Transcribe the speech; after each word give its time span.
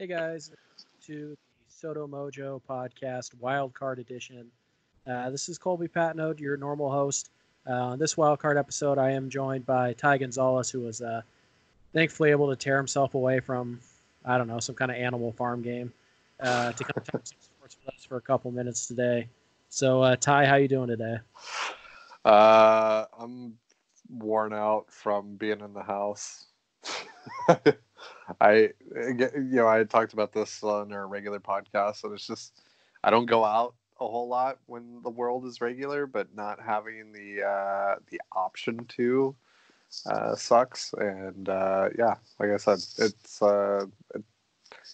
Hey 0.00 0.06
guys, 0.06 0.50
to 1.04 1.36
the 1.36 1.86
SoDo 1.88 2.08
Mojo 2.08 2.58
podcast 2.66 3.34
Wildcard 3.36 3.98
Edition. 3.98 4.50
Uh, 5.06 5.28
this 5.28 5.50
is 5.50 5.58
Colby 5.58 5.88
Patnode, 5.88 6.40
your 6.40 6.56
normal 6.56 6.90
host. 6.90 7.28
Uh, 7.68 7.72
on 7.72 7.98
this 7.98 8.14
wildcard 8.14 8.58
episode, 8.58 8.96
I 8.96 9.10
am 9.10 9.28
joined 9.28 9.66
by 9.66 9.92
Ty 9.92 10.16
Gonzalez, 10.16 10.70
who 10.70 10.80
was 10.80 11.02
uh, 11.02 11.20
thankfully 11.92 12.30
able 12.30 12.48
to 12.48 12.56
tear 12.56 12.78
himself 12.78 13.12
away 13.14 13.40
from, 13.40 13.78
I 14.24 14.38
don't 14.38 14.48
know, 14.48 14.58
some 14.58 14.74
kind 14.74 14.90
of 14.90 14.96
animal 14.96 15.32
farm 15.32 15.60
game 15.60 15.92
uh, 16.40 16.72
to 16.72 16.82
come 16.82 17.04
talk 17.04 17.26
some 17.26 17.36
sports 17.38 17.76
with 17.84 17.94
us 17.94 18.02
for 18.02 18.16
a 18.16 18.22
couple 18.22 18.50
minutes 18.52 18.86
today. 18.86 19.28
So, 19.68 20.00
uh, 20.00 20.16
Ty, 20.16 20.46
how 20.46 20.56
you 20.56 20.66
doing 20.66 20.88
today? 20.88 21.18
Uh, 22.24 23.04
I'm 23.18 23.58
worn 24.08 24.54
out 24.54 24.86
from 24.90 25.36
being 25.36 25.60
in 25.60 25.74
the 25.74 25.82
house. 25.82 26.46
I, 28.40 28.70
you 28.94 29.30
know, 29.34 29.68
I 29.68 29.84
talked 29.84 30.12
about 30.12 30.32
this 30.32 30.62
on 30.62 30.92
our 30.92 31.06
regular 31.06 31.40
podcast, 31.40 32.04
and 32.04 32.12
it's 32.14 32.26
just 32.26 32.60
I 33.02 33.10
don't 33.10 33.26
go 33.26 33.44
out 33.44 33.74
a 34.00 34.06
whole 34.06 34.28
lot 34.28 34.58
when 34.66 35.02
the 35.02 35.10
world 35.10 35.44
is 35.46 35.60
regular, 35.60 36.06
but 36.06 36.34
not 36.34 36.60
having 36.60 37.12
the 37.12 37.44
uh, 37.44 37.96
the 38.10 38.20
option 38.32 38.84
to 38.96 39.34
uh, 40.06 40.34
sucks. 40.34 40.92
And 40.94 41.48
uh, 41.48 41.88
yeah, 41.98 42.16
like 42.38 42.50
I 42.50 42.56
said, 42.56 42.78
it's 42.98 43.42
uh, 43.42 43.86
it, 44.14 44.24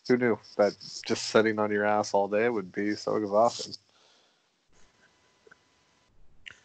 who 0.09 0.17
knew 0.17 0.39
that 0.57 0.77
just 1.07 1.25
sitting 1.29 1.59
on 1.59 1.71
your 1.71 1.85
ass 1.85 2.15
all 2.15 2.29
day 2.29 2.49
would 2.49 2.73
be 2.73 2.95
so 2.95 3.17
exhausting. 3.17 3.75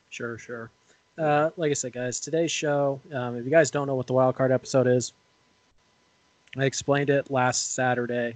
Sure, 0.10 0.38
sure. 0.38 0.70
Uh, 1.18 1.50
like 1.58 1.72
I 1.72 1.74
said, 1.74 1.94
guys, 1.94 2.20
today's 2.20 2.52
show. 2.52 3.00
Um, 3.14 3.38
if 3.38 3.46
you 3.46 3.52
guys 3.52 3.72
don't 3.72 3.88
know 3.88 3.96
what 3.96 4.08
the 4.08 4.14
wild 4.14 4.36
card 4.36 4.52
episode 4.52 4.88
is, 4.88 5.14
I 6.58 6.66
explained 6.66 7.10
it 7.10 7.32
last 7.32 7.74
Saturday 7.74 8.36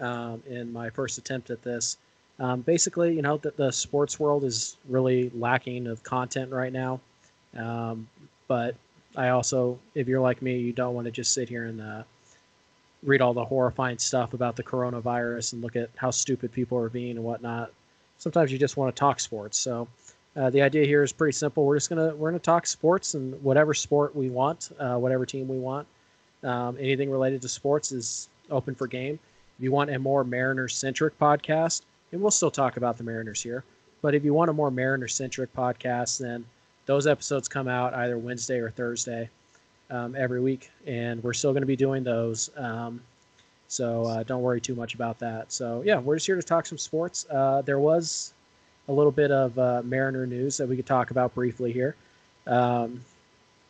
um, 0.00 0.42
in 0.48 0.72
my 0.72 0.90
first 0.90 1.18
attempt 1.18 1.50
at 1.50 1.62
this. 1.62 1.96
Um, 2.38 2.60
basically, 2.60 3.14
you 3.14 3.22
know, 3.22 3.36
that 3.38 3.56
the 3.56 3.72
sports 3.72 4.20
world 4.20 4.44
is 4.44 4.76
really 4.88 5.30
lacking 5.34 5.88
of 5.88 6.02
content 6.04 6.52
right 6.52 6.72
now. 6.72 7.00
Um, 7.56 8.08
but 8.46 8.76
I 9.16 9.30
also, 9.30 9.78
if 9.94 10.06
you're 10.06 10.20
like 10.20 10.40
me, 10.40 10.58
you 10.58 10.72
don't 10.72 10.94
want 10.94 11.06
to 11.06 11.10
just 11.10 11.32
sit 11.32 11.48
here 11.48 11.64
and 11.64 11.80
uh, 11.80 12.02
read 13.02 13.20
all 13.20 13.34
the 13.34 13.44
horrifying 13.44 13.98
stuff 13.98 14.34
about 14.34 14.54
the 14.54 14.62
coronavirus 14.62 15.54
and 15.54 15.62
look 15.62 15.74
at 15.74 15.90
how 15.96 16.10
stupid 16.10 16.52
people 16.52 16.78
are 16.78 16.88
being 16.88 17.16
and 17.16 17.24
whatnot. 17.24 17.72
Sometimes 18.18 18.52
you 18.52 18.58
just 18.58 18.76
want 18.76 18.94
to 18.94 18.98
talk 18.98 19.18
sports. 19.18 19.58
So 19.58 19.88
uh, 20.36 20.50
the 20.50 20.62
idea 20.62 20.84
here 20.84 21.02
is 21.02 21.12
pretty 21.12 21.32
simple. 21.32 21.64
We're 21.64 21.76
just 21.76 21.88
gonna 21.88 22.14
we're 22.14 22.30
gonna 22.30 22.38
talk 22.38 22.66
sports 22.66 23.14
and 23.14 23.40
whatever 23.42 23.74
sport 23.74 24.14
we 24.14 24.30
want, 24.30 24.70
uh, 24.78 24.96
whatever 24.96 25.26
team 25.26 25.48
we 25.48 25.58
want. 25.58 25.86
Um, 26.44 26.76
anything 26.78 27.10
related 27.10 27.42
to 27.42 27.48
sports 27.48 27.92
is 27.92 28.28
open 28.50 28.74
for 28.74 28.86
game. 28.86 29.18
If 29.58 29.64
you 29.64 29.72
want 29.72 29.90
a 29.90 29.98
more 29.98 30.24
Mariners 30.24 30.74
centric 30.74 31.18
podcast, 31.18 31.82
and 32.12 32.20
we'll 32.20 32.30
still 32.30 32.50
talk 32.50 32.76
about 32.76 32.96
the 32.96 33.04
Mariners 33.04 33.42
here, 33.42 33.64
but 34.02 34.14
if 34.14 34.24
you 34.24 34.32
want 34.32 34.50
a 34.50 34.52
more 34.52 34.70
Mariner 34.70 35.08
centric 35.08 35.52
podcast, 35.54 36.18
then 36.18 36.44
those 36.86 37.06
episodes 37.06 37.48
come 37.48 37.68
out 37.68 37.92
either 37.94 38.16
Wednesday 38.16 38.58
or 38.58 38.70
Thursday 38.70 39.28
um, 39.90 40.14
every 40.16 40.40
week, 40.40 40.70
and 40.86 41.22
we're 41.22 41.32
still 41.32 41.52
going 41.52 41.62
to 41.62 41.66
be 41.66 41.76
doing 41.76 42.04
those. 42.04 42.50
Um, 42.56 43.00
so 43.66 44.04
uh, 44.06 44.22
don't 44.22 44.42
worry 44.42 44.60
too 44.60 44.74
much 44.74 44.94
about 44.94 45.18
that. 45.18 45.52
So 45.52 45.82
yeah, 45.84 45.98
we're 45.98 46.16
just 46.16 46.26
here 46.26 46.36
to 46.36 46.42
talk 46.42 46.66
some 46.66 46.78
sports. 46.78 47.26
Uh, 47.30 47.62
there 47.62 47.78
was 47.78 48.32
a 48.88 48.92
little 48.92 49.12
bit 49.12 49.30
of 49.30 49.58
uh, 49.58 49.82
Mariner 49.84 50.26
news 50.26 50.56
that 50.56 50.68
we 50.68 50.76
could 50.76 50.86
talk 50.86 51.10
about 51.10 51.34
briefly 51.34 51.72
here. 51.72 51.94
Um, 52.46 53.02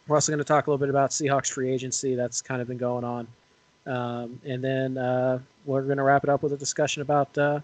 we're 0.09 0.17
also 0.17 0.33
going 0.33 0.39
to 0.39 0.45
talk 0.45 0.67
a 0.67 0.71
little 0.71 0.79
bit 0.79 0.89
about 0.89 1.11
Seahawks 1.11 1.53
free 1.53 1.71
agency. 1.71 2.15
That's 2.15 2.41
kind 2.41 2.63
of 2.63 2.67
been 2.67 2.79
going 2.79 3.05
on. 3.05 3.27
Um, 3.87 4.41
and 4.45 4.65
then 4.65 4.99
uh, 4.99 5.39
we're 5.67 5.83
going 5.83 5.99
to 5.99 6.03
wrap 6.03 6.25
it 6.25 6.31
up 6.31 6.43
with 6.43 6.53
a 6.53 6.57
discussion 6.57 7.03
about 7.03 7.37
uh, 7.37 7.61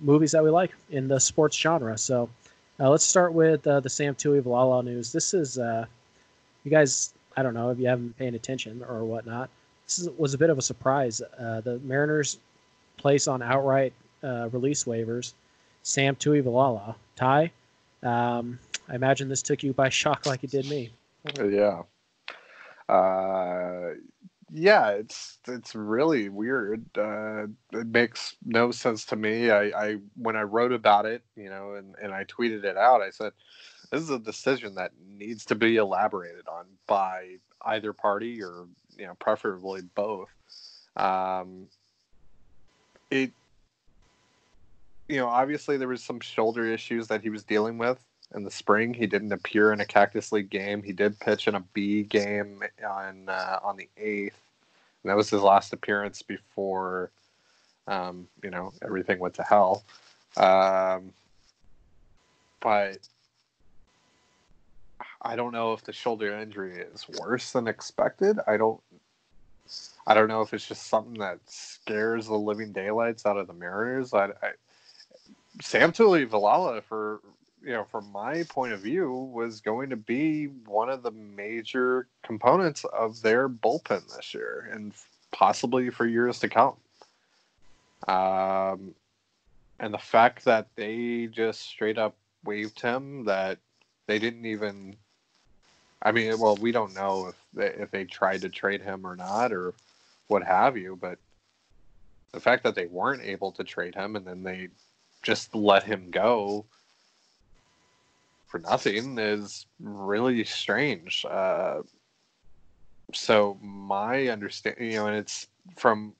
movies 0.00 0.32
that 0.32 0.44
we 0.44 0.50
like 0.50 0.72
in 0.90 1.08
the 1.08 1.18
sports 1.18 1.56
genre. 1.56 1.96
So 1.96 2.28
uh, 2.78 2.90
let's 2.90 3.04
start 3.04 3.32
with 3.32 3.66
uh, 3.66 3.80
the 3.80 3.88
Sam 3.88 4.14
Tui 4.14 4.40
Tuivailala 4.40 4.84
news. 4.84 5.10
This 5.10 5.32
is, 5.32 5.58
uh, 5.58 5.86
you 6.64 6.70
guys, 6.70 7.14
I 7.36 7.42
don't 7.42 7.54
know 7.54 7.70
if 7.70 7.78
you 7.78 7.88
haven't 7.88 8.08
been 8.08 8.14
paying 8.14 8.34
attention 8.34 8.84
or 8.86 9.04
whatnot. 9.04 9.48
This 9.86 10.00
is, 10.00 10.10
was 10.18 10.34
a 10.34 10.38
bit 10.38 10.50
of 10.50 10.58
a 10.58 10.62
surprise. 10.62 11.22
Uh, 11.38 11.62
the 11.62 11.78
Mariners 11.80 12.38
place 12.98 13.26
on 13.26 13.42
outright 13.42 13.92
release 14.22 14.84
waivers 14.84 15.32
Sam 15.82 16.16
Tuivailala. 16.16 16.94
Ty, 17.14 17.52
um, 18.02 18.58
I 18.88 18.94
imagine 18.94 19.28
this 19.28 19.42
took 19.42 19.62
you 19.62 19.72
by 19.72 19.88
shock 19.90 20.26
like 20.26 20.44
it 20.44 20.50
did 20.50 20.68
me. 20.68 20.90
Yeah. 21.34 21.82
Uh, 22.88 23.94
yeah, 24.52 24.90
it's 24.90 25.38
it's 25.48 25.74
really 25.74 26.28
weird. 26.28 26.84
Uh, 26.96 27.46
it 27.72 27.86
makes 27.88 28.36
no 28.44 28.70
sense 28.70 29.04
to 29.06 29.16
me. 29.16 29.50
I, 29.50 29.64
I 29.70 29.96
when 30.16 30.36
I 30.36 30.42
wrote 30.42 30.72
about 30.72 31.04
it, 31.04 31.22
you 31.34 31.50
know, 31.50 31.74
and, 31.74 31.96
and 32.00 32.12
I 32.12 32.24
tweeted 32.24 32.64
it 32.64 32.76
out, 32.76 33.02
I 33.02 33.10
said, 33.10 33.32
this 33.90 34.02
is 34.02 34.10
a 34.10 34.18
decision 34.18 34.76
that 34.76 34.92
needs 35.18 35.44
to 35.46 35.54
be 35.54 35.76
elaborated 35.76 36.46
on 36.48 36.66
by 36.86 37.36
either 37.64 37.92
party 37.92 38.42
or 38.42 38.66
you 38.96 39.06
know 39.06 39.14
preferably 39.14 39.82
both. 39.94 40.30
Um, 40.96 41.66
it 43.10 43.32
you 45.08 45.16
know 45.16 45.26
obviously 45.28 45.76
there 45.76 45.88
was 45.88 46.02
some 46.02 46.20
shoulder 46.20 46.66
issues 46.66 47.08
that 47.08 47.22
he 47.22 47.30
was 47.30 47.42
dealing 47.42 47.78
with 47.78 47.98
in 48.34 48.44
the 48.44 48.50
spring. 48.50 48.92
He 48.92 49.06
didn't 49.06 49.32
appear 49.32 49.72
in 49.72 49.80
a 49.80 49.84
Cactus 49.84 50.32
League 50.32 50.50
game. 50.50 50.82
He 50.82 50.92
did 50.92 51.18
pitch 51.20 51.48
in 51.48 51.54
a 51.54 51.60
B 51.72 52.02
game 52.02 52.62
on 52.88 53.28
uh, 53.28 53.60
on 53.62 53.76
the 53.76 53.88
eighth, 53.96 54.40
and 55.02 55.10
that 55.10 55.16
was 55.16 55.30
his 55.30 55.42
last 55.42 55.72
appearance 55.72 56.22
before, 56.22 57.10
um, 57.86 58.26
you 58.42 58.50
know, 58.50 58.72
everything 58.82 59.18
went 59.18 59.34
to 59.34 59.42
hell. 59.42 59.84
Um, 60.36 61.12
but 62.60 62.98
I 65.22 65.36
don't 65.36 65.52
know 65.52 65.72
if 65.72 65.82
the 65.82 65.92
shoulder 65.92 66.36
injury 66.36 66.78
is 66.78 67.06
worse 67.20 67.52
than 67.52 67.68
expected. 67.68 68.38
I 68.46 68.56
don't. 68.56 68.80
I 70.06 70.14
don't 70.14 70.28
know 70.28 70.42
if 70.42 70.54
it's 70.54 70.68
just 70.68 70.86
something 70.86 71.18
that 71.18 71.40
scares 71.46 72.26
the 72.26 72.34
living 72.34 72.70
daylights 72.70 73.26
out 73.26 73.36
of 73.36 73.48
the 73.48 73.52
Mariners. 73.52 74.14
I, 74.14 74.26
I 74.26 74.52
Sam 75.60 75.92
Tuivailala 75.92 76.82
for 76.82 77.20
you 77.66 77.72
know, 77.72 77.82
from 77.82 78.10
my 78.12 78.44
point 78.44 78.72
of 78.72 78.80
view, 78.80 79.10
was 79.10 79.60
going 79.60 79.90
to 79.90 79.96
be 79.96 80.46
one 80.46 80.88
of 80.88 81.02
the 81.02 81.10
major 81.10 82.06
components 82.22 82.84
of 82.84 83.20
their 83.22 83.48
bullpen 83.48 84.06
this 84.14 84.32
year 84.32 84.70
and 84.72 84.92
possibly 85.32 85.90
for 85.90 86.06
years 86.06 86.38
to 86.38 86.48
come. 86.48 86.76
Um, 88.06 88.94
and 89.80 89.92
the 89.92 89.98
fact 89.98 90.44
that 90.44 90.68
they 90.76 91.26
just 91.26 91.62
straight 91.62 91.98
up 91.98 92.14
waived 92.44 92.80
him, 92.80 93.24
that 93.24 93.58
they 94.06 94.20
didn't 94.20 94.46
even. 94.46 94.94
I 96.00 96.12
mean, 96.12 96.38
well, 96.38 96.56
we 96.56 96.70
don't 96.70 96.94
know 96.94 97.28
if 97.28 97.34
they, 97.52 97.82
if 97.82 97.90
they 97.90 98.04
tried 98.04 98.42
to 98.42 98.48
trade 98.48 98.80
him 98.80 99.04
or 99.04 99.16
not, 99.16 99.52
or 99.52 99.74
what 100.28 100.44
have 100.44 100.76
you. 100.76 100.96
But 101.00 101.18
the 102.30 102.38
fact 102.38 102.62
that 102.62 102.76
they 102.76 102.86
weren't 102.86 103.22
able 103.22 103.50
to 103.52 103.64
trade 103.64 103.96
him 103.96 104.14
and 104.14 104.24
then 104.24 104.44
they 104.44 104.68
just 105.22 105.52
let 105.52 105.82
him 105.82 106.12
go 106.12 106.64
for 108.46 108.58
nothing 108.60 109.18
is 109.18 109.66
really 109.80 110.44
strange. 110.44 111.24
Uh, 111.28 111.82
so 113.12 113.58
my 113.60 114.28
understanding, 114.28 114.92
you 114.92 114.98
know, 114.98 115.06
and 115.06 115.16
it's 115.16 115.48
from 115.76 116.14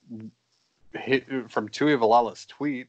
from 1.47 1.69
Tuivailala's 1.69 2.45
tweet 2.45 2.87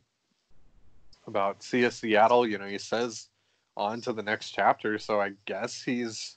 about 1.26 1.62
CS 1.62 1.96
Seattle. 1.96 2.46
You 2.46 2.58
know, 2.58 2.66
he 2.66 2.78
says 2.78 3.28
on 3.76 4.00
to 4.02 4.12
the 4.12 4.22
next 4.22 4.50
chapter. 4.50 4.98
So 4.98 5.20
I 5.20 5.32
guess 5.46 5.82
he's 5.82 6.36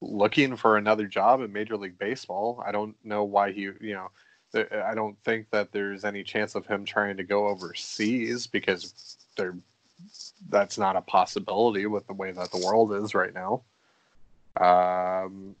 looking 0.00 0.56
for 0.56 0.76
another 0.76 1.06
job 1.06 1.40
in 1.40 1.52
Major 1.52 1.76
League 1.76 1.98
Baseball. 1.98 2.62
I 2.64 2.72
don't 2.72 2.96
know 3.04 3.24
why 3.24 3.52
he, 3.52 3.62
you 3.80 3.94
know, 3.94 4.10
I 4.54 4.94
don't 4.94 5.16
think 5.24 5.50
that 5.50 5.72
there's 5.72 6.04
any 6.04 6.22
chance 6.22 6.54
of 6.54 6.66
him 6.66 6.84
trying 6.84 7.16
to 7.16 7.24
go 7.24 7.48
overseas 7.48 8.46
because 8.46 9.16
they're 9.36 9.56
that's 10.48 10.78
not 10.78 10.96
a 10.96 11.00
possibility 11.00 11.86
with 11.86 12.06
the 12.06 12.12
way 12.12 12.32
that 12.32 12.50
the 12.50 12.64
world 12.64 12.92
is 12.92 13.14
right 13.14 13.32
now. 13.34 13.62
Um, 14.58 15.56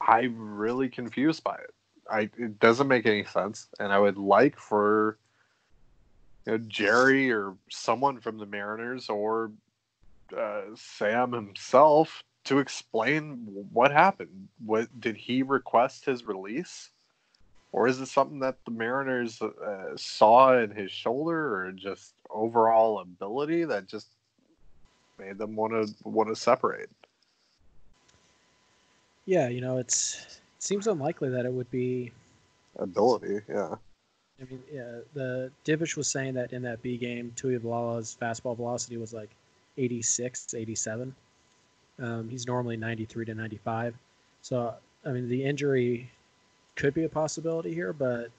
I'm 0.00 0.56
really 0.56 0.88
confused 0.88 1.42
by 1.42 1.56
it. 1.56 1.74
I 2.10 2.20
it 2.36 2.58
doesn't 2.58 2.88
make 2.88 3.06
any 3.06 3.24
sense, 3.24 3.68
and 3.78 3.92
I 3.92 3.98
would 3.98 4.18
like 4.18 4.58
for 4.58 5.18
you 6.46 6.52
know, 6.52 6.58
Jerry 6.58 7.32
or 7.32 7.54
someone 7.70 8.20
from 8.20 8.38
the 8.38 8.46
Mariners 8.46 9.08
or 9.08 9.52
uh, 10.36 10.62
Sam 10.76 11.32
himself 11.32 12.22
to 12.44 12.58
explain 12.58 13.46
what 13.72 13.90
happened. 13.90 14.48
What 14.64 14.88
did 15.00 15.16
he 15.16 15.42
request 15.42 16.04
his 16.04 16.26
release? 16.26 16.90
Or 17.74 17.88
is 17.88 18.00
it 18.00 18.06
something 18.06 18.38
that 18.38 18.64
the 18.64 18.70
Mariners 18.70 19.42
uh, 19.42 19.96
saw 19.96 20.56
in 20.56 20.70
his 20.70 20.92
shoulder, 20.92 21.56
or 21.56 21.72
just 21.72 22.14
overall 22.30 23.00
ability 23.00 23.64
that 23.64 23.88
just 23.88 24.06
made 25.18 25.38
them 25.38 25.56
want 25.56 25.72
to 25.72 26.08
want 26.08 26.28
to 26.28 26.36
separate? 26.36 26.88
Yeah, 29.26 29.48
you 29.48 29.60
know, 29.60 29.78
it's 29.78 30.40
it 30.56 30.62
seems 30.62 30.86
unlikely 30.86 31.30
that 31.30 31.46
it 31.46 31.52
would 31.52 31.68
be 31.72 32.12
ability. 32.78 33.40
Yeah. 33.48 33.74
I 34.40 34.44
mean, 34.48 34.62
yeah, 34.72 35.00
the 35.12 35.50
Divish 35.64 35.96
was 35.96 36.06
saying 36.06 36.34
that 36.34 36.52
in 36.52 36.62
that 36.62 36.80
B 36.80 36.96
game, 36.96 37.32
Tuivailala's 37.34 38.16
fastball 38.22 38.54
velocity 38.54 38.98
was 38.98 39.12
like 39.12 39.30
86, 39.78 40.54
87. 40.54 41.12
Um, 41.98 42.28
he's 42.28 42.46
normally 42.46 42.76
93 42.76 43.24
to 43.24 43.34
95. 43.34 43.96
So, 44.42 44.74
I 45.04 45.10
mean, 45.10 45.28
the 45.28 45.44
injury 45.44 46.08
could 46.76 46.94
be 46.94 47.04
a 47.04 47.08
possibility 47.08 47.72
here, 47.72 47.92
but 47.92 48.30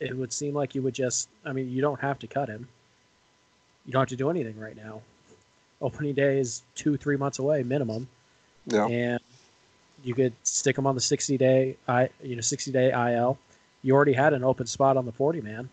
it 0.00 0.16
would 0.16 0.32
seem 0.32 0.54
like 0.54 0.74
you 0.74 0.82
would 0.82 0.94
just, 0.94 1.28
I 1.44 1.52
mean, 1.52 1.70
you 1.70 1.80
don't 1.80 2.00
have 2.00 2.18
to 2.20 2.26
cut 2.26 2.48
him. 2.48 2.68
You 3.86 3.92
don't 3.92 4.00
have 4.00 4.08
to 4.08 4.16
do 4.16 4.30
anything 4.30 4.58
right 4.58 4.76
now. 4.76 5.00
Opening 5.80 6.14
day 6.14 6.38
is 6.38 6.62
two, 6.74 6.96
three 6.96 7.16
months 7.16 7.38
away 7.38 7.62
minimum. 7.62 8.08
Yeah. 8.66 8.86
And 8.86 9.20
you 10.04 10.14
could 10.14 10.32
stick 10.42 10.76
him 10.76 10.86
on 10.86 10.94
the 10.94 11.00
60 11.00 11.38
day, 11.38 11.76
I, 11.86 12.08
you 12.22 12.36
know, 12.36 12.40
60 12.40 12.70
day 12.70 12.90
IL. 12.90 13.38
You 13.82 13.94
already 13.94 14.12
had 14.12 14.32
an 14.32 14.44
open 14.44 14.66
spot 14.66 14.96
on 14.96 15.06
the 15.06 15.12
40 15.12 15.40
man. 15.40 15.68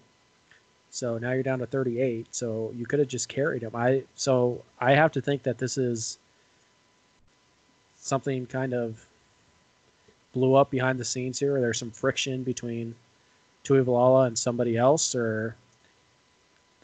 So 0.91 1.17
now 1.17 1.31
you're 1.31 1.43
down 1.43 1.59
to 1.59 1.65
38. 1.65 2.27
So 2.31 2.71
you 2.75 2.85
could 2.85 2.99
have 2.99 3.07
just 3.07 3.27
carried 3.27 3.63
him. 3.63 3.71
I, 3.75 4.03
so 4.15 4.63
I 4.79 4.93
have 4.93 5.11
to 5.13 5.21
think 5.21 5.43
that 5.43 5.57
this 5.57 5.77
is 5.77 6.17
something 7.97 8.45
kind 8.45 8.73
of 8.73 9.05
blew 10.35 10.53
up 10.53 10.69
behind 10.69 10.99
the 10.99 11.05
scenes 11.05 11.39
here. 11.39 11.59
There's 11.59 11.79
some 11.79 11.89
friction 11.89 12.43
between 12.43 12.93
Tuivailala 13.63 14.27
and 14.27 14.37
somebody 14.37 14.77
else, 14.77 15.15
or 15.15 15.55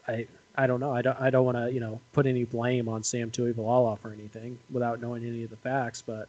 I 0.08 0.26
I 0.56 0.66
don't 0.66 0.80
know. 0.80 0.92
I 0.92 1.02
don't 1.02 1.20
I 1.20 1.30
don't 1.30 1.44
want 1.44 1.58
to 1.58 1.70
you 1.70 1.78
know 1.78 2.00
put 2.12 2.26
any 2.26 2.44
blame 2.44 2.88
on 2.88 3.04
Sam 3.04 3.30
Tuivailala 3.30 3.98
for 3.98 4.12
anything 4.12 4.58
without 4.70 5.00
knowing 5.00 5.24
any 5.24 5.44
of 5.44 5.50
the 5.50 5.56
facts, 5.56 6.02
but 6.04 6.28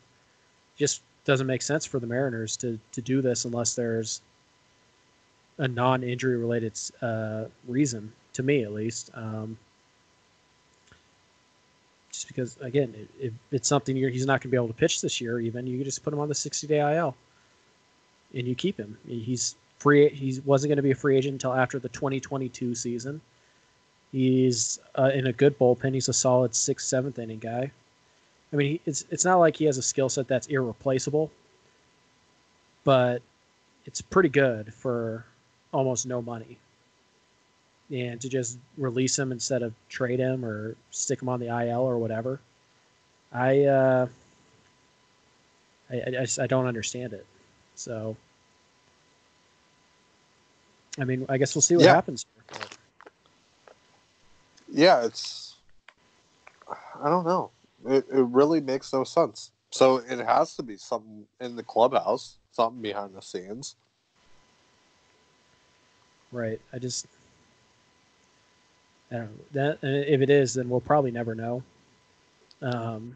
just 0.76 1.02
doesn't 1.26 1.48
make 1.48 1.62
sense 1.62 1.86
for 1.86 2.00
the 2.00 2.08
Mariners 2.08 2.58
to 2.58 2.78
to 2.92 3.02
do 3.02 3.22
this 3.22 3.46
unless 3.46 3.74
there's 3.74 4.22
a 5.60 5.68
non-injury 5.68 6.36
related 6.36 6.78
uh, 7.02 7.46
reason 7.68 8.12
to 8.34 8.44
me 8.44 8.64
at 8.64 8.74
least. 8.74 9.12
Um, 9.14 9.58
just 12.14 12.28
because 12.28 12.56
again, 12.62 12.94
it, 13.20 13.34
it's 13.52 13.68
something 13.68 13.96
he's 13.96 14.26
not 14.26 14.34
going 14.34 14.42
to 14.42 14.48
be 14.50 14.56
able 14.56 14.68
to 14.68 14.74
pitch 14.74 15.02
this 15.02 15.20
year, 15.20 15.40
even 15.40 15.68
you 15.68 15.84
just 15.84 16.04
put 16.04 16.14
him 16.14 16.20
on 16.20 16.30
the 16.30 16.34
60-day 16.34 16.98
IL, 16.98 17.16
and 18.34 18.48
you 18.48 18.56
keep 18.56 18.80
him. 18.80 18.98
He's 19.06 19.56
free. 19.80 20.08
He 20.10 20.40
wasn't 20.46 20.70
going 20.70 20.78
to 20.78 20.84
be 20.84 20.92
a 20.92 20.96
free 20.96 21.18
agent 21.18 21.34
until 21.34 21.54
after 21.54 21.80
the 21.80 21.90
2022 21.90 22.76
season. 22.76 23.20
He's 24.12 24.80
uh, 24.98 25.10
in 25.14 25.28
a 25.28 25.34
good 25.34 25.58
bullpen. 25.58 25.96
He's 25.96 26.08
a 26.08 26.14
solid 26.14 26.54
sixth, 26.54 26.88
seventh 26.88 27.18
inning 27.18 27.40
guy. 27.40 27.72
I 28.54 28.56
mean, 28.56 28.80
it's 28.86 29.06
it's 29.10 29.26
not 29.26 29.38
like 29.38 29.58
he 29.58 29.66
has 29.66 29.80
a 29.80 29.82
skill 29.82 30.08
set 30.08 30.28
that's 30.28 30.46
irreplaceable, 30.48 31.32
but 32.84 33.24
it's 33.86 34.02
pretty 34.02 34.30
good 34.30 34.72
for 34.72 35.26
almost 35.74 36.06
no 36.06 36.22
money. 36.22 36.60
And 37.92 38.20
to 38.22 38.30
just 38.30 38.58
release 38.78 39.18
him 39.20 39.32
instead 39.32 39.62
of 39.62 39.74
trade 39.90 40.20
him 40.20 40.44
or 40.44 40.76
stick 40.92 41.22
him 41.22 41.30
on 41.30 41.40
the 41.40 41.48
IL 41.48 41.82
or 41.82 41.98
whatever, 41.98 42.40
I 43.32 43.64
uh, 43.66 44.08
I, 45.90 45.96
I, 45.96 46.28
I 46.44 46.48
don't 46.48 46.66
understand 46.66 47.14
it. 47.14 47.26
So, 47.76 48.16
I 51.00 51.04
mean, 51.04 51.26
I 51.30 51.38
guess 51.38 51.56
we'll 51.56 51.62
see 51.62 51.76
what 51.76 51.86
Yeah. 51.86 51.94
happens. 51.94 52.26
Yeah, 54.72 55.06
it's. 55.06 55.56
I 57.04 57.10
don't 57.10 57.26
know. 57.26 57.52
It, 57.86 58.06
it 58.12 58.24
really 58.24 58.62
makes 58.62 58.94
no 58.94 59.04
sense. 59.04 59.52
So 59.72 59.98
it 59.98 60.20
has 60.26 60.56
to 60.56 60.64
be 60.64 60.78
something 60.78 61.26
in 61.42 61.56
the 61.56 61.64
clubhouse, 61.64 62.38
something 62.52 62.82
behind 62.82 63.16
the 63.16 63.22
scenes. 63.22 63.76
Right. 66.32 66.60
I 66.72 66.80
just 66.80 67.08
I 69.14 69.18
don't 69.18 69.26
know. 69.26 69.44
That 69.52 69.78
if 69.84 70.22
it 70.22 70.30
is, 70.30 70.56
then 70.56 70.68
we'll 70.70 70.82
probably 70.82 71.12
never 71.12 71.36
know. 71.36 71.62
Um, 72.62 73.16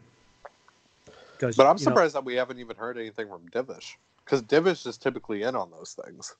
But 1.40 1.66
I'm 1.66 1.76
you 1.78 1.84
know- 1.86 1.90
surprised 1.90 2.14
that 2.14 2.24
we 2.24 2.34
haven't 2.34 2.58
even 2.60 2.76
heard 2.76 2.96
anything 2.98 3.28
from 3.28 3.48
Divish. 3.50 3.96
Because 4.24 4.42
Divish 4.42 4.86
is 4.86 4.96
typically 4.98 5.42
in 5.42 5.56
on 5.56 5.70
those 5.70 5.94
things. 6.04 6.34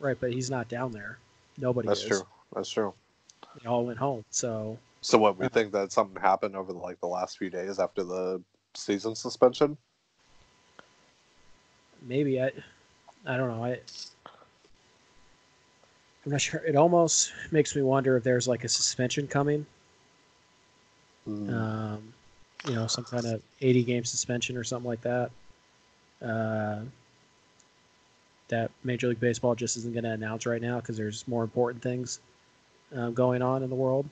right, 0.00 0.16
but 0.18 0.32
he's 0.32 0.50
not 0.50 0.68
down 0.68 0.90
there. 0.92 1.18
Nobody 1.58 1.88
That's 1.88 2.02
is. 2.02 2.08
true. 2.08 2.26
That's 2.54 2.68
true. 2.70 2.94
They 3.62 3.68
all 3.68 3.84
went 3.86 3.98
home. 3.98 4.24
So 4.30 4.78
So 5.02 5.18
what 5.18 5.36
we 5.38 5.46
Uh, 5.46 5.50
think 5.50 5.72
that 5.72 5.92
something 5.92 6.20
happened 6.20 6.56
over 6.56 6.72
the, 6.72 6.78
like 6.78 6.98
the 7.00 7.06
last 7.06 7.38
few 7.38 7.50
days 7.50 7.78
after 7.78 8.02
the 8.04 8.42
season 8.74 9.14
suspension? 9.14 9.76
maybe 12.02 12.40
I 12.42 12.50
I 13.26 13.36
don't 13.36 13.48
know. 13.48 13.64
I 13.64 13.80
I'm 16.26 16.32
not 16.32 16.40
sure. 16.40 16.60
It 16.66 16.74
almost 16.74 17.32
makes 17.52 17.74
me 17.76 17.82
wonder 17.82 18.16
if 18.16 18.24
there's 18.24 18.48
like 18.48 18.64
a 18.64 18.68
suspension 18.68 19.28
coming. 19.28 19.64
Mm, 21.28 21.54
um, 21.54 22.12
you 22.68 22.74
know, 22.74 22.88
some 22.88 23.04
kind 23.04 23.24
of 23.26 23.40
80 23.60 23.84
game 23.84 24.04
suspension 24.04 24.56
or 24.56 24.64
something 24.64 24.88
like 24.88 25.00
that. 25.02 25.30
Uh, 26.20 26.80
that 28.48 28.70
Major 28.84 29.08
League 29.08 29.20
Baseball 29.20 29.54
just 29.54 29.76
isn't 29.76 29.92
going 29.92 30.04
to 30.04 30.10
announce 30.10 30.46
right 30.46 30.62
now 30.62 30.76
because 30.76 30.96
there's 30.96 31.26
more 31.26 31.42
important 31.42 31.82
things 31.82 32.20
uh, 32.96 33.10
going 33.10 33.42
on 33.42 33.62
in 33.62 33.70
the 33.70 33.76
world. 33.76 34.08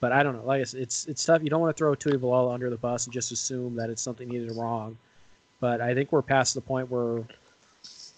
But 0.00 0.12
I 0.12 0.22
don't 0.22 0.36
know. 0.36 0.44
Like 0.44 0.60
I 0.60 0.64
said, 0.64 0.80
it's 0.80 1.06
it's 1.06 1.24
tough. 1.24 1.42
You 1.42 1.50
don't 1.50 1.60
want 1.60 1.76
to 1.76 1.78
throw 1.78 1.94
Tuivailala 1.94 2.52
under 2.52 2.68
the 2.70 2.76
bus 2.76 3.06
and 3.06 3.14
just 3.14 3.32
assume 3.32 3.76
that 3.76 3.88
it's 3.88 4.02
something 4.02 4.28
he 4.28 4.38
did 4.38 4.56
wrong. 4.56 4.98
But 5.60 5.80
I 5.80 5.94
think 5.94 6.10
we're 6.10 6.22
past 6.22 6.54
the 6.54 6.60
point 6.60 6.90
where, 6.90 7.22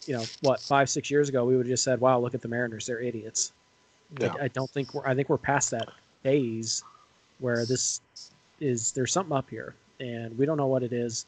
you 0.06 0.15
know, 0.15 0.25
what 0.43 0.61
five 0.61 0.89
six 0.89 1.11
years 1.11 1.29
ago 1.29 1.45
we 1.45 1.56
would 1.56 1.67
have 1.67 1.73
just 1.73 1.85
said, 1.85 2.01
"Wow, 2.01 2.19
look 2.21 2.35
at 2.35 2.43
the 2.43 2.49
Mariners, 2.49 2.87
they're 2.87 3.01
idiots." 3.01 3.53
yeah. 4.21 4.35
I, 4.41 4.45
I 4.45 4.49
don't 4.49 4.71
think 4.71 4.95
we're 4.95 5.06
I 5.06 5.15
think 5.15 5.29
we're 5.29 5.39
past 5.39 5.71
that 5.71 5.89
phase 6.23 6.85
where 7.39 7.65
this 7.65 8.01
is 8.61 8.93
there's 8.93 9.12
something 9.12 9.37
up 9.37 9.49
here 9.51 9.75
and 10.01 10.37
we 10.39 10.47
don't 10.47 10.56
know 10.56 10.67
what 10.67 10.83
it 10.83 10.93
is 10.93 11.27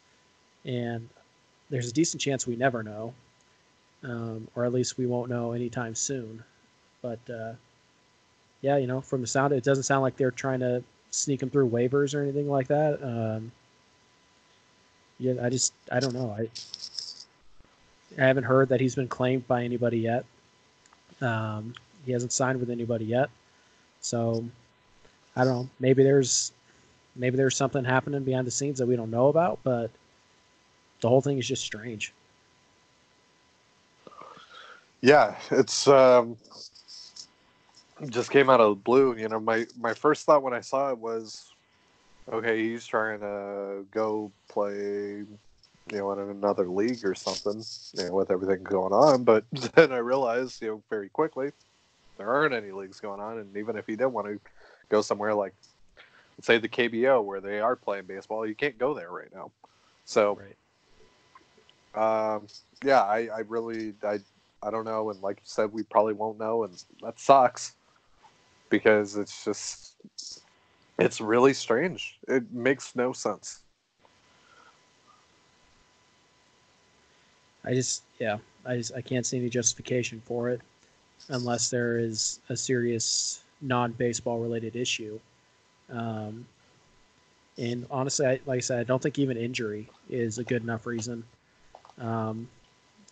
and 0.64 1.08
there's 1.70 1.88
a 1.88 1.92
decent 1.92 2.20
chance 2.20 2.46
we 2.46 2.56
never 2.56 2.82
know 2.82 3.12
um, 4.04 4.46
or 4.54 4.64
at 4.64 4.72
least 4.72 4.98
we 4.98 5.06
won't 5.06 5.28
know 5.28 5.52
anytime 5.52 5.94
soon 5.94 6.42
but 7.02 7.18
uh, 7.30 7.52
yeah 8.62 8.76
you 8.76 8.86
know 8.86 9.00
from 9.00 9.20
the 9.20 9.26
sound 9.26 9.52
it 9.52 9.64
doesn't 9.64 9.84
sound 9.84 10.02
like 10.02 10.16
they're 10.16 10.30
trying 10.30 10.60
to 10.60 10.82
sneak 11.10 11.40
them 11.40 11.50
through 11.50 11.68
waivers 11.68 12.14
or 12.14 12.22
anything 12.22 12.48
like 12.48 12.68
that 12.68 13.02
um, 13.02 13.50
yeah 15.18 15.34
I 15.42 15.50
just 15.50 15.72
I 15.90 15.98
don't 16.00 16.14
know 16.14 16.34
I 16.38 16.48
I 18.18 18.26
haven't 18.26 18.44
heard 18.44 18.68
that 18.70 18.80
he's 18.80 18.94
been 18.94 19.08
claimed 19.08 19.46
by 19.46 19.64
anybody 19.64 19.98
yet 19.98 20.24
um, 21.20 21.74
he 22.04 22.12
hasn't 22.12 22.32
signed 22.32 22.60
with 22.60 22.70
anybody 22.70 23.04
yet. 23.04 23.30
So 24.00 24.44
I 25.34 25.44
don't 25.44 25.54
know. 25.54 25.68
Maybe 25.80 26.02
there's 26.02 26.52
maybe 27.14 27.36
there's 27.36 27.56
something 27.56 27.84
happening 27.84 28.22
behind 28.22 28.46
the 28.46 28.50
scenes 28.50 28.78
that 28.78 28.86
we 28.86 28.96
don't 28.96 29.10
know 29.10 29.28
about, 29.28 29.58
but 29.62 29.90
the 31.00 31.08
whole 31.08 31.20
thing 31.20 31.38
is 31.38 31.46
just 31.46 31.64
strange. 31.64 32.12
Yeah, 35.00 35.36
it's 35.50 35.86
um 35.88 36.36
just 38.10 38.30
came 38.30 38.50
out 38.50 38.60
of 38.60 38.70
the 38.70 38.82
blue. 38.82 39.16
You 39.16 39.28
know, 39.28 39.40
my 39.40 39.66
my 39.78 39.94
first 39.94 40.26
thought 40.26 40.42
when 40.42 40.54
I 40.54 40.60
saw 40.60 40.90
it 40.90 40.98
was, 40.98 41.52
okay, 42.32 42.62
he's 42.62 42.86
trying 42.86 43.20
to 43.20 43.84
go 43.90 44.30
play, 44.48 45.24
you 45.90 45.98
know, 45.98 46.12
in 46.12 46.18
another 46.18 46.68
league 46.68 47.04
or 47.04 47.14
something, 47.14 47.62
you 47.94 48.08
know, 48.08 48.14
with 48.14 48.30
everything 48.30 48.62
going 48.64 48.92
on. 48.92 49.24
But 49.24 49.44
then 49.74 49.92
I 49.92 49.98
realized, 49.98 50.60
you 50.62 50.68
know, 50.68 50.82
very 50.90 51.08
quickly, 51.08 51.52
there 52.18 52.28
aren't 52.28 52.54
any 52.54 52.72
leagues 52.72 53.00
going 53.00 53.20
on, 53.20 53.38
and 53.38 53.56
even 53.56 53.76
if 53.76 53.86
he 53.86 53.96
did 53.96 54.06
want 54.06 54.26
to 54.26 54.40
go 54.88 55.02
somewhere 55.02 55.34
like, 55.34 55.54
let's 56.36 56.46
say 56.46 56.58
the 56.58 56.68
KBO 56.68 57.22
where 57.24 57.40
they 57.40 57.60
are 57.60 57.76
playing 57.76 58.06
baseball, 58.06 58.46
you 58.46 58.54
can't 58.54 58.78
go 58.78 58.94
there 58.94 59.10
right 59.10 59.32
now. 59.34 59.50
So 60.04 60.40
Right. 61.94 62.34
um, 62.34 62.46
yeah, 62.84 63.02
I, 63.02 63.28
I 63.34 63.38
really, 63.40 63.94
I, 64.02 64.18
I 64.62 64.70
don't 64.70 64.84
know, 64.84 65.10
and 65.10 65.20
like 65.20 65.36
you 65.38 65.44
said, 65.44 65.72
we 65.72 65.82
probably 65.84 66.14
won't 66.14 66.38
know, 66.38 66.64
and 66.64 66.82
that 67.02 67.20
sucks 67.20 67.74
because 68.70 69.16
it's 69.16 69.44
just, 69.44 69.96
it's 70.98 71.20
really 71.20 71.52
strange. 71.52 72.18
It 72.28 72.50
makes 72.52 72.96
no 72.96 73.12
sense. 73.12 73.60
I 77.66 77.74
just 77.74 78.02
yeah, 78.18 78.38
I 78.64 78.76
just 78.76 78.94
I 78.94 79.00
can't 79.00 79.26
see 79.26 79.38
any 79.38 79.48
justification 79.48 80.22
for 80.24 80.48
it 80.50 80.60
unless 81.28 81.70
there 81.70 81.98
is 81.98 82.40
a 82.48 82.56
serious 82.56 83.40
non-baseball 83.60 84.38
related 84.38 84.76
issue. 84.76 85.18
Um, 85.90 86.46
and 87.58 87.86
honestly, 87.90 88.26
I, 88.26 88.40
like 88.46 88.58
I 88.58 88.60
said, 88.60 88.80
I 88.80 88.84
don't 88.84 89.02
think 89.02 89.18
even 89.18 89.36
injury 89.36 89.88
is 90.10 90.38
a 90.38 90.44
good 90.44 90.62
enough 90.62 90.86
reason. 90.86 91.24
Um, 91.98 92.48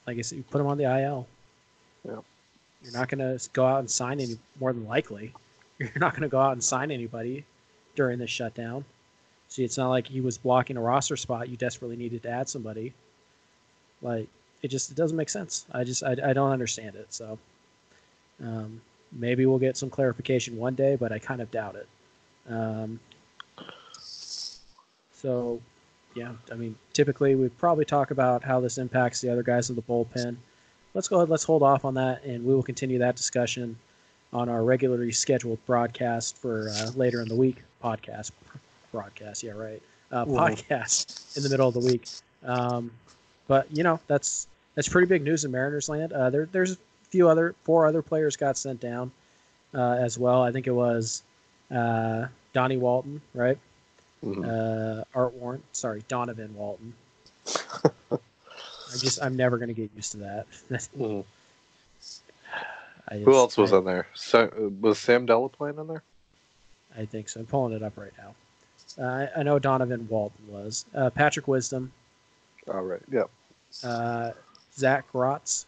like 0.06 0.18
I 0.18 0.20
said, 0.20 0.38
you 0.38 0.44
put 0.44 0.60
him 0.60 0.66
on 0.66 0.76
the 0.76 0.84
IL. 0.84 1.26
Yeah. 2.04 2.18
You're 2.82 2.92
not 2.92 3.08
going 3.08 3.20
to 3.20 3.48
go 3.52 3.66
out 3.66 3.80
and 3.80 3.90
sign 3.90 4.20
any 4.20 4.38
more 4.60 4.72
than 4.72 4.86
likely. 4.86 5.32
You're 5.78 5.90
not 5.96 6.12
going 6.12 6.22
to 6.22 6.28
go 6.28 6.38
out 6.38 6.52
and 6.52 6.62
sign 6.62 6.90
anybody 6.90 7.44
during 7.94 8.18
this 8.18 8.30
shutdown. 8.30 8.84
See, 9.48 9.64
it's 9.64 9.78
not 9.78 9.88
like 9.88 10.06
he 10.06 10.20
was 10.20 10.36
blocking 10.36 10.76
a 10.76 10.80
roster 10.80 11.16
spot. 11.16 11.48
You 11.48 11.56
desperately 11.56 11.96
needed 11.96 12.22
to 12.24 12.28
add 12.28 12.48
somebody. 12.48 12.92
Like 14.02 14.28
it 14.64 14.68
just 14.68 14.90
it 14.90 14.96
doesn't 14.96 15.16
make 15.16 15.28
sense. 15.28 15.66
I 15.72 15.84
just 15.84 16.02
I, 16.02 16.16
I 16.24 16.32
don't 16.32 16.50
understand 16.50 16.96
it. 16.96 17.12
So 17.12 17.38
um, 18.42 18.80
maybe 19.12 19.44
we'll 19.44 19.58
get 19.58 19.76
some 19.76 19.90
clarification 19.90 20.56
one 20.56 20.74
day, 20.74 20.96
but 20.96 21.12
I 21.12 21.18
kind 21.18 21.42
of 21.42 21.50
doubt 21.50 21.76
it. 21.76 21.86
Um, 22.50 22.98
so 25.12 25.60
yeah, 26.16 26.32
I 26.50 26.54
mean, 26.54 26.74
typically 26.94 27.34
we 27.34 27.50
probably 27.50 27.84
talk 27.84 28.10
about 28.10 28.42
how 28.42 28.58
this 28.58 28.78
impacts 28.78 29.20
the 29.20 29.30
other 29.30 29.42
guys 29.42 29.68
of 29.68 29.76
the 29.76 29.82
bullpen. 29.82 30.36
Let's 30.94 31.08
go 31.08 31.16
ahead. 31.16 31.28
Let's 31.28 31.44
hold 31.44 31.62
off 31.62 31.84
on 31.84 31.92
that, 31.94 32.24
and 32.24 32.42
we 32.42 32.54
will 32.54 32.62
continue 32.62 32.98
that 33.00 33.16
discussion 33.16 33.76
on 34.32 34.48
our 34.48 34.64
regularly 34.64 35.12
scheduled 35.12 35.64
broadcast 35.66 36.38
for 36.38 36.70
uh, 36.70 36.90
later 36.96 37.20
in 37.20 37.28
the 37.28 37.36
week. 37.36 37.62
Podcast, 37.82 38.30
broadcast, 38.92 39.42
yeah, 39.42 39.52
right. 39.52 39.82
Uh, 40.10 40.24
podcast 40.24 41.36
in 41.36 41.42
the 41.42 41.50
middle 41.50 41.68
of 41.68 41.74
the 41.74 41.80
week. 41.80 42.08
Um, 42.44 42.90
but 43.46 43.66
you 43.70 43.82
know, 43.82 44.00
that's 44.06 44.46
that's 44.74 44.88
pretty 44.88 45.06
big 45.06 45.22
news 45.22 45.44
in 45.44 45.50
Mariners 45.50 45.88
land. 45.88 46.12
Uh, 46.12 46.30
there, 46.30 46.46
there's 46.50 46.72
a 46.72 46.76
few 47.10 47.28
other, 47.28 47.54
four 47.64 47.86
other 47.86 48.02
players 48.02 48.36
got 48.36 48.56
sent 48.56 48.80
down 48.80 49.10
uh, 49.74 49.92
as 49.92 50.18
well. 50.18 50.42
I 50.42 50.52
think 50.52 50.66
it 50.66 50.72
was 50.72 51.22
uh, 51.70 52.26
Donnie 52.52 52.76
Walton, 52.76 53.20
right? 53.34 53.58
Mhm. 54.24 54.44
uh, 55.00 55.04
Art 55.14 55.34
Warren. 55.34 55.62
Sorry, 55.72 56.02
Donovan 56.08 56.54
Walton. 56.56 56.94
I 58.12 58.96
just 58.98 59.22
I'm 59.22 59.36
never 59.36 59.58
gonna 59.58 59.72
get 59.74 59.90
used 59.94 60.12
to 60.12 60.18
that. 60.18 60.46
Mhm. 60.96 61.24
I 63.08 63.18
Who 63.18 63.34
else 63.34 63.58
was 63.58 63.72
I, 63.74 63.78
in 63.78 63.84
there? 63.84 64.06
So, 64.14 64.72
was 64.80 64.98
Sam 64.98 65.26
Delaplane 65.26 65.78
in 65.78 65.86
there? 65.88 66.02
I 66.96 67.04
think 67.04 67.28
so. 67.28 67.40
I'm 67.40 67.46
pulling 67.46 67.74
it 67.74 67.82
up 67.82 67.98
right 67.98 68.12
now. 68.16 68.34
Uh, 68.98 69.26
I, 69.36 69.40
I 69.40 69.42
know 69.42 69.58
Donovan 69.58 70.06
Walton 70.08 70.46
was 70.48 70.86
uh, 70.94 71.10
Patrick 71.10 71.46
Wisdom, 71.46 71.92
All 72.66 72.80
right. 72.82 73.02
Yep. 73.12 73.28
uh, 73.82 74.30
Zac 74.76 75.10
Grotz, 75.12 75.66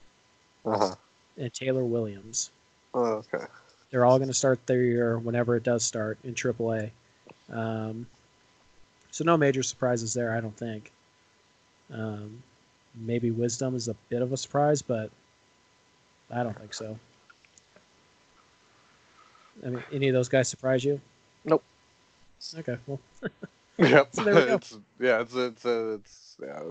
Uh 0.64 0.78
huh. 0.78 0.94
and 1.38 1.52
Taylor 1.52 1.84
Williams. 1.84 2.50
Oh, 2.94 3.22
okay. 3.34 3.44
They're 3.90 4.04
all 4.04 4.18
going 4.18 4.28
to 4.28 4.34
start 4.34 4.64
their 4.66 4.82
year 4.82 5.18
whenever 5.18 5.56
it 5.56 5.62
does 5.62 5.84
start 5.84 6.18
in 6.24 6.34
AAA. 6.34 6.90
Um, 7.52 8.06
so 9.10 9.24
no 9.24 9.36
major 9.36 9.62
surprises 9.62 10.12
there, 10.12 10.32
I 10.36 10.40
don't 10.40 10.56
think. 10.56 10.90
Um, 11.92 12.42
maybe 12.94 13.30
Wisdom 13.30 13.74
is 13.76 13.88
a 13.88 13.94
bit 14.08 14.22
of 14.22 14.32
a 14.32 14.36
surprise, 14.36 14.82
but 14.82 15.10
I 16.30 16.42
don't 16.42 16.58
think 16.58 16.74
so. 16.74 16.98
I 19.64 19.68
mean, 19.70 19.82
any 19.92 20.08
of 20.08 20.14
those 20.14 20.28
guys 20.28 20.48
surprise 20.48 20.84
you? 20.84 21.00
Nope. 21.44 21.62
Okay, 22.58 22.76
well, 22.86 23.00
Yep. 23.78 24.08
So 24.14 24.24
there 24.24 24.34
we 24.34 24.40
go. 24.46 24.54
It's, 24.56 24.78
yeah, 25.00 25.20
it's 25.20 25.34
it's 25.34 25.64
uh, 25.64 25.96
it's 25.98 26.36
yeah. 26.42 26.62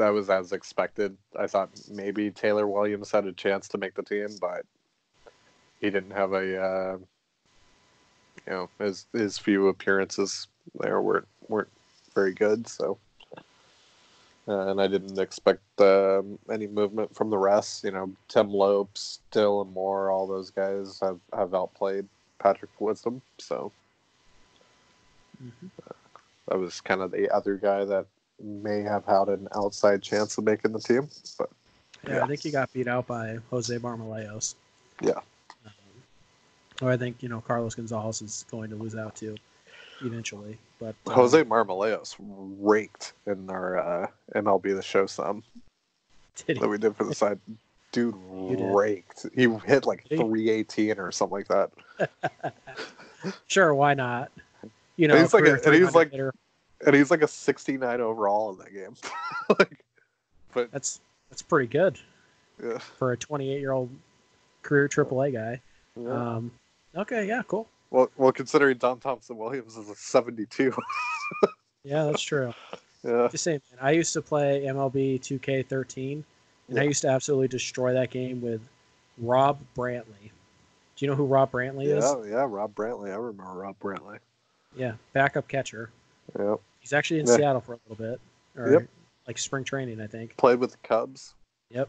That 0.00 0.14
was 0.14 0.30
as 0.30 0.52
expected. 0.52 1.14
I 1.38 1.46
thought 1.46 1.68
maybe 1.90 2.30
Taylor 2.30 2.66
Williams 2.66 3.10
had 3.10 3.26
a 3.26 3.32
chance 3.32 3.68
to 3.68 3.76
make 3.76 3.92
the 3.94 4.02
team, 4.02 4.28
but 4.40 4.64
he 5.78 5.90
didn't 5.90 6.12
have 6.12 6.32
a. 6.32 6.62
Uh, 6.62 6.98
you 8.46 8.52
know, 8.54 8.70
his 8.78 9.06
his 9.12 9.36
few 9.36 9.68
appearances 9.68 10.48
there 10.78 11.02
weren't 11.02 11.28
weren't 11.48 11.68
very 12.14 12.32
good. 12.32 12.66
So, 12.66 12.96
uh, 14.48 14.68
and 14.68 14.80
I 14.80 14.86
didn't 14.86 15.18
expect 15.18 15.60
um, 15.80 16.38
any 16.50 16.66
movement 16.66 17.14
from 17.14 17.28
the 17.28 17.36
rest. 17.36 17.84
You 17.84 17.90
know, 17.90 18.10
Tim 18.28 18.50
Lopes, 18.50 19.20
Dylan 19.32 19.70
Moore, 19.74 20.10
all 20.10 20.26
those 20.26 20.48
guys 20.48 20.98
have 21.00 21.20
have 21.34 21.52
outplayed 21.52 22.08
Patrick 22.38 22.70
Wisdom. 22.78 23.20
So 23.36 23.70
mhm. 25.44 25.68
that 26.48 26.58
was 26.58 26.80
kind 26.80 27.02
of 27.02 27.10
the 27.10 27.28
other 27.28 27.56
guy 27.56 27.84
that 27.84 28.06
may 28.42 28.82
have 28.82 29.04
had 29.04 29.28
an 29.28 29.48
outside 29.54 30.02
chance 30.02 30.36
of 30.38 30.44
making 30.44 30.72
the 30.72 30.80
team. 30.80 31.08
But 31.38 31.50
yeah, 32.06 32.16
Yeah. 32.16 32.24
I 32.24 32.26
think 32.26 32.40
he 32.40 32.50
got 32.50 32.72
beat 32.72 32.88
out 32.88 33.06
by 33.06 33.38
Jose 33.50 33.76
Marmolejos. 33.78 34.54
Yeah. 35.02 35.12
Um, 35.66 35.72
or 36.82 36.90
I 36.90 36.96
think 36.96 37.22
you 37.22 37.28
know 37.28 37.40
Carlos 37.40 37.74
Gonzalez 37.74 38.22
is 38.22 38.44
going 38.50 38.70
to 38.70 38.76
lose 38.76 38.94
out 38.96 39.14
too, 39.16 39.36
eventually, 40.02 40.58
but 40.78 40.94
uh, 41.06 41.10
Jose 41.12 41.42
Marmolejos 41.44 42.16
raked 42.60 43.12
in 43.26 43.48
our 43.50 43.78
uh, 43.78 44.06
MLB 44.34 44.74
the 44.74 44.82
show 44.82 45.06
some 45.06 45.42
that 46.46 46.68
we 46.68 46.78
did 46.78 46.96
for 46.96 47.04
the 47.04 47.14
side. 47.14 47.38
Dude 47.92 48.14
raked. 48.30 49.26
He 49.34 49.48
hit 49.66 49.84
like 49.84 50.06
318 50.08 50.98
or 50.98 51.10
something 51.12 51.38
like 51.38 51.48
that. 51.48 52.54
Sure, 53.48 53.74
why 53.74 53.92
not? 53.92 54.30
You 54.96 55.06
know, 55.08 55.14
And 55.14 55.24
he's 55.24 55.34
like 55.34 55.44
a- 55.44 55.60
and 55.66 55.74
he's 55.74 55.94
like- 55.94 56.10
hitter. 56.10 56.32
And 56.86 56.94
he's 56.94 57.10
like 57.10 57.22
a 57.22 57.28
69 57.28 58.00
overall 58.00 58.52
in 58.52 58.58
that 58.58 58.72
game. 58.72 58.94
like, 59.58 59.84
but 60.52 60.70
that's 60.72 61.00
that's 61.28 61.42
pretty 61.42 61.68
good 61.68 61.98
yeah, 62.62 62.78
for 62.78 63.12
a 63.12 63.16
28 63.16 63.60
year 63.60 63.72
old 63.72 63.90
career 64.62 64.88
AAA 64.88 65.32
guy. 65.32 65.60
yeah. 65.96 66.10
Um, 66.10 66.50
okay, 66.96 67.26
yeah, 67.26 67.42
cool. 67.46 67.68
well, 67.90 68.10
well, 68.16 68.32
considering 68.32 68.78
Dom 68.78 68.98
Thompson-Williams 69.00 69.76
is 69.76 69.88
a 69.88 69.94
72. 69.94 70.74
Yeah, 71.82 72.04
that's 72.04 72.22
true. 72.22 72.52
yeah. 73.02 73.28
Just 73.30 73.44
saying, 73.44 73.62
man, 73.70 73.78
I 73.82 73.92
used 73.92 74.12
to 74.12 74.20
play 74.20 74.64
MLB 74.66 75.20
2K13, 75.20 76.22
and 76.68 76.78
I 76.78 76.82
used 76.82 77.02
to 77.02 77.08
absolutely 77.08 77.48
destroy 77.48 77.94
that 77.94 78.10
game 78.10 78.40
with 78.42 78.60
Rob 79.18 79.58
Brantley. 79.74 80.30
Do 80.96 81.06
you 81.06 81.08
know 81.08 81.14
who 81.14 81.24
Rob 81.24 81.52
Brantley 81.52 81.86
is? 81.86 82.04
Yeah, 82.04 82.30
yeah, 82.30 82.46
Rob 82.46 82.74
Brantley. 82.74 83.10
I 83.10 83.14
remember 83.14 83.44
Rob 83.44 83.76
Brantley. 83.80 84.18
Yeah, 84.76 84.92
backup 85.14 85.48
catcher. 85.48 85.90
Yeah. 86.38 86.56
He's 86.80 86.92
actually 86.92 87.20
in 87.20 87.26
Yeah. 87.26 87.36
Seattle 87.36 87.60
for 87.60 87.74
a 87.74 87.78
little 87.88 88.04
bit, 88.04 88.20
or 88.56 88.72
Yep. 88.72 88.88
like 89.26 89.38
spring 89.38 89.64
training, 89.64 90.00
I 90.00 90.06
think, 90.06 90.36
Played 90.36 90.58
with 90.58 90.72
the 90.72 90.78
Cubs. 90.78 91.34
uh, 91.74 91.76
Yep. 91.76 91.88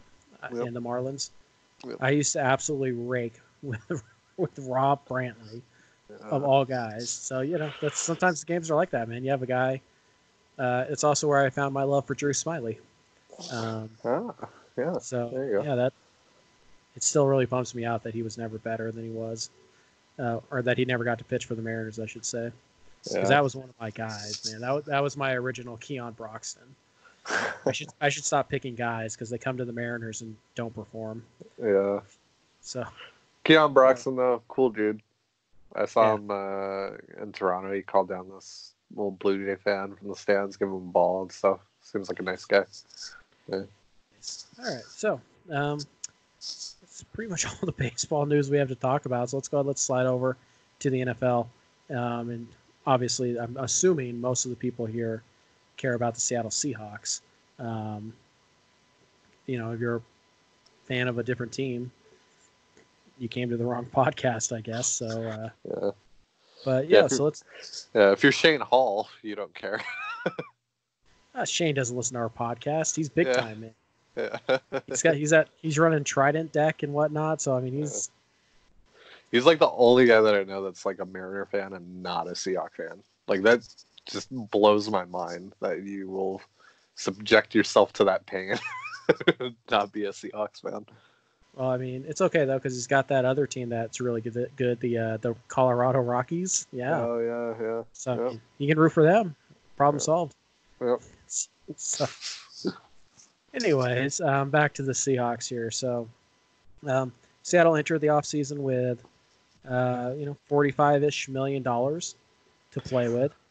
and 0.68 0.76
the 0.76 0.82
Marlins. 0.82 1.32
Yep. 1.86 1.98
I 2.00 2.12
used 2.12 2.34
to 2.34 2.40
absolutely 2.40 2.92
rake 2.92 3.40
with 3.62 4.04
with 4.38 4.58
Rob 4.60 5.06
Brantley. 5.08 5.62
of 6.26 6.44
Uh, 6.44 6.46
all 6.46 6.66
guys. 6.66 7.10
So 7.10 7.40
you 7.42 7.58
know, 7.58 7.72
that's 7.82 7.98
sometimes 8.00 8.42
the 8.42 8.46
games 8.46 8.70
are 8.70 8.76
like 8.76 8.90
that, 8.92 9.08
man. 9.08 9.24
You 9.24 9.32
have 9.32 9.44
a 9.44 9.48
guy. 9.48 9.82
Uh, 10.60 10.86
it's 10.90 11.04
also 11.06 11.28
where 11.28 11.40
I 11.44 11.50
found 11.50 11.74
my 11.74 11.84
love 11.84 12.06
for 12.06 12.14
Drew 12.16 12.34
Smyly. 12.34 12.78
Um, 13.50 13.90
ah, 14.04 14.34
yeah. 14.78 14.98
so 15.00 15.30
There 15.30 15.46
you 15.46 15.52
go. 15.54 15.64
yeah, 15.64 15.76
that 15.76 15.94
it 16.96 17.04
still 17.04 17.26
really 17.28 17.46
bumps 17.46 17.74
me 17.74 17.86
out 17.86 18.04
that 18.04 18.14
he 18.14 18.22
was 18.24 18.38
never 18.38 18.58
better 18.58 18.92
than 18.92 19.06
he 19.06 19.10
was, 19.10 19.50
uh, 20.20 20.42
or 20.52 20.62
that 20.62 20.78
he 20.78 20.84
never 20.86 21.04
got 21.06 21.18
to 21.20 21.24
pitch 21.24 21.46
for 21.46 21.56
the 21.56 21.62
Mariners, 21.62 21.98
I 21.98 22.06
should 22.06 22.26
say, 22.26 22.52
because 23.03 23.24
yeah. 23.24 23.27
that 23.27 23.43
was 23.43 23.55
one 23.55 23.70
of 23.70 23.75
my 23.79 23.89
guys, 23.89 24.50
man. 24.51 24.62
That 24.62 24.72
was, 24.72 24.86
that 24.86 25.01
was 25.01 25.17
my 25.17 25.34
original 25.34 25.77
Keon 25.77 26.13
Broxton. 26.13 26.63
I 27.65 27.72
should 27.72 27.89
I 28.01 28.10
should 28.10 28.25
stop 28.25 28.50
picking 28.50 28.75
guys 28.75 29.15
because 29.15 29.29
they 29.29 29.38
come 29.38 29.58
to 29.58 29.65
the 29.65 29.74
Mariners 29.74 30.22
and 30.22 30.36
don't 30.55 30.74
perform. 30.74 31.24
yeah. 31.62 32.00
So 32.62 32.86
Keon 33.43 33.74
Broxton, 33.74 34.15
though, 34.15 34.41
cool 34.48 34.70
dude. 34.70 35.01
I 35.75 35.86
saw 35.86 36.03
Yeah. 36.03 36.15
him 36.15 36.31
uh, 36.31 37.22
in 37.24 37.31
Toronto. 37.31 37.72
He 37.74 37.81
called 37.81 38.10
down 38.10 38.29
this 38.29 38.74
little 38.96 39.12
Blue 39.12 39.43
Jay 39.46 39.55
fan 39.55 39.96
from 39.96 40.10
the 40.10 40.15
stands, 40.15 40.58
giving 40.58 40.75
him 40.75 40.89
a 40.89 40.91
ball 40.91 41.22
and 41.24 41.31
stuff. 41.31 41.60
Seems 41.81 42.10
like 42.10 42.20
a 42.20 42.24
nice 42.24 42.46
guy. 42.46 42.65
Yeah. 43.48 43.63
All 44.60 44.65
right, 44.65 44.84
so 44.88 45.20
um, 45.51 45.79
that's 46.39 46.75
pretty 47.13 47.29
much 47.29 47.46
all 47.48 47.58
the 47.63 47.72
baseball 47.72 48.25
news 48.25 48.50
we 48.50 48.58
have 48.58 48.67
to 48.67 48.75
talk 48.75 49.05
about. 49.05 49.29
So 49.29 49.38
let's 49.38 49.48
go. 49.48 49.62
Let's 49.62 49.81
slide 49.81 50.05
over 50.05 50.38
to 50.79 50.89
the 50.89 51.05
NFL, 51.05 51.48
um, 51.89 52.29
and 52.29 52.48
obviously, 52.86 53.40
I'm 53.40 53.58
assuming 53.58 54.20
most 54.20 54.46
of 54.46 54.50
the 54.52 54.56
people 54.58 54.86
here 54.86 55.24
care 55.78 55.94
about 55.94 56.14
the 56.16 56.22
Seattle 56.22 56.52
Seahawks. 56.52 57.22
Um, 57.60 58.14
you 59.48 59.58
know, 59.58 59.72
if 59.72 59.80
you're 59.80 59.98
a 59.98 60.02
fan 60.86 61.08
of 61.08 61.18
a 61.18 61.24
different 61.24 61.52
team, 61.52 61.92
you 63.20 63.28
came 63.28 63.50
to 63.50 63.58
the 63.58 63.64
wrong 63.66 63.86
podcast, 63.96 64.56
I 64.56 64.62
guess. 64.62 64.88
So, 64.88 65.08
uh, 65.28 65.50
Yeah. 65.66 65.92
but 66.66 66.88
Yeah, 66.90 67.02
yeah, 67.02 67.08
so 67.08 67.24
let's. 67.26 67.44
Yeah. 67.94 68.12
If 68.12 68.24
you're 68.24 68.32
Shane 68.32 68.62
Hall, 68.62 69.10
you 69.22 69.36
don't 69.36 69.54
care. 69.54 69.82
Uh, 71.34 71.46
Shane 71.46 71.74
doesn't 71.74 71.96
listen 71.96 72.16
to 72.16 72.20
our 72.20 72.30
podcast. 72.30 72.94
He's 72.94 73.08
big 73.08 73.28
Yeah. 73.28 73.34
time, 73.34 73.62
man. 73.62 73.74
yeah. 74.18 74.58
He's 74.88 75.02
got 75.02 75.16
he's 75.16 75.32
at 75.32 75.48
he's 75.62 75.80
running 75.80 76.04
Trident 76.04 76.52
deck 76.52 76.84
and 76.84 76.92
whatnot. 76.94 77.42
So 77.42 77.56
I 77.56 77.62
mean, 77.62 77.72
he's 77.72 78.12
He's 79.32 79.46
like 79.46 79.60
the 79.60 79.72
only 79.72 80.06
guy 80.06 80.22
that 80.22 80.36
I 80.36 80.44
know 80.44 80.64
that's 80.64 80.86
like 80.86 81.00
a 81.00 81.06
Mariner 81.06 81.46
fan 81.46 81.74
and 81.74 82.04
not 82.04 82.28
a 82.28 82.32
Seahawks 82.32 82.76
fan. 82.76 83.02
Like 83.28 83.44
that 83.44 83.62
just 84.06 84.28
blows 84.52 84.90
my 84.90 85.06
mind 85.06 85.54
that 85.62 85.84
you 85.84 86.10
will 86.10 86.42
subject 86.96 87.56
yourself 87.56 87.94
to 87.94 88.04
that 88.04 88.26
pain, 88.26 88.56
not 89.72 89.92
be 89.92 90.06
a 90.06 90.10
Seahawks 90.10 90.62
fan. 90.62 90.86
Well, 91.56 91.70
I 91.70 91.78
mean, 91.78 92.06
it's 92.08 92.22
okay 92.22 92.46
though 92.46 92.58
because 92.58 92.74
he's 92.74 92.88
got 92.88 93.08
that 93.10 93.26
other 93.26 93.46
team 93.46 93.70
that's 93.70 94.00
really 94.00 94.22
good. 94.22 94.50
Good, 94.56 94.80
the 94.80 94.98
uh, 94.98 95.18
the 95.18 95.36
Colorado 95.48 96.00
Rockies. 96.00 96.68
Yeah, 96.72 97.02
Oh 97.02 97.20
yeah, 97.20 97.66
yeah. 97.66 97.84
so 97.94 98.32
yeah. 98.32 98.38
you 98.58 98.68
can 98.68 98.80
root 98.80 98.94
for 98.94 99.04
them. 99.04 99.36
Problem 99.78 100.00
Yeah. 100.00 100.04
solved. 100.06 100.36
Yep. 100.82 101.02
So, 101.78 102.06
anyways, 103.54 104.20
um, 104.20 104.50
back 104.50 104.74
to 104.74 104.84
the 104.84 104.92
Seahawks 104.92 105.48
here. 105.48 105.72
So, 105.72 106.08
um, 106.86 107.14
Seattle 107.44 107.78
entered 107.78 108.02
the 108.02 108.08
offseason 108.08 108.58
with, 108.58 109.02
uh, 109.68 110.13
you 110.18 110.25
know, 110.25 110.38
forty-five 110.48 111.03
ish 111.03 111.30
million 111.30 111.63
dollars 111.63 112.15
to 112.72 112.82
play 112.82 113.08
with. 113.10 113.34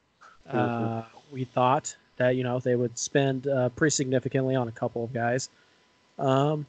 Uh, 0.51 1.05
we 1.31 1.45
thought 1.45 1.95
that 2.17 2.35
you 2.35 2.43
know 2.43 2.59
they 2.59 2.75
would 2.75 2.99
spend 2.99 3.47
uh, 3.47 3.69
pretty 3.69 3.93
significantly 3.95 4.57
on 4.57 4.67
a 4.67 4.73
couple 4.73 5.05
of 5.05 5.13
guys, 5.13 5.49
um, 6.19 6.67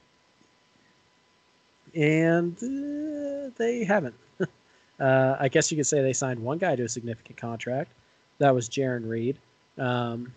and 1.95 2.55
uh, 2.57 3.49
they 3.57 3.83
haven't. 3.83 4.13
uh, 4.99 5.35
I 5.39 5.47
guess 5.47 5.71
you 5.71 5.77
could 5.77 5.87
say 5.87 6.03
they 6.03 6.13
signed 6.13 6.39
one 6.39 6.59
guy 6.59 6.75
to 6.75 6.83
a 6.83 6.89
significant 6.89 7.37
contract. 7.37 7.91
That 8.37 8.53
was 8.53 8.69
Jarran 8.69 9.09
Reed. 9.09 9.37
Um, 9.79 10.31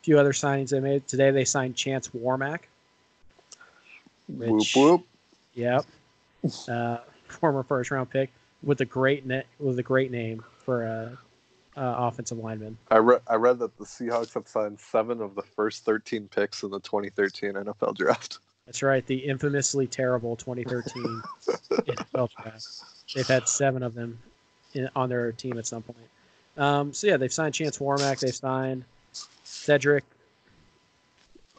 a 0.00 0.04
few 0.04 0.18
other 0.18 0.32
signings 0.32 0.70
they 0.70 0.80
made 0.80 1.06
today. 1.06 1.30
They 1.30 1.44
signed 1.44 1.76
Chance 1.76 2.08
Warmack. 2.08 2.60
Whoop 4.28 4.50
Which- 4.56 4.74
whoop. 4.74 5.06
Yep. 5.54 5.86
Former 7.28 7.62
first 7.62 7.90
round 7.90 8.10
pick 8.10 8.30
with 8.62 8.80
a 8.80 8.84
great 8.84 9.26
na- 9.26 9.42
with 9.58 9.78
a 9.78 9.82
great 9.82 10.10
name 10.10 10.44
for 10.64 10.84
a, 10.84 11.18
uh 11.76 11.94
offensive 11.98 12.38
lineman. 12.38 12.76
I 12.90 12.98
read 12.98 13.20
I 13.28 13.34
read 13.34 13.58
that 13.58 13.76
the 13.76 13.84
Seahawks 13.84 14.32
have 14.34 14.48
signed 14.48 14.78
seven 14.80 15.20
of 15.20 15.34
the 15.34 15.42
first 15.42 15.84
thirteen 15.84 16.28
picks 16.28 16.62
in 16.62 16.70
the 16.70 16.80
2013 16.80 17.52
NFL 17.52 17.96
draft. 17.96 18.38
That's 18.66 18.82
right, 18.82 19.06
the 19.06 19.16
infamously 19.16 19.86
terrible 19.86 20.34
2013 20.36 21.22
NFL 21.70 22.30
draft. 22.42 22.66
They've 23.14 23.26
had 23.26 23.46
seven 23.48 23.82
of 23.82 23.94
them 23.94 24.18
in, 24.74 24.88
on 24.96 25.08
their 25.08 25.30
team 25.32 25.56
at 25.58 25.66
some 25.66 25.82
point. 25.82 25.98
Um, 26.56 26.92
so 26.92 27.06
yeah, 27.06 27.16
they've 27.16 27.32
signed 27.32 27.54
Chance 27.54 27.78
Warmack. 27.78 28.18
They've 28.18 28.34
signed 28.34 28.84
Cedric 29.44 30.02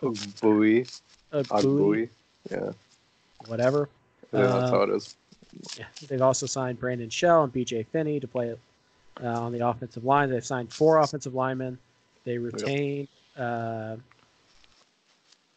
Bowie, 0.02 0.86
Bowie, 1.32 1.46
Bowie. 1.62 2.10
Yeah, 2.52 2.72
whatever. 3.48 3.90
yeah, 4.34 4.42
that's 4.42 4.54
Uh, 4.54 4.70
how 4.72 4.82
it 4.82 4.90
is. 4.90 5.16
Yeah, 5.78 5.86
they've 6.08 6.22
also 6.22 6.46
signed 6.46 6.80
Brandon 6.80 7.10
Shell 7.10 7.46
and 7.46 7.54
BJ 7.54 7.86
Finney 7.88 8.20
to 8.20 8.28
play 8.28 8.56
uh, 9.24 9.28
on 9.28 9.52
the 9.52 9.66
offensive 9.68 10.06
line. 10.06 10.30
They've 10.30 10.46
signed 10.46 10.72
four 10.72 11.00
offensive 11.00 11.34
linemen. 11.34 11.78
They 12.24 12.38
retained, 12.38 13.08
uh, 13.38 13.96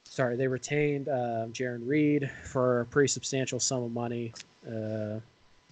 sorry, 0.05 0.37
they 0.37 0.47
retained 0.47 1.09
uh, 1.09 1.47
Jarran 1.53 1.87
Reed 1.87 2.31
for 2.45 2.83
a 2.83 2.87
pretty 2.87 3.09
substantial 3.09 3.59
sum 3.59 3.83
of 3.83 3.93
money. 3.93 4.33
Uh, 4.67 5.19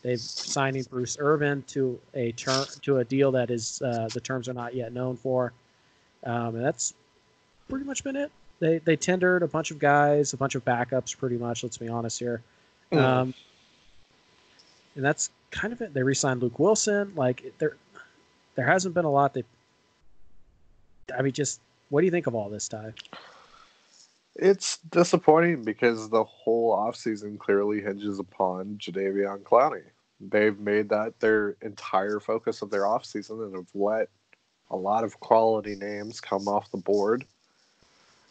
they've 0.02 0.20
signing 0.20 0.82
Bruce 0.84 1.16
Irvin 1.20 1.62
to 1.68 2.00
a 2.14 2.32
term 2.32 2.66
to 2.82 2.98
a 2.98 3.04
deal 3.04 3.30
that 3.32 3.50
is 3.50 3.80
uh, 3.82 4.08
the 4.12 4.20
terms 4.20 4.48
are 4.48 4.54
not 4.54 4.74
yet 4.74 4.92
known 4.92 5.16
for, 5.16 5.52
um, 6.24 6.56
and 6.56 6.64
that's 6.64 6.94
pretty 7.68 7.84
much 7.84 8.02
been 8.02 8.16
it. 8.16 8.32
They 8.60 8.78
they 8.78 8.96
tendered 8.96 9.42
a 9.42 9.48
bunch 9.48 9.70
of 9.70 9.78
guys, 9.78 10.32
a 10.32 10.36
bunch 10.36 10.56
of 10.56 10.64
backups, 10.64 11.16
pretty 11.16 11.36
much. 11.36 11.62
Let's 11.62 11.78
be 11.78 11.88
honest 11.88 12.18
here. 12.18 12.42
Um, 12.90 13.34
and 14.98 15.06
that's 15.06 15.30
kind 15.52 15.72
of 15.72 15.80
it. 15.80 15.94
They 15.94 16.02
re-signed 16.02 16.42
Luke 16.42 16.58
Wilson. 16.58 17.12
Like 17.14 17.54
there, 17.58 17.76
there 18.56 18.66
hasn't 18.66 18.94
been 18.94 19.04
a 19.04 19.10
lot. 19.10 19.32
That 19.32 19.46
I 21.16 21.22
mean, 21.22 21.32
just 21.32 21.60
what 21.88 22.00
do 22.00 22.04
you 22.04 22.10
think 22.10 22.26
of 22.26 22.34
all 22.34 22.50
this, 22.50 22.68
Ty? 22.68 22.92
It's 24.34 24.78
disappointing 24.90 25.62
because 25.62 26.08
the 26.08 26.24
whole 26.24 26.76
offseason 26.76 27.38
clearly 27.38 27.80
hinges 27.80 28.18
upon 28.18 28.76
Jadeveon 28.78 29.44
Clowney. 29.44 29.84
They've 30.20 30.58
made 30.58 30.88
that 30.88 31.20
their 31.20 31.56
entire 31.62 32.18
focus 32.18 32.60
of 32.60 32.70
their 32.70 32.82
offseason 32.82 33.44
and 33.46 33.54
have 33.54 33.68
let 33.74 34.08
a 34.70 34.76
lot 34.76 35.04
of 35.04 35.20
quality 35.20 35.76
names 35.76 36.20
come 36.20 36.48
off 36.48 36.72
the 36.72 36.76
board. 36.76 37.24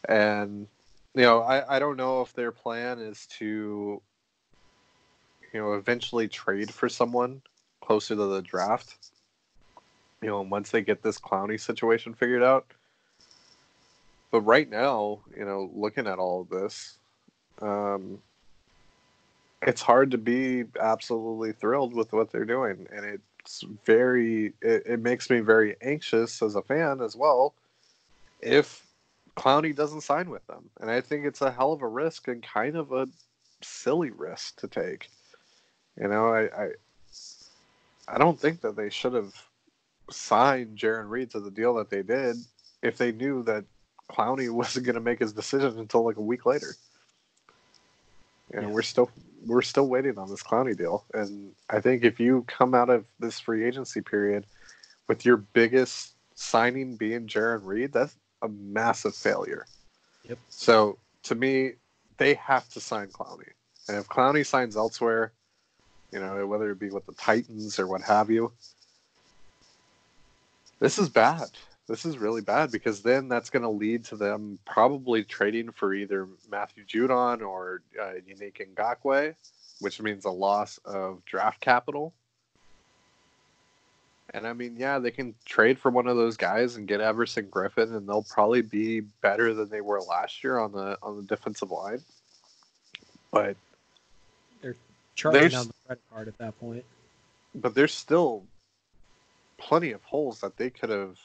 And, 0.09 0.67
you 1.15 1.21
know, 1.21 1.41
I, 1.41 1.77
I 1.77 1.79
don't 1.79 1.95
know 1.95 2.21
if 2.21 2.33
their 2.33 2.51
plan 2.51 2.99
is 2.99 3.25
to, 3.39 4.01
you 5.53 5.59
know, 5.59 5.73
eventually 5.73 6.27
trade 6.27 6.73
for 6.73 6.89
someone 6.89 7.41
closer 7.81 8.15
to 8.15 8.25
the 8.25 8.41
draft. 8.41 8.95
You 10.21 10.29
know, 10.29 10.41
once 10.41 10.71
they 10.71 10.81
get 10.81 11.03
this 11.03 11.19
Clowney 11.19 11.59
situation 11.59 12.13
figured 12.13 12.43
out. 12.43 12.65
But 14.31 14.41
right 14.41 14.69
now, 14.69 15.19
you 15.37 15.45
know, 15.45 15.71
looking 15.73 16.07
at 16.07 16.19
all 16.19 16.41
of 16.41 16.49
this, 16.49 16.97
um, 17.61 18.19
it's 19.61 19.81
hard 19.81 20.11
to 20.11 20.17
be 20.17 20.65
absolutely 20.79 21.53
thrilled 21.53 21.93
with 21.93 22.11
what 22.13 22.31
they're 22.31 22.45
doing, 22.45 22.87
and 22.91 23.05
it's 23.05 23.63
very. 23.85 24.53
It, 24.61 24.83
it 24.85 24.99
makes 24.99 25.29
me 25.29 25.39
very 25.39 25.75
anxious 25.81 26.41
as 26.41 26.55
a 26.55 26.61
fan 26.61 27.01
as 27.01 27.15
well. 27.15 27.53
If 28.41 28.85
Clowney 29.35 29.75
doesn't 29.75 30.01
sign 30.01 30.29
with 30.29 30.45
them, 30.47 30.69
and 30.81 30.91
I 30.91 31.01
think 31.01 31.25
it's 31.25 31.41
a 31.41 31.51
hell 31.51 31.71
of 31.71 31.81
a 31.81 31.87
risk 31.87 32.27
and 32.27 32.43
kind 32.43 32.75
of 32.75 32.91
a 32.91 33.07
silly 33.61 34.11
risk 34.11 34.59
to 34.59 34.67
take. 34.67 35.09
You 35.99 36.07
know, 36.07 36.27
I 36.27 36.63
I, 36.63 36.69
I 38.07 38.17
don't 38.17 38.39
think 38.39 38.61
that 38.61 38.75
they 38.75 38.89
should 38.89 39.13
have 39.13 39.33
signed 40.09 40.77
Jarran 40.77 41.09
Reed 41.09 41.31
to 41.31 41.39
the 41.39 41.51
deal 41.51 41.75
that 41.75 41.89
they 41.89 42.01
did 42.01 42.37
if 42.81 42.97
they 42.97 43.11
knew 43.11 43.43
that 43.43 43.65
Clowney 44.09 44.49
wasn't 44.61 44.85
going 44.85 44.95
to 44.95 45.01
make 45.01 45.19
his 45.19 45.33
decision 45.33 45.77
until 45.79 46.05
like 46.05 46.17
a 46.17 46.21
week 46.21 46.45
later. 46.45 46.75
And 48.53 48.63
Yeah. 48.63 48.69
we're 48.69 48.81
still 48.81 49.09
we're 49.45 49.61
still 49.61 49.87
waiting 49.87 50.17
on 50.17 50.29
this 50.29 50.43
Clowney 50.43 50.75
deal. 50.77 51.05
And 51.13 51.53
I 51.69 51.79
think 51.79 52.03
if 52.03 52.19
you 52.19 52.43
come 52.47 52.73
out 52.73 52.89
of 52.89 53.05
this 53.19 53.39
free 53.39 53.65
agency 53.65 54.01
period 54.01 54.45
with 55.07 55.25
your 55.25 55.37
biggest 55.37 56.13
signing 56.35 56.95
being 56.95 57.27
Jarran 57.27 57.65
Reed, 57.65 57.93
that's 57.93 58.15
a 58.41 58.47
massive 58.49 59.15
failure. 59.15 59.65
Yep. 60.27 60.37
So 60.49 60.97
to 61.23 61.35
me, 61.35 61.73
they 62.17 62.33
have 62.35 62.67
to 62.69 62.79
sign 62.79 63.07
Clowney. 63.07 63.51
And 63.87 63.97
if 63.97 64.07
Clowney 64.07 64.45
signs 64.45 64.75
elsewhere, 64.75 65.31
you 66.11 66.19
know, 66.19 66.45
whether 66.47 66.71
it 66.71 66.79
be 66.79 66.89
with 66.89 67.05
the 67.05 67.13
Titans 67.13 67.79
or 67.79 67.87
what 67.87 68.01
have 68.01 68.29
you, 68.29 68.51
this 70.79 70.97
is 70.99 71.09
bad. 71.09 71.49
This 71.87 72.05
is 72.05 72.17
really 72.17 72.41
bad 72.41 72.71
because 72.71 73.01
then 73.01 73.29
that's 73.29 73.49
going 73.49 73.63
to 73.63 73.69
lead 73.69 74.03
to 74.05 74.17
them 74.17 74.59
probably 74.65 75.23
trading 75.23 75.71
for 75.71 75.93
either 75.93 76.27
Matthew 76.51 76.85
Judon 76.85 77.41
or 77.41 77.81
uh, 77.99 78.13
Yannick 78.27 78.61
Ngakoue, 78.75 79.33
which 79.79 80.01
means 80.01 80.25
a 80.25 80.29
loss 80.29 80.79
of 80.85 81.23
draft 81.25 81.61
capital. 81.61 82.13
And 84.33 84.45
I 84.45 84.51
mean, 84.51 84.75
yeah, 84.77 84.99
they 84.99 85.11
can 85.11 85.33
trade 85.45 85.79
for 85.79 85.89
one 85.89 86.07
of 86.07 86.17
those 86.17 86.35
guys 86.35 86.75
and 86.75 86.87
get 86.87 86.99
Everson 86.99 87.45
Griffen, 87.45 87.95
and 87.95 88.07
they'll 88.07 88.23
probably 88.23 88.61
be 88.61 88.99
better 88.99 89.53
than 89.53 89.69
they 89.69 89.79
were 89.79 90.01
last 90.01 90.43
year 90.43 90.59
on 90.59 90.73
the 90.73 90.97
on 91.01 91.15
the 91.15 91.23
defensive 91.23 91.71
line. 91.71 92.03
But 93.31 93.55
Charging 95.17 95.39
There's- 95.41 95.51
down 95.53 95.67
the 95.67 95.73
credit 95.87 96.03
card 96.11 96.27
at 96.29 96.37
that 96.37 96.57
point. 96.59 96.85
but 97.55 97.73
there's 97.75 97.93
still 97.93 98.45
plenty 99.57 99.91
of 99.91 100.03
holes 100.03 100.39
that 100.41 100.55
they 100.57 100.69
could 100.69 100.89
have 100.91 101.17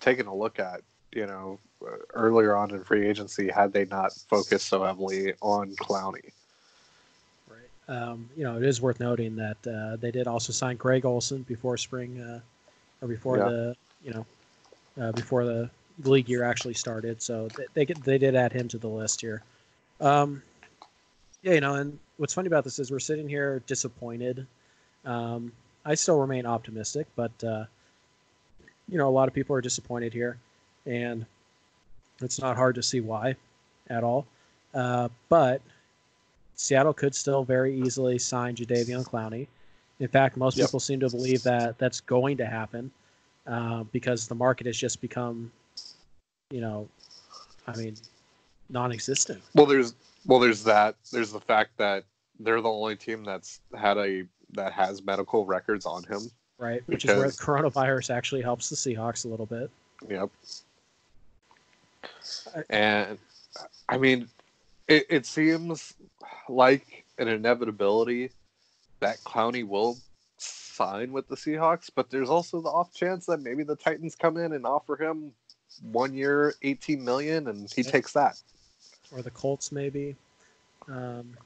taken 0.00 0.26
a 0.26 0.34
look 0.34 0.58
at, 0.58 0.82
you 1.12 1.26
know, 1.26 1.58
uh, 1.82 1.96
earlier 2.12 2.54
on 2.54 2.70
in 2.72 2.84
free 2.84 3.06
agency 3.08 3.48
had 3.48 3.72
they 3.72 3.86
not 3.86 4.12
focused 4.28 4.66
so 4.68 4.84
heavily 4.84 5.32
on 5.40 5.74
Clowney. 5.76 6.30
Right. 7.48 7.70
Um, 7.88 8.28
you 8.36 8.44
know, 8.44 8.58
it 8.58 8.64
is 8.64 8.82
worth 8.82 9.00
noting 9.00 9.34
that 9.36 9.66
uh, 9.66 9.96
they 9.96 10.10
did 10.10 10.26
also 10.26 10.52
sign 10.52 10.76
Greg 10.76 11.06
Olsen 11.06 11.42
before 11.42 11.78
spring, 11.78 12.20
uh, 12.20 12.40
or 13.00 13.08
before 13.08 13.38
Yeah. 13.38 13.48
the, 13.48 13.76
you 14.02 14.12
know, 14.12 14.26
uh, 15.00 15.12
before 15.12 15.46
the 15.46 15.70
league 16.02 16.28
year 16.28 16.44
actually 16.44 16.74
started. 16.74 17.22
So 17.22 17.48
they 17.48 17.86
they, 17.86 17.94
they 17.94 18.18
did 18.18 18.34
add 18.34 18.52
him 18.52 18.68
to 18.68 18.78
the 18.78 18.88
list 18.88 19.22
here. 19.22 19.42
Um, 20.02 20.42
yeah, 21.44 21.52
you 21.52 21.60
know, 21.60 21.74
and 21.74 21.98
what's 22.16 22.32
funny 22.32 22.46
about 22.46 22.64
this 22.64 22.78
is 22.78 22.90
we're 22.90 22.98
sitting 22.98 23.28
here 23.28 23.62
disappointed. 23.66 24.46
Um, 25.04 25.52
I 25.84 25.94
still 25.94 26.18
remain 26.18 26.46
optimistic, 26.46 27.06
but 27.14 27.44
uh, 27.44 27.64
you 28.88 28.96
know, 28.96 29.06
a 29.06 29.10
lot 29.10 29.28
of 29.28 29.34
people 29.34 29.54
are 29.54 29.60
disappointed 29.60 30.14
here, 30.14 30.38
and 30.86 31.26
it's 32.22 32.40
not 32.40 32.56
hard 32.56 32.74
to 32.76 32.82
see 32.82 33.00
why 33.00 33.36
at 33.90 34.02
all. 34.02 34.26
Uh, 34.72 35.10
but 35.28 35.60
Seattle 36.54 36.94
could 36.94 37.14
still 37.14 37.44
very 37.44 37.78
easily 37.78 38.18
sign 38.18 38.56
Jadeveon 38.56 39.04
Clowney. 39.04 39.46
In 40.00 40.08
fact, 40.08 40.38
most 40.38 40.56
Yep. 40.56 40.68
people 40.68 40.80
seem 40.80 40.98
to 41.00 41.10
believe 41.10 41.42
that 41.42 41.76
that's 41.78 42.00
going 42.00 42.38
to 42.38 42.46
happen 42.46 42.90
uh, 43.46 43.84
because 43.92 44.26
the 44.26 44.34
market 44.34 44.66
has 44.66 44.78
just 44.78 45.02
become, 45.02 45.52
you 46.50 46.62
know, 46.62 46.88
I 47.66 47.76
mean, 47.76 47.96
non-existent. 48.70 49.42
Well, 49.54 49.66
there's 49.66 49.94
well, 50.26 50.38
there's 50.40 50.64
that. 50.64 50.96
There's 51.12 51.32
the 51.32 51.40
fact 51.40 51.76
that 51.78 52.04
they're 52.40 52.60
the 52.60 52.68
only 52.70 52.96
team 52.96 53.24
that's 53.24 53.60
had 53.76 53.96
a 53.98 54.24
that 54.52 54.72
has 54.72 55.02
medical 55.02 55.44
records 55.46 55.84
on 55.86 56.04
him. 56.04 56.20
right? 56.58 56.82
Which 56.86 57.04
is 57.04 57.16
where 57.16 57.26
the 57.28 57.32
coronavirus 57.36 58.10
actually 58.14 58.42
helps 58.42 58.70
the 58.70 58.76
Seahawks 58.76 59.24
a 59.24 59.28
little 59.28 59.46
bit. 59.46 59.70
Yep. 60.08 60.30
And 62.70 63.18
I 63.88 63.98
mean, 63.98 64.28
it, 64.88 65.06
it 65.10 65.26
seems 65.26 65.94
like 66.48 67.04
an 67.18 67.28
inevitability 67.28 68.30
that 69.00 69.18
Clowney 69.24 69.66
will 69.66 69.96
sign 70.38 71.12
with 71.12 71.28
the 71.28 71.36
Seahawks, 71.36 71.90
but 71.94 72.10
there's 72.10 72.30
also 72.30 72.60
the 72.60 72.68
off 72.68 72.92
chance 72.94 73.26
that 73.26 73.40
maybe 73.40 73.62
the 73.62 73.76
Titans 73.76 74.14
come 74.14 74.36
in 74.36 74.52
and 74.52 74.66
offer 74.66 74.96
him 74.96 75.32
one 75.92 76.14
year, 76.14 76.54
eighteen 76.62 77.04
million, 77.04 77.48
and 77.48 77.70
he 77.74 77.82
Yeah. 77.82 77.90
takes 77.90 78.12
that. 78.12 78.40
Or 79.14 79.22
the 79.22 79.30
Colts, 79.30 79.70
maybe. 79.72 80.16
Um, 80.88 81.36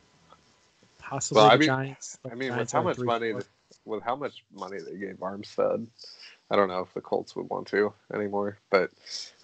possibly 0.98 1.42
Well, 1.42 1.50
I 1.50 1.54
the 1.56 1.60
mean- 1.60 1.66
Giants. 1.66 2.18
I 2.30 2.34
mean, 2.34 2.56
with 2.56 2.72
how 2.72 2.82
much 2.82 2.96
three, 2.96 3.06
money, 3.06 3.34
with 3.84 4.02
how 4.02 4.16
much 4.16 4.42
money 4.54 4.78
they 4.78 4.96
gave 4.98 5.16
Armstead, 5.16 5.86
I 6.50 6.56
don't 6.56 6.68
know 6.68 6.80
if 6.80 6.92
the 6.94 7.00
Colts 7.00 7.36
would 7.36 7.48
want 7.50 7.66
to 7.68 7.92
anymore, 8.14 8.58
but 8.70 8.90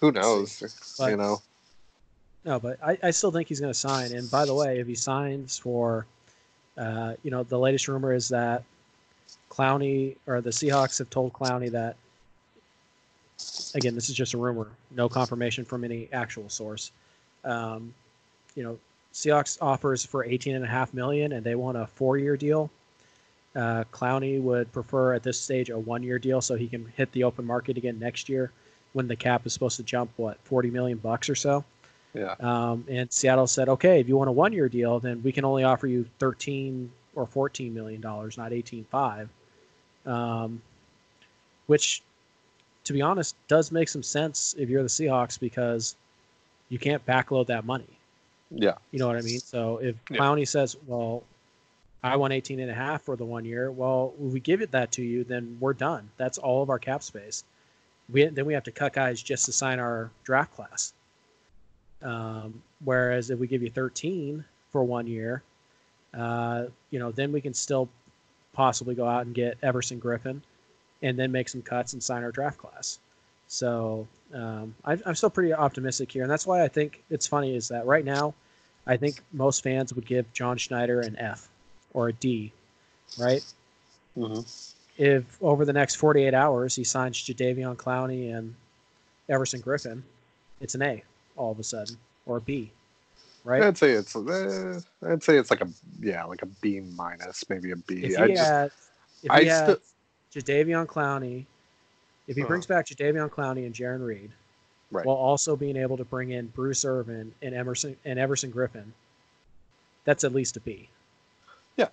who 0.01 0.11
knows? 0.11 0.95
But- 0.97 1.11
you 1.11 1.17
know, 1.17 1.41
No, 2.43 2.59
but 2.59 2.77
I, 2.83 2.97
I 3.01 3.11
still 3.11 3.31
think 3.31 3.47
he's 3.47 3.59
going 3.59 3.73
to 3.73 3.79
sign. 3.79 4.11
And 4.13 4.29
by 4.29 4.45
the 4.45 4.53
way, 4.53 4.79
if 4.79 4.85
he 4.87 4.93
signs 4.95 5.57
for, 5.57 6.05
uh, 6.77 7.13
you 7.23 7.31
know, 7.31 7.43
the 7.43 7.57
latest 7.57 7.87
rumor 7.87 8.13
is 8.13 8.29
that 8.29 8.63
Clowney 9.49 10.15
or 10.27 10.41
the 10.41 10.49
Seahawks 10.51 10.97
have 10.99 11.09
told 11.09 11.33
Clowney 11.33 11.71
that. 11.71 11.95
Again, 13.73 13.95
this 13.95 14.09
is 14.09 14.15
just 14.15 14.33
a 14.33 14.37
rumor, 14.37 14.69
no 14.91 15.09
confirmation 15.09 15.65
from 15.65 15.83
any 15.83 16.07
actual 16.13 16.47
source. 16.49 16.91
Um, 17.43 17.93
you 18.55 18.63
know, 18.63 18.77
Seahawks 19.13 19.57
offers 19.61 20.05
for 20.05 20.25
eighteen 20.25 20.55
and 20.55 20.65
a 20.65 20.67
half 20.67 20.93
million, 20.93 21.33
and 21.33 21.43
they 21.43 21.55
want 21.55 21.77
a 21.77 21.87
four-year 21.87 22.35
deal. 22.37 22.69
Uh, 23.55 23.85
Clowney 23.93 24.41
would 24.41 24.71
prefer 24.73 25.13
at 25.13 25.23
this 25.23 25.39
stage 25.39 25.69
a 25.69 25.79
one-year 25.79 26.19
deal, 26.19 26.41
so 26.41 26.55
he 26.55 26.67
can 26.67 26.91
hit 26.97 27.09
the 27.13 27.23
open 27.23 27.45
market 27.45 27.77
again 27.77 27.97
next 27.97 28.27
year, 28.27 28.51
when 28.91 29.07
the 29.07 29.15
cap 29.15 29.45
is 29.45 29.53
supposed 29.53 29.77
to 29.77 29.83
jump 29.83 30.11
what 30.17 30.37
forty 30.43 30.69
million 30.69 30.97
bucks 30.97 31.29
or 31.29 31.35
so. 31.35 31.63
yeah, 32.13 32.35
Um, 32.41 32.85
and 32.89 33.11
Seattle 33.11 33.47
said, 33.47 33.69
okay, 33.69 33.99
if 34.01 34.07
you 34.09 34.17
want 34.17 34.29
a 34.29 34.33
one 34.33 34.51
year 34.51 34.67
deal, 34.67 34.99
then 34.99 35.21
we 35.23 35.31
can 35.31 35.45
only 35.45 35.63
offer 35.63 35.87
you 35.87 36.05
13 36.19 36.91
or 37.15 37.25
14 37.25 37.73
million 37.73 38.01
dollars, 38.01 38.37
not 38.37 38.51
18.5. 38.51 39.29
Um, 40.05 40.61
which, 41.67 42.03
to 42.83 42.93
be 42.93 43.01
honest, 43.01 43.35
does 43.47 43.71
make 43.71 43.89
some 43.89 44.03
sense 44.03 44.53
if 44.57 44.69
you're 44.69 44.83
the 44.83 44.89
Seahawks 44.89 45.39
because 45.39 45.95
you 46.69 46.77
can't 46.77 47.03
backload 47.05 47.47
that 47.47 47.65
money. 47.65 47.94
Yeah, 48.55 48.73
You 48.91 48.99
know 48.99 49.07
what 49.07 49.17
I 49.17 49.21
mean? 49.21 49.39
So 49.39 49.77
if 49.77 49.95
Yeah. 50.09 50.17
Clowney 50.17 50.47
says, 50.47 50.75
well, 50.87 51.23
I 52.03 52.15
want 52.15 52.33
18 52.33 52.59
and 52.59 52.69
a 52.69 52.73
half 52.73 53.01
for 53.01 53.15
the 53.15 53.25
one 53.25 53.45
year, 53.45 53.71
well, 53.71 54.13
if 54.21 54.33
we 54.33 54.39
give 54.39 54.61
it 54.61 54.71
that 54.71 54.91
to 54.93 55.03
you, 55.03 55.23
then 55.23 55.57
we're 55.59 55.73
done. 55.73 56.09
That's 56.17 56.37
all 56.37 56.61
of 56.61 56.69
our 56.69 56.79
cap 56.79 57.03
space. 57.03 57.43
We, 58.11 58.25
then 58.25 58.45
we 58.45 58.53
have 58.53 58.63
to 58.65 58.71
cut 58.71 58.93
guys 58.93 59.21
just 59.21 59.45
to 59.45 59.51
sign 59.51 59.79
our 59.79 60.11
draft 60.23 60.55
class. 60.55 60.93
Um, 62.03 62.61
whereas 62.83 63.29
if 63.31 63.39
we 63.39 63.47
give 63.47 63.63
you 63.63 63.71
13 63.71 64.45
for 64.71 64.83
one 64.83 65.07
year, 65.07 65.41
uh, 66.13 66.65
you 66.91 66.99
know, 66.99 67.11
then 67.11 67.31
we 67.31 67.41
can 67.41 67.53
still 67.53 67.89
possibly 68.53 68.95
go 68.95 69.07
out 69.07 69.25
and 69.25 69.33
get 69.33 69.57
Everson 69.63 69.99
Griffen 69.99 70.41
and 71.01 71.17
then 71.17 71.31
make 71.31 71.49
some 71.49 71.61
cuts 71.61 71.93
and 71.93 72.01
sign 72.01 72.23
our 72.23 72.31
draft 72.31 72.57
class. 72.57 72.99
So 73.47 74.07
um, 74.33 74.75
I, 74.85 74.97
I'm 75.05 75.15
still 75.15 75.29
pretty 75.29 75.53
optimistic 75.53 76.11
here. 76.11 76.23
And 76.23 76.31
that's 76.31 76.47
why 76.47 76.63
I 76.63 76.67
think 76.67 77.03
it's 77.09 77.27
funny 77.27 77.55
is 77.55 77.67
that 77.69 77.85
right 77.85 78.05
now, 78.05 78.33
I 78.87 78.97
think 78.97 79.21
most 79.33 79.63
fans 79.63 79.93
would 79.93 80.05
give 80.05 80.31
John 80.33 80.57
Schneider 80.57 81.01
an 81.01 81.15
F 81.17 81.47
or 81.93 82.09
a 82.09 82.13
D, 82.13 82.51
right? 83.17 83.43
hmm 84.15 84.41
If 84.97 85.23
over 85.41 85.65
the 85.65 85.73
next 85.73 85.95
48 85.95 86.33
hours 86.33 86.75
he 86.75 86.83
signs 86.83 87.17
Jadeveon 87.21 87.75
Clowney 87.77 88.35
and 88.35 88.55
Everson 89.27 89.61
Griffen, 89.61 90.03
it's 90.61 90.75
an 90.75 90.81
A 90.83 91.03
all 91.35 91.51
of 91.51 91.59
a 91.59 91.63
sudden 91.63 91.97
or 92.25 92.37
a 92.37 92.41
B, 92.41 92.71
right? 93.43 93.63
I'd 93.63 93.77
say 93.77 93.91
it's 93.91 94.15
uh, 94.15 94.79
I'd 95.05 95.23
say 95.23 95.37
it's 95.37 95.49
like 95.49 95.61
a 95.61 95.67
yeah, 95.99 96.23
like 96.25 96.43
a 96.43 96.47
B 96.47 96.79
minus, 96.79 97.43
maybe 97.49 97.71
a 97.71 97.75
B. 97.75 98.03
if 98.05 98.19
I 98.19 98.27
he 98.27 98.33
just 98.35 98.51
had, 98.51 98.71
if 99.23 99.31
I 99.31 99.41
he 99.41 99.47
had 99.47 99.63
still- 99.63 99.79
Jadeveon 100.43 100.85
Clowney, 100.85 101.45
if 102.27 102.35
he 102.35 102.41
Uh-huh. 102.43 102.47
brings 102.49 102.65
back 102.67 102.85
Jadavion 102.87 103.29
Clowney 103.29 103.65
and 103.65 103.73
Jarran 103.73 104.05
Reed, 104.05 104.31
Right. 104.91 105.05
while 105.05 105.15
also 105.15 105.55
being 105.55 105.77
able 105.77 105.97
to 105.97 106.05
bring 106.05 106.29
in 106.29 106.47
Bruce 106.47 106.85
Irvin 106.85 107.33
and 107.41 107.55
Emerson 107.55 107.97
and 108.05 108.19
Everson 108.19 108.51
Griffen, 108.51 108.91
that's 110.03 110.23
at 110.23 110.33
least 110.33 110.57
a 110.57 110.59
B. 110.59 110.89
Yeah. 111.75 111.89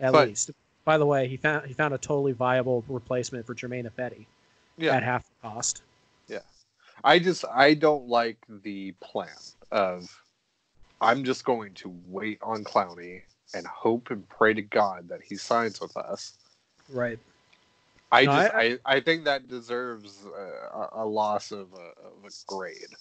At 0.00 0.12
But- 0.12 0.28
least. 0.28 0.50
By 0.84 0.98
the 0.98 1.06
way, 1.06 1.26
he 1.26 1.36
found 1.36 1.66
he 1.66 1.74
found 1.74 1.94
a 1.94 1.98
totally 1.98 2.30
viable 2.30 2.84
replacement 2.88 3.44
for 3.44 3.54
Germain 3.54 3.86
Ifedi 3.86 4.24
yeah, 4.78 4.94
at 4.94 5.02
half 5.02 5.24
the 5.24 5.48
cost. 5.48 5.82
Yeah. 6.28 6.42
I 7.02 7.18
just 7.18 7.44
I 7.52 7.74
don't 7.74 8.06
like 8.08 8.38
the 8.62 8.92
plan 9.00 9.34
of 9.72 10.08
I'm 11.00 11.24
just 11.24 11.44
going 11.44 11.74
to 11.74 11.92
wait 12.06 12.38
on 12.40 12.62
Clowney 12.62 13.22
and 13.52 13.66
hope 13.66 14.10
and 14.12 14.28
pray 14.28 14.54
to 14.54 14.62
God 14.62 15.08
that 15.08 15.22
he 15.22 15.34
signs 15.36 15.80
with 15.80 15.96
us. 15.96 16.34
Right. 16.88 17.18
I 18.12 18.24
No, 18.24 18.32
just 18.32 18.54
I- 18.54 18.60
I, 18.62 18.78
I, 18.86 19.00
think 19.00 19.24
that 19.24 19.48
deserves 19.48 20.24
a, 20.24 20.88
a- 21.02 21.04
loss 21.06 21.50
of 21.50 21.72
a, 21.72 22.06
of 22.06 22.24
a 22.24 22.30
grade. 22.46 22.94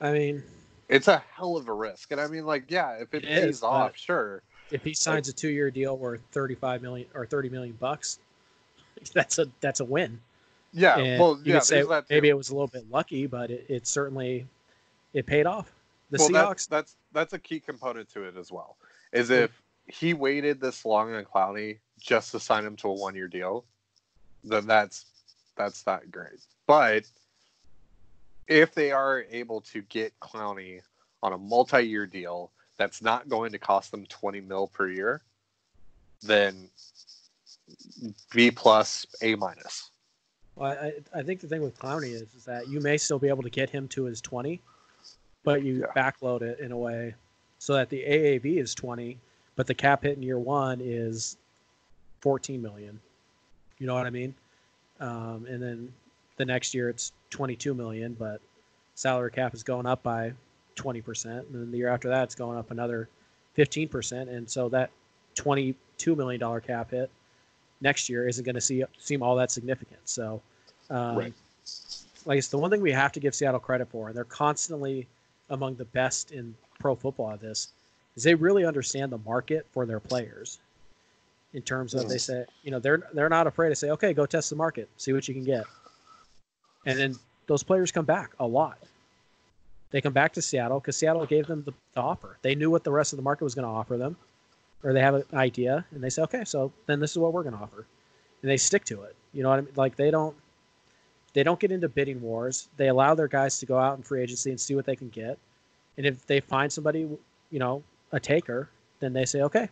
I 0.00 0.12
mean, 0.12 0.42
It's 0.88 1.08
a 1.08 1.22
hell 1.34 1.56
of 1.56 1.68
a 1.68 1.72
risk, 1.72 2.12
and 2.12 2.20
I 2.20 2.26
mean, 2.26 2.44
like, 2.44 2.64
yeah, 2.70 2.92
if 2.94 3.14
it, 3.14 3.24
It 3.24 3.28
pays 3.28 3.56
is, 3.56 3.62
off, 3.62 3.96
sure. 3.96 4.42
if 4.70 4.82
he 4.82 4.94
signs 4.94 5.28
a 5.28 5.32
two-year 5.32 5.70
deal 5.70 5.96
worth 5.96 6.20
35 6.32 6.82
million 6.82 7.08
or 7.14 7.26
30 7.26 7.48
million 7.50 7.76
bucks, 7.80 8.18
that's 9.14 9.38
a 9.38 9.46
that's 9.60 9.80
a 9.80 9.84
win. 9.84 10.20
Yeah, 10.72 10.98
And 10.98 11.20
well, 11.20 11.36
you 11.44 11.52
yeah, 11.52 11.58
could 11.58 11.64
say 11.66 11.82
that 11.82 12.06
maybe 12.08 12.28
it 12.30 12.36
was 12.36 12.48
a 12.50 12.54
little 12.54 12.66
bit 12.68 12.90
lucky, 12.90 13.26
but 13.26 13.50
it, 13.50 13.66
it 13.68 13.86
certainly 13.86 14.46
it 15.12 15.26
paid 15.26 15.46
off. 15.46 15.70
The 16.10 16.18
well, 16.18 16.30
Seahawks, 16.30 16.32
That's, 16.32 16.66
that's 16.66 16.96
that's 17.12 17.32
a 17.34 17.38
key 17.38 17.60
component 17.60 18.08
to 18.14 18.22
it 18.24 18.36
as 18.36 18.50
well. 18.50 18.76
Is 19.12 19.30
if 19.30 19.61
he 19.92 20.14
waited 20.14 20.60
this 20.60 20.84
long 20.84 21.14
on 21.14 21.24
Clowney 21.24 21.78
just 22.00 22.32
to 22.32 22.40
sign 22.40 22.64
him 22.64 22.76
to 22.76 22.88
a 22.88 22.92
one 22.92 23.14
year 23.14 23.28
deal, 23.28 23.64
then 24.42 24.66
that's 24.66 25.04
that's 25.56 25.86
not 25.86 26.10
great. 26.10 26.40
But 26.66 27.04
if 28.48 28.74
they 28.74 28.90
are 28.90 29.24
able 29.30 29.60
to 29.60 29.82
get 29.82 30.18
Clowney 30.20 30.80
on 31.22 31.32
a 31.34 31.38
multi 31.38 31.82
year 31.82 32.06
deal 32.06 32.50
that's 32.78 33.02
not 33.02 33.28
going 33.28 33.52
to 33.52 33.58
cost 33.58 33.90
them 33.90 34.06
twenty 34.06 34.40
mil 34.40 34.68
per 34.68 34.88
year, 34.88 35.22
then 36.22 36.70
B 38.34 38.50
plus 38.50 39.06
A 39.20 39.34
minus. 39.34 39.90
well, 40.56 40.72
I, 40.72 41.18
I 41.18 41.22
think 41.22 41.40
the 41.40 41.48
thing 41.48 41.62
with 41.62 41.78
Clowney 41.78 42.12
is, 42.12 42.34
is 42.34 42.44
that 42.46 42.68
you 42.68 42.80
may 42.80 42.96
still 42.96 43.18
be 43.18 43.28
able 43.28 43.42
to 43.42 43.50
get 43.50 43.68
him 43.70 43.88
to 43.88 44.04
his 44.04 44.20
20, 44.20 44.60
but 45.44 45.62
you 45.62 45.80
Yeah. 45.80 45.92
backload 45.94 46.42
it 46.42 46.60
in 46.60 46.72
a 46.72 46.76
way 46.76 47.14
so 47.58 47.74
that 47.74 47.88
the 47.90 48.02
AAV 48.02 48.58
is 48.58 48.74
20, 48.74 49.18
but 49.56 49.66
the 49.66 49.74
cap 49.74 50.02
hit 50.02 50.16
in 50.16 50.22
year 50.22 50.38
one 50.38 50.80
is 50.82 51.36
14 52.20 52.60
million. 52.60 53.00
You 53.78 53.86
know 53.86 53.94
what 53.94 54.06
I 54.06 54.10
mean? 54.10 54.34
Um, 55.00 55.46
and 55.48 55.62
then 55.62 55.92
the 56.36 56.44
next 56.44 56.74
year 56.74 56.88
it's 56.88 57.12
22 57.30 57.74
million, 57.74 58.14
but 58.18 58.40
salary 58.94 59.30
cap 59.30 59.54
is 59.54 59.62
going 59.62 59.86
up 59.86 60.02
by 60.02 60.32
20%. 60.76 61.24
And 61.26 61.46
then 61.52 61.70
the 61.70 61.78
year 61.78 61.88
after 61.88 62.08
that, 62.08 62.24
it's 62.24 62.34
going 62.34 62.56
up 62.58 62.70
another 62.70 63.08
15%. 63.56 64.28
And 64.28 64.48
so 64.48 64.68
that 64.70 64.90
$22 65.34 65.74
million 66.16 66.60
cap 66.60 66.90
hit 66.90 67.10
next 67.80 68.08
year 68.08 68.28
isn't 68.28 68.44
going 68.44 68.54
to 68.54 68.60
see 68.60 68.84
seem 68.98 69.22
all 69.22 69.36
that 69.36 69.50
significant. 69.50 70.00
So, 70.04 70.40
um, 70.90 71.16
Right. 71.16 71.34
like 72.24 72.38
it's 72.38 72.48
the 72.48 72.58
one 72.58 72.70
thing 72.70 72.80
we 72.80 72.92
have 72.92 73.12
to 73.12 73.20
give 73.20 73.34
Seattle 73.34 73.60
credit 73.60 73.88
for, 73.88 74.08
and 74.08 74.16
they're 74.16 74.24
constantly 74.24 75.06
among 75.50 75.74
the 75.76 75.84
best 75.86 76.30
in 76.32 76.54
pro 76.78 76.94
football 76.94 77.32
at 77.32 77.40
this, 77.40 77.72
is 78.16 78.22
they 78.22 78.34
really 78.34 78.64
understand 78.64 79.12
the 79.12 79.18
market 79.18 79.66
for 79.72 79.86
their 79.86 80.00
players. 80.00 80.60
In 81.54 81.62
terms 81.62 81.92
of 81.92 82.08
they 82.08 82.16
say, 82.16 82.46
you 82.62 82.70
know, 82.70 82.78
they're 82.78 83.02
they're 83.12 83.28
not 83.28 83.46
afraid 83.46 83.68
to 83.68 83.74
say, 83.74 83.90
okay, 83.90 84.14
go 84.14 84.24
test 84.24 84.48
the 84.48 84.56
market, 84.56 84.88
see 84.96 85.12
what 85.12 85.28
you 85.28 85.34
can 85.34 85.44
get, 85.44 85.64
and 86.86 86.98
then 86.98 87.14
those 87.46 87.62
players 87.62 87.92
come 87.92 88.06
back 88.06 88.32
a 88.40 88.46
lot. 88.46 88.78
They 89.90 90.00
come 90.00 90.14
back 90.14 90.32
to 90.32 90.42
Seattle 90.42 90.80
because 90.80 90.96
Seattle 90.96 91.26
gave 91.26 91.46
them 91.46 91.62
the, 91.64 91.72
the 91.94 92.00
offer. 92.00 92.38
They 92.40 92.54
knew 92.54 92.70
what 92.70 92.84
the 92.84 92.90
rest 92.90 93.12
of 93.12 93.18
the 93.18 93.22
market 93.22 93.44
was 93.44 93.54
going 93.54 93.66
to 93.66 93.70
offer 93.70 93.98
them, 93.98 94.16
or 94.82 94.94
they 94.94 95.02
have 95.02 95.14
an 95.14 95.24
idea, 95.34 95.84
and 95.90 96.02
they 96.02 96.08
say, 96.08 96.22
okay, 96.22 96.44
so 96.44 96.72
then 96.86 97.00
this 97.00 97.10
is 97.10 97.18
what 97.18 97.34
we're 97.34 97.42
going 97.42 97.54
to 97.54 97.60
offer, 97.60 97.84
and 98.40 98.50
they 98.50 98.56
stick 98.56 98.86
to 98.86 99.02
it. 99.02 99.14
You 99.34 99.42
know 99.42 99.50
what 99.50 99.58
I 99.58 99.62
mean? 99.62 99.72
Like 99.76 99.96
they 99.96 100.10
don't 100.10 100.34
they 101.34 101.42
don't 101.42 101.60
get 101.60 101.72
into 101.72 101.88
bidding 101.88 102.20
wars. 102.20 102.68
They 102.76 102.88
allow 102.88 103.14
their 103.14 103.28
guys 103.28 103.58
to 103.58 103.66
go 103.66 103.78
out 103.78 103.96
in 103.96 104.02
free 104.02 104.22
agency 104.22 104.50
and 104.50 104.60
see 104.60 104.74
what 104.74 104.84
they 104.84 104.96
can 104.96 105.08
get. 105.08 105.38
And 105.96 106.06
if 106.06 106.26
they 106.26 106.40
find 106.40 106.72
somebody, 106.72 107.00
you 107.50 107.58
know, 107.58 107.82
a 108.12 108.20
taker, 108.20 108.68
then 109.00 109.12
they 109.12 109.24
say, 109.24 109.42
okay, 109.42 109.68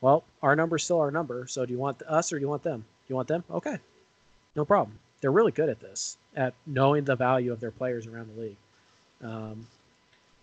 well, 0.00 0.24
our 0.42 0.54
number's 0.54 0.84
still 0.84 1.00
our 1.00 1.10
number. 1.10 1.46
So 1.46 1.64
do 1.64 1.72
you 1.72 1.78
want 1.78 2.02
us 2.02 2.32
or 2.32 2.38
do 2.38 2.42
you 2.42 2.48
want 2.48 2.62
them? 2.62 2.80
Do 2.80 3.12
You 3.12 3.16
want 3.16 3.28
them? 3.28 3.44
Okay, 3.50 3.78
no 4.54 4.64
problem. 4.64 4.98
They're 5.20 5.32
really 5.32 5.52
good 5.52 5.68
at 5.68 5.80
this, 5.80 6.16
at 6.36 6.54
knowing 6.66 7.04
the 7.04 7.16
value 7.16 7.52
of 7.52 7.60
their 7.60 7.70
players 7.70 8.06
around 8.06 8.30
the 8.34 8.40
league. 8.40 8.56
Um, 9.22 9.66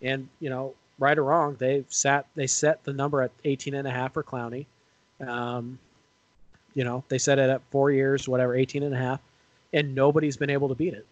and 0.02 0.28
you 0.40 0.50
know, 0.50 0.74
right 0.98 1.16
or 1.16 1.24
wrong, 1.24 1.56
they 1.58 1.84
sat 1.88 2.26
they 2.34 2.46
set 2.46 2.84
the 2.84 2.92
number 2.92 3.22
at 3.22 3.30
18 3.44 3.74
and 3.74 3.88
a 3.88 3.90
half 3.90 4.12
for 4.12 4.22
Clowney. 4.22 4.66
Um, 5.26 5.78
you 6.74 6.84
know, 6.84 7.04
they 7.08 7.16
set 7.16 7.38
it 7.38 7.48
at 7.48 7.62
four 7.70 7.90
years, 7.90 8.28
whatever, 8.28 8.54
18 8.54 8.82
and 8.82 8.94
a 8.94 8.98
half, 8.98 9.20
and 9.72 9.94
nobody's 9.94 10.36
been 10.36 10.50
able 10.50 10.68
to 10.68 10.74
beat 10.74 10.92
it. 10.92 11.06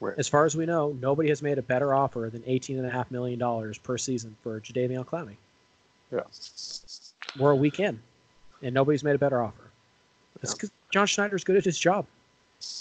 Right. 0.00 0.14
As 0.16 0.26
far 0.28 0.46
as 0.46 0.56
we 0.56 0.64
know, 0.64 0.96
nobody 1.00 1.28
has 1.28 1.42
made 1.42 1.58
a 1.58 1.62
better 1.62 1.94
offer 1.94 2.30
than 2.32 2.42
18 2.46 2.78
and 2.78 2.86
a 2.86 2.90
half 2.90 3.10
million 3.10 3.38
dollars 3.38 3.76
per 3.76 3.98
season 3.98 4.34
for 4.42 4.58
Jadeveon 4.60 5.04
Clowney. 5.04 5.36
Yeah. 6.10 6.20
We're 7.38 7.50
a 7.52 7.56
week 7.56 7.80
in, 7.80 8.00
and 8.62 8.74
nobody's 8.74 9.04
made 9.04 9.14
a 9.14 9.18
better 9.18 9.42
offer. 9.42 9.70
It's 10.42 10.52
Yeah. 10.52 10.54
because 10.56 10.70
John 10.90 11.06
Schneider's 11.06 11.44
good 11.44 11.56
at 11.56 11.64
his 11.64 11.78
job. 11.78 12.06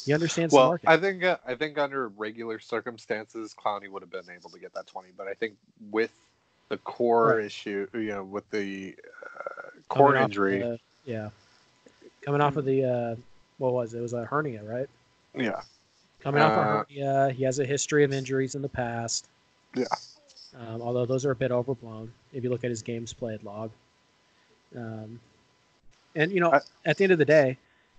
He 0.06 0.14
understands 0.14 0.54
the 0.54 0.58
Well. 0.58 0.78
I 0.88 0.98
think 0.98 1.24
uh, 1.24 1.38
I 1.46 1.56
think 1.56 1.78
under 1.78 2.08
regular 2.10 2.60
circumstances, 2.60 3.54
Clowney 3.58 3.90
would 3.90 4.02
have 4.02 4.12
been 4.12 4.30
able 4.34 4.50
to 4.52 4.60
get 4.60 4.74
that 4.74 4.88
twenty. 4.88 5.10
But 5.18 5.28
I 5.28 5.34
think 5.34 5.56
with 5.92 6.12
the 6.70 6.78
core 6.78 7.36
Right. 7.36 7.46
issue, 7.46 7.88
you 7.94 8.08
know, 8.08 8.24
with 8.24 8.50
the 8.52 8.96
uh, 9.38 9.70
core 9.90 10.18
off 10.18 10.24
injury, 10.26 10.60
the- 10.60 10.80
yeah. 11.06 11.30
coming 12.22 12.42
off 12.42 12.56
of 12.58 12.66
the 12.66 12.84
uh, 12.86 13.16
what 13.58 13.74
was 13.74 13.94
it? 13.94 14.00
It 14.00 14.02
was 14.02 14.14
a 14.14 14.26
hernia, 14.26 14.64
right? 14.64 14.90
Yeah. 15.34 15.62
Coming 16.20 16.42
off 16.42 16.52
Uh, 16.52 16.62
a 16.62 16.64
hernia, 16.64 17.34
he 17.36 17.44
has 17.44 17.60
a 17.60 17.66
history 17.66 18.04
of 18.04 18.12
injuries 18.12 18.56
in 18.56 18.62
the 18.62 18.70
past. 18.70 19.28
Yeah. 19.76 19.86
Um, 20.58 20.82
although 20.82 21.06
those 21.06 21.26
are 21.26 21.32
a 21.32 21.36
bit 21.36 21.52
overblown 21.52 22.12
if 22.34 22.44
you 22.44 22.50
look 22.50 22.64
at 22.64 22.70
his 22.70 22.82
games 22.82 23.14
played 23.14 23.44
log. 23.44 23.72
Um, 24.76 25.20
and 26.16 26.32
you 26.32 26.40
know, 26.40 26.52
I- 26.54 26.62
at 26.86 26.98
the 26.98 27.04
end 27.04 27.14
of 27.14 27.20
the 27.20 27.26
day, 27.26 27.58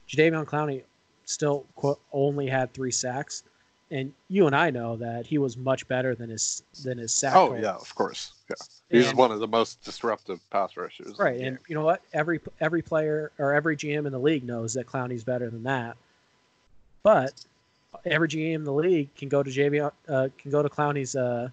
Jadeveon 0.09 0.45
Clowney 0.45 0.83
still 1.25 1.65
quote, 1.77 2.01
only 2.13 2.49
had 2.49 2.73
three 2.75 2.91
sacks, 2.91 3.45
and 3.93 4.13
you 4.29 4.47
and 4.47 4.55
I 4.55 4.71
know 4.71 4.97
that 4.97 5.27
he 5.27 5.39
was 5.39 5.57
much 5.57 5.87
better 5.89 6.15
than 6.15 6.29
his 6.31 6.63
than 6.85 6.99
his 6.99 7.13
sack. 7.13 7.35
Oh 7.37 7.55
yeah, 7.55 7.75
of 7.75 7.95
course. 7.95 8.33
Yeah. 8.49 8.57
He's 8.91 9.09
And- 9.09 9.19
one 9.19 9.31
of 9.31 9.39
the 9.39 9.47
most 9.49 9.81
disruptive 9.83 10.41
pass 10.51 10.77
rushers. 10.77 11.17
Right, 11.19 11.41
and 11.41 11.57
game. 11.57 11.65
you 11.69 11.75
know 11.77 11.85
what? 11.85 12.03
Every 12.13 12.41
every 12.61 12.83
player 12.83 13.31
or 13.39 13.55
every 13.55 13.77
GM 13.77 14.07
in 14.07 14.13
the 14.13 14.19
league 14.19 14.45
knows 14.45 14.75
that 14.75 14.87
Clowney's 14.87 15.25
better 15.25 15.49
than 15.49 15.63
that. 15.63 15.97
But 17.05 17.33
every 18.05 18.29
GM 18.29 18.55
in 18.57 18.65
the 18.65 18.73
league 18.73 19.15
can 19.15 19.29
go 19.29 19.43
to 19.43 19.51
JV 19.51 19.91
uh, 20.09 20.29
can 20.39 20.51
go 20.51 20.63
to 20.63 20.69
Clowney's 20.69 21.17
uh, 21.17 21.49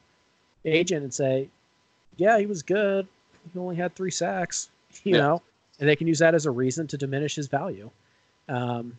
agent 0.66 1.04
and 1.04 1.14
say, 1.14 1.50
"Yeah, 2.18 2.38
he 2.40 2.46
was 2.46 2.64
good. 2.64 3.08
He 3.54 3.60
only 3.60 3.76
had 3.76 3.96
three 3.96 4.12
sacks." 4.12 4.70
You 5.04 5.14
Yeah. 5.14 5.20
know, 5.20 5.42
and 5.80 5.88
they 5.88 5.96
can 5.96 6.08
use 6.08 6.20
that 6.20 6.34
as 6.34 6.48
a 6.48 6.52
reason 6.52 6.88
to 6.88 6.98
diminish 6.98 7.36
his 7.36 7.48
value. 7.48 7.92
Um, 8.50 8.98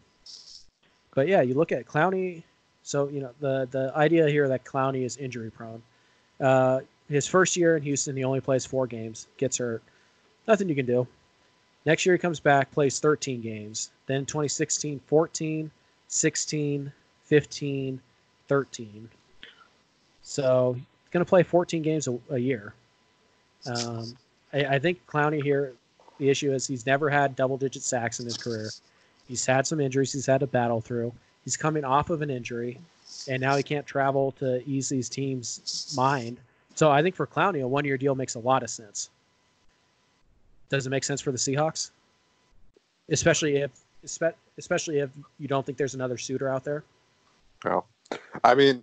but 1.14 1.26
yeah, 1.26 1.40
you 1.42 1.54
look 1.54 1.72
at 1.72 1.86
Clowney. 1.86 2.44
So 2.82 3.08
you 3.08 3.20
know 3.20 3.30
the 3.40 3.66
the 3.70 3.92
idea 3.96 4.28
here 4.28 4.46
that 4.48 4.64
Clowney 4.64 5.04
is 5.04 5.16
injury 5.16 5.50
prone. 5.50 5.82
Uh, 6.40 6.80
his 7.08 7.26
first 7.26 7.56
year 7.56 7.76
in 7.76 7.82
Houston, 7.82 8.16
he 8.16 8.22
only 8.22 8.40
plays 8.40 8.64
four 8.64 8.86
games, 8.86 9.26
gets 9.38 9.58
hurt. 9.58 9.82
Nothing 10.46 10.68
you 10.68 10.74
can 10.74 10.86
do. 10.86 11.06
Next 11.84 12.04
year, 12.06 12.14
he 12.14 12.18
comes 12.18 12.38
back, 12.38 12.70
plays 12.70 13.00
13 13.00 13.40
games. 13.40 13.90
Then 14.06 14.26
2016, 14.26 15.00
14, 15.06 15.70
16, 16.06 16.92
15, 17.28 18.00
13. 18.48 19.08
So 20.22 20.72
he's 20.74 20.84
going 21.10 21.24
to 21.24 21.28
play 21.28 21.42
14 21.42 21.82
games 21.82 22.08
a, 22.08 22.18
a 22.30 22.38
year. 22.38 22.74
Um, 23.66 24.16
I, 24.52 24.64
I 24.64 24.78
think 24.78 25.06
Clowney 25.06 25.42
here, 25.42 25.74
the 26.18 26.28
issue 26.28 26.52
is 26.52 26.66
he's 26.66 26.86
never 26.86 27.08
had 27.08 27.36
double 27.36 27.56
digit 27.56 27.82
sacks 27.82 28.18
in 28.18 28.24
his 28.24 28.36
career. 28.36 28.70
He's 29.28 29.44
had 29.44 29.66
some 29.66 29.78
injuries 29.78 30.12
he's 30.12 30.26
had 30.26 30.40
to 30.40 30.46
battle 30.46 30.80
through. 30.80 31.12
He's 31.44 31.56
coming 31.56 31.84
off 31.84 32.10
of 32.10 32.22
an 32.22 32.30
injury, 32.30 32.78
and 33.28 33.40
now 33.40 33.56
he 33.56 33.62
can't 33.62 33.86
travel 33.86 34.32
to 34.32 34.66
ease 34.68 34.88
these 34.88 35.08
teams' 35.08 35.92
mind. 35.96 36.38
So 36.74 36.90
I 36.90 37.02
think 37.02 37.14
for 37.14 37.26
Clowney, 37.26 37.62
a 37.62 37.68
one 37.68 37.84
year 37.84 37.98
deal 37.98 38.14
makes 38.14 38.34
a 38.34 38.38
lot 38.38 38.62
of 38.62 38.70
sense. 38.70 39.10
Does 40.70 40.86
it 40.86 40.90
make 40.90 41.04
sense 41.04 41.20
for 41.20 41.32
the 41.32 41.38
Seahawks? 41.38 41.90
Especially 43.10 43.56
if 43.56 43.70
especially 44.58 45.00
if 45.00 45.10
you 45.38 45.48
don't 45.48 45.64
think 45.64 45.76
there's 45.76 45.94
another 45.94 46.16
suitor 46.16 46.48
out 46.48 46.64
there. 46.64 46.84
Well, 47.64 47.88
I 48.44 48.54
mean, 48.54 48.82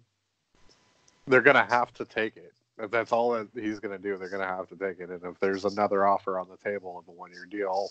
they're 1.28 1.42
gonna 1.42 1.66
have 1.66 1.94
to 1.96 2.06
take 2.06 2.38
it. 2.38 2.54
If 2.78 2.92
that's 2.92 3.12
all 3.12 3.32
that 3.32 3.48
he's 3.54 3.80
gonna 3.80 3.98
do, 3.98 4.18
they're 4.18 4.30
gonna 4.30 4.46
have 4.46 4.68
to 4.70 4.76
take 4.76 5.00
it. 5.00 5.10
And 5.10 5.24
if 5.24 5.40
there's 5.40 5.66
another 5.66 6.06
offer 6.06 6.40
on 6.40 6.48
the 6.50 6.58
table 6.58 6.98
of 7.00 7.08
a 7.08 7.12
one-year 7.12 7.46
deal, 7.46 7.90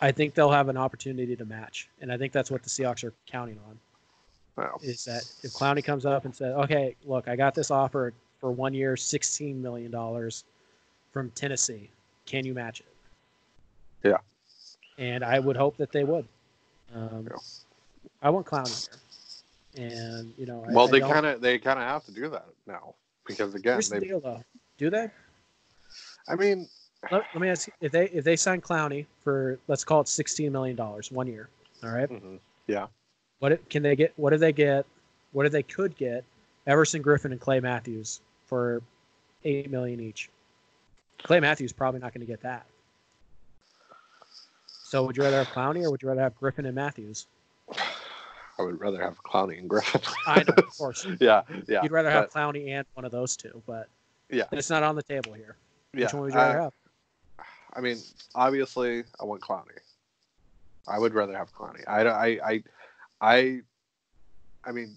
I 0.00 0.10
think 0.12 0.34
they'll 0.34 0.50
have 0.50 0.68
an 0.68 0.76
opportunity 0.76 1.36
to 1.36 1.44
match, 1.44 1.88
and 2.00 2.12
I 2.12 2.18
think 2.18 2.32
that's 2.32 2.50
what 2.50 2.62
the 2.62 2.68
Seahawks 2.68 3.04
are 3.04 3.14
counting 3.26 3.58
on. 3.68 3.78
well, 4.56 4.80
Is 4.82 5.04
that 5.04 5.22
if 5.42 5.52
Clowney 5.52 5.84
comes 5.84 6.04
up 6.04 6.24
and 6.24 6.34
says, 6.34 6.54
"Okay, 6.56 6.96
look, 7.04 7.28
I 7.28 7.36
got 7.36 7.54
this 7.54 7.70
offer 7.70 8.12
for 8.40 8.50
one 8.50 8.74
year, 8.74 8.96
sixteen 8.96 9.62
million 9.62 9.90
dollars 9.90 10.44
from 11.12 11.30
Tennessee. 11.30 11.88
Can 12.26 12.44
you 12.44 12.52
match 12.52 12.80
it?" 12.80 12.86
Yeah. 14.02 14.18
And 14.98 15.24
I 15.24 15.38
would 15.38 15.56
hope 15.56 15.76
that 15.76 15.92
they 15.92 16.04
would. 16.04 16.26
Um, 16.94 17.28
Yeah. 17.30 17.36
I 18.22 18.30
want 18.30 18.46
Clowney 18.46 18.88
here, 18.88 18.98
and 19.76 20.32
you 20.36 20.46
know, 20.46 20.64
well, 20.68 20.88
I 20.88 20.90
they 20.90 21.00
kind 21.00 21.26
of 21.26 21.40
they 21.40 21.58
kind 21.58 21.78
of 21.78 21.84
have 21.84 22.04
to 22.06 22.12
do 22.12 22.28
that 22.30 22.46
now 22.66 22.94
because 23.26 23.54
again, 23.54 23.74
Here's 23.74 23.88
the 23.88 24.00
deal, 24.00 24.20
though. 24.20 24.42
Do 24.78 24.90
they? 24.90 25.08
I 26.28 26.34
mean, 26.34 26.68
Let, 27.10 27.22
let 27.34 27.40
me 27.40 27.48
ask 27.48 27.68
you, 27.68 27.72
if 27.80 27.92
they 27.92 28.06
if 28.06 28.24
they 28.24 28.36
sign 28.36 28.60
Clowney 28.60 29.06
for 29.22 29.58
let's 29.68 29.84
call 29.84 30.00
it 30.00 30.08
sixteen 30.08 30.52
million 30.52 30.76
dollars 30.76 31.10
one 31.12 31.26
year, 31.26 31.48
all 31.84 31.90
right? 31.90 32.08
mhm, 32.08 32.40
yeah, 32.66 32.86
What 33.38 33.68
can 33.70 33.82
they 33.82 33.96
get? 33.96 34.12
What 34.16 34.30
do 34.30 34.38
they 34.38 34.52
get? 34.52 34.86
What 35.32 35.46
if 35.46 35.52
they 35.52 35.62
could 35.62 35.96
get? 35.96 36.24
Everson 36.66 37.02
Griffen 37.02 37.26
and 37.26 37.40
Clay 37.40 37.60
Matthews 37.60 38.20
for 38.46 38.82
eight 39.44 39.70
million 39.70 40.00
each. 40.00 40.30
Clay 41.22 41.40
Matthews 41.40 41.72
probably 41.72 42.00
not 42.00 42.12
going 42.12 42.26
to 42.26 42.30
get 42.30 42.40
that. 42.42 42.66
So 44.84 45.04
would 45.04 45.16
you 45.16 45.22
rather 45.24 45.38
have 45.38 45.48
Clowney 45.48 45.82
or 45.82 45.90
would 45.90 46.02
you 46.02 46.08
rather 46.08 46.20
have 46.20 46.38
Griffen 46.38 46.66
and 46.66 46.74
Matthews? 46.74 47.26
I 48.58 48.62
would 48.62 48.80
rather 48.80 49.00
have 49.02 49.22
Clowney 49.22 49.58
and 49.58 49.68
Griffen. 49.68 50.02
I 50.26 50.42
know, 50.42 50.54
of 50.56 50.68
course. 50.78 51.06
yeah, 51.20 51.42
yeah. 51.68 51.82
You'd 51.82 51.92
rather 51.92 52.10
have 52.10 52.30
but- 52.32 52.38
Clowney 52.40 52.68
and 52.70 52.86
one 52.94 53.04
of 53.04 53.12
those 53.12 53.36
two, 53.36 53.62
but 53.66 53.88
Yeah. 54.30 54.44
it's 54.52 54.70
not 54.70 54.82
on 54.82 54.96
the 54.96 55.02
table 55.02 55.32
here. 55.34 55.56
yeah. 55.92 56.04
Which 56.06 56.12
one 56.14 56.22
would 56.22 56.32
you 56.32 56.38
rather 56.38 56.60
I- 56.60 56.62
have? 56.64 56.72
I 57.74 57.80
mean, 57.80 57.98
obviously, 58.34 59.04
I 59.20 59.24
want 59.24 59.42
Clowney. 59.42 59.76
I 60.88 60.98
would 60.98 61.12
rather 61.12 61.36
have 61.36 61.52
Clowney. 61.54 61.82
I, 61.86 62.06
I, 62.06 62.26
I, 62.50 62.62
I, 63.20 63.60
I 64.64 64.72
mean, 64.72 64.96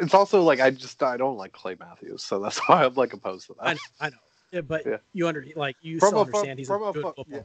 it's 0.00 0.14
also 0.14 0.42
like 0.42 0.58
I 0.60 0.70
just 0.70 1.02
I 1.02 1.16
don't 1.16 1.36
like 1.36 1.52
Clay 1.52 1.76
Matthews, 1.78 2.22
so 2.24 2.40
that's 2.40 2.58
why 2.66 2.84
I'm 2.84 2.94
like 2.94 3.12
opposed 3.12 3.46
to 3.48 3.54
that. 3.54 3.66
I 3.66 3.72
know, 3.74 3.78
I 4.00 4.08
know. 4.10 4.16
Yeah, 4.50 4.60
but 4.62 4.84
Yeah. 4.86 4.96
you 5.12 5.28
under 5.28 5.44
like 5.56 5.76
you 5.82 5.98
From 5.98 6.08
still 6.08 6.18
a 6.20 6.24
understand 6.24 6.58
he's 6.58 6.68
a 6.68 6.72
from 6.72 6.82
a 6.82 6.92
good 6.92 7.02
fo- 7.02 7.12
football 7.12 7.26
yeah. 7.30 7.42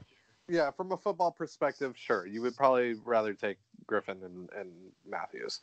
Yeah, 0.48 0.72
from 0.72 0.92
a 0.92 0.98
football 0.98 1.32
perspective, 1.32 1.96
sure, 1.98 2.26
you 2.28 2.42
would 2.42 2.56
probably 2.56 2.96
rather 3.06 3.34
take 3.34 3.58
Griffen 3.88 4.24
and, 4.26 4.50
and 4.58 4.70
Matthews. 5.10 5.60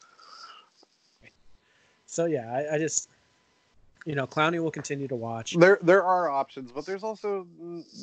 So 2.07 2.25
yeah, 2.25 2.51
I, 2.53 2.75
I 2.75 2.79
just 2.79 3.09
you 4.07 4.14
know, 4.14 4.27
Clowney 4.27 4.62
will 4.62 4.71
continue 4.71 5.09
to 5.09 5.14
watch. 5.14 5.55
There, 5.55 5.79
there 5.83 6.03
are 6.03 6.31
options, 6.31 6.73
but 6.73 6.87
there's 6.87 7.05
also 7.05 7.47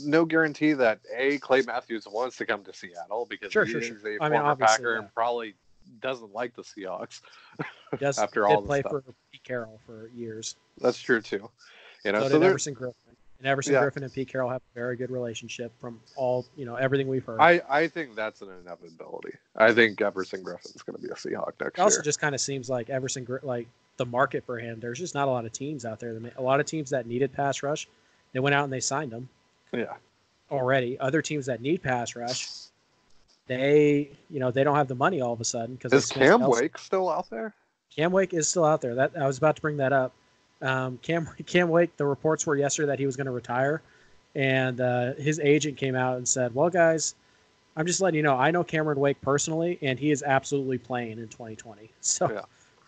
no 0.06 0.26
guarantee 0.26 0.74
that 0.74 1.00
a 1.16 1.40
Clay 1.40 1.64
Matthews 1.64 2.08
wants 2.10 2.38
to 2.38 2.46
come 2.46 2.64
to 2.64 2.74
Seattle 2.74 3.26
because 3.30 3.52
Sure, 3.52 3.66
he 3.66 3.72
sure, 3.72 3.82
is 3.82 3.88
sure. 3.88 3.98
a 3.98 4.24
I 4.24 4.30
mean, 4.30 4.38
former 4.38 4.52
obviously, 4.52 4.78
Packer 4.78 4.94
yeah. 4.94 5.00
and 5.00 5.14
probably 5.14 5.56
doesn't 6.02 6.34
like 6.34 6.56
the 6.56 6.62
Seahawks. 6.62 7.22
Does 8.00 8.20
after 8.20 8.48
all 8.48 8.62
play 8.62 8.82
stuff. 8.82 8.92
for 8.92 9.04
Pete 9.32 9.44
Carroll 9.44 9.80
for 9.86 10.10
years. 10.10 10.56
That's 10.80 11.00
true 11.00 11.22
too. 11.22 11.50
You 12.04 12.12
know, 12.12 12.20
so 12.20 12.28
so, 12.28 12.34
did 12.34 12.42
there, 12.42 12.50
Everson 12.52 12.76
Griffen. 12.76 12.94
And 13.40 13.48
Everson 13.48 13.74
Yeah. 13.74 13.84
Griffen 13.84 14.02
and 14.02 14.12
Pete 14.12 14.28
Carroll 14.30 14.50
have 14.50 14.62
a 14.62 14.74
very 14.74 14.96
good 14.96 15.12
relationship 15.12 15.72
from 15.80 16.00
all 16.16 16.46
you 16.56 16.66
know 16.66 16.76
everything 16.76 17.08
we've 17.08 17.24
heard. 17.24 17.40
I, 17.40 17.62
I 17.70 17.88
think 17.88 18.16
that's 18.16 18.42
an 18.42 18.50
inevitability. 18.64 19.34
I 19.56 19.74
think 19.74 20.02
Everson 20.02 20.42
Griffen's 20.42 20.82
going 20.82 20.96
to 20.96 21.02
be 21.02 21.10
a 21.10 21.16
Seahawk 21.16 21.54
next 21.60 21.78
it 21.78 21.82
also 21.82 21.98
year. 21.98 22.04
just 22.04 22.20
kind 22.20 22.34
of 22.34 22.42
seems 22.42 22.70
like 22.70 22.90
Everson 22.90 23.28
like 23.44 23.68
the 23.98 24.06
market 24.06 24.44
for 24.46 24.58
him. 24.58 24.80
There's 24.80 25.00
just 25.00 25.14
not 25.14 25.28
a 25.28 25.32
lot 25.32 25.46
of 25.46 25.52
teams 25.52 25.86
out 25.86 26.00
there. 26.00 26.14
That 26.14 26.38
a 26.38 26.42
lot 26.42 26.60
of 26.60 26.66
teams 26.66 26.90
that 26.92 27.06
needed 27.06 27.32
pass 27.34 27.62
rush, 27.62 27.88
they 28.34 28.40
went 28.40 28.56
out 28.56 28.64
and 28.64 28.74
they 28.74 28.80
signed 28.80 29.12
them 29.12 29.30
yeah, 29.72 29.96
already. 30.52 31.00
Other 31.00 31.22
teams 31.22 31.46
that 31.46 31.62
need 31.62 31.84
pass 31.84 32.16
rush, 32.16 32.48
they 33.48 34.10
you 34.30 34.40
know 34.40 34.50
they 34.50 34.64
don't 34.64 34.76
have 34.76 34.88
the 34.88 34.96
money 34.96 35.22
all 35.22 35.34
of 35.34 35.42
a 35.42 35.46
sudden 35.46 35.76
because 35.76 35.94
is 35.94 36.12
Cam 36.12 36.42
Wake 36.42 36.78
still 36.78 37.10
out 37.10 37.30
there? 37.30 37.54
Cam 37.96 38.12
Wake 38.12 38.34
is 38.34 38.48
still 38.48 38.66
out 38.66 38.82
there. 38.82 38.96
That 38.96 39.12
I 39.20 39.28
was 39.28 39.38
about 39.38 39.56
to 39.58 39.62
bring 39.62 39.78
that 39.78 39.94
up. 39.94 40.14
Um, 40.62 40.98
Cam 41.02 41.28
Cam 41.46 41.70
Wake. 41.70 41.96
The 41.98 42.06
reports 42.06 42.46
were 42.46 42.56
yesterday 42.56 42.88
that 42.88 43.00
he 43.00 43.06
was 43.06 43.16
going 43.16 43.26
to 43.28 43.32
retire, 43.32 43.82
and 44.36 44.82
uh, 44.82 45.14
his 45.14 45.40
agent 45.40 45.78
came 45.78 45.96
out 45.96 46.18
and 46.18 46.28
said, 46.28 46.54
"Well, 46.56 46.70
guys, 46.70 47.16
I'm 47.76 47.86
just 47.86 48.02
letting 48.02 48.18
you 48.18 48.24
know. 48.24 48.36
I 48.36 48.50
know 48.52 48.64
Cameron 48.64 49.00
Wake 49.00 49.22
personally, 49.22 49.78
and 49.82 50.00
he 50.00 50.10
is 50.12 50.24
absolutely 50.24 50.78
playing 50.80 51.20
in 51.20 51.28
2020. 51.28 51.90
So, 52.02 52.32
Yeah. 52.32 52.42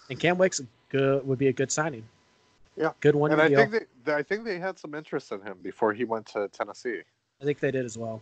and 0.10 0.20
Cam 0.20 0.38
Wake's 0.38 0.62
good 0.90 1.26
would 1.28 1.38
be 1.38 1.48
a 1.48 1.54
good 1.54 1.72
signing. 1.72 2.04
Yeah. 2.76 2.92
good 3.02 3.14
one. 3.16 3.32
and 3.32 3.42
I 3.42 3.50
deal. 3.50 3.68
think 3.68 3.88
they, 4.06 4.14
I 4.14 4.24
think 4.24 4.46
they 4.46 4.58
had 4.58 4.80
some 4.80 4.96
interest 4.96 5.32
in 5.32 5.42
him 5.42 5.58
before 5.62 5.94
he 5.94 6.06
went 6.06 6.26
to 6.28 6.48
Tennessee. 6.48 7.02
I 7.42 7.46
think 7.46 7.60
they 7.60 7.72
did 7.72 7.86
as 7.86 7.98
well. 7.98 8.22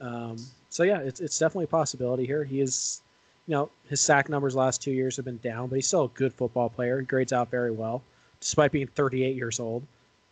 Um, 0.00 0.36
so 0.70 0.82
yeah, 0.84 0.98
it's 1.00 1.20
it's 1.20 1.38
definitely 1.38 1.64
a 1.64 1.68
possibility 1.68 2.24
here. 2.26 2.44
He 2.44 2.60
is, 2.60 3.02
you 3.46 3.52
know, 3.52 3.70
his 3.88 4.00
sack 4.00 4.28
numbers 4.28 4.54
last 4.54 4.80
two 4.82 4.90
years 4.92 5.16
have 5.16 5.24
been 5.24 5.38
down, 5.38 5.68
but 5.68 5.74
he's 5.76 5.86
still 5.86 6.04
a 6.04 6.08
good 6.08 6.32
football 6.32 6.68
player. 6.70 7.00
He 7.00 7.06
grades 7.06 7.32
out 7.32 7.50
very 7.50 7.70
well, 7.70 8.02
despite 8.46 8.70
being 8.70 8.86
38 8.86 9.34
years 9.34 9.58
old. 9.58 9.84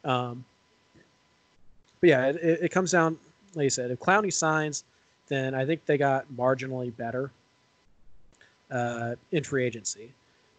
Um, 0.04 0.44
but 2.00 2.10
yeah, 2.10 2.26
it, 2.26 2.36
it, 2.36 2.70
comes 2.70 2.92
down, 2.92 3.18
like 3.56 3.64
you 3.64 3.70
said, 3.70 3.90
if 3.90 3.98
Clowney 3.98 4.32
signs, 4.32 4.84
then 5.26 5.52
I 5.52 5.66
think 5.66 5.84
they 5.84 5.98
got 5.98 6.26
marginally 6.32 6.96
better 6.96 7.32
uh, 8.70 9.16
in 9.32 9.42
free 9.42 9.64
agency. 9.64 10.12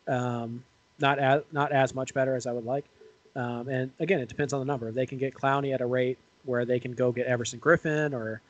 Um, 0.05 0.65
not 0.99 1.17
as 1.17 1.43
not 1.51 1.71
as 1.71 1.95
much 1.95 2.13
better 2.13 2.35
as 2.35 2.45
I 2.45 2.51
would 2.51 2.65
like. 2.65 2.83
Um, 3.37 3.69
and 3.69 3.91
again, 3.99 4.19
it 4.19 4.27
depends 4.27 4.51
on 4.51 4.59
the 4.59 4.65
number. 4.65 4.89
If 4.89 4.95
they 4.95 5.05
can 5.05 5.17
get 5.17 5.33
Clowney 5.33 5.73
at 5.73 5.81
a 5.81 5.85
rate 5.85 6.17
where 6.43 6.65
they 6.65 6.79
can 6.79 6.91
go 6.93 7.11
get 7.11 7.25
Everson 7.25 7.59
Griffen 7.59 8.13
or 8.13 8.41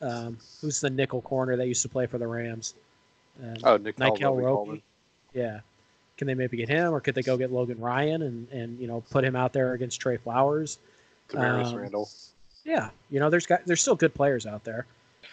um, 0.00 0.38
who's 0.60 0.80
the 0.80 0.90
nickel 0.90 1.20
corner 1.22 1.56
that 1.56 1.66
used 1.66 1.82
to 1.82 1.88
play 1.88 2.06
for 2.06 2.18
the 2.18 2.26
Rams? 2.26 2.74
Um, 3.42 3.56
Oh, 3.64 3.76
Nick 3.76 3.98
Nickell 3.98 4.36
Robey. 4.36 4.82
Yeah. 5.34 5.60
Can 6.22 6.28
they 6.28 6.34
maybe 6.34 6.56
get 6.56 6.68
him, 6.68 6.94
or 6.94 7.00
could 7.00 7.16
they 7.16 7.22
go 7.22 7.36
get 7.36 7.50
Logan 7.50 7.80
Ryan 7.80 8.22
and 8.22 8.48
and 8.52 8.78
you 8.78 8.86
know 8.86 9.02
put 9.10 9.24
him 9.24 9.34
out 9.34 9.52
there 9.52 9.72
against 9.72 10.00
Tre 10.00 10.18
Flowers? 10.18 10.78
Um, 11.34 11.74
Randall. 11.74 12.08
Yeah, 12.64 12.90
you 13.10 13.18
know 13.18 13.28
there's 13.28 13.44
got 13.44 13.66
there's 13.66 13.80
still 13.80 13.96
good 13.96 14.14
players 14.14 14.46
out 14.46 14.62
there, 14.62 14.86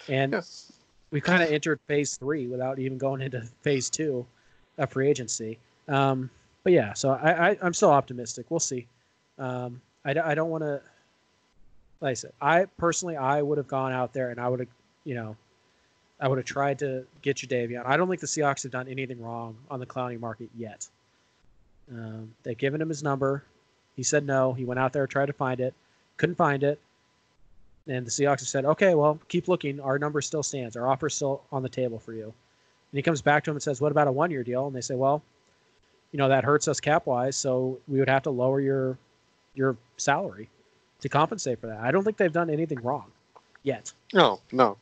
and 0.08 0.34
Yeah. 0.34 0.42
we 1.12 1.22
kind 1.22 1.44
of 1.44 1.52
entered 1.52 1.80
phase 1.86 2.18
three 2.18 2.48
without 2.48 2.80
even 2.80 2.98
going 2.98 3.22
into 3.22 3.42
phase 3.62 3.88
two 3.88 4.26
of 4.80 4.90
free 4.90 5.08
agency. 5.08 5.60
Um, 5.88 6.32
but 6.64 6.74
yeah, 6.74 6.94
so 6.94 7.12
I, 7.12 7.52
I 7.52 7.58
I'm 7.62 7.76
still 7.76 7.92
optimistic. 7.92 8.48
We'll 8.50 8.60
see. 8.60 8.88
Um, 9.38 9.82
I, 10.04 10.16
I 10.20 10.34
don't 10.34 10.50
want 10.50 10.64
to. 10.64 10.82
Like 12.02 12.10
I 12.10 12.14
said, 12.16 12.34
I 12.42 12.66
personally 12.80 13.16
I 13.16 13.44
would 13.44 13.60
have 13.60 13.68
gone 13.68 13.92
out 13.92 14.12
there 14.12 14.32
and 14.32 14.40
I 14.40 14.48
would 14.50 14.62
have, 14.62 14.70
you 15.04 15.14
know, 15.14 15.36
I 16.20 16.28
would 16.28 16.38
have 16.38 16.46
tried 16.46 16.80
to 16.80 17.06
get 17.22 17.42
you 17.42 17.48
Davion. 17.48 17.86
I 17.86 17.96
don't 17.98 18.10
think 18.10 18.20
the 18.22 18.28
Seahawks 18.28 18.64
have 18.64 18.72
done 18.72 18.88
anything 18.88 19.22
wrong 19.22 19.56
on 19.72 19.80
the 19.80 19.86
Clowney 19.86 20.20
market 20.20 20.50
yet. 20.58 20.88
Um, 21.92 22.34
they've 22.44 22.58
given 22.58 22.82
him 22.82 22.90
his 22.90 23.02
number. 23.02 23.44
He 23.96 24.04
said 24.04 24.26
no. 24.26 24.54
He 24.54 24.66
went 24.66 24.80
out 24.80 24.94
there, 24.94 25.08
tried 25.08 25.28
to 25.28 25.34
find 25.34 25.60
it, 25.60 25.74
couldn't 26.18 26.36
find 26.36 26.64
it. 26.64 26.80
And 27.88 28.06
the 28.06 28.12
Seahawks 28.12 28.40
have 28.40 28.48
said, 28.48 28.66
okay, 28.66 28.94
well, 28.94 29.20
keep 29.30 29.48
looking. 29.48 29.80
Our 29.80 29.98
number 29.98 30.22
still 30.22 30.44
stands. 30.44 30.76
Our 30.76 30.88
offer's 30.88 31.16
still 31.16 31.42
on 31.52 31.64
the 31.64 31.70
table 31.70 31.98
for 31.98 32.14
you. 32.14 32.26
And 32.26 32.98
he 32.98 33.02
comes 33.02 33.22
back 33.22 33.44
to 33.46 33.52
him 33.52 33.56
and 33.56 33.64
says, 33.64 33.82
what 33.82 33.92
about 33.92 34.08
a 34.08 34.12
one 34.12 34.30
year 34.30 34.44
deal? 34.44 34.68
And 34.68 34.76
they 34.76 34.82
say, 34.82 34.96
well, 34.96 35.24
you 36.12 36.18
know, 36.18 36.30
that 36.30 36.44
hurts 36.44 36.68
us 36.68 36.80
cap 36.80 37.06
wise. 37.06 37.36
So 37.36 37.80
we 37.88 38.00
would 38.00 38.10
have 38.10 38.24
to 38.24 38.30
lower 38.30 38.60
your 38.60 38.98
your 39.56 39.76
salary 39.98 40.50
to 41.02 41.10
compensate 41.10 41.60
for 41.60 41.68
that. 41.68 41.80
I 41.80 41.92
don't 41.92 42.04
think 42.04 42.18
they've 42.18 42.32
done 42.32 42.50
anything 42.50 42.80
wrong 42.82 43.12
yet. 43.64 43.92
No, 44.14 44.40
no. 44.52 44.78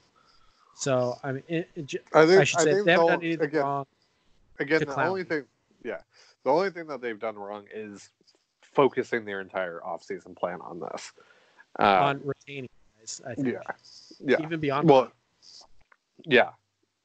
So, 0.78 1.18
I 1.24 1.32
mean, 1.32 1.44
it, 1.48 1.70
it, 1.76 1.96
I 2.13 2.28
think 2.28 2.40
I 2.40 2.44
should 2.44 2.60
I 2.60 2.63
say 2.63 2.84
they 2.84 2.92
haven't 2.92 3.08
done 3.08 3.24
anything 3.24 3.48
again, 3.48 3.63
wrong. 3.63 3.86
again 4.60 4.82
the 4.86 5.02
only 5.02 5.24
thing 5.24 5.44
yeah 5.84 5.98
the 6.44 6.52
only 6.52 6.70
thing 6.70 6.86
that 6.86 7.02
they've 7.02 7.20
done 7.20 7.36
wrong 7.36 7.66
is 7.74 8.12
focusing 8.62 9.26
their 9.26 9.42
entire 9.42 9.82
offseason 9.84 10.38
plan 10.38 10.60
on 10.62 10.80
this 10.80 11.13
uh, 11.80 11.84
on 11.84 12.22
retaining 12.24 12.70
guys. 13.00 13.22
I 13.26 13.34
think. 13.34 13.48
yeah 13.48 13.60
yeah 14.24 14.38
Even 14.40 14.60
beyond 14.60 14.88
well 14.88 15.12
yeah 16.26 16.52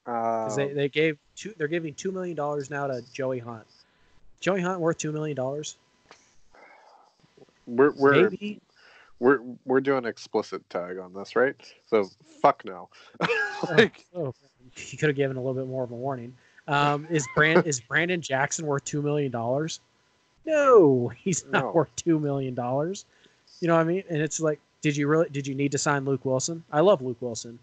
because 0.05 0.57
um, 0.59 0.67
they, 0.67 0.73
they 0.73 0.89
gave 0.89 1.17
two. 1.35 1.55
They're 1.57 1.67
giving 1.67 1.95
two 1.95 2.11
million 2.11 2.35
dollars 2.35 2.69
now 2.69 2.85
to 2.85 3.01
Joey 3.11 3.39
Hunt. 3.39 3.65
Joey 4.39 4.61
Hunt 4.61 4.81
worth 4.81 4.99
two 4.99 5.11
million 5.11 5.35
dollars. 5.35 5.77
we're 7.65 7.91
we're, 7.91 8.29
Maybe 8.29 8.61
we're 9.23 9.39
we're 9.65 9.79
doing 9.81 10.05
explicit 10.05 10.69
tag 10.69 10.97
on 10.97 11.13
this 11.13 11.35
right 11.35 11.55
so 11.85 12.09
fuck 12.41 12.63
no 12.65 12.89
like 13.69 14.05
oh, 14.15 14.33
he 14.75 14.97
could 14.97 15.09
have 15.09 15.15
given 15.15 15.37
a 15.37 15.39
little 15.39 15.53
bit 15.53 15.67
more 15.67 15.83
of 15.83 15.91
a 15.91 15.95
warning. 15.95 16.35
Um, 16.67 17.05
is 17.09 17.27
Brand 17.35 17.67
is 17.67 17.81
Branden 17.81 18.21
Jackson 18.21 18.65
worth 18.65 18.83
two 18.85 19.01
million 19.01 19.31
dollars? 19.31 19.81
No, 20.45 21.09
he's 21.09 21.45
not 21.45 21.65
No. 21.65 21.71
worth 21.71 21.95
two 21.95 22.19
million 22.19 22.55
dollars. 22.55 23.05
You 23.59 23.67
know 23.67 23.75
what 23.75 23.81
I 23.81 23.85
mean? 23.85 24.03
And 24.09 24.21
it's 24.21 24.39
like, 24.39 24.59
did 24.81 24.95
you 24.97 25.07
really? 25.07 25.29
Did 25.29 25.45
you 25.45 25.55
need 25.55 25.71
to 25.73 25.77
sign 25.77 26.05
Luke 26.05 26.25
Wilson? 26.25 26.63
I 26.71 26.79
love 26.79 27.01
Luke 27.01 27.21
Wilson. 27.21 27.59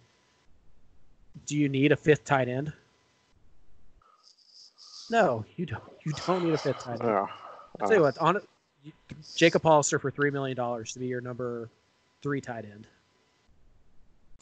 Do 1.46 1.56
you 1.56 1.68
need 1.68 1.92
a 1.92 1.96
fifth 1.96 2.24
tight 2.24 2.48
end? 2.48 2.72
No, 5.10 5.44
you 5.56 5.66
don't. 5.66 5.82
You 6.04 6.12
don't 6.26 6.44
need 6.44 6.54
a 6.54 6.58
fifth 6.58 6.84
tight 6.84 7.00
end. 7.00 7.02
yeah 7.04 7.26
I'll 7.80 7.88
tell 7.88 7.96
you 7.96 8.02
what, 8.02 8.18
on 8.18 8.40
Jacob 9.36 9.62
Hollister 9.62 9.98
for 9.98 10.10
three 10.10 10.30
million 10.30 10.56
dollars 10.56 10.92
to 10.94 10.98
be 10.98 11.06
your 11.06 11.20
number 11.20 11.68
three 12.22 12.40
tight 12.40 12.64
end. 12.64 12.86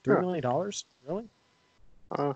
Three 0.05 0.15
Yeah. 0.17 0.21
million 0.21 0.43
dollars, 0.43 0.85
really? 1.07 1.29
uh, 2.13 2.35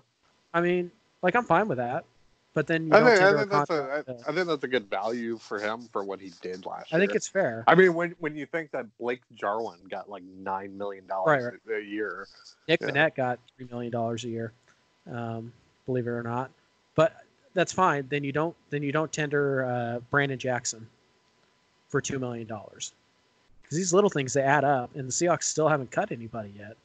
I 0.53 0.61
mean, 0.61 0.91
like 1.21 1.35
I'm 1.35 1.45
fine 1.45 1.67
with 1.67 1.77
that, 1.77 2.05
but 2.53 2.67
then 2.67 2.87
you 2.87 2.93
I 2.93 2.99
don't 2.99 3.07
think, 3.09 3.19
I 3.19 3.23
tender 3.23 3.37
think 3.39 3.51
that's 3.51 3.69
a. 3.69 4.03
I, 4.27 4.31
think 4.33 4.47
that's 4.47 4.63
a 4.63 4.67
good 4.67 4.89
value 4.89 5.37
for 5.37 5.59
him 5.59 5.87
for 5.91 6.03
what 6.03 6.19
he 6.19 6.31
did 6.41 6.65
last 6.65 6.93
I 6.93 6.97
year. 6.97 7.07
think 7.07 7.15
it's 7.15 7.27
fair. 7.27 7.63
I 7.67 7.75
mean, 7.75 7.93
when 7.93 8.15
when 8.19 8.35
you 8.35 8.45
think 8.45 8.71
that 8.71 8.85
Blake 8.99 9.21
Jarwin 9.33 9.79
got 9.89 10.09
like 10.09 10.23
nine 10.23 10.77
million 10.77 11.07
dollars 11.07 11.45
Right, 11.67 11.77
a, 11.77 11.79
a 11.79 11.83
year, 11.83 12.27
Nick 12.67 12.81
yeah. 12.81 12.89
Vannett 12.89 13.15
got 13.15 13.39
three 13.57 13.67
million 13.71 13.91
dollars 13.91 14.23
a 14.25 14.29
year, 14.29 14.51
um, 15.11 15.51
believe 15.85 16.05
it 16.05 16.11
or 16.11 16.23
not. 16.23 16.51
But 16.95 17.15
that's 17.55 17.73
fine. 17.73 18.07
Then 18.09 18.23
you 18.23 18.31
don't 18.31 18.55
then 18.69 18.83
you 18.83 18.91
don't 18.91 19.11
tender 19.11 19.65
uh, 19.65 19.99
Branden 20.15 20.37
Jackson 20.37 20.87
for 21.93 22.01
two 22.01 22.17
million 22.17 22.47
dollars 22.47 22.91
because 23.61 23.77
these 23.77 23.93
little 23.93 24.09
things 24.09 24.33
they 24.33 24.41
add 24.41 24.63
up, 24.63 24.89
and 24.95 25.07
the 25.07 25.11
Seahawks 25.11 25.43
still 25.43 25.69
haven't 25.69 25.91
cut 25.91 26.11
anybody 26.11 26.51
yet. 26.57 26.75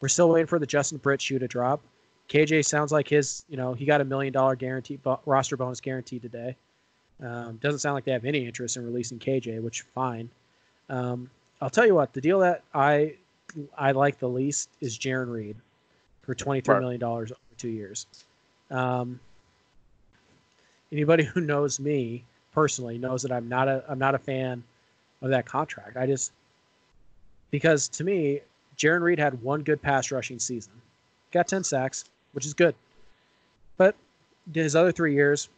We're 0.00 0.08
still 0.08 0.30
waiting 0.30 0.46
for 0.46 0.58
the 0.58 0.64
Justin 0.64 0.96
Britt 0.96 1.20
shoe 1.20 1.38
to 1.38 1.46
drop. 1.46 1.82
KJ 2.30 2.64
sounds 2.64 2.90
like 2.90 3.06
his, 3.06 3.44
you 3.50 3.58
know, 3.58 3.74
he 3.74 3.84
got 3.84 4.00
a 4.00 4.04
million 4.04 4.32
dollar 4.32 4.56
guarantee 4.56 4.96
bo- 4.96 5.20
roster 5.26 5.58
bonus 5.58 5.78
guaranteed 5.78 6.22
today. 6.22 6.56
Um, 7.22 7.58
doesn't 7.62 7.80
sound 7.80 7.96
like 7.96 8.04
they 8.04 8.12
have 8.12 8.24
any 8.24 8.46
interest 8.46 8.78
in 8.78 8.84
releasing 8.86 9.18
KJ, 9.18 9.60
which 9.60 9.82
fine. 9.82 10.30
Um, 10.88 11.28
I'll 11.60 11.68
tell 11.68 11.84
you 11.84 11.94
what, 11.94 12.14
the 12.14 12.22
deal 12.22 12.38
that 12.40 12.62
I 12.72 13.12
I 13.76 13.92
like 13.92 14.18
the 14.18 14.28
least 14.28 14.70
is 14.80 14.98
Jarran 14.98 15.30
Reed 15.30 15.56
for 16.22 16.34
twenty 16.34 16.62
three 16.62 16.80
million 16.80 16.98
dollars 16.98 17.30
over 17.30 17.40
two 17.58 17.68
years. 17.68 18.06
Um, 18.70 19.20
anybody 20.90 21.24
who 21.24 21.42
knows 21.42 21.78
me 21.78 22.24
personally 22.56 22.96
knows 22.96 23.22
that 23.22 23.30
I'm 23.30 23.48
not 23.48 23.68
a 23.68 23.84
I'm 23.86 23.98
not 23.98 24.16
a 24.16 24.18
fan 24.18 24.64
of 25.22 25.30
that 25.30 25.46
contract. 25.46 25.96
I 25.96 26.06
just 26.06 26.32
because 27.50 27.86
to 27.88 28.02
me, 28.02 28.40
Jarran 28.76 29.02
Reed 29.02 29.18
had 29.18 29.40
one 29.42 29.62
good 29.62 29.80
pass 29.80 30.10
rushing 30.10 30.38
season, 30.38 30.72
got 31.32 31.46
ten 31.46 31.62
sacks, 31.62 32.06
which 32.32 32.46
is 32.46 32.54
good, 32.54 32.74
but 33.76 33.94
his 34.52 34.74
other 34.74 34.90
three 34.90 35.14
years, 35.14 35.50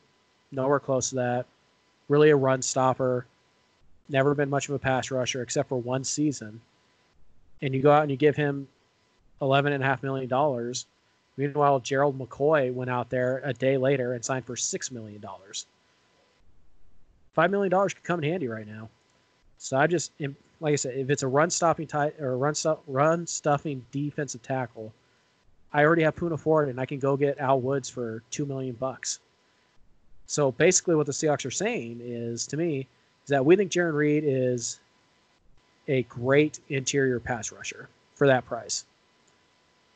nowhere 0.50 0.80
close 0.80 1.10
to 1.10 1.14
that. 1.16 1.46
Really 2.08 2.30
a 2.30 2.36
run 2.36 2.62
stopper, 2.62 3.26
never 4.08 4.34
been 4.34 4.50
much 4.50 4.68
of 4.68 4.74
a 4.74 4.78
pass 4.78 5.10
rusher 5.10 5.42
except 5.42 5.68
for 5.68 5.80
one 5.80 6.02
season. 6.02 6.60
And 7.62 7.74
you 7.74 7.80
go 7.80 7.92
out 7.92 8.02
and 8.02 8.10
you 8.10 8.16
give 8.16 8.34
him 8.34 8.66
eleven 9.40 9.72
and 9.72 9.84
a 9.84 9.86
half 9.86 10.02
million 10.02 10.28
dollars. 10.28 10.86
Meanwhile, 11.36 11.78
Gerald 11.80 12.18
McCoy 12.18 12.74
went 12.74 12.90
out 12.90 13.08
there 13.08 13.40
a 13.44 13.52
day 13.52 13.76
later 13.76 14.14
and 14.14 14.24
signed 14.24 14.46
for 14.46 14.56
six 14.56 14.90
million 14.90 15.20
dollars. 15.20 15.66
Five 17.38 17.52
million 17.52 17.70
dollars 17.70 17.94
could 17.94 18.02
come 18.02 18.18
in 18.18 18.28
handy 18.28 18.48
right 18.48 18.66
now. 18.66 18.88
So 19.58 19.76
I 19.76 19.86
just, 19.86 20.10
like 20.58 20.72
I 20.72 20.74
said, 20.74 20.96
if 20.96 21.08
it's 21.08 21.22
a 21.22 21.28
run 21.28 21.50
stopping 21.50 21.86
tight 21.86 22.18
or 22.18 22.36
run 22.36 22.52
run 22.88 23.28
stuffing 23.28 23.86
defensive 23.92 24.42
tackle, 24.42 24.92
I 25.72 25.84
already 25.84 26.02
have 26.02 26.16
Poona 26.16 26.36
Ford 26.36 26.68
and 26.68 26.80
I 26.80 26.84
can 26.84 26.98
go 26.98 27.16
get 27.16 27.38
Al 27.38 27.60
Woods 27.60 27.88
for 27.88 28.24
two 28.32 28.44
million 28.44 28.74
bucks. 28.74 29.20
So 30.26 30.50
basically, 30.50 30.96
what 30.96 31.06
the 31.06 31.12
Seahawks 31.12 31.46
are 31.46 31.52
saying 31.52 32.00
is 32.02 32.44
to 32.48 32.56
me 32.56 32.88
is 33.22 33.28
that 33.28 33.46
we 33.46 33.54
think 33.54 33.70
Jarran 33.70 33.94
Reed 33.94 34.24
is 34.26 34.80
a 35.86 36.02
great 36.02 36.58
interior 36.70 37.20
pass 37.20 37.52
rusher 37.52 37.88
for 38.16 38.26
that 38.26 38.46
price. 38.46 38.84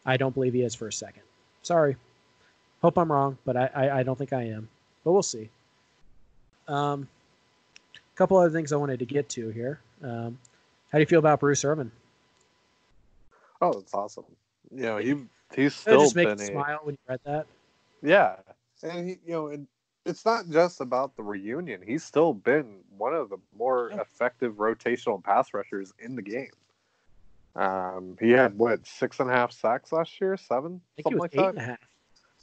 I 0.06 0.16
don't 0.16 0.32
believe 0.32 0.52
he 0.54 0.62
is 0.62 0.76
for 0.76 0.86
a 0.86 0.92
second. 0.92 1.24
Sorry. 1.62 1.96
Hope 2.82 2.96
I'm 2.96 3.10
wrong, 3.10 3.36
but 3.44 3.56
I, 3.56 3.68
I, 3.74 3.98
I 3.98 4.02
don't 4.04 4.16
think 4.16 4.32
I 4.32 4.42
am. 4.44 4.68
But 5.02 5.10
we'll 5.10 5.24
see. 5.24 5.50
Um, 6.68 7.08
a 8.12 8.16
couple 8.16 8.36
other 8.36 8.50
things 8.50 8.72
I 8.72 8.76
wanted 8.76 8.98
to 8.98 9.06
get 9.06 9.28
to 9.30 9.48
here. 9.50 9.80
Um, 10.02 10.38
how 10.90 10.98
do 10.98 11.00
you 11.00 11.06
feel 11.06 11.18
about 11.18 11.40
Bruce 11.40 11.64
Irvin? 11.64 11.90
oh, 13.60 13.78
it's 13.78 13.94
awesome. 13.94 14.24
You 14.74 14.82
know, 14.82 14.96
he 14.98 15.14
he's 15.54 15.74
still 15.74 16.02
just 16.02 16.16
make 16.16 16.28
been 16.28 16.38
you 16.38 16.44
a 16.44 16.46
smile 16.48 16.80
when 16.82 16.94
you 16.94 16.98
read 17.08 17.20
that? 17.24 17.46
yeah, 18.02 18.36
and 18.82 19.08
he 19.08 19.18
you 19.26 19.32
know, 19.32 19.48
and 19.48 19.66
it's 20.04 20.24
not 20.24 20.48
just 20.50 20.80
about 20.80 21.16
the 21.16 21.22
reunion. 21.22 21.80
He's 21.86 22.02
still 22.04 22.34
been 22.34 22.80
one 22.98 23.14
of 23.14 23.30
the 23.30 23.38
more 23.56 23.90
Yeah. 23.94 24.00
effective 24.00 24.54
rotational 24.54 25.22
pass 25.22 25.54
rushers 25.54 25.92
in 25.98 26.16
the 26.16 26.22
game. 26.22 26.50
Um, 27.54 28.16
he 28.18 28.30
had 28.30 28.56
what 28.58 28.86
six 28.86 29.20
and 29.20 29.30
a 29.30 29.32
half 29.32 29.52
sacks 29.52 29.92
last 29.92 30.20
year, 30.20 30.36
seven, 30.36 30.80
I 30.98 31.02
think 31.02 31.14
he 31.14 31.18
something 31.18 31.18
like 31.18 31.34
eight 31.34 31.36
that. 31.36 31.48
and 31.50 31.58
a 31.58 31.62
half. 31.62 31.78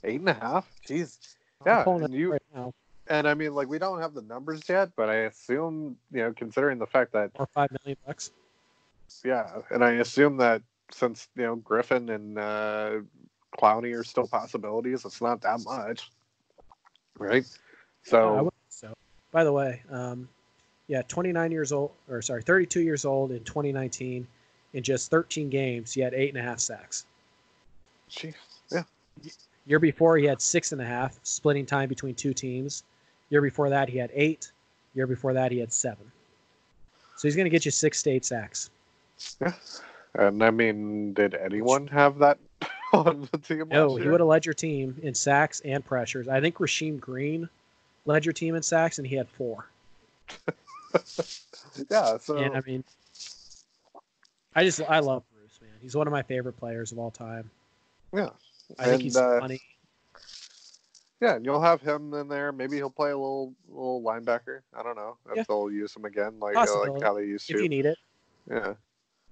Eight 0.04 0.20
and 0.20 0.30
a 0.30 0.34
half. 0.34 0.72
Jeez. 0.88 1.18
Yeah, 1.66 1.84
and 1.90 2.14
you- 2.14 2.32
right 2.34 2.42
now. 2.56 2.74
And 3.10 3.28
I 3.28 3.34
mean, 3.34 3.56
like, 3.56 3.68
we 3.68 3.80
don't 3.80 4.00
have 4.00 4.14
the 4.14 4.22
numbers 4.22 4.62
yet, 4.70 4.92
but 4.96 5.10
I 5.10 5.16
assume, 5.22 5.98
you 6.12 6.20
know, 6.22 6.34
considering 6.34 6.78
the 6.78 6.86
fact 6.86 7.12
that, 7.14 7.32
Or 7.36 7.48
five 7.48 7.70
million 7.84 7.98
bucks. 8.06 8.32
yeah, 9.26 9.62
and 9.72 9.84
I 9.84 9.94
assume 9.94 10.38
that 10.38 10.62
since, 10.92 11.28
you 11.36 11.44
know, 11.44 11.58
Griffen 11.58 12.14
and 12.14 12.38
uh, 12.38 12.92
Clowney 13.58 14.00
are 14.00 14.04
still 14.04 14.28
possibilities, 14.28 15.06
it's 15.06 15.22
not 15.22 15.42
that 15.42 15.62
much. 15.66 16.12
Right? 17.18 17.44
I 17.44 18.10
So, 18.10 18.52
so. 18.70 18.94
By 19.32 19.44
the 19.44 19.52
way, 19.52 19.82
um, 19.92 20.30
yeah, 20.88 21.02
29 21.08 21.52
years 21.52 21.72
old, 21.72 21.92
or 22.10 22.22
sorry, 22.22 22.44
32 22.44 22.82
years 22.82 23.06
old 23.06 23.32
in 23.32 23.44
2019. 23.44 24.28
In 24.74 24.84
just 24.84 25.10
13 25.10 25.50
games, 25.50 25.94
he 25.94 26.02
had 26.02 26.14
eight 26.14 26.30
and 26.30 26.38
a 26.38 26.48
half 26.48 26.60
sacks. 26.60 27.08
jeez. 28.08 28.36
Yeah. 28.72 28.84
Year 29.66 29.80
before, 29.80 30.18
he 30.18 30.26
had 30.26 30.40
six 30.42 30.72
and 30.74 30.82
a 30.82 30.86
half, 30.86 31.20
splitting 31.24 31.66
time 31.66 31.90
between 31.90 32.14
two 32.14 32.34
teams. 32.36 32.84
Year 33.30 33.42
before 33.42 33.70
that, 33.70 33.90
he 33.90 33.98
had 33.98 34.10
eight. 34.14 34.52
Year 34.96 35.08
before 35.08 35.34
that, 35.34 35.52
he 35.52 35.60
had 35.60 35.72
seven. 35.72 36.12
So 37.18 37.28
he's 37.28 37.36
going 37.36 37.46
to 37.46 37.50
get 37.50 37.66
you 37.66 37.72
six 37.72 38.02
to 38.04 38.10
eight 38.12 38.26
sacks. 38.26 38.70
Yeah. 39.42 39.54
And 40.16 40.44
I 40.44 40.50
mean, 40.50 41.14
did 41.14 41.36
anyone 41.36 41.86
have 41.88 42.18
that 42.20 42.40
on 42.94 43.28
the 43.32 43.38
team? 43.38 43.66
No, 43.70 43.96
he 43.96 44.08
would 44.08 44.20
have 44.20 44.28
led 44.28 44.46
your 44.46 44.54
team 44.54 44.98
in 45.04 45.14
sacks 45.14 45.62
and 45.66 45.86
pressures. 45.86 46.28
I 46.28 46.42
think 46.42 46.56
Rasheem 46.56 47.00
Green 47.00 47.48
led 48.06 48.26
your 48.26 48.34
team 48.34 48.56
in 48.56 48.64
sacks, 48.64 48.98
and 48.98 49.06
he 49.06 49.16
had 49.16 49.28
four. 49.30 49.70
yeah. 51.90 52.18
So, 52.18 52.38
And 52.38 52.56
I 52.56 52.62
mean, 52.66 52.84
I 54.56 54.64
just 54.64 54.82
I 54.90 55.00
love 55.00 55.24
Bruce, 55.36 55.60
man. 55.62 55.72
He's 55.82 55.96
one 55.96 56.08
of 56.08 56.12
my 56.12 56.24
favorite 56.24 56.58
players 56.58 56.92
of 56.92 57.00
all 57.00 57.12
time. 57.12 57.50
yeah. 58.14 58.30
I 58.78 58.84
think 58.84 58.94
And, 58.94 59.02
he's 59.02 59.18
uh, 59.18 59.40
funny. 59.40 59.62
Yeah, 61.22 61.36
and 61.36 61.46
you'll 61.46 61.62
have 61.62 61.82
him 61.82 62.14
in 62.14 62.28
there. 62.30 62.52
Maybe 62.52 62.78
he'll 62.78 62.90
play 62.90 63.12
a 63.12 63.18
little 63.18 63.54
little 63.68 64.02
linebacker. 64.02 64.62
I 64.74 64.84
don't 64.84 64.96
know 64.96 65.18
if 65.30 65.38
Yeah. 65.38 65.44
they'll 65.48 65.70
use 65.70 65.96
him 65.96 66.06
again, 66.06 66.40
like 66.40 66.56
uh, 66.56 66.80
like 66.80 67.02
how 67.04 67.14
they 67.14 67.26
used 67.26 67.48
to. 67.48 67.56
if 67.56 67.62
you 67.62 67.70
need 67.70 67.86
it. 67.86 67.98
yeah, 68.50 68.74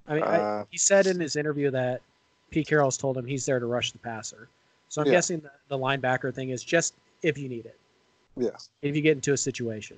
I 0.07 0.13
mean, 0.15 0.23
Uh, 0.23 0.63
I, 0.63 0.65
he 0.69 0.77
said 0.77 1.07
in 1.07 1.19
his 1.19 1.35
interview 1.37 1.71
that 1.71 2.01
Pete 2.51 2.67
Carroll's 2.67 2.97
told 2.97 3.17
him 3.17 3.25
he's 3.25 3.45
there 3.45 3.59
to 3.59 3.65
rush 3.65 3.91
the 3.91 3.99
passer. 3.99 4.49
So 4.89 5.01
I'm 5.01 5.07
Yeah. 5.07 5.13
guessing 5.13 5.39
the, 5.39 5.51
the 5.69 5.77
linebacker 5.77 6.33
thing 6.33 6.49
is 6.49 6.63
just 6.63 6.93
if 7.23 7.37
you 7.37 7.47
need 7.49 7.65
it. 7.65 7.77
Yeah. 8.35 8.51
If 8.81 8.95
you 8.95 9.01
get 9.01 9.13
into 9.17 9.33
a 9.33 9.37
situation. 9.37 9.97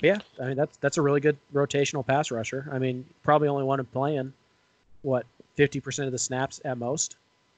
But 0.00 0.06
yeah, 0.06 0.18
I 0.40 0.46
mean 0.48 0.56
that's 0.56 0.76
that's 0.78 0.98
a 0.98 1.02
really 1.02 1.20
good 1.20 1.38
rotational 1.54 2.06
pass 2.06 2.30
rusher. 2.30 2.68
I 2.70 2.78
mean, 2.78 3.06
probably 3.22 3.48
only 3.48 3.64
one 3.64 3.82
playing 3.86 4.32
what 5.02 5.24
fifty 5.54 5.80
percent 5.80 6.06
of 6.06 6.12
the 6.12 6.18
snaps 6.18 6.60
at 6.66 6.76
most. 6.76 7.16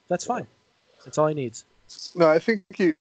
That's 0.09 0.24
fine. 0.24 0.47
That's 1.05 1.18
all 1.18 1.26
he 1.26 1.34
needs. 1.34 1.64
No, 2.14 2.28
I 2.28 2.39
think 2.39 2.64
you 2.78 2.95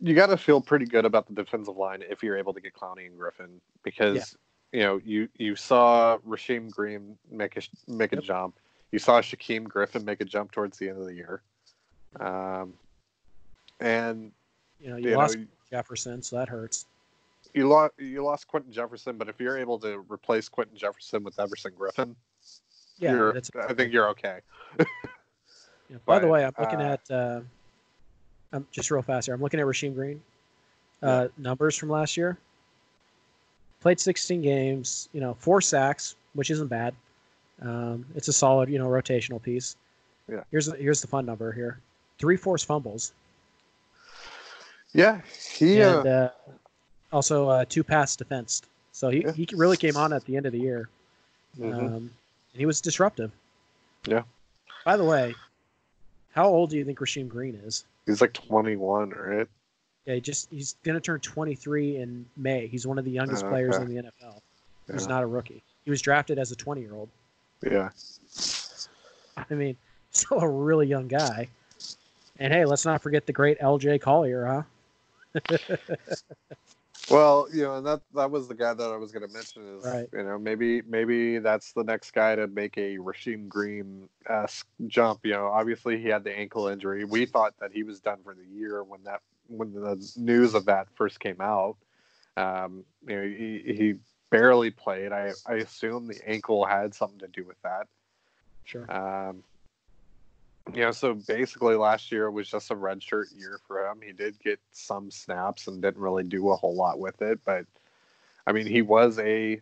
you 0.00 0.14
got 0.14 0.26
to 0.26 0.36
feel 0.36 0.60
pretty 0.60 0.86
good 0.86 1.04
about 1.04 1.26
the 1.26 1.34
defensive 1.34 1.76
line 1.76 2.02
if 2.08 2.22
you're 2.22 2.38
able 2.38 2.54
to 2.54 2.60
get 2.60 2.72
Clowney 2.74 3.06
and 3.06 3.18
Griffen 3.18 3.60
because 3.82 4.36
you 4.72 4.80
know 4.80 5.00
you 5.04 5.28
you 5.36 5.54
saw 5.56 6.18
Rasheem 6.26 6.70
Green 6.70 7.18
make 7.30 7.56
a 7.56 7.62
make 7.90 8.12
a 8.12 8.16
Yep. 8.16 8.24
jump. 8.24 8.56
You 8.92 8.98
saw 8.98 9.20
Shaquem 9.20 9.64
Griffin 9.64 10.04
make 10.04 10.20
a 10.20 10.24
jump 10.24 10.52
towards 10.52 10.78
the 10.78 10.88
end 10.88 10.98
of 10.98 11.06
the 11.06 11.14
year, 11.14 11.42
um, 12.20 12.72
and 13.80 14.32
You 14.80 14.90
know, 14.90 14.96
you 14.96 15.10
you 15.10 15.16
lost 15.16 15.36
know 15.36 15.44
Jefferson, 15.70 16.22
so 16.22 16.36
that 16.36 16.48
hurts. 16.48 16.86
you 17.52 17.68
lost 17.68 17.92
you 17.98 18.24
lost 18.24 18.46
Quinton 18.48 18.72
Jefferson, 18.72 19.18
but 19.18 19.28
if 19.28 19.38
you're 19.40 19.58
able 19.58 19.78
to 19.80 19.98
replace 20.08 20.48
Quinton 20.48 20.76
Jefferson 20.78 21.22
with 21.24 21.38
Everson 21.38 21.72
Griffen, 21.72 22.14
Yeah. 22.96 23.32
I 23.68 23.74
think 23.74 23.92
you're 23.92 24.08
okay. 24.10 24.40
Yeah. 25.90 25.96
By 26.04 26.18
the 26.18 26.26
way, 26.26 26.44
I'm 26.44 26.52
looking 26.58 26.82
uh, 26.82 26.98
at 26.98 27.10
uh, 27.10 27.40
I'm 28.52 28.66
just 28.70 28.90
real 28.90 29.02
fast 29.02 29.26
here. 29.26 29.34
I'm 29.34 29.40
looking 29.42 29.60
at 29.60 29.66
Rasheem 29.66 29.94
Green 29.94 30.20
uh, 31.02 31.28
numbers 31.36 31.76
from 31.76 31.90
last 31.90 32.16
year. 32.16 32.38
Played 33.80 34.00
16 34.00 34.42
games, 34.42 35.08
you 35.12 35.20
know, 35.20 35.34
four 35.34 35.60
sacks, 35.60 36.16
which 36.34 36.50
isn't 36.50 36.68
bad. 36.68 36.94
Um, 37.62 38.04
it's 38.14 38.28
a 38.28 38.32
solid, 38.32 38.68
you 38.68 38.78
know, 38.78 38.88
rotational 38.88 39.40
piece. 39.42 39.76
Yeah. 40.30 40.42
Here's 40.50 40.66
the, 40.66 40.76
here's 40.76 41.00
the 41.00 41.06
fun 41.08 41.26
number 41.26 41.52
here: 41.52 41.80
three 42.18 42.36
forced 42.36 42.66
fumbles, 42.66 43.12
Yeah, 44.92 45.20
he. 45.58 45.82
Uh, 45.82 45.98
and 46.00 46.08
uh, 46.08 46.30
also 47.12 47.48
uh, 47.48 47.64
two 47.68 47.82
pass 47.84 48.16
defense. 48.16 48.62
So 48.92 49.10
he, 49.10 49.22
Yeah. 49.22 49.32
he 49.32 49.48
really 49.54 49.76
came 49.76 49.96
on 49.96 50.12
at 50.12 50.24
the 50.24 50.36
end 50.36 50.46
of 50.46 50.52
the 50.52 50.58
year. 50.58 50.88
mhm. 51.58 51.72
Um, 51.74 51.94
and 51.94 52.10
he 52.60 52.66
was 52.66 52.80
disruptive. 52.80 53.30
Yeah. 54.06 54.22
By 54.84 54.96
the 54.96 55.04
way, 55.04 55.34
how 56.32 56.46
old 56.46 56.70
do 56.70 56.76
you 56.76 56.84
think 56.84 56.98
Rasheem 56.98 57.28
Green 57.28 57.54
is? 57.64 57.84
He's 58.08 58.20
like 58.20 58.32
21, 58.32 59.10
right? 59.10 59.46
Yeah, 60.06 60.14
he 60.14 60.20
just 60.20 60.48
he's 60.50 60.76
gonna 60.82 61.00
turn 61.00 61.20
23 61.20 61.98
in 61.98 62.26
May. 62.36 62.66
He's 62.66 62.86
one 62.86 62.98
of 62.98 63.04
the 63.04 63.10
youngest 63.10 63.44
ah, 63.44 63.50
players 63.50 63.74
Okay. 63.76 63.84
in 63.84 63.94
the 63.94 64.02
NFL. 64.02 64.40
He's 64.90 65.02
Yeah. 65.02 65.08
not 65.08 65.22
a 65.22 65.26
rookie. 65.26 65.62
He 65.84 65.90
was 65.90 66.00
drafted 66.00 66.38
as 66.38 66.50
a 66.50 66.56
20 66.56 66.80
year 66.80 66.94
old. 66.94 67.08
Yeah. 67.62 67.90
I 69.36 69.54
mean, 69.54 69.76
still 70.10 70.40
a 70.40 70.48
really 70.48 70.86
young 70.86 71.08
guy. 71.08 71.48
And 72.40 72.52
hey, 72.52 72.64
let's 72.64 72.86
not 72.86 73.02
forget 73.02 73.26
the 73.26 73.32
great 73.32 73.58
L.J. 73.60 73.98
Collier, 73.98 74.46
huh? 74.46 74.62
Well, 77.10 77.48
you 77.52 77.62
know, 77.62 77.76
and 77.76 77.86
that 77.86 78.02
that 78.14 78.30
was 78.30 78.48
the 78.48 78.54
guy 78.54 78.74
that 78.74 78.90
I 78.90 78.96
was 78.96 79.12
going 79.12 79.26
to 79.26 79.32
mention 79.32 79.78
is, 79.78 79.84
Right. 79.84 80.08
you 80.12 80.22
know, 80.22 80.38
maybe 80.38 80.82
maybe 80.82 81.38
that's 81.38 81.72
the 81.72 81.84
next 81.84 82.12
guy 82.12 82.34
to 82.36 82.46
make 82.46 82.76
a 82.76 82.98
Rasheem 82.98 83.48
Green 83.48 84.08
esque 84.28 84.66
jump. 84.86 85.20
You 85.24 85.32
know, 85.32 85.46
obviously 85.46 86.00
he 86.00 86.08
had 86.08 86.24
the 86.24 86.36
ankle 86.36 86.68
injury. 86.68 87.04
We 87.04 87.26
thought 87.26 87.54
that 87.60 87.72
he 87.72 87.82
was 87.82 88.00
done 88.00 88.18
for 88.22 88.34
the 88.34 88.44
year 88.44 88.82
when 88.84 89.02
that 89.04 89.20
when 89.48 89.72
the 89.72 89.96
news 90.16 90.54
of 90.54 90.66
that 90.66 90.88
first 90.94 91.20
came 91.20 91.40
out. 91.40 91.76
Um, 92.36 92.84
you 93.06 93.16
know, 93.16 93.22
he, 93.22 93.62
he 93.74 93.94
barely 94.30 94.70
played. 94.70 95.12
I 95.12 95.32
I 95.46 95.54
assume 95.54 96.06
the 96.06 96.20
ankle 96.26 96.64
had 96.66 96.94
something 96.94 97.18
to 97.20 97.28
do 97.28 97.44
with 97.44 97.60
that. 97.62 97.86
Sure. 98.64 98.90
Um, 98.92 99.42
know, 100.76 100.90
so 100.90 101.14
basically 101.14 101.74
last 101.74 102.12
year 102.12 102.30
was 102.30 102.48
just 102.48 102.70
a 102.70 102.74
redshirt 102.74 103.36
year 103.36 103.58
for 103.66 103.86
him. 103.86 104.00
He 104.04 104.12
did 104.12 104.38
get 104.38 104.60
some 104.72 105.10
snaps 105.10 105.66
and 105.66 105.80
didn't 105.82 106.00
really 106.00 106.24
do 106.24 106.50
a 106.50 106.56
whole 106.56 106.74
lot 106.74 106.98
with 106.98 107.20
it, 107.22 107.40
but 107.44 107.66
I 108.46 108.52
mean, 108.52 108.66
he 108.66 108.82
was 108.82 109.18
a 109.18 109.60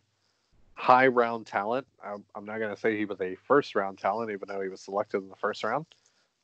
high 0.75 1.09
round 1.09 1.47
talent. 1.47 1.87
I'm, 2.05 2.25
I'm 2.35 2.45
not 2.45 2.59
going 2.59 2.73
to 2.73 2.81
say 2.81 2.97
he 2.97 3.05
was 3.05 3.21
a 3.21 3.35
first 3.35 3.75
round 3.75 3.99
talent, 3.99 4.31
even 4.31 4.47
though 4.47 4.61
he 4.61 4.69
was 4.69 4.81
selected 4.81 5.19
in 5.19 5.29
the 5.29 5.37
first 5.37 5.65
round 5.65 5.87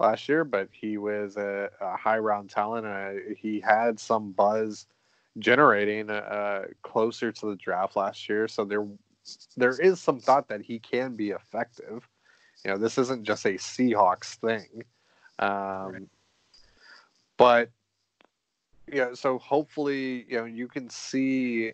last 0.00 0.28
year, 0.28 0.42
but 0.42 0.68
he 0.72 0.98
was 0.98 1.36
a, 1.36 1.70
a 1.80 1.96
high 1.96 2.18
round 2.18 2.50
talent. 2.50 2.86
And 2.86 3.18
uh, 3.18 3.34
he 3.38 3.60
had 3.60 4.00
some 4.00 4.32
buzz 4.32 4.86
generating 5.38 6.10
uh, 6.10 6.64
closer 6.82 7.30
to 7.30 7.46
the 7.46 7.56
draft 7.56 7.94
last 7.94 8.28
year. 8.28 8.48
So 8.48 8.64
there, 8.64 8.86
there 9.56 9.80
is 9.80 10.00
some 10.00 10.18
thought 10.18 10.48
that 10.48 10.62
he 10.62 10.78
can 10.78 11.14
be 11.14 11.30
effective. 11.30 12.08
You 12.64 12.72
know, 12.72 12.78
this 12.78 12.98
isn't 12.98 13.24
just 13.24 13.44
a 13.44 13.54
Seahawks 13.54 14.36
thing. 14.36 14.84
Um, 15.38 15.92
Right. 15.92 16.02
But, 17.36 17.70
yeah, 18.92 19.14
so 19.14 19.38
hopefully, 19.38 20.26
you 20.28 20.38
know, 20.38 20.44
you 20.44 20.68
can 20.68 20.88
see 20.88 21.72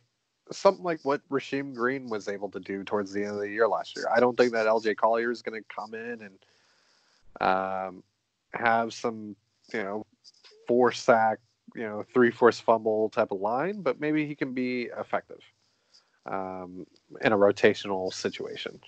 something 0.51 0.85
like 0.85 1.01
what 1.03 1.21
Rasheem 1.29 1.75
Green 1.75 2.09
was 2.09 2.29
able 2.29 2.51
to 2.51 2.61
do 2.61 2.85
towards 2.85 3.13
the 3.13 3.23
end 3.23 3.33
of 3.33 3.41
the 3.41 3.51
year 3.51 3.69
last 3.69 3.97
year. 3.97 4.07
I 4.15 4.21
don't 4.21 4.37
think 4.37 4.53
that 4.53 4.67
LJ 4.67 4.97
Collier 4.97 5.31
is 5.31 5.43
going 5.43 5.61
to 5.61 5.67
come 5.75 5.95
in 5.95 6.23
and 6.23 6.39
um, 7.41 8.03
have 8.55 8.95
some, 8.95 9.37
you 9.73 9.83
know, 9.83 10.07
four 10.67 10.93
sack, 10.93 11.39
you 11.75 11.83
know, 11.83 12.05
three 12.15 12.31
force 12.31 12.61
fumble 12.61 13.11
type 13.11 13.31
of 13.31 13.41
line, 13.41 13.83
but 13.83 14.01
maybe 14.01 14.27
he 14.27 14.35
can 14.35 14.55
be 14.55 14.89
effective 14.99 15.41
um, 16.27 16.87
in 17.23 17.33
a 17.33 17.37
rotational 17.37 18.13
situation, 18.13 18.81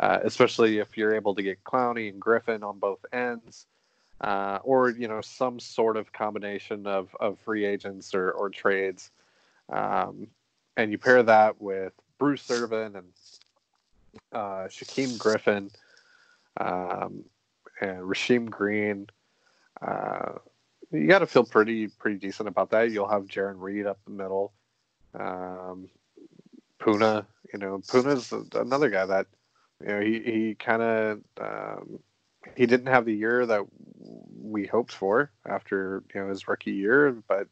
uh, 0.00 0.18
especially 0.22 0.78
if 0.78 0.96
you're 0.96 1.14
able 1.14 1.34
to 1.34 1.42
get 1.42 1.62
Clowney 1.64 2.08
and 2.08 2.20
Griffen 2.20 2.62
on 2.62 2.78
both 2.78 3.04
ends. 3.12 3.66
Uh, 4.20 4.60
or 4.62 4.90
you 4.90 5.08
know 5.08 5.20
some 5.20 5.58
sort 5.58 5.96
of 5.96 6.12
combination 6.12 6.86
of, 6.86 7.14
of 7.18 7.36
free 7.40 7.64
agents 7.64 8.14
or, 8.14 8.30
or 8.30 8.48
trades 8.48 9.10
um, 9.68 10.28
and 10.76 10.90
you 10.90 10.98
pair 10.98 11.22
that 11.22 11.60
with 11.60 11.92
Bruce 12.18 12.50
Irvin 12.50 12.96
and 12.96 13.06
uh, 14.32 14.68
Shaquem 14.68 15.18
Griffin 15.18 15.70
um, 16.60 17.24
and 17.80 17.98
Rasheem 17.98 18.50
Green. 18.50 19.08
Uh, 19.80 20.32
you 20.90 21.06
got 21.06 21.20
to 21.20 21.26
feel 21.26 21.44
pretty 21.44 21.88
pretty 21.88 22.18
decent 22.18 22.48
about 22.48 22.70
that. 22.70 22.90
You'll 22.90 23.08
have 23.08 23.24
Jarran 23.24 23.56
Reed 23.58 23.86
up 23.86 23.98
the 24.04 24.12
middle. 24.12 24.52
Um, 25.18 25.88
Poona, 26.80 27.26
you 27.52 27.58
know, 27.58 27.78
Poona's 27.78 28.32
another 28.54 28.90
guy 28.90 29.06
that 29.06 29.26
you 29.84 29.90
know 29.90 30.00
he 30.00 30.18
he 30.20 30.54
kind 30.54 30.82
of 30.82 31.20
um, 31.40 31.98
he 32.56 32.66
didn't 32.66 32.86
have 32.86 33.04
the 33.04 33.14
year 33.14 33.44
that 33.44 33.62
we 34.40 34.66
hoped 34.66 34.92
for 34.92 35.30
after 35.46 36.02
you 36.14 36.20
know 36.20 36.28
his 36.28 36.48
rookie 36.48 36.72
year, 36.72 37.12
but 37.28 37.48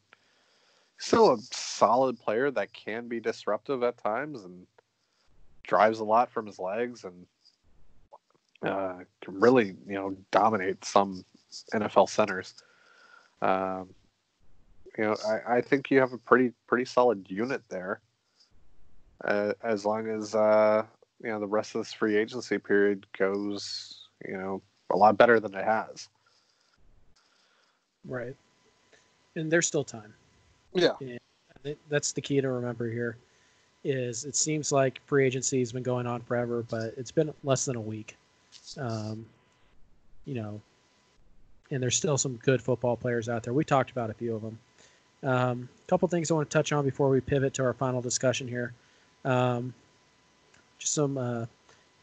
still 0.97 1.33
a 1.33 1.37
solid 1.51 2.19
player 2.19 2.49
that 2.49 2.73
can 2.73 3.07
be 3.07 3.19
disruptive 3.19 3.83
at 3.83 3.97
times 3.97 4.43
and 4.43 4.65
drives 5.63 5.99
a 5.99 6.03
lot 6.03 6.31
from 6.31 6.45
his 6.45 6.59
legs 6.59 7.03
and 7.03 7.25
uh, 8.63 8.99
can 9.21 9.39
really 9.39 9.75
you 9.87 9.93
know 9.93 10.15
dominate 10.31 10.83
some 10.83 11.23
NFL 11.73 12.09
centers. 12.09 12.55
Um, 13.41 13.93
you 14.97 15.03
know, 15.03 15.15
I, 15.27 15.57
I 15.57 15.61
think 15.61 15.91
you 15.91 15.99
have 15.99 16.13
a 16.13 16.17
pretty 16.17 16.51
pretty 16.65 16.85
solid 16.85 17.29
unit 17.29 17.61
there. 17.69 18.01
Uh, 19.23 19.53
as 19.63 19.85
long 19.85 20.07
as 20.07 20.35
uh, 20.35 20.83
you 21.23 21.29
know 21.29 21.39
the 21.39 21.47
rest 21.47 21.73
of 21.73 21.81
this 21.81 21.93
free 21.93 22.17
agency 22.17 22.57
period 22.57 23.05
goes, 23.17 24.07
you 24.27 24.37
know, 24.37 24.61
a 24.91 24.97
lot 24.97 25.17
better 25.17 25.39
than 25.39 25.53
it 25.55 25.63
has. 25.63 26.09
Right. 28.05 28.35
And 29.35 29.51
there's 29.51 29.65
still 29.65 29.83
time. 29.83 30.13
Yeah. 30.73 30.93
Think 31.63 31.79
That's 31.89 32.11
the 32.11 32.21
key 32.21 32.41
to 32.41 32.49
remember 32.49 32.89
here. 32.89 33.17
Is 33.85 34.25
it 34.25 34.35
seems 34.35 34.71
like 34.71 35.01
free 35.05 35.25
agency 35.25 35.59
has 35.59 35.71
been 35.71 35.83
going 35.83 36.07
on 36.07 36.21
forever, 36.21 36.63
but 36.69 36.93
it's 36.97 37.11
been 37.11 37.33
less 37.43 37.65
than 37.65 37.75
a 37.75 37.81
week. 37.81 38.17
Um, 38.77 39.25
you 40.25 40.35
know, 40.35 40.61
and 41.71 41.81
there's 41.81 41.95
still 41.95 42.17
some 42.17 42.35
good 42.37 42.61
football 42.61 42.95
players 42.95 43.27
out 43.29 43.43
there. 43.43 43.53
We 43.53 43.63
talked 43.63 43.91
about 43.91 44.09
a 44.09 44.13
few 44.13 44.35
of 44.35 44.41
them. 44.41 44.59
A 45.23 45.31
um, 45.31 45.69
couple 45.87 46.07
things 46.07 46.31
I 46.31 46.33
want 46.33 46.49
to 46.49 46.57
touch 46.57 46.71
on 46.71 46.83
before 46.85 47.09
we 47.09 47.21
pivot 47.21 47.53
to 47.55 47.63
our 47.63 47.73
final 47.73 48.01
discussion 48.01 48.47
here. 48.47 48.73
Um, 49.25 49.73
some. 50.87 51.17
Uh, 51.17 51.45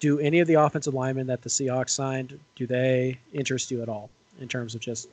do 0.01 0.19
any 0.19 0.41
of 0.41 0.49
the 0.49 0.55
offensive 0.55 0.95
linemen 0.95 1.27
that 1.29 1.43
the 1.43 1.49
Seahawks 1.49 1.91
signed 1.91 2.39
do 2.57 2.67
they 2.67 3.19
interest 3.33 3.71
you 3.71 3.83
at 3.83 3.89
all 3.89 4.11
in 4.41 4.49
terms 4.49 4.75
of 4.75 4.81
just, 4.81 5.09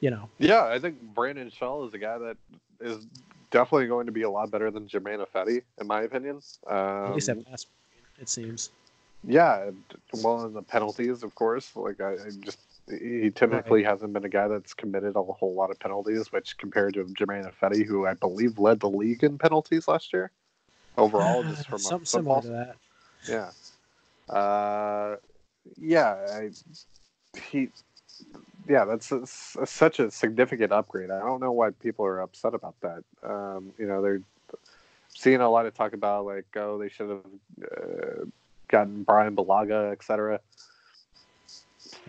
you 0.00 0.10
know, 0.10 0.28
Yeah, 0.38 0.64
I 0.64 0.78
think 0.78 1.00
Brandon 1.14 1.48
Shell 1.48 1.84
is 1.84 1.94
a 1.94 1.98
guy 1.98 2.18
that 2.18 2.36
is 2.80 3.06
definitely 3.50 3.86
going 3.86 4.06
to 4.06 4.12
be 4.12 4.22
a 4.22 4.30
lot 4.30 4.50
better 4.50 4.70
than 4.70 4.88
Germain 4.88 5.20
Ifedi, 5.20 5.62
in 5.80 5.86
my 5.86 6.02
opinion. 6.02 6.40
at 6.68 7.14
least 7.14 7.28
Um, 7.28 7.38
at 7.38 7.46
pass, 7.46 7.66
it 8.20 8.28
seems. 8.28 8.70
yeah, 9.24 9.70
well, 10.22 10.44
and 10.44 10.54
the 10.54 10.62
penalties, 10.62 11.22
of 11.22 11.34
course. 11.36 11.74
Like 11.76 12.00
I, 12.00 12.14
I 12.14 12.30
just 12.40 12.58
he 12.88 13.30
typically 13.30 13.82
right. 13.82 13.90
hasn't 13.90 14.12
been 14.12 14.24
a 14.24 14.28
guy 14.28 14.46
that's 14.48 14.74
committed 14.74 15.16
a 15.16 15.22
whole 15.22 15.54
lot 15.54 15.70
of 15.70 15.78
penalties, 15.78 16.30
which 16.32 16.56
compared 16.56 16.94
to 16.94 17.04
Germain 17.14 17.44
Ifedi, 17.44 17.84
who 17.84 18.06
I 18.06 18.14
believe 18.14 18.58
led 18.58 18.80
the 18.80 18.90
league 18.90 19.24
in 19.24 19.38
penalties 19.38 19.88
last 19.88 20.12
year 20.12 20.30
overall, 20.96 21.40
uh, 21.40 21.50
just 21.50 21.68
from 21.68 21.78
something 21.78 22.06
similar 22.06 22.42
to 22.42 22.48
that. 22.48 22.76
Yeah, 23.28 24.34
uh, 24.34 25.16
yeah, 25.78 26.16
I, 26.32 26.50
he, 27.50 27.68
yeah, 28.68 28.84
that's 28.84 29.12
a, 29.12 29.22
a, 29.60 29.66
such 29.66 30.00
a 30.00 30.10
significant 30.10 30.72
upgrade. 30.72 31.10
I 31.10 31.20
don't 31.20 31.40
know 31.40 31.52
why 31.52 31.70
people 31.70 32.04
are 32.04 32.20
upset 32.20 32.54
about 32.54 32.74
that. 32.80 33.02
Um, 33.22 33.72
you 33.78 33.86
know, 33.86 34.02
they're 34.02 34.22
seeing 35.08 35.40
a 35.40 35.48
lot 35.48 35.66
of 35.66 35.74
talk 35.74 35.92
about 35.92 36.26
like, 36.26 36.44
oh, 36.56 36.78
they 36.78 36.88
should 36.88 37.10
have 37.10 37.20
uh, 37.62 38.24
gotten 38.68 39.02
Bryan 39.02 39.36
Bulaga, 39.36 39.92
etc. 39.92 40.40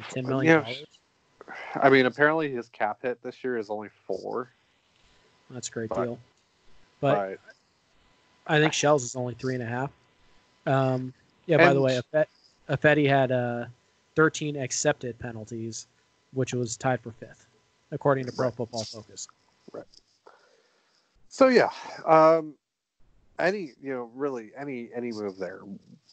Ten 0.10 0.28
million 0.28 0.62
dollars. 0.62 0.86
I 1.76 1.90
mean, 1.90 2.06
apparently 2.06 2.52
his 2.52 2.68
cap 2.70 3.00
hit 3.02 3.22
this 3.24 3.44
year 3.44 3.58
is 3.58 3.70
only 3.70 3.90
four. 4.06 4.50
That's 5.50 5.70
a 5.70 5.72
great 5.72 5.90
but, 5.90 6.04
deal. 6.04 6.20
But, 7.00 7.16
but, 7.16 7.47
I 8.48 8.60
think 8.60 8.74
Shell's 8.74 9.04
is 9.04 9.16
only 9.16 9.34
three 9.36 9.54
and 9.54 9.64
a 9.64 9.68
half. 9.68 9.92
Um, 10.66 11.14
yeah. 11.46 11.58
By 11.58 11.74
the 11.74 11.82
way, 11.82 12.00
Ifedi 12.70 13.08
had 13.08 13.32
uh, 13.32 13.66
13 14.16 14.56
accepted 14.58 15.18
penalties, 15.20 15.88
which 16.34 16.54
was 16.54 16.76
tied 16.78 17.02
for 17.02 17.12
fifth, 17.12 17.48
according 17.92 18.26
to 18.26 18.32
Pro 18.32 18.52
Football 18.52 18.84
Focus. 18.84 19.28
Right. 19.72 19.86
So 21.30 21.48
yeah, 21.48 21.70
um, 22.06 22.56
any 23.40 23.74
you 23.82 23.94
know 23.94 24.10
really 24.16 24.52
any 24.58 24.90
any 24.96 25.12
move 25.12 25.38
there 25.38 25.62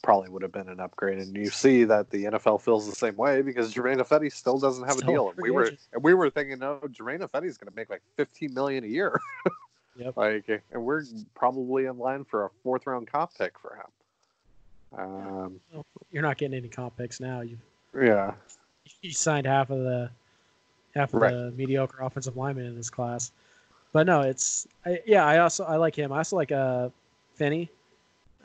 probably 0.03 0.29
would 0.29 0.41
have 0.41 0.51
been 0.51 0.69
an 0.69 0.79
upgrade 0.79 1.17
and 1.17 1.35
you 1.35 1.49
see 1.49 1.83
that 1.83 2.09
the 2.11 2.25
NFL 2.25 2.61
feels 2.61 2.87
the 2.87 2.95
same 2.95 3.15
way 3.15 3.41
because 3.41 3.73
Germain 3.73 3.97
Ifedi 3.97 4.31
still 4.31 4.59
doesn't 4.59 4.83
have 4.83 4.97
still 4.97 5.09
a 5.09 5.11
deal 5.11 5.29
and 5.29 5.37
we 5.41 5.49
were 5.49 5.71
and 5.93 6.03
we 6.03 6.13
were 6.13 6.29
thinking 6.29 6.59
no 6.59 6.79
Germain 6.91 7.19
Ifedi 7.19 7.45
is 7.45 7.57
going 7.57 7.71
to 7.71 7.75
make 7.75 7.89
like 7.89 8.03
15 8.17 8.53
million 8.53 8.83
a 8.83 8.87
year 8.87 9.19
yep. 9.97 10.15
like 10.17 10.47
and 10.49 10.83
we're 10.83 11.03
probably 11.35 11.85
in 11.85 11.97
line 11.97 12.23
for 12.23 12.45
a 12.45 12.49
fourth 12.63 12.85
round 12.87 13.11
comp 13.11 13.31
pick 13.37 13.57
for 13.59 13.75
him 13.75 14.99
um, 14.99 15.59
well, 15.73 15.85
you're 16.11 16.23
not 16.23 16.37
getting 16.37 16.57
any 16.57 16.67
comp 16.67 16.95
picks 16.97 17.19
now 17.19 17.41
you 17.41 17.57
yeah 17.99 18.33
you 19.01 19.11
signed 19.11 19.45
half 19.45 19.69
of 19.69 19.79
the 19.79 20.09
half 20.95 21.13
of 21.13 21.21
right. 21.21 21.33
the 21.33 21.51
mediocre 21.51 22.01
offensive 22.01 22.37
linemen 22.37 22.65
in 22.65 22.75
this 22.75 22.89
class 22.89 23.31
but 23.91 24.05
no 24.05 24.21
it's 24.21 24.67
I, 24.85 25.01
yeah 25.05 25.25
I 25.25 25.39
also 25.39 25.63
I 25.65 25.75
like 25.75 25.95
him 25.95 26.11
I 26.11 26.17
also 26.17 26.35
like 26.35 26.51
uh 26.51 26.89
Finney. 27.35 27.69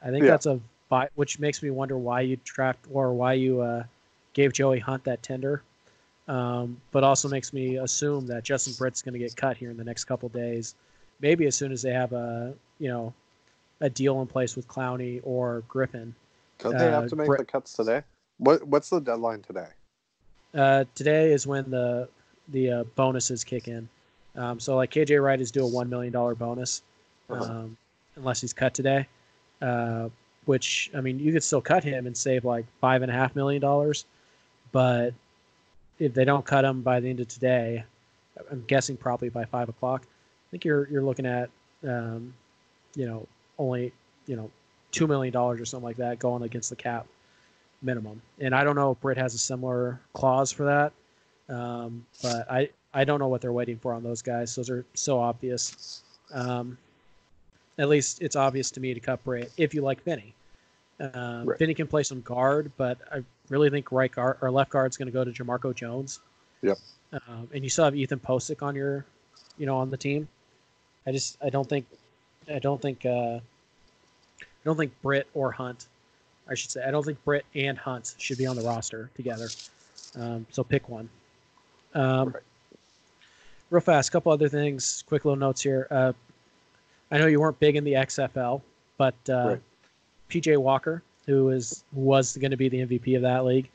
I 0.03 0.11
think 0.11 0.25
yeah. 0.25 0.31
that's 0.31 0.47
a 0.47 0.61
which 1.15 1.39
makes 1.39 1.63
me 1.63 1.71
wonder 1.71 1.97
why 1.97 2.21
you 2.21 2.37
trapped 2.39 2.87
or 2.93 3.13
why 3.13 3.35
you 3.35 3.61
uh, 3.61 3.85
gave 4.33 4.53
Joey 4.53 4.81
Hunt 4.81 5.05
that 5.05 5.23
tender. 5.23 5.63
Um, 6.27 6.81
but 6.91 7.05
also 7.05 7.29
makes 7.29 7.53
me 7.53 7.77
assume 7.77 8.27
that 8.27 8.45
Justin 8.45 8.73
Britt's 8.77 9.01
going 9.01 9.13
to 9.13 9.19
get 9.19 9.37
cut 9.37 9.57
here 9.57 9.71
in 9.71 9.77
the 9.77 9.85
next 9.85 10.05
couple 10.05 10.29
days, 10.29 10.75
maybe 11.21 11.47
as 11.47 11.55
soon 11.55 11.73
as 11.73 11.83
they 11.83 11.93
have 11.93 12.13
a 12.13 12.55
you 12.79 12.89
know 12.89 13.13
a 13.81 13.89
deal 13.89 14.21
in 14.21 14.27
place 14.27 14.57
with 14.57 14.69
Clowney 14.69 15.21
or 15.25 15.63
Griffen. 15.69 16.13
Don't 16.59 16.77
they 16.77 16.85
have 16.85 17.05
uh, 17.05 17.09
to 17.09 17.17
make 17.17 17.29
the 17.39 17.45
cuts 17.45 17.73
today? 17.73 18.03
What 18.39 18.67
What's 18.67 18.91
the 18.91 19.01
deadline 19.01 19.43
today? 19.43 19.69
Uh, 20.55 20.85
today 20.95 21.33
is 21.33 21.47
when 21.47 21.71
the 21.71 22.09
the 22.49 22.71
uh, 22.71 22.85
bonuses 22.95 23.45
kick 23.45 23.69
in. 23.69 23.89
Um, 24.37 24.61
so 24.61 24.77
like 24.77 24.91
KJ 24.91 25.23
Wright 25.23 25.41
is 25.41 25.51
due 25.51 25.65
a 25.65 25.67
one 25.67 25.89
million 25.89 26.13
dollar 26.13 26.35
bonus. 26.35 26.83
Uh-huh. 27.29 27.45
Um, 27.45 27.77
unless 28.17 28.41
he's 28.41 28.53
cut 28.53 28.75
today. 28.75 29.07
Uh, 29.63 30.09
which 30.47 30.91
I 30.97 31.01
mean, 31.01 31.19
you 31.19 31.33
could 31.33 31.45
still 31.45 31.61
cut 31.61 31.85
him 31.85 32.07
and 32.07 32.17
save 32.17 32.45
like 32.45 32.67
five 32.81 33.03
and 33.03 33.11
a 33.11 33.15
half 33.15 33.37
million 33.37 33.61
dollars, 33.61 34.05
but 34.73 35.13
if 35.99 36.15
they 36.15 36.25
don't 36.25 36.45
cut 36.45 36.65
him 36.65 36.81
by 36.81 36.99
the 36.99 37.11
end 37.11 37.21
of 37.21 37.29
today, 37.29 37.85
I'm 38.51 38.65
guessing 38.67 38.97
probably 38.97 39.29
by 39.29 39.45
five 39.45 39.69
o'clock. 39.69 40.07
I 40.51 40.53
think 40.53 40.65
you're 40.65 40.89
you're 40.91 41.03
looking 41.03 41.27
at, 41.27 41.49
um, 41.87 42.35
you 42.97 43.07
know, 43.07 43.27
only 43.59 43.93
you 44.27 44.37
know, 44.37 44.51
two 44.91 45.07
million 45.07 45.33
dollars 45.33 45.61
or 45.61 45.65
something 45.65 45.85
like 45.85 45.97
that 45.99 46.19
going 46.19 46.43
against 46.43 46.71
the 46.71 46.77
cap 46.77 47.07
minimum. 47.83 48.21
And 48.41 48.55
I 48.55 48.65
don't 48.65 48.75
know 48.77 48.91
if 48.93 49.01
Britt 49.01 49.17
has 49.17 49.35
a 49.35 49.39
similar 49.39 50.01
clause 50.13 50.51
for 50.51 50.65
that, 50.65 51.55
um, 51.55 52.05
but 52.23 52.51
I 52.51 52.71
I 52.93 53.05
don't 53.05 53.21
know 53.21 53.29
what 53.29 53.41
they're 53.41 53.53
waiting 53.53 53.79
for 53.79 53.93
on 53.93 54.03
those 54.03 54.23
guys. 54.23 54.55
Those 54.57 54.71
are 54.71 54.85
so 54.95 55.21
obvious. 55.21 56.03
Um, 56.33 56.77
at 57.79 57.89
least 57.89 58.21
it's 58.21 58.37
obvious 58.37 58.71
to 58.73 58.81
me 58.81 58.93
to 58.93 59.01
cut 59.01 59.23
Britt 59.25 59.53
if 59.57 59.73
you 59.73 59.83
like 59.83 60.03
Finney. 60.03 60.35
Um, 61.15 61.47
right. 61.47 61.59
Finney 61.59 61.75
can 61.75 61.87
play 61.87 62.03
some 62.03 62.21
guard, 62.21 62.71
but 62.77 62.99
I 63.13 63.23
really 63.49 63.71
think 63.71 63.91
right 63.93 64.11
guard 64.11 64.39
or 64.41 64.51
left 64.51 64.71
guard 64.71 64.91
is 64.91 64.97
going 64.97 65.07
to 65.07 65.13
go 65.13 65.25
to 65.25 65.31
Jamarco 65.31 65.75
Jones. 65.75 66.21
Yep. 66.63 66.77
Um, 67.13 67.49
and 67.55 67.65
you 67.65 67.71
still 67.71 67.85
have 67.85 67.97
Ethan 67.97 68.21
Pocic 68.21 68.63
on 68.63 68.75
your, 68.77 69.07
you 69.57 69.67
know, 69.67 69.77
on 69.77 69.91
the 69.91 69.97
team. 69.97 70.29
I 71.07 71.13
just 71.13 71.39
I 71.43 71.51
don't 71.51 71.69
think, 71.69 71.87
I 72.53 72.59
don't 72.59 72.81
think, 72.81 73.05
uh, 73.07 73.39
I 74.41 74.65
don't 74.65 74.77
think 74.77 74.93
Britt 75.03 75.29
or 75.35 75.51
Hunt, 75.51 75.87
I 76.49 76.55
should 76.55 76.71
say, 76.71 76.85
I 76.85 76.91
don't 76.91 77.05
think 77.05 77.23
Britt 77.25 77.45
and 77.55 77.79
Hunt 77.79 78.15
should 78.19 78.39
be 78.39 78.47
on 78.47 78.57
the 78.57 78.63
roster 78.63 79.11
together. 79.15 79.49
Um, 80.19 80.47
so 80.51 80.65
pick 80.65 80.89
one. 80.89 81.09
Um, 81.95 82.31
right. 82.31 82.43
Real 83.71 83.81
fast, 83.81 84.09
a 84.09 84.13
couple 84.13 84.33
other 84.33 84.49
things. 84.49 85.05
Quick 85.07 85.25
little 85.25 85.39
notes 85.39 85.63
here. 85.63 85.87
Uh, 85.91 86.13
I 87.11 87.19
know 87.19 87.27
you 87.27 87.41
weren't 87.41 87.59
big 87.61 87.77
in 87.77 87.85
the 87.85 87.93
XFL, 87.93 88.63
but 88.99 89.15
uh, 89.29 89.49
right. 89.49 89.61
PJ 90.29 90.57
Walker, 90.59 91.03
who 91.27 91.51
is 91.51 91.85
was 91.93 92.37
going 92.37 92.51
to 92.51 92.57
be 92.57 92.69
the 92.69 92.79
MVP 92.79 93.17
of 93.17 93.23
that 93.23 93.45
league, 93.45 93.69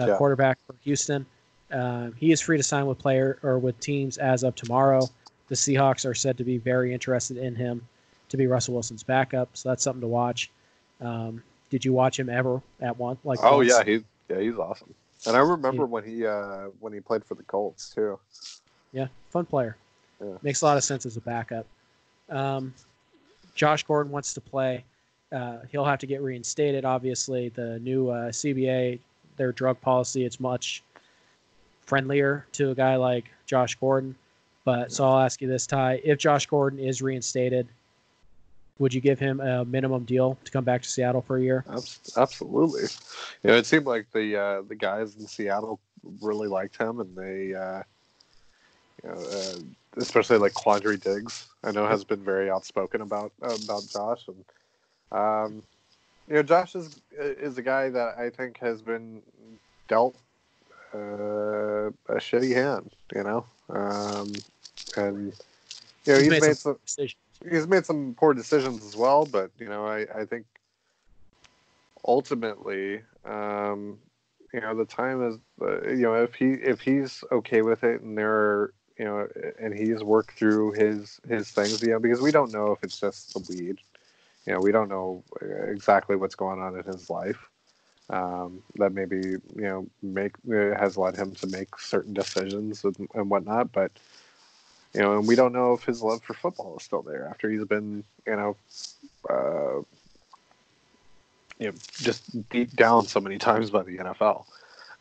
uh, 0.00 0.06
yeah. 0.06 0.16
quarterback 0.16 0.58
for 0.66 0.74
Houston, 0.84 1.26
uh, 1.72 2.10
he 2.16 2.32
is 2.32 2.40
free 2.40 2.56
to 2.56 2.62
sign 2.62 2.86
with 2.86 2.98
player 2.98 3.38
or 3.42 3.58
with 3.58 3.78
teams 3.80 4.18
as 4.18 4.42
of 4.42 4.54
tomorrow. 4.54 5.08
The 5.52 5.56
Seahawks 5.56 6.08
are 6.08 6.14
said 6.14 6.38
to 6.38 6.44
be 6.44 6.56
very 6.56 6.94
interested 6.94 7.36
in 7.36 7.54
him 7.54 7.86
to 8.30 8.38
be 8.38 8.46
Russell 8.46 8.72
Wilson's 8.72 9.02
backup, 9.02 9.50
so 9.52 9.68
that's 9.68 9.84
something 9.84 10.00
to 10.00 10.06
watch. 10.06 10.50
Um, 10.98 11.42
did 11.68 11.84
you 11.84 11.92
watch 11.92 12.18
him 12.18 12.30
ever 12.30 12.62
at 12.80 12.98
one? 12.98 13.18
Like 13.22 13.38
oh 13.42 13.58
once? 13.58 13.68
yeah, 13.68 13.84
he 13.84 14.02
yeah 14.30 14.40
he's 14.40 14.56
awesome. 14.56 14.94
And 15.26 15.36
I 15.36 15.40
remember 15.40 15.84
he, 15.84 15.90
when 15.90 16.04
he 16.04 16.26
uh, 16.26 16.68
when 16.80 16.94
he 16.94 17.00
played 17.00 17.22
for 17.22 17.34
the 17.34 17.42
Colts 17.42 17.90
too. 17.90 18.18
Yeah, 18.94 19.08
fun 19.28 19.44
player. 19.44 19.76
Yeah. 20.24 20.38
Makes 20.40 20.62
a 20.62 20.64
lot 20.64 20.78
of 20.78 20.84
sense 20.84 21.04
as 21.04 21.18
a 21.18 21.20
backup. 21.20 21.66
Um, 22.30 22.72
Josh 23.54 23.82
Gordon 23.82 24.10
wants 24.10 24.32
to 24.32 24.40
play. 24.40 24.84
Uh, 25.30 25.58
he'll 25.70 25.84
have 25.84 25.98
to 25.98 26.06
get 26.06 26.22
reinstated. 26.22 26.86
Obviously, 26.86 27.50
the 27.50 27.78
new 27.80 28.08
uh, 28.08 28.30
CBA, 28.30 29.00
their 29.36 29.52
drug 29.52 29.78
policy, 29.82 30.24
it's 30.24 30.40
much 30.40 30.82
friendlier 31.82 32.46
to 32.52 32.70
a 32.70 32.74
guy 32.74 32.96
like 32.96 33.26
Josh 33.44 33.74
Gordon. 33.74 34.14
But 34.64 34.92
so 34.92 35.04
I'll 35.04 35.20
ask 35.20 35.40
you 35.40 35.48
this, 35.48 35.66
Ty: 35.66 36.00
If 36.04 36.18
Josh 36.18 36.46
Gordon 36.46 36.78
is 36.78 37.02
reinstated, 37.02 37.66
would 38.78 38.94
you 38.94 39.00
give 39.00 39.18
him 39.18 39.40
a 39.40 39.64
minimum 39.64 40.04
deal 40.04 40.38
to 40.44 40.50
come 40.50 40.64
back 40.64 40.82
to 40.82 40.88
Seattle 40.88 41.22
for 41.22 41.36
a 41.36 41.42
year? 41.42 41.64
Absolutely. 42.16 42.82
You 43.42 43.50
know, 43.50 43.56
it 43.56 43.66
seemed 43.66 43.86
like 43.86 44.10
the 44.12 44.36
uh, 44.36 44.62
the 44.62 44.74
guys 44.74 45.16
in 45.16 45.26
Seattle 45.26 45.80
really 46.20 46.48
liked 46.48 46.76
him, 46.80 47.00
and 47.00 47.16
they, 47.16 47.54
uh, 47.54 47.82
you 49.02 49.10
know, 49.10 49.14
uh, 49.14 49.54
especially 49.96 50.38
like 50.38 50.52
Quandre 50.52 51.00
Diggs, 51.00 51.46
I 51.64 51.72
know 51.72 51.86
has 51.86 52.04
been 52.04 52.24
very 52.24 52.50
outspoken 52.50 53.00
about 53.00 53.32
about 53.40 53.82
Josh, 53.88 54.28
and 54.28 54.44
um, 55.10 55.62
you 56.28 56.34
know, 56.34 56.42
Josh 56.42 56.74
is 56.74 57.00
is 57.18 57.58
a 57.58 57.62
guy 57.62 57.88
that 57.90 58.16
I 58.18 58.30
think 58.30 58.58
has 58.58 58.80
been 58.80 59.22
dealt 59.88 60.16
uh, 60.94 61.88
a 62.08 62.16
shitty 62.16 62.54
hand, 62.54 62.90
you 63.14 63.22
know, 63.22 63.44
um, 63.70 64.32
and 64.96 65.32
you 66.04 66.12
know 66.12 66.18
he's, 66.18 66.22
he's 66.22 66.30
made, 66.30 66.42
made, 66.42 66.56
some, 66.56 66.78
some 66.84 67.06
he's 67.50 67.66
made 67.66 67.86
some 67.86 68.14
poor 68.16 68.34
decisions 68.34 68.84
as 68.84 68.96
well, 68.96 69.26
but 69.26 69.50
you 69.58 69.68
know, 69.68 69.86
I 69.86 70.06
I 70.14 70.24
think 70.24 70.46
ultimately. 72.04 73.02
Um, 73.24 73.98
you 74.52 74.60
know 74.60 74.76
the 74.76 74.84
time 74.84 75.26
is 75.26 75.38
uh, 75.62 75.88
you 75.88 76.02
know 76.02 76.14
if 76.14 76.34
he 76.34 76.52
if 76.52 76.78
he's 76.78 77.24
okay 77.32 77.62
with 77.62 77.84
it 77.84 78.02
and 78.02 78.18
there 78.18 78.34
are 78.34 78.74
you 78.98 79.04
know, 79.04 79.28
and 79.58 79.74
he's 79.74 80.02
worked 80.02 80.38
through 80.38 80.72
his 80.72 81.20
his 81.28 81.50
things, 81.50 81.82
you 81.82 81.90
know, 81.90 81.98
because 81.98 82.20
we 82.20 82.30
don't 82.30 82.52
know 82.52 82.72
if 82.72 82.82
it's 82.82 83.00
just 83.00 83.34
the 83.34 83.40
weed. 83.48 83.78
You 84.46 84.52
know, 84.52 84.60
we 84.60 84.72
don't 84.72 84.88
know 84.88 85.22
exactly 85.68 86.16
what's 86.16 86.34
going 86.34 86.60
on 86.60 86.76
in 86.76 86.84
his 86.84 87.08
life. 87.08 87.48
Um, 88.10 88.62
that 88.76 88.92
maybe 88.92 89.16
you 89.16 89.40
know 89.56 89.86
make 90.02 90.36
has 90.46 90.96
led 90.96 91.16
him 91.16 91.32
to 91.36 91.46
make 91.46 91.78
certain 91.78 92.12
decisions 92.12 92.84
and, 92.84 93.08
and 93.14 93.30
whatnot, 93.30 93.72
but 93.72 93.92
you 94.94 95.00
know, 95.00 95.18
and 95.18 95.26
we 95.26 95.34
don't 95.34 95.52
know 95.52 95.72
if 95.72 95.84
his 95.84 96.02
love 96.02 96.22
for 96.22 96.34
football 96.34 96.76
is 96.76 96.82
still 96.82 97.02
there 97.02 97.26
after 97.26 97.48
he's 97.48 97.64
been, 97.64 98.04
you 98.26 98.36
know, 98.36 98.56
uh, 99.28 99.80
you 101.58 101.68
know, 101.68 101.74
just 101.92 102.48
beat 102.50 102.74
down 102.76 103.06
so 103.06 103.20
many 103.20 103.38
times 103.38 103.70
by 103.70 103.82
the 103.82 103.98
NFL. 103.98 104.44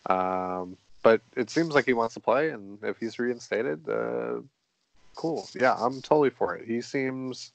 Um, 0.05 0.77
but 1.03 1.21
it 1.35 1.49
seems 1.49 1.73
like 1.73 1.85
he 1.85 1.93
wants 1.93 2.13
to 2.13 2.19
play, 2.19 2.51
and 2.51 2.77
if 2.83 2.97
he's 2.99 3.19
reinstated, 3.19 3.87
uh, 3.89 4.41
cool. 5.15 5.47
Yeah, 5.59 5.75
I'm 5.75 6.01
totally 6.01 6.29
for 6.29 6.55
it. 6.55 6.67
He 6.67 6.81
seems, 6.81 7.51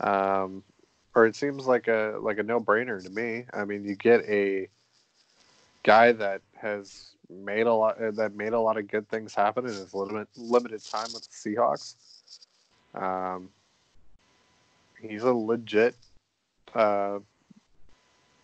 um, 0.00 0.62
or 1.14 1.26
it 1.26 1.34
seems 1.34 1.66
like 1.66 1.88
a 1.88 2.18
like 2.20 2.38
a 2.38 2.42
no 2.42 2.60
brainer 2.60 3.02
to 3.02 3.10
me. 3.10 3.46
I 3.52 3.64
mean, 3.64 3.84
you 3.84 3.96
get 3.96 4.24
a 4.28 4.68
guy 5.82 6.12
that 6.12 6.42
has 6.54 7.15
made 7.28 7.66
a 7.66 7.72
lot 7.72 7.98
that 7.98 8.34
made 8.34 8.52
a 8.52 8.60
lot 8.60 8.76
of 8.76 8.88
good 8.88 9.08
things 9.08 9.34
happen 9.34 9.64
in 9.64 9.72
his 9.72 9.94
limited 9.94 10.28
limited 10.36 10.84
time 10.84 11.08
with 11.12 11.28
the 11.28 11.54
Seahawks. 11.54 11.94
Um, 12.94 13.50
he's 15.00 15.22
a 15.22 15.32
legit 15.32 15.94
uh, 16.74 17.18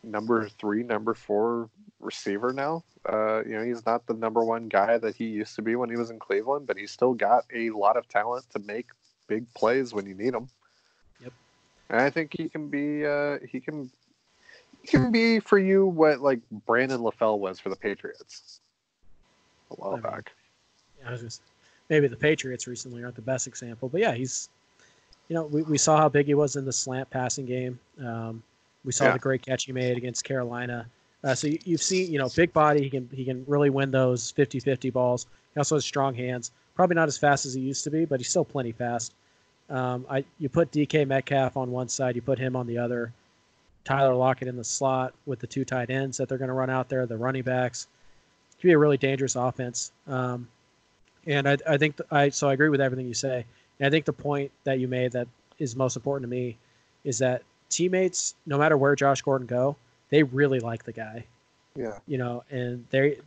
number 0.02 0.48
three, 0.48 0.82
number 0.82 1.14
four 1.14 1.68
receiver 2.00 2.52
now. 2.52 2.84
Uh, 3.08 3.42
you 3.44 3.52
know, 3.52 3.64
he's 3.64 3.84
not 3.84 4.06
the 4.06 4.14
number 4.14 4.44
one 4.44 4.68
guy 4.68 4.98
that 4.98 5.16
he 5.16 5.26
used 5.26 5.56
to 5.56 5.62
be 5.62 5.74
when 5.76 5.90
he 5.90 5.96
was 5.96 6.10
in 6.10 6.18
Cleveland, 6.18 6.66
but 6.66 6.76
he's 6.76 6.90
still 6.90 7.14
got 7.14 7.44
a 7.54 7.70
lot 7.70 7.96
of 7.96 8.08
talent 8.08 8.44
to 8.50 8.58
make 8.60 8.88
big 9.26 9.52
plays 9.54 9.92
when 9.92 10.06
you 10.06 10.14
need 10.14 10.34
them. 10.34 10.48
Yep. 11.22 11.32
And 11.90 12.00
I 12.00 12.10
think 12.10 12.34
he 12.36 12.48
can 12.48 12.68
be 12.68 13.04
uh, 13.04 13.38
he 13.48 13.60
can 13.60 13.90
he 14.82 14.88
can 14.88 15.10
be 15.10 15.40
for 15.40 15.58
you 15.58 15.86
what 15.86 16.20
like 16.20 16.40
Brandon 16.66 17.00
LaFell 17.00 17.38
was 17.38 17.58
for 17.58 17.70
the 17.70 17.76
Patriots 17.76 18.60
a 19.72 19.80
while 19.80 19.92
I 19.92 19.94
mean, 19.94 20.02
back. 20.02 20.32
I 21.06 21.10
was 21.10 21.20
just, 21.20 21.42
maybe 21.90 22.06
the 22.08 22.16
Patriots 22.16 22.66
recently 22.66 23.02
aren't 23.02 23.16
the 23.16 23.22
best 23.22 23.46
example, 23.46 23.88
but 23.88 24.00
yeah, 24.00 24.12
he's, 24.14 24.48
you 25.28 25.34
know, 25.34 25.44
we, 25.46 25.62
we 25.62 25.78
saw 25.78 25.96
how 25.96 26.08
big 26.08 26.26
he 26.26 26.34
was 26.34 26.56
in 26.56 26.64
the 26.64 26.72
slant 26.72 27.08
passing 27.10 27.46
game. 27.46 27.78
Um, 28.04 28.42
we 28.84 28.92
saw 28.92 29.04
Yeah. 29.06 29.12
the 29.12 29.18
great 29.18 29.42
catch 29.42 29.64
he 29.64 29.72
made 29.72 29.96
against 29.96 30.24
Carolina. 30.24 30.86
Uh, 31.24 31.34
so 31.34 31.46
you, 31.46 31.58
you've 31.64 31.82
seen, 31.82 32.10
you 32.12 32.18
know, 32.18 32.28
big 32.34 32.52
body. 32.52 32.82
He 32.82 32.90
can 32.90 33.08
he 33.12 33.24
can 33.24 33.44
really 33.46 33.70
win 33.70 33.90
those 33.90 34.32
50-50 34.32 34.92
balls. 34.92 35.26
He 35.54 35.58
also 35.58 35.76
has 35.76 35.84
strong 35.84 36.14
hands. 36.14 36.50
Probably 36.74 36.94
not 36.96 37.06
as 37.08 37.16
fast 37.18 37.46
as 37.46 37.54
he 37.54 37.60
used 37.60 37.84
to 37.84 37.90
be, 37.90 38.04
but 38.04 38.18
he's 38.18 38.28
still 38.28 38.44
plenty 38.44 38.72
fast. 38.72 39.14
Um, 39.70 40.04
I 40.10 40.24
you 40.38 40.48
put 40.48 40.70
DK 40.72 41.06
Metcalf 41.06 41.56
on 41.56 41.70
one 41.70 41.88
side, 41.88 42.16
you 42.16 42.22
put 42.22 42.38
him 42.38 42.56
on 42.56 42.66
the 42.66 42.76
other. 42.78 43.12
Tyler 43.84 44.14
Lockett 44.14 44.48
in 44.48 44.56
the 44.56 44.64
slot 44.64 45.12
with 45.26 45.38
the 45.40 45.46
two 45.46 45.64
tight 45.64 45.90
ends 45.90 46.16
that 46.16 46.28
they're 46.28 46.38
going 46.38 46.48
to 46.48 46.54
run 46.54 46.70
out 46.70 46.88
there, 46.88 47.04
the 47.06 47.16
running 47.16 47.42
backs. 47.42 47.88
Be 48.62 48.72
a 48.72 48.78
really 48.78 48.96
dangerous 48.96 49.36
offense. 49.36 49.92
Um, 50.06 50.48
and 51.26 51.48
I, 51.48 51.56
I 51.68 51.76
think 51.76 51.96
th- 51.96 52.08
I 52.10 52.28
so 52.30 52.48
I 52.48 52.52
agree 52.52 52.68
with 52.68 52.80
everything 52.80 53.06
you 53.06 53.14
say. 53.14 53.44
And 53.78 53.86
I 53.86 53.90
think 53.90 54.04
the 54.04 54.12
point 54.12 54.50
that 54.64 54.78
you 54.78 54.88
made 54.88 55.12
that 55.12 55.28
is 55.58 55.76
most 55.76 55.96
important 55.96 56.30
to 56.30 56.36
me 56.36 56.56
is 57.04 57.18
that 57.18 57.42
teammates, 57.68 58.34
no 58.46 58.58
matter 58.58 58.76
where 58.76 58.94
Josh 58.94 59.22
Gordon 59.22 59.46
go, 59.46 59.76
they 60.10 60.22
really 60.22 60.60
like 60.60 60.84
the 60.84 60.92
guy. 60.92 61.24
Yeah. 61.74 61.98
You 62.06 62.18
know, 62.18 62.44
and 62.50 62.86
they 62.90 63.18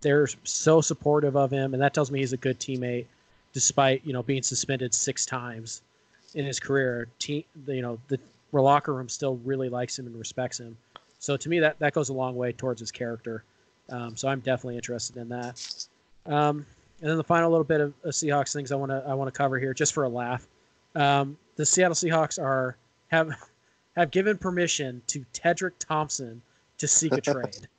they're 0.00 0.28
so 0.44 0.80
supportive 0.80 1.36
of 1.36 1.50
him, 1.50 1.74
and 1.74 1.82
that 1.82 1.94
tells 1.94 2.10
me 2.10 2.20
he's 2.20 2.32
a 2.32 2.38
good 2.38 2.58
teammate, 2.58 3.06
despite 3.52 4.04
you 4.04 4.12
know 4.12 4.22
being 4.22 4.42
suspended 4.42 4.94
six 4.94 5.26
times 5.26 5.82
in 6.34 6.44
his 6.44 6.60
career. 6.60 7.08
Team, 7.18 7.44
you 7.66 7.82
know, 7.82 7.98
the 8.08 8.18
locker 8.52 8.94
room 8.94 9.08
still 9.08 9.36
really 9.44 9.68
likes 9.68 9.98
him 9.98 10.06
and 10.06 10.16
respects 10.16 10.60
him. 10.60 10.76
So 11.18 11.36
to 11.36 11.48
me, 11.48 11.60
that 11.60 11.78
that 11.78 11.92
goes 11.92 12.08
a 12.08 12.14
long 12.14 12.36
way 12.36 12.52
towards 12.52 12.80
his 12.80 12.90
character. 12.90 13.44
Um, 13.90 14.16
so 14.16 14.28
I'm 14.28 14.40
definitely 14.40 14.76
interested 14.76 15.16
in 15.16 15.28
that. 15.28 15.86
Um, 16.26 16.66
and 17.00 17.10
then 17.10 17.16
the 17.16 17.24
final 17.24 17.50
little 17.50 17.64
bit 17.64 17.80
of, 17.80 17.94
of 18.04 18.12
Seahawks 18.12 18.52
things 18.52 18.72
I 18.72 18.76
want 18.76 18.90
to 18.90 19.02
I 19.06 19.14
want 19.14 19.32
to 19.32 19.36
cover 19.36 19.58
here, 19.58 19.74
just 19.74 19.92
for 19.94 20.04
a 20.04 20.08
laugh. 20.08 20.46
Um, 20.94 21.36
the 21.56 21.64
Seattle 21.64 21.94
Seahawks 21.94 22.42
are 22.42 22.76
have 23.08 23.30
have 23.96 24.10
given 24.10 24.38
permission 24.38 25.02
to 25.08 25.24
Tedric 25.32 25.72
Thompson 25.78 26.42
to 26.78 26.86
seek 26.86 27.12
a 27.12 27.20
trade. 27.20 27.68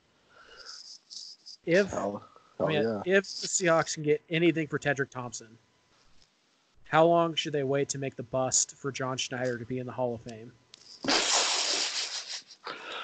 If 1.64 1.92
Hell, 1.92 2.24
I 2.58 2.64
mean, 2.64 2.82
yeah. 2.82 3.02
if 3.06 3.22
the 3.22 3.46
Seahawks 3.46 3.94
can 3.94 4.02
get 4.02 4.20
anything 4.28 4.66
for 4.66 4.80
Tedric 4.80 5.10
Thompson, 5.10 5.46
how 6.88 7.06
long 7.06 7.36
should 7.36 7.52
they 7.52 7.62
wait 7.62 7.88
to 7.90 7.98
make 7.98 8.16
the 8.16 8.24
bust 8.24 8.74
for 8.74 8.90
John 8.90 9.16
Schneider 9.16 9.58
to 9.58 9.64
be 9.64 9.78
in 9.78 9.86
the 9.86 9.92
Hall 9.92 10.12
of 10.12 10.22
Fame? 10.22 10.50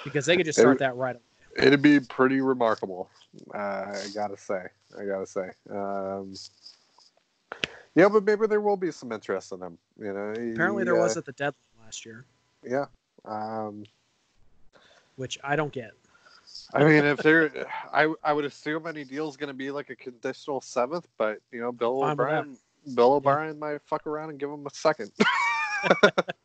Because 0.02 0.26
they 0.26 0.36
could 0.36 0.44
just 0.44 0.58
start 0.58 0.80
that 0.80 0.96
right. 0.96 1.16
It'd 1.56 1.82
be 1.82 2.00
pretty 2.00 2.40
remarkable. 2.40 3.10
Uh, 3.54 3.58
I 3.58 4.06
gotta 4.14 4.36
say. 4.36 4.66
I 4.98 5.04
gotta 5.04 5.26
say. 5.26 5.50
Um, 5.70 6.34
yeah, 7.94 8.08
but 8.08 8.24
maybe 8.24 8.46
there 8.46 8.60
will 8.60 8.76
be 8.76 8.92
some 8.92 9.12
interest 9.12 9.52
in 9.52 9.60
him. 9.60 9.78
You 9.98 10.12
know. 10.12 10.30
Apparently, 10.30 10.82
he, 10.82 10.84
there 10.84 10.94
was 10.94 11.16
uh, 11.16 11.20
at 11.20 11.24
the 11.24 11.32
deadline 11.32 11.54
last 11.84 12.06
year, 12.06 12.24
Yeah. 12.62 12.86
Um, 13.24 13.84
which 15.16 15.38
I 15.42 15.56
don't 15.56 15.72
get. 15.72 15.92
I 16.72 16.84
mean, 16.84 17.04
if 17.04 17.18
there, 17.18 17.66
I 17.92 18.12
I 18.22 18.32
would 18.32 18.44
assume 18.44 18.86
any 18.86 19.04
deal's 19.04 19.36
going 19.36 19.48
to 19.48 19.54
be 19.54 19.70
like 19.70 19.90
a 19.90 19.96
conditional 19.96 20.60
seventh, 20.60 21.06
but 21.18 21.40
you 21.50 21.60
know, 21.60 21.72
Bill 21.72 22.00
that. 22.00 22.12
O'Brien, 22.12 22.56
Bill 22.94 23.14
O'Brien 23.14 23.58
might 23.58 23.82
fuck 23.82 24.06
around 24.06 24.30
and 24.30 24.38
give 24.38 24.50
him 24.50 24.66
a 24.66 24.70
second. 24.70 25.12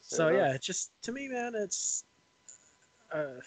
So 0.00 0.28
Yeah. 0.28 0.36
yeah, 0.36 0.54
it's 0.54 0.66
just 0.66 0.90
to 1.02 1.12
me, 1.12 1.28
man, 1.28 1.54
it's 1.54 2.04
uh, 3.12 3.40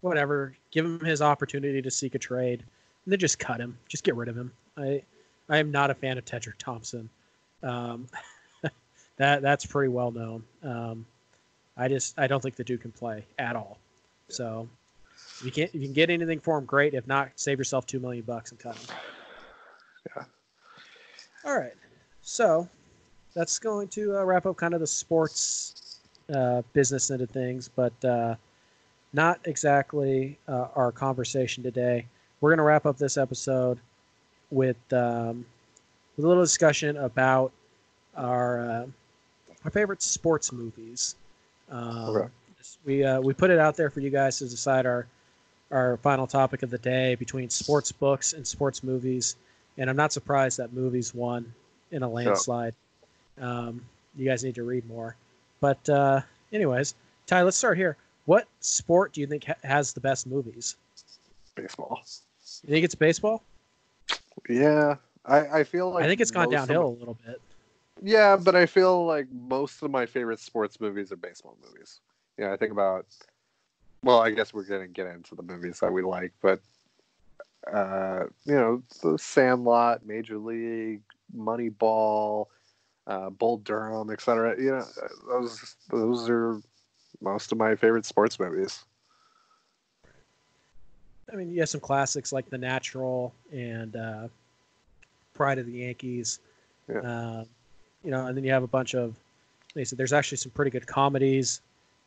whatever. 0.00 0.54
Give 0.70 0.84
him 0.84 1.00
his 1.00 1.22
opportunity 1.22 1.82
to 1.82 1.90
seek 1.90 2.14
a 2.14 2.18
trade, 2.18 2.60
and 3.04 3.12
then 3.12 3.18
just 3.18 3.38
cut 3.38 3.60
him. 3.60 3.76
Just 3.88 4.04
get 4.04 4.16
rid 4.16 4.28
of 4.28 4.36
him. 4.36 4.52
I 4.76 5.02
I 5.48 5.58
am 5.58 5.70
not 5.70 5.90
a 5.90 5.94
fan 5.94 6.18
of 6.18 6.24
Tedric 6.24 6.58
Thompson. 6.58 7.08
Um, 7.62 8.06
that 9.16 9.42
that's 9.42 9.66
pretty 9.66 9.88
well 9.88 10.10
known. 10.10 10.44
Um, 10.62 11.06
I 11.76 11.88
just 11.88 12.18
I 12.18 12.26
don't 12.26 12.42
think 12.42 12.56
the 12.56 12.64
dude 12.64 12.82
can 12.82 12.92
play 12.92 13.24
at 13.38 13.56
all. 13.56 13.78
So 14.28 14.68
if 15.40 15.44
you 15.44 15.52
can't 15.52 15.74
if 15.74 15.80
you 15.80 15.86
can 15.86 15.94
get 15.94 16.10
anything 16.10 16.40
for 16.40 16.58
him, 16.58 16.64
great. 16.64 16.94
If 16.94 17.06
not, 17.06 17.30
save 17.36 17.58
yourself 17.58 17.86
two 17.86 18.00
million 18.00 18.24
bucks 18.24 18.50
and 18.50 18.60
cut 18.60 18.76
him. 18.76 18.96
Yeah. 20.16 20.24
All 21.44 21.58
right. 21.58 21.74
So 22.22 22.68
that's 23.34 23.58
going 23.58 23.88
to 23.88 24.18
uh, 24.18 24.24
wrap 24.24 24.46
up 24.46 24.56
kind 24.56 24.74
of 24.74 24.80
the 24.80 24.86
sports 24.86 26.00
uh, 26.32 26.62
business 26.72 27.10
end 27.10 27.22
of 27.22 27.30
things, 27.30 27.68
but 27.68 28.04
uh, 28.04 28.34
not 29.12 29.40
exactly 29.44 30.38
uh, 30.48 30.68
our 30.74 30.92
conversation 30.92 31.62
today. 31.62 32.06
We're 32.40 32.50
going 32.50 32.58
to 32.58 32.64
wrap 32.64 32.86
up 32.86 32.96
this 32.96 33.16
episode 33.16 33.78
with 34.50 34.76
um, 34.92 35.44
with 36.16 36.24
a 36.24 36.28
little 36.28 36.42
discussion 36.42 36.96
about 36.96 37.52
our 38.16 38.60
uh, 38.60 38.86
our 39.64 39.70
favorite 39.70 40.02
sports 40.02 40.52
movies. 40.52 41.16
Um, 41.70 42.08
Okay. 42.16 42.28
We 42.84 43.04
uh, 43.04 43.20
we 43.20 43.32
put 43.32 43.50
it 43.50 43.58
out 43.58 43.76
there 43.76 43.90
for 43.90 44.00
you 44.00 44.10
guys 44.10 44.38
to 44.38 44.48
decide 44.48 44.86
our 44.86 45.06
our 45.70 45.96
final 45.98 46.26
topic 46.26 46.62
of 46.62 46.70
the 46.70 46.78
day 46.78 47.14
between 47.14 47.48
sports 47.48 47.90
books 47.92 48.32
and 48.32 48.46
sports 48.46 48.82
movies, 48.82 49.36
and 49.78 49.88
I'm 49.88 49.96
not 49.96 50.12
surprised 50.12 50.58
that 50.58 50.72
movies 50.72 51.14
won 51.14 51.52
in 51.90 52.02
a 52.02 52.08
landslide. 52.08 52.74
Um, 53.40 53.82
you 54.16 54.26
guys 54.28 54.44
need 54.44 54.56
to 54.56 54.62
read 54.62 54.86
more, 54.88 55.16
but 55.60 55.88
uh, 55.88 56.20
anyways, 56.52 56.94
Ty, 57.26 57.42
let's 57.42 57.56
start 57.56 57.78
here. 57.78 57.96
What 58.26 58.46
sport 58.60 59.12
do 59.12 59.20
you 59.20 59.26
think 59.26 59.44
ha- 59.44 59.54
has 59.64 59.92
the 59.92 60.00
best 60.00 60.26
movies? 60.26 60.76
Baseball. 61.54 62.00
You 62.62 62.70
think 62.70 62.84
it's 62.84 62.94
baseball? 62.94 63.42
Yeah, 64.48 64.96
I 65.24 65.60
I 65.60 65.64
feel 65.64 65.90
like 65.90 66.04
I 66.04 66.08
think 66.08 66.20
it's 66.20 66.30
gone 66.30 66.50
downhill 66.50 66.82
my- 66.82 66.88
a 66.88 66.98
little 66.98 67.18
bit. 67.26 67.40
Yeah, 68.02 68.36
but 68.36 68.56
I 68.56 68.64
feel 68.66 69.04
like 69.04 69.26
most 69.30 69.82
of 69.82 69.90
my 69.90 70.06
favorite 70.06 70.40
sports 70.40 70.80
movies 70.80 71.12
are 71.12 71.16
baseball 71.16 71.56
movies. 71.62 72.00
Yeah, 72.38 72.52
I 72.52 72.56
think 72.56 72.72
about. 72.72 73.06
Well, 74.02 74.20
I 74.20 74.30
guess 74.30 74.54
we're 74.54 74.64
gonna 74.64 74.88
get 74.88 75.06
into 75.06 75.34
the 75.34 75.42
movies 75.42 75.80
that 75.80 75.92
we 75.92 76.02
like, 76.02 76.32
but 76.40 76.60
uh, 77.70 78.24
you 78.44 78.54
know, 78.54 78.82
the 79.02 79.18
Sandlot, 79.18 80.06
Major 80.06 80.38
League, 80.38 81.02
Moneyball, 81.36 82.46
uh, 83.06 83.28
Bull 83.28 83.58
Durham, 83.58 84.10
etc. 84.10 84.56
You 84.58 84.70
know, 84.76 84.84
those 85.28 85.76
those 85.90 86.30
are 86.30 86.62
most 87.20 87.52
of 87.52 87.58
my 87.58 87.74
favorite 87.74 88.04
sports 88.04 88.38
movies. 88.40 88.84
I 91.32 91.36
mean, 91.36 91.50
you 91.50 91.60
have 91.60 91.68
some 91.68 91.80
classics 91.80 92.32
like 92.32 92.48
The 92.50 92.58
Natural 92.58 93.32
and 93.52 93.94
uh, 93.94 94.28
Pride 95.34 95.58
of 95.58 95.66
the 95.66 95.72
Yankees. 95.72 96.40
Yeah. 96.88 96.98
Uh, 97.00 97.44
you 98.02 98.10
know, 98.10 98.26
and 98.26 98.36
then 98.36 98.42
you 98.44 98.52
have 98.52 98.62
a 98.64 98.66
bunch 98.68 98.94
of. 98.94 99.14
They 99.74 99.84
said 99.84 99.96
there's 99.98 100.12
actually 100.12 100.38
some 100.38 100.50
pretty 100.50 100.72
good 100.72 100.86
comedies. 100.86 101.60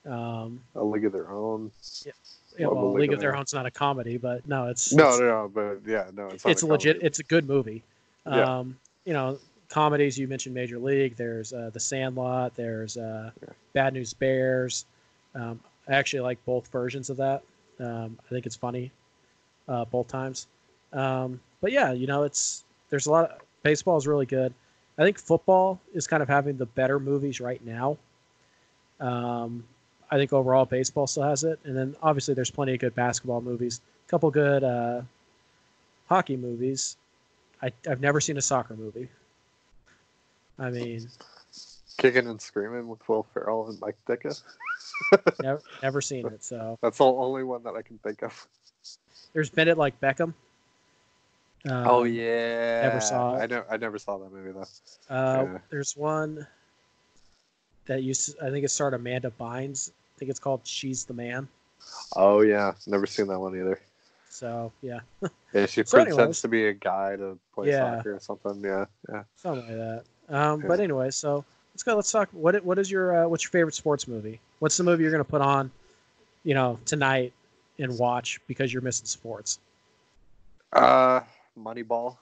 Um, 0.06 0.60
A 0.76 0.84
League 0.84 1.06
of 1.06 1.14
Their 1.14 1.32
Own. 1.32 1.72
yeah, 2.06 2.68
Love 2.68 2.76
well, 2.76 2.92
The 2.92 3.00
League 3.00 3.14
of 3.14 3.22
Their 3.22 3.36
Own's 3.38 3.54
not 3.54 3.66
a 3.66 3.72
comedy, 3.72 4.18
but 4.18 4.46
no, 4.48 4.68
it's 4.68 4.92
No, 4.92 5.10
it's, 5.10 5.20
no, 5.20 5.26
no, 5.26 5.52
but 5.54 5.80
yeah, 5.90 6.10
no, 6.14 6.28
it's 6.28 6.46
it's 6.46 6.64
a 6.64 6.66
a 6.66 6.68
legit. 6.68 6.96
comedy. 6.96 7.08
It's 7.08 7.20
a 7.20 7.24
good 7.24 7.48
movie. 7.48 7.82
Yeah. 8.26 8.58
Um, 8.60 8.78
you 9.06 9.14
know, 9.14 9.38
comedies. 9.70 10.18
You 10.18 10.28
mentioned 10.28 10.54
Major 10.54 10.78
League. 10.80 11.16
There's 11.16 11.54
uh, 11.54 11.70
The 11.72 11.80
Sandlot. 11.80 12.54
There's 12.58 12.98
uh, 12.98 13.32
Yeah. 13.42 13.50
Bad 13.72 13.94
News 13.94 14.14
Bears. 14.14 14.86
Um, 15.36 15.60
I 15.88 15.94
actually 15.94 16.22
like 16.22 16.44
both 16.46 16.68
versions 16.68 17.10
of 17.10 17.18
that. 17.18 17.44
Um, 17.80 18.18
I 18.26 18.30
think 18.30 18.46
it's 18.46 18.56
funny, 18.56 18.92
uh, 19.68 19.86
both 19.86 20.08
times. 20.08 20.48
Um, 20.94 21.40
but 21.62 21.72
yeah, 21.72 21.92
you 21.92 22.08
know, 22.08 22.24
it's 22.24 22.64
there's 22.90 23.08
a 23.08 23.12
lot. 23.12 23.32
Of, 23.32 23.42
baseball 23.64 23.98
is 23.98 24.06
really 24.06 24.26
good. 24.26 24.54
I 24.98 25.04
think 25.04 25.18
football 25.18 25.80
is 25.94 26.06
kind 26.06 26.22
of 26.22 26.30
having 26.30 26.58
the 26.58 26.68
better 26.68 27.00
movies 27.00 27.42
right 27.42 27.64
now. 27.66 27.98
Um, 29.00 29.64
I 30.12 30.18
think 30.18 30.32
overall 30.32 30.66
baseball 30.66 31.08
still 31.08 31.24
has 31.24 31.44
it, 31.44 31.60
and 31.64 31.76
then 31.76 31.96
obviously 32.04 32.36
there's 32.36 32.52
plenty 32.52 32.74
of 32.74 32.80
good 32.80 32.94
basketball 32.94 33.42
movies. 33.42 33.82
A 34.08 34.10
couple 34.10 34.30
good 34.30 34.64
uh, 34.64 35.02
hockey 36.08 36.38
movies. 36.38 36.98
I, 37.62 37.72
I've 37.90 38.02
never 38.02 38.22
seen 38.22 38.38
a 38.38 38.42
soccer 38.42 38.76
movie. 38.76 39.10
I 40.60 40.70
mean, 40.70 41.10
Kicking 41.98 42.28
and 42.28 42.42
Screaming 42.42 42.88
with 42.88 43.08
Will 43.08 43.24
Ferrell 43.34 43.70
and 43.70 43.80
Mike 43.80 43.98
Ditka. 44.08 44.42
never, 45.42 45.62
never 45.82 46.02
seen 46.02 46.26
it. 46.28 46.44
So 46.44 46.78
That's 46.82 46.98
the 46.98 47.06
only 47.06 47.44
one 47.44 47.64
that 47.64 47.76
I 47.76 47.82
can 47.82 47.98
think 48.00 48.24
of. 48.24 48.48
there's 49.34 49.50
Bend 49.50 49.70
It 49.70 49.78
like 49.78 50.00
Beckham. 50.02 50.34
Um, 51.66 51.88
oh 51.88 52.04
yeah, 52.04 52.82
never 52.82 53.00
saw 53.00 53.36
it. 53.38 53.44
I 53.44 53.46
never 53.46 53.66
I 53.72 53.78
never 53.78 53.98
saw 53.98 54.18
that 54.18 54.32
movie 54.34 54.52
though. 54.52 55.14
Uh, 55.16 55.44
Yeah. 55.54 55.58
There's 55.70 55.96
one 55.96 56.46
that 57.86 58.04
used. 58.04 58.38
To, 58.38 58.46
I 58.46 58.50
think 58.50 58.66
it 58.66 58.70
starred 58.70 58.94
Amanda 58.94 59.32
Bynes. 59.40 59.92
I 59.92 60.20
think 60.20 60.30
it's 60.30 60.40
called 60.42 60.60
"She's 60.66 61.06
the 61.06 61.14
Man." 61.14 61.48
Oh 62.18 62.42
yeah, 62.42 62.74
never 62.86 63.06
seen 63.06 63.28
that 63.28 63.40
one 63.40 63.56
either. 63.56 63.80
So 64.30 64.74
yeah, 64.82 65.00
Yeah, 65.54 65.68
she 65.68 65.84
So 65.86 65.98
pretends 66.00 66.18
anyways. 66.18 66.42
to 66.42 66.48
be 66.50 66.66
a 66.68 66.74
guy 66.74 67.16
to 67.16 67.38
play 67.56 67.70
Yeah. 67.70 67.96
soccer 67.98 68.16
or 68.16 68.20
something. 68.20 68.62
Yeah, 68.62 68.86
yeah. 69.10 69.24
something 69.38 69.66
like 69.68 69.78
that. 70.28 70.36
Um, 70.36 70.62
Yeah. 70.62 70.68
But 70.68 70.80
anyway, 70.82 71.12
so 71.12 71.46
let's 71.74 71.84
go. 71.84 71.96
Let's 71.96 72.12
talk. 72.12 72.30
What 72.32 72.64
what 72.64 72.80
is 72.80 72.90
your 72.90 73.24
uh, 73.24 73.28
what's 73.28 73.44
your 73.44 73.52
favorite 73.52 73.76
sports 73.76 74.08
movie? 74.08 74.40
What's 74.60 74.78
the 74.78 74.84
movie 74.84 75.04
you're 75.04 75.12
gonna 75.12 75.24
put 75.24 75.42
on, 75.42 75.72
you 76.44 76.54
know, 76.54 76.80
tonight 76.86 77.34
and 77.80 77.98
watch 77.98 78.40
because 78.48 78.72
you're 78.72 78.82
missing 78.82 79.06
sports? 79.06 79.60
Uh, 80.72 81.22
Moneyball. 81.60 82.18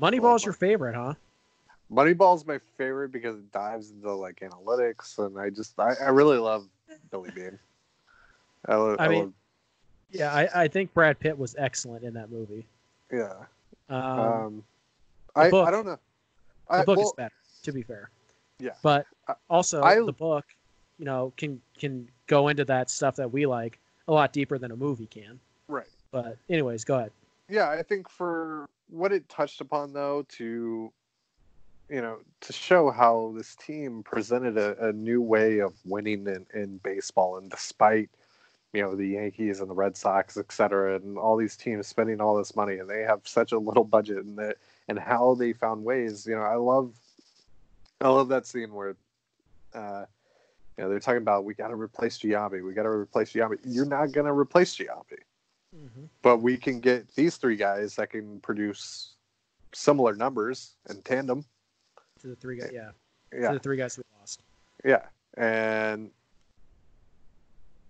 Moneyball's 0.00 0.44
your 0.44 0.54
favorite, 0.54 0.94
huh? 0.94 1.14
Moneyball's 1.90 2.46
my 2.46 2.58
favorite 2.78 3.12
because 3.12 3.36
it 3.36 3.52
dives 3.52 3.90
into 3.90 4.12
like 4.12 4.40
analytics, 4.40 5.18
and 5.18 5.38
I 5.38 5.50
just 5.50 5.78
I, 5.78 5.94
I 6.02 6.08
really 6.08 6.38
love 6.38 6.66
Billy 7.10 7.30
Beane. 7.34 7.58
I, 8.66 8.74
I 8.74 9.04
I 9.04 9.08
mean, 9.08 9.20
love, 9.20 9.32
Yeah, 10.10 10.32
I, 10.32 10.48
I 10.62 10.68
think 10.68 10.94
Brad 10.94 11.18
Pitt 11.18 11.36
was 11.36 11.54
excellent 11.58 12.04
in 12.04 12.14
that 12.14 12.30
movie. 12.30 12.66
yeah. 13.12 13.32
Um, 13.88 14.00
Um, 14.20 14.64
I 15.34 15.50
book- 15.50 15.68
I 15.68 15.70
don't 15.70 15.84
know. 15.84 15.98
the 16.70 16.84
book 16.84 16.96
well, 16.96 17.06
is 17.06 17.12
better, 17.16 17.34
to 17.64 17.72
be 17.72 17.82
fair. 17.82 18.10
Yeah. 18.62 18.74
But 18.82 19.06
also 19.50 19.82
I- 19.82 19.96
the 19.96 20.12
book, 20.12 20.46
you 20.98 21.04
know, 21.04 21.32
can 21.36 21.60
can 21.78 22.08
go 22.28 22.48
into 22.48 22.64
that 22.66 22.88
stuff 22.90 23.16
that 23.16 23.32
we 23.32 23.44
like 23.46 23.78
a 24.08 24.12
lot 24.12 24.32
deeper 24.32 24.56
than 24.58 24.70
a 24.70 24.76
movie 24.76 25.06
can. 25.06 25.38
right. 25.68 25.86
But 26.12 26.36
anyways, 26.48 26.84
go 26.84 26.96
ahead. 26.98 27.12
yeah, 27.48 27.70
I 27.70 27.82
think 27.82 28.08
for 28.08 28.68
what 28.88 29.12
it 29.12 29.28
touched 29.28 29.60
upon, 29.60 29.92
though, 29.92 30.24
to 30.36 30.92
you 31.88 32.00
know, 32.00 32.18
to 32.40 32.52
show 32.52 32.90
how 32.90 33.34
this 33.36 33.54
team 33.56 34.02
presented 34.02 34.56
a, 34.56 34.88
a 34.88 34.92
new 34.92 35.20
way 35.20 35.58
of 35.58 35.74
winning 35.84 36.26
in, 36.26 36.46
in 36.54 36.78
baseball, 36.78 37.38
and 37.38 37.50
despite 37.50 38.08
you 38.72 38.80
know 38.82 38.94
the 38.94 39.08
Yankees 39.08 39.60
and 39.60 39.68
the 39.68 39.74
Red 39.74 39.96
Sox, 39.96 40.36
et 40.36 40.52
cetera, 40.52 40.96
and 40.96 41.18
all 41.18 41.36
these 41.36 41.56
teams 41.56 41.86
spending 41.86 42.20
all 42.20 42.36
this 42.36 42.54
money, 42.54 42.76
and 42.78 42.88
they 42.88 43.02
have 43.02 43.20
such 43.24 43.52
a 43.52 43.58
little 43.58 43.84
budget, 43.84 44.18
and 44.18 44.38
that 44.38 44.56
and 44.88 44.98
how 44.98 45.34
they 45.34 45.52
found 45.52 45.84
ways. 45.84 46.26
You 46.26 46.34
know, 46.36 46.42
I 46.42 46.56
love, 46.56 46.92
I 48.02 48.08
love 48.08 48.28
that 48.28 48.46
scene 48.46 48.72
where. 48.72 48.96
Uh, 49.74 50.04
you 50.78 50.84
know, 50.84 50.90
they're 50.90 51.00
talking 51.00 51.20
about 51.20 51.44
we 51.44 51.52
got 51.52 51.68
to 51.68 51.74
replace 51.74 52.18
Giambi. 52.18 52.64
We 52.64 52.72
got 52.72 52.84
to 52.84 52.88
replace 52.88 53.32
Giambi. 53.32 53.58
You're 53.62 53.84
not 53.84 54.12
going 54.12 54.26
to 54.26 54.32
replace 54.32 54.74
Giambi 54.74 55.18
but 56.22 56.38
we 56.38 56.56
can 56.56 56.80
get 56.80 57.14
these 57.14 57.36
three 57.36 57.56
guys 57.56 57.96
that 57.96 58.10
can 58.10 58.40
produce 58.40 59.14
similar 59.72 60.14
numbers 60.14 60.74
in 60.90 61.00
tandem. 61.02 61.44
To 62.20 62.28
the 62.28 62.36
three 62.36 62.58
guys, 62.58 62.70
yeah, 62.72 62.90
to 63.32 63.40
Yeah, 63.40 63.52
the 63.52 63.58
three 63.58 63.76
guys 63.76 63.96
we 63.96 64.04
lost. 64.18 64.42
yeah, 64.84 65.02
and 65.36 66.10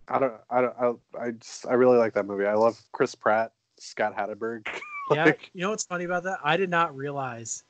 I 0.08 0.18
don't, 0.18 0.34
I 0.50 0.60
don't, 0.60 0.76
I, 1.18 1.20
I 1.20 1.30
just, 1.32 1.66
I 1.66 1.74
really 1.74 1.98
like 1.98 2.14
that 2.14 2.26
movie. 2.26 2.46
I 2.46 2.54
love 2.54 2.80
Chris 2.92 3.14
Pratt, 3.14 3.52
Scott 3.78 4.16
Hatteberg. 4.16 4.66
Yeah, 5.10 5.32
you 5.52 5.62
know 5.62 5.70
what's 5.70 5.84
funny 5.84 6.04
about 6.04 6.22
that? 6.22 6.38
I 6.42 6.56
did 6.56 6.70
not 6.70 6.96
realize 6.96 7.64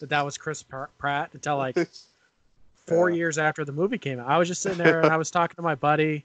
that 0.00 0.08
that 0.10 0.24
was 0.24 0.38
Chris 0.38 0.62
Pratt 0.98 1.30
until 1.32 1.56
like 1.56 1.76
four 2.86 3.10
Yeah. 3.10 3.16
years 3.16 3.38
after 3.38 3.64
the 3.64 3.72
movie 3.72 3.98
came 3.98 4.18
out. 4.20 4.28
I 4.28 4.38
was 4.38 4.48
just 4.48 4.62
sitting 4.62 4.78
there 4.78 5.00
and 5.02 5.12
I 5.12 5.16
was 5.16 5.30
talking 5.30 5.56
to 5.56 5.62
my 5.62 5.74
buddy 5.74 6.24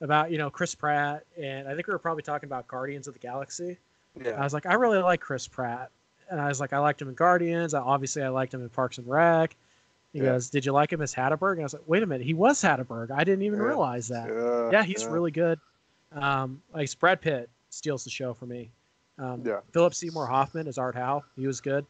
about 0.00 0.30
you 0.30 0.38
know 0.38 0.50
Chris 0.50 0.74
Pratt, 0.74 1.24
and 1.40 1.68
I 1.68 1.74
think 1.74 1.86
we 1.86 1.92
were 1.92 1.98
probably 1.98 2.22
talking 2.22 2.46
about 2.48 2.66
Guardians 2.68 3.06
of 3.08 3.14
the 3.14 3.20
Galaxy. 3.20 3.78
Yeah. 4.22 4.32
I 4.32 4.44
was 4.44 4.52
like, 4.52 4.66
I 4.66 4.74
really 4.74 4.98
like 4.98 5.20
Chris 5.20 5.46
Pratt, 5.48 5.90
and 6.30 6.40
I 6.40 6.48
was 6.48 6.60
like, 6.60 6.72
I 6.72 6.78
liked 6.78 7.00
him 7.00 7.08
in 7.08 7.14
Guardians. 7.14 7.74
I, 7.74 7.80
obviously, 7.80 8.22
I 8.22 8.28
liked 8.28 8.52
him 8.54 8.62
in 8.62 8.68
Parks 8.68 8.98
and 8.98 9.08
Rec. 9.08 9.56
He 10.12 10.18
Yeah. 10.20 10.26
goes, 10.26 10.50
Did 10.50 10.64
you 10.66 10.72
like 10.72 10.92
him 10.92 11.00
as 11.02 11.12
Hatteberg? 11.14 11.52
And 11.52 11.60
I 11.60 11.64
was 11.64 11.72
like, 11.74 11.82
Wait 11.86 12.02
a 12.02 12.06
minute, 12.06 12.26
he 12.26 12.34
was 12.34 12.60
Hatteberg. 12.62 13.10
I 13.10 13.24
didn't 13.24 13.42
even 13.42 13.58
Yeah. 13.60 13.66
realize 13.66 14.08
that. 14.08 14.28
yeah, 14.72 14.82
he's 14.84 15.06
really 15.06 15.30
good. 15.30 15.58
Um, 16.12 16.62
like 16.72 16.96
Brad 17.00 17.20
Pitt 17.20 17.48
steals 17.70 18.04
the 18.04 18.10
show 18.10 18.34
for 18.34 18.46
me. 18.46 18.70
Um, 19.18 19.42
Yeah. 19.44 19.60
Philip 19.72 19.94
Seymour 19.94 20.26
Hoffman 20.26 20.66
is 20.66 20.78
Art 20.78 20.94
Howe. 20.96 21.22
He 21.36 21.46
was 21.46 21.60
good. 21.60 21.86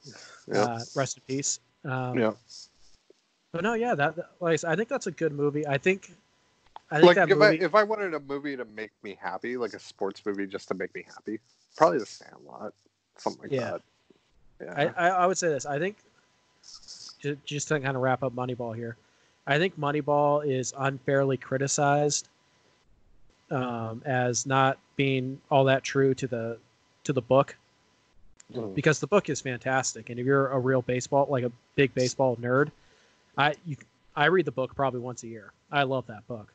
yeah, 0.47 0.63
Uh, 0.63 0.81
rest 0.95 1.17
in 1.17 1.23
peace. 1.27 1.61
Um, 1.85 2.19
yeah. 2.19 2.33
But 3.53 3.63
no, 3.63 3.75
yeah, 3.75 3.95
that, 3.95 4.17
that- 4.17 4.31
like 4.41 4.53
I, 4.55 4.57
said, 4.57 4.71
I 4.71 4.77
think 4.77 4.89
that's 4.89 5.07
a 5.07 5.11
good 5.13 5.33
movie. 5.33 5.67
I 5.67 5.79
think, 5.79 6.13
I 6.91 7.01
think 7.01 7.17
Like 7.17 7.29
if 7.31 7.37
movie. 7.39 7.63
I 7.63 7.65
if 7.65 7.75
I 7.75 7.83
wanted 7.83 8.15
a 8.15 8.21
movie 8.21 8.57
to 8.57 8.65
make 8.65 8.91
me 9.03 9.17
happy, 9.21 9.57
like 9.57 9.75
a 9.75 9.79
sports 9.79 10.21
movie 10.27 10.47
just 10.47 10.69
to 10.69 10.75
make 10.75 10.95
me 10.95 11.05
happy, 11.07 11.41
probably 11.77 11.99
The 11.99 12.07
Sandlot, 12.07 12.75
something 13.17 13.43
like 13.43 13.53
Yeah. 13.53 13.71
that. 13.71 13.83
Yeah, 14.61 14.93
I, 14.97 15.09
I, 15.09 15.27
would 15.27 15.37
say 15.37 15.49
this. 15.49 15.67
I 15.67 15.79
think 15.79 15.97
just, 17.21 17.45
just 17.45 17.69
to 17.69 17.81
kind 17.81 17.97
of 17.97 18.03
wrap 18.03 18.23
up 18.23 18.35
Moneyball 18.35 18.75
here, 18.75 18.97
I 19.47 19.59
think 19.59 19.79
Moneyball 19.79 20.47
is 20.47 20.73
unfairly 20.79 21.37
criticized 21.37 22.29
um, 23.51 24.01
as 24.05 24.47
not 24.47 24.79
being 24.97 25.41
all 25.51 25.65
that 25.65 25.83
true 25.83 26.15
to 26.15 26.27
the 26.27 26.59
to 27.05 27.13
the 27.13 27.23
book 27.23 27.57
Mhm. 28.53 28.75
because 28.75 29.01
the 29.01 29.07
book 29.07 29.31
is 29.31 29.41
fantastic. 29.41 30.11
And 30.11 30.19
if 30.19 30.27
you're 30.27 30.49
a 30.49 30.59
real 30.59 30.83
baseball, 30.83 31.27
like 31.31 31.45
a 31.45 31.53
big 31.77 31.95
baseball 31.95 32.37
nerd, 32.37 32.71
I 33.39 33.55
you, 33.65 33.77
I 34.17 34.27
read 34.27 34.45
the 34.45 34.53
book 34.53 34.75
probably 34.75 35.01
once 35.01 35.23
a 35.23 35.29
year. 35.29 35.53
I 35.71 35.85
love 35.85 36.07
that 36.09 36.27
book. 36.27 36.53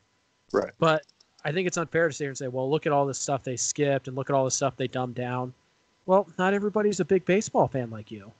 right. 0.52 0.72
But 0.78 1.02
I 1.44 1.52
think 1.52 1.66
it's 1.68 1.76
unfair 1.76 2.08
to 2.08 2.12
sit 2.14 2.24
here 2.24 2.30
and 2.30 2.38
say, 2.38 2.48
well, 2.48 2.68
look 2.68 2.84
at 2.86 2.92
all 2.92 3.06
this 3.06 3.18
stuff 3.18 3.44
they 3.44 3.56
skipped 3.56 4.08
and 4.08 4.16
look 4.16 4.28
at 4.30 4.34
all 4.34 4.44
the 4.44 4.50
stuff 4.50 4.76
they 4.76 4.88
dumbed 4.88 5.14
down. 5.14 5.54
Well, 6.06 6.26
not 6.38 6.54
everybody's 6.54 6.98
a 7.00 7.04
big 7.04 7.24
baseball 7.24 7.68
fan 7.68 7.88
like 7.90 8.10
you. 8.10 8.32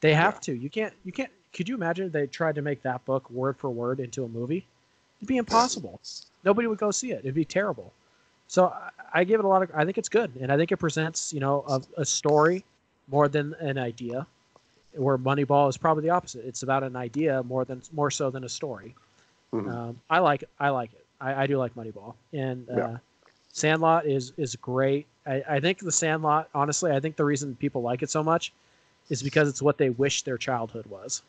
They 0.00 0.14
have 0.14 0.34
Yeah. 0.34 0.40
to. 0.40 0.52
You 0.54 0.68
can't. 0.70 0.94
You 1.04 1.12
can't. 1.12 1.30
Could 1.52 1.68
you 1.68 1.74
imagine 1.76 2.06
if 2.06 2.12
they 2.12 2.26
tried 2.26 2.56
to 2.56 2.62
make 2.62 2.82
that 2.82 3.04
book 3.04 3.30
word 3.30 3.56
for 3.56 3.70
word 3.70 4.00
into 4.00 4.24
a 4.24 4.28
movie? 4.28 4.66
It'd 5.20 5.28
be 5.28 5.36
impossible. 5.36 6.00
Nobody 6.42 6.66
would 6.66 6.78
go 6.78 6.90
see 6.90 7.12
it. 7.12 7.20
It'd 7.20 7.34
be 7.34 7.44
terrible. 7.44 7.92
So 8.54 8.66
I, 8.66 8.90
I 9.20 9.24
give 9.24 9.40
it 9.40 9.44
a 9.44 9.48
lot 9.48 9.64
of. 9.64 9.70
I 9.74 9.84
think 9.84 9.98
it's 9.98 10.08
good, 10.08 10.30
and 10.40 10.52
I 10.52 10.56
think 10.56 10.70
it 10.70 10.76
presents, 10.76 11.32
you 11.32 11.40
know, 11.40 11.64
a, 11.66 11.82
a 12.02 12.04
story 12.04 12.64
more 13.08 13.26
than 13.26 13.52
an 13.54 13.78
idea. 13.78 14.28
Where 14.92 15.18
Moneyball 15.18 15.68
is 15.68 15.76
probably 15.76 16.02
the 16.04 16.10
opposite. 16.10 16.44
It's 16.46 16.62
about 16.62 16.84
an 16.84 16.94
idea 16.94 17.42
more 17.42 17.64
than 17.64 17.82
more 17.92 18.12
so 18.12 18.30
than 18.30 18.44
a 18.44 18.48
story. 18.48 18.94
Mhm. 19.52 19.68
Um, 19.68 20.00
I 20.08 20.20
like 20.20 20.44
it. 20.44 20.50
I 20.60 20.68
like 20.68 20.92
it. 20.92 21.04
I, 21.20 21.42
I 21.42 21.46
do 21.48 21.58
like 21.58 21.74
Moneyball, 21.74 22.14
and 22.32 22.70
uh, 22.70 22.76
Yeah. 22.76 22.96
Sandlot 23.52 24.06
is 24.06 24.32
is 24.36 24.54
great. 24.54 25.06
I, 25.26 25.42
I 25.48 25.58
think 25.58 25.80
the 25.80 25.90
Sandlot, 25.90 26.48
honestly, 26.54 26.92
I 26.92 27.00
think 27.00 27.16
the 27.16 27.24
reason 27.24 27.56
people 27.56 27.82
like 27.82 28.04
it 28.04 28.10
so 28.10 28.22
much 28.22 28.52
is 29.10 29.20
because 29.20 29.48
it's 29.48 29.62
what 29.62 29.78
they 29.78 29.90
wish 29.90 30.22
their 30.22 30.38
childhood 30.38 30.86
was. 30.86 31.22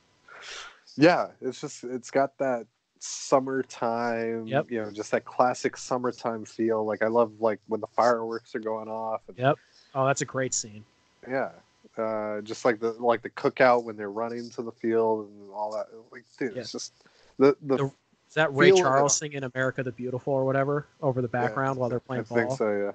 Yeah, 0.95 1.29
it's 1.41 1.59
just 1.59 1.83
it's 1.85 2.11
got 2.11 2.37
that 2.37 2.67
summertime, 2.99 4.47
Yep. 4.47 4.71
you 4.71 4.81
know, 4.81 4.91
just 4.91 5.11
that 5.11 5.25
classic 5.25 5.77
summertime 5.77 6.45
feel. 6.45 6.85
Like 6.85 7.01
I 7.01 7.07
love 7.07 7.31
like 7.39 7.59
when 7.67 7.81
the 7.81 7.87
fireworks 7.87 8.55
are 8.55 8.59
going 8.59 8.87
off. 8.87 9.21
And, 9.27 9.37
Yep. 9.37 9.57
Oh, 9.93 10.05
that's 10.05 10.21
a 10.21 10.25
great 10.25 10.53
scene. 10.53 10.83
Yeah, 11.27 11.51
uh, 11.97 12.41
just 12.41 12.65
like 12.65 12.79
the 12.79 12.91
like 12.93 13.21
the 13.21 13.29
cookout 13.29 13.83
when 13.83 13.95
they're 13.97 14.11
running 14.11 14.49
to 14.51 14.61
the 14.61 14.71
field 14.71 15.27
and 15.29 15.51
all 15.51 15.71
that. 15.73 15.87
Like, 16.11 16.23
dude, 16.37 16.53
Yeah. 16.55 16.61
it's 16.61 16.71
just 16.71 16.93
the 17.37 17.55
the. 17.61 17.77
The- 17.77 17.91
Is 18.27 18.33
that 18.33 18.53
Ray 18.53 18.71
Charles 18.71 19.17
singing 19.17 19.43
"America 19.43 19.81
the 19.83 19.91
Beautiful" 19.91 20.33
or 20.33 20.45
whatever 20.45 20.87
over 21.01 21.21
the 21.21 21.27
background 21.27 21.79
while 21.79 21.89
they're 21.89 21.99
playing. 21.99 22.21
I 22.21 22.35
think 22.35 22.47
ball? 22.49 22.57
so. 22.57 22.69
Yeah. 22.71 22.91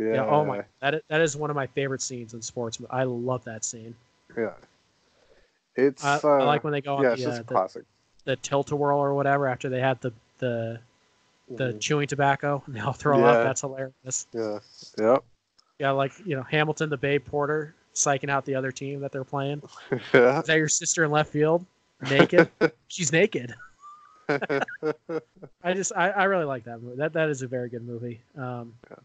Yeah. 0.00 0.14
Yeah. 0.14 0.26
Oh 0.26 0.44
my, 0.44 0.62
that 0.80 0.94
is, 0.94 1.02
that 1.08 1.20
is 1.20 1.36
one 1.36 1.50
of 1.50 1.56
my 1.56 1.66
favorite 1.66 2.00
scenes 2.00 2.32
in 2.34 2.40
sports. 2.42 2.78
I 2.90 3.04
love 3.04 3.44
that 3.44 3.64
scene. 3.64 3.94
Yeah. 4.36 4.52
It's. 5.76 6.04
I, 6.04 6.16
uh, 6.22 6.28
I 6.28 6.42
like 6.44 6.64
when 6.64 6.72
they 6.72 6.80
go 6.80 6.96
on 6.96 7.02
yeah, 7.02 7.08
the, 7.10 7.14
it's 7.14 7.24
uh, 7.24 7.28
just 7.30 7.46
the 7.48 7.54
classic. 7.54 7.84
The 8.24 8.36
tilt 8.36 8.70
a 8.70 8.76
whirl 8.76 8.98
or 8.98 9.14
whatever 9.14 9.46
after 9.48 9.68
they 9.68 9.80
had 9.80 10.00
the 10.00 10.12
the 10.38 10.80
the 11.50 11.72
Mhm. 11.74 11.80
chewing 11.80 12.08
tobacco 12.08 12.62
and 12.66 12.74
they 12.74 12.80
all 12.80 12.92
throw 12.94 13.18
Yeah. 13.20 13.26
up. 13.32 13.44
That's 13.44 13.60
hilarious. 13.60 14.26
Yeah. 14.32 14.58
Yep. 14.98 15.24
Yeah, 15.78 15.90
like 15.90 16.12
you 16.24 16.36
know 16.36 16.42
Hamilton, 16.42 16.88
the 16.88 16.96
Babe 16.96 17.24
Porter, 17.24 17.74
psyching 17.94 18.30
out 18.30 18.44
the 18.44 18.54
other 18.54 18.72
team 18.72 19.00
that 19.00 19.12
they're 19.12 19.24
playing. 19.24 19.62
yeah. 20.14 20.40
Is 20.40 20.46
that 20.46 20.56
your 20.56 20.68
sister 20.68 21.04
in 21.04 21.10
left 21.10 21.30
field? 21.32 21.66
Naked? 22.08 22.50
She's 22.88 23.12
naked. 23.12 23.54
I 24.28 25.72
just 25.74 25.92
I, 25.94 26.10
I 26.10 26.24
really 26.24 26.44
like 26.44 26.64
that 26.64 26.80
movie. 26.82 26.96
That 26.96 27.12
that 27.12 27.28
is 27.28 27.42
a 27.42 27.46
very 27.46 27.68
good 27.68 27.86
movie. 27.86 28.20
Um, 28.36 28.74
Yeah. 28.90 28.96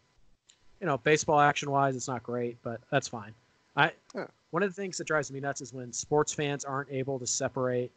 You 0.80 0.86
know, 0.86 0.96
baseball 0.96 1.38
action 1.40 1.70
wise, 1.70 1.94
it's 1.94 2.08
not 2.08 2.22
great, 2.22 2.56
but 2.62 2.80
that's 2.90 3.06
fine. 3.08 3.34
I 3.76 3.92
Yeah. 4.14 4.26
one 4.50 4.62
of 4.62 4.70
the 4.74 4.80
things 4.80 4.96
that 4.98 5.06
drives 5.06 5.30
me 5.30 5.38
nuts 5.40 5.60
is 5.60 5.74
when 5.74 5.92
sports 5.92 6.32
fans 6.32 6.64
aren't 6.64 6.90
able 6.90 7.18
to 7.18 7.26
separate 7.26 7.90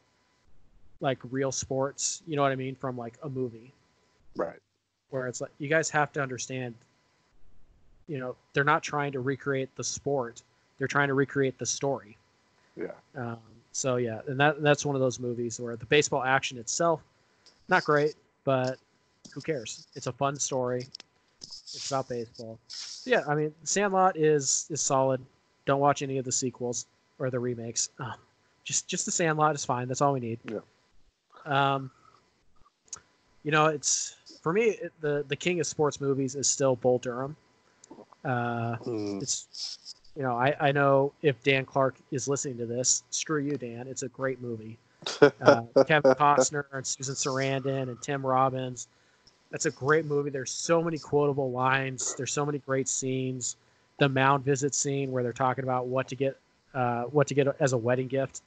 like 1.04 1.20
real 1.30 1.51
sports. 1.51 2.24
You 2.26 2.36
know 2.36 2.41
what 2.41 2.51
I 2.51 2.56
mean 2.56 2.76
from 2.76 2.97
like 2.97 3.20
a 3.22 3.30
movie 3.30 3.72
right. 4.36 4.58
where 5.12 5.28
it's 5.28 5.41
like 5.41 5.51
you 5.60 5.68
guys 5.68 5.89
have 5.91 6.12
to 6.14 6.22
understand. 6.22 6.74
You 8.08 8.18
know, 8.18 8.36
they're 8.54 8.64
not 8.64 8.82
trying 8.84 9.12
to 9.12 9.20
recreate 9.20 9.76
the 9.76 9.84
sport; 9.84 10.41
they're 10.80 10.88
trying 10.88 11.10
to 11.10 11.14
recreate 11.14 11.60
the 11.60 11.66
story. 11.66 12.18
Yeah. 12.76 12.91
Um, 13.16 13.38
so 13.72 13.97
yeah, 13.97 14.22
and 14.28 14.39
that 14.39 14.64
that's 14.64 14.86
one 14.86 14.95
of 14.95 15.01
those 15.01 15.20
movies 15.20 15.60
where 15.60 15.76
the 15.76 15.86
baseball 15.86 16.24
action 16.24 16.58
itself, 16.58 17.01
not 17.70 17.84
great, 17.84 18.16
but 18.43 18.78
who 19.34 19.41
cares? 19.41 19.88
It's 19.95 20.08
a 20.08 20.12
fun 20.14 20.38
story. 20.38 20.88
It's 21.41 21.91
about 21.91 22.08
baseball. 22.08 22.60
Yeah, 23.06 23.24
I 23.28 23.36
mean, 23.36 23.54
Sandlot 23.64 24.18
is 24.18 24.68
is 24.70 24.82
solid. 24.82 25.22
Don't 25.66 25.80
watch 25.80 26.01
any 26.01 26.18
of 26.18 26.26
the 26.26 26.32
sequels 26.32 26.86
or 27.20 27.30
the 27.30 27.39
remakes. 27.39 27.89
Oh, 27.99 28.14
just 28.64 28.88
just 28.88 29.06
the 29.06 29.12
Sandlot 29.12 29.56
is 29.56 29.66
fine. 29.66 29.88
That's 29.88 30.01
all 30.01 30.14
we 30.14 30.20
need. 30.20 30.39
Yeah. 30.49 30.60
Um, 31.46 31.91
you 33.44 33.52
know, 33.52 33.68
it's 33.68 34.16
for 34.41 34.54
me 34.54 34.70
it, 34.82 34.94
the 35.02 35.26
the 35.28 35.36
king 35.36 35.60
of 35.60 35.68
sports 35.68 36.00
movies 36.00 36.36
is 36.36 36.48
still 36.48 36.76
Bull 36.76 37.00
Durham. 37.00 37.36
Uh, 38.24 38.78
Mm. 38.86 39.22
it's 39.22 39.96
you 40.16 40.24
know 40.24 40.36
I 40.38 40.56
I 40.60 40.72
know 40.72 41.14
if 41.22 41.41
Dan 41.44 41.66
Clark 41.66 41.96
is 42.12 42.28
listening 42.28 42.58
to 42.58 42.66
this, 42.66 43.04
screw 43.10 43.39
you, 43.39 43.58
Dan. 43.58 43.88
It's 43.88 44.04
a 44.04 44.10
great 44.10 44.41
movie. 44.41 44.78
Uh, 45.41 45.62
Kevin 45.88 46.14
Costner 46.14 46.66
and 46.72 46.86
Susan 46.86 47.16
Sarandon 47.16 47.84
and 47.84 48.02
Tim 48.02 48.26
Robbins. 48.26 48.88
That's 49.52 49.66
a 49.66 49.72
great 49.72 50.06
movie. 50.06 50.30
There's 50.30 50.52
so 50.52 50.82
many 50.82 50.98
quotable 50.98 51.52
lines. 51.52 52.16
There's 52.16 52.32
so 52.32 52.46
many 52.46 52.60
great 52.60 52.88
scenes. 52.88 53.58
The 54.00 54.10
mound 54.10 54.44
visit 54.44 54.74
scene 54.74 55.12
where 55.12 55.22
they're 55.22 55.32
talking 55.34 55.64
about 55.64 55.86
what 55.86 56.08
to 56.08 56.16
get, 56.16 56.39
uh, 56.74 57.04
what 57.04 57.28
to 57.28 57.36
get 57.36 57.48
as 57.60 57.74
a 57.74 57.78
wedding 57.78 58.08
gift. 58.08 58.41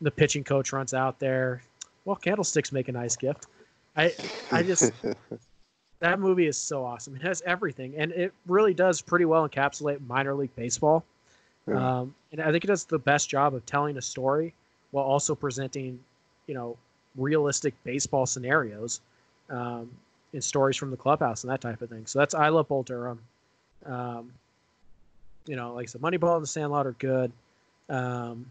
The 0.00 0.10
pitching 0.10 0.42
coach 0.42 0.72
runs 0.72 0.94
out 0.94 1.20
there. 1.20 1.62
Well, 2.04 2.16
candlesticks 2.16 2.72
make 2.72 2.88
a 2.88 2.92
nice 2.92 3.16
gift. 3.16 3.46
I, 3.96 4.14
I 4.50 4.62
just 4.62 4.92
that 6.00 6.18
movie 6.18 6.46
is 6.46 6.56
so 6.56 6.84
awesome. 6.84 7.14
It 7.14 7.22
has 7.22 7.42
everything, 7.46 7.94
and 7.96 8.12
it 8.12 8.32
really 8.46 8.74
does 8.74 9.00
pretty 9.00 9.24
well 9.24 9.48
encapsulate 9.48 10.04
minor 10.06 10.34
league 10.34 10.54
baseball. 10.56 11.04
Yeah. 11.68 12.00
Um, 12.00 12.14
and 12.32 12.40
I 12.40 12.50
think 12.50 12.64
it 12.64 12.66
does 12.66 12.84
the 12.84 12.98
best 12.98 13.28
job 13.28 13.54
of 13.54 13.64
telling 13.66 13.96
a 13.96 14.02
story 14.02 14.52
while 14.90 15.04
also 15.04 15.34
presenting, 15.34 15.98
you 16.46 16.54
know, 16.54 16.76
realistic 17.16 17.74
baseball 17.84 18.26
scenarios, 18.26 19.00
um, 19.48 19.90
and 20.32 20.42
stories 20.42 20.76
from 20.76 20.90
the 20.90 20.96
clubhouse 20.96 21.44
and 21.44 21.52
that 21.52 21.60
type 21.60 21.82
of 21.82 21.90
thing. 21.90 22.06
So 22.06 22.18
that's 22.18 22.34
I 22.34 22.48
love 22.48 22.68
Bull 22.68 22.82
Durham. 22.82 23.20
Um, 23.84 24.32
you 25.46 25.56
know, 25.56 25.74
like 25.74 25.84
I 25.84 25.86
said, 25.86 26.00
Moneyball 26.00 26.36
and 26.36 26.42
The 26.42 26.48
Sandlot 26.48 26.86
are 26.86 26.92
good. 26.92 27.32
Um, 27.88 28.46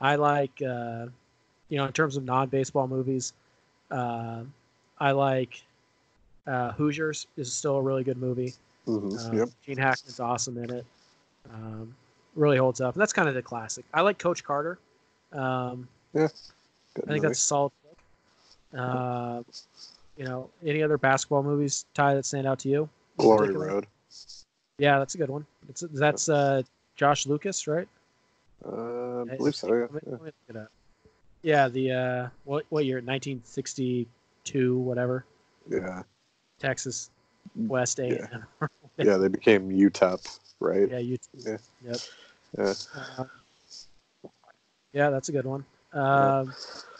I 0.00 0.16
like, 0.16 0.62
uh, 0.62 1.06
you 1.68 1.76
know, 1.78 1.84
in 1.86 1.92
terms 1.92 2.16
of 2.16 2.24
non-baseball 2.24 2.88
movies, 2.88 3.32
uh, 3.90 4.42
I 4.98 5.10
like 5.12 5.62
uh, 6.46 6.72
Hoosiers 6.72 7.26
is 7.36 7.52
still 7.52 7.76
a 7.76 7.82
really 7.82 8.04
good 8.04 8.16
movie. 8.18 8.54
Mhm, 8.86 9.18
Um, 9.28 9.36
Yep. 9.38 9.48
Gene 9.64 9.76
Hackman's 9.76 10.18
awesome 10.20 10.56
in 10.58 10.70
it. 10.70 10.86
Um, 11.52 11.94
really 12.34 12.56
holds 12.56 12.80
up. 12.80 12.94
And 12.94 13.00
that's 13.02 13.12
kind 13.12 13.28
of 13.28 13.34
the 13.34 13.42
classic. 13.42 13.84
I 13.92 14.00
like 14.00 14.18
Coach 14.18 14.42
Carter. 14.44 14.78
Um, 15.32 15.88
Good 16.14 16.24
I 16.24 16.28
think 16.96 17.08
movie. 17.08 17.20
that's 17.20 17.38
a 17.38 17.42
solid. 17.42 17.72
pick. 17.82 18.78
Uh, 18.80 19.42
you 20.16 20.24
know, 20.24 20.48
any 20.64 20.82
other 20.82 20.96
basketball 20.98 21.42
movies, 21.42 21.84
Ty, 21.94 22.14
that 22.14 22.24
stand 22.26 22.46
out 22.46 22.58
to 22.60 22.68
you? 22.68 22.88
Glory? 23.18 23.52
Road. 23.52 23.86
Yeah, 24.78 24.98
that's 24.98 25.14
a 25.14 25.18
good 25.18 25.28
one. 25.30 25.44
It's 25.68 25.82
that's 25.92 26.28
uh, 26.28 26.62
Josh 26.96 27.26
Lucas, 27.26 27.66
right? 27.66 27.88
Uh, 28.64 29.22
I 29.22 29.36
believe 29.36 29.54
so. 29.54 29.68
Let 29.68 29.92
me- 29.92 30.00
Yeah. 30.06 30.12
let 30.12 30.20
me 30.20 30.26
look 30.26 30.34
it 30.48 30.56
up. 30.56 30.70
Yeah, 31.42 31.68
the 31.68 31.92
uh, 31.92 32.28
what 32.44 32.64
what 32.70 32.84
year? 32.84 32.96
1962, 32.96 34.78
whatever. 34.78 35.24
Yeah. 35.70 36.02
Texas 36.58 37.10
West 37.56 37.98
A. 38.00 38.08
Yeah. 38.08 38.26
Yeah. 39.00 39.16
They 39.16 39.28
became 39.28 39.70
UTEP, 39.70 40.38
right? 40.58 40.90
yeah, 40.90 40.98
you. 40.98 41.18
Yeah. 41.34 41.56
Yep. 41.84 41.96
Yeah. 42.58 42.74
Uh, 42.96 43.24
yeah, 44.92 45.10
that's 45.10 45.28
a 45.28 45.32
good 45.32 45.44
one. 45.46 45.64
Um, 45.92 46.52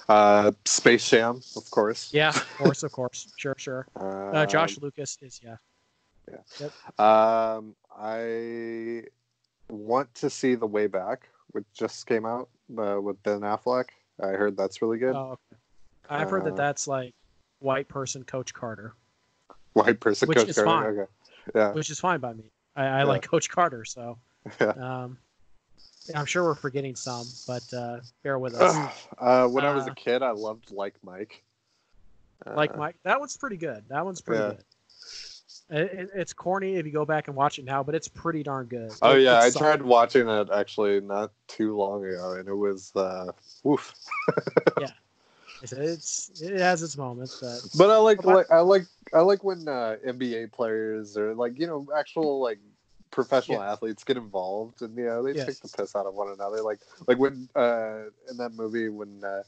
Uh, 0.08 0.52
Space 0.64 1.10
Jam, 1.10 1.42
of 1.56 1.68
course. 1.70 2.14
yeah, 2.14 2.28
of 2.30 2.48
course, 2.56 2.82
of 2.84 2.92
course, 2.92 3.32
sure, 3.36 3.56
sure. 3.58 3.86
Uh, 3.96 4.46
Josh 4.46 4.78
Lucas 4.80 5.18
is 5.20 5.40
yeah. 5.42 5.56
Yeah, 6.60 6.68
um, 6.98 7.74
I 7.98 9.02
want 9.68 10.14
to 10.16 10.30
see 10.30 10.54
The 10.54 10.66
Way 10.66 10.86
Back, 10.86 11.28
which 11.50 11.64
just 11.74 12.06
came 12.06 12.24
out 12.24 12.48
uh, 12.78 13.00
with 13.00 13.20
Ben 13.22 13.40
Affleck. 13.40 13.86
I 14.22 14.28
heard 14.28 14.56
that's 14.56 14.82
really 14.82 14.98
good. 14.98 15.14
Oh, 15.14 15.32
okay. 15.32 15.60
I've 16.10 16.30
heard 16.30 16.44
that 16.44 16.54
Uh, 16.54 16.56
that's 16.56 16.88
like 16.88 17.14
white 17.60 17.88
person 17.88 18.24
Coach 18.24 18.52
Carter, 18.54 18.94
White 19.74 20.00
person 20.00 20.28
which 20.28 20.38
Coach 20.38 20.48
is 20.48 20.56
Carter. 20.56 20.66
fine. 20.66 20.86
Okay. 20.86 21.10
Yeah. 21.54 21.72
which 21.72 21.90
is 21.90 22.00
fine 22.00 22.20
by 22.20 22.32
me. 22.32 22.50
I, 22.76 22.86
I 22.86 23.02
like 23.04 23.22
Coach 23.22 23.48
Carter, 23.48 23.84
so 23.84 24.18
Yeah. 24.60 24.66
um, 24.70 25.18
I'm 26.14 26.24
sure 26.26 26.44
we're 26.44 26.54
forgetting 26.54 26.94
some, 26.96 27.26
but 27.46 27.62
uh, 27.74 28.00
bear 28.22 28.38
with 28.38 28.54
us. 28.54 29.06
uh, 29.18 29.46
when 29.48 29.64
I 29.64 29.74
was 29.74 29.86
Uh, 29.86 29.90
a 29.92 29.94
kid, 29.94 30.22
I 30.22 30.30
loved 30.30 30.70
Like 30.70 30.94
Mike. 31.02 31.42
like 32.46 32.74
Uh, 32.74 32.78
Mike, 32.78 32.96
that 33.04 33.20
one's 33.20 33.36
pretty 33.36 33.56
good. 33.56 33.84
That 33.88 34.04
one's 34.04 34.20
pretty 34.20 34.42
Yeah. 34.42 34.50
good. 34.52 34.64
It, 35.70 35.92
it- 35.92 36.10
it's 36.14 36.32
corny 36.32 36.76
if 36.76 36.86
you 36.86 36.92
go 36.92 37.04
back 37.04 37.28
and 37.28 37.36
watch 37.36 37.58
it 37.58 37.64
now, 37.64 37.82
but 37.82 37.94
it's 37.94 38.08
pretty 38.08 38.42
darn 38.42 38.66
good. 38.66 38.90
Oh 39.02 39.14
It- 39.14 39.22
yeah, 39.22 39.40
I 39.40 39.46
it's 39.46 39.56
tried 39.56 39.82
watching 39.82 40.28
it 40.28 40.48
actually 40.50 41.00
not 41.00 41.30
too 41.46 41.76
long 41.76 42.04
ago, 42.04 42.32
and 42.38 42.48
it 42.48 42.54
was 42.54 42.94
uh, 42.96 43.32
woof. 43.64 43.94
It's, 45.60 45.72
it's 45.72 46.42
it 46.42 46.58
has 46.60 46.82
its 46.82 46.96
moments, 46.96 47.40
but 47.40 47.60
But 47.76 47.90
I 47.90 47.96
like, 47.98 48.24
What 48.24 48.36
like 48.36 48.50
I 48.50 48.60
like 48.60 48.86
I 49.12 49.20
like 49.20 49.42
when 49.42 49.66
uh, 49.66 49.96
NBA 50.06 50.52
players 50.52 51.16
or 51.16 51.34
like 51.34 51.58
you 51.58 51.66
know 51.66 51.86
actual 51.96 52.40
like 52.40 52.60
professional 53.10 53.60
athletes 53.62 54.04
get 54.04 54.16
involved 54.16 54.82
and 54.82 54.96
you 54.96 55.06
know 55.06 55.22
they 55.22 55.34
Yes. 55.34 55.46
take 55.46 55.60
the 55.60 55.76
piss 55.76 55.96
out 55.96 56.06
of 56.06 56.14
one 56.14 56.30
another. 56.30 56.62
Like 56.62 56.78
like 57.08 57.18
when 57.18 57.48
uh, 57.56 58.02
in 58.30 58.36
that 58.36 58.52
movie 58.54 58.88
when 58.88 59.22
uh, 59.24 59.42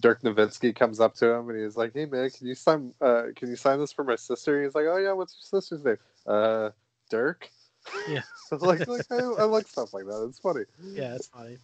Dirk 0.00 0.22
Nowitzki 0.22 0.74
comes 0.74 1.00
up 1.00 1.14
to 1.16 1.26
him 1.26 1.48
and 1.50 1.62
he's 1.62 1.76
like, 1.76 1.92
"Hey 1.94 2.06
man, 2.06 2.30
can 2.30 2.46
you 2.46 2.54
sign 2.54 2.92
uh, 3.00 3.24
can 3.36 3.48
you 3.48 3.56
sign 3.56 3.78
this 3.78 3.92
for 3.92 4.04
my 4.04 4.16
sister?" 4.16 4.62
He's 4.62 4.74
like, 4.74 4.86
"Oh 4.86 4.96
yeah, 4.96 5.12
what's 5.12 5.34
your 5.34 5.60
sister's 5.60 5.84
name?" 5.84 5.98
Uh, 6.26 6.70
Dirk. 7.10 7.50
Yeah. 8.08 8.22
like, 8.50 8.86
like 8.86 9.06
I, 9.10 9.16
I 9.16 9.44
like 9.44 9.68
stuff 9.68 9.94
like 9.94 10.04
that. 10.06 10.26
It's 10.28 10.38
funny. 10.38 10.64
yeah, 10.94 11.14
it's 11.14 11.28
funny. 11.28 11.58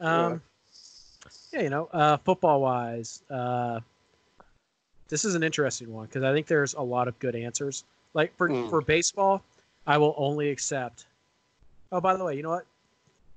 Um, 0.00 0.40
yeah, 1.52 1.62
you 1.62 1.70
know, 1.70 1.86
uh, 1.92 2.16
football 2.18 2.60
wise, 2.60 3.22
uh, 3.30 3.80
this 5.08 5.24
is 5.24 5.34
an 5.34 5.42
interesting 5.42 5.92
one 5.92 6.06
because 6.06 6.22
I 6.22 6.32
think 6.32 6.46
there's 6.46 6.74
a 6.74 6.82
lot 6.82 7.08
of 7.08 7.18
good 7.18 7.34
answers. 7.34 7.84
Like 8.14 8.36
for 8.36 8.48
Mm. 8.48 8.70
for 8.70 8.80
baseball, 8.80 9.42
I 9.86 9.98
will 9.98 10.14
only 10.16 10.50
accept. 10.50 11.06
Oh, 11.92 12.00
by 12.00 12.16
the 12.16 12.24
way, 12.24 12.34
you 12.36 12.42
know 12.42 12.50
what? 12.50 12.66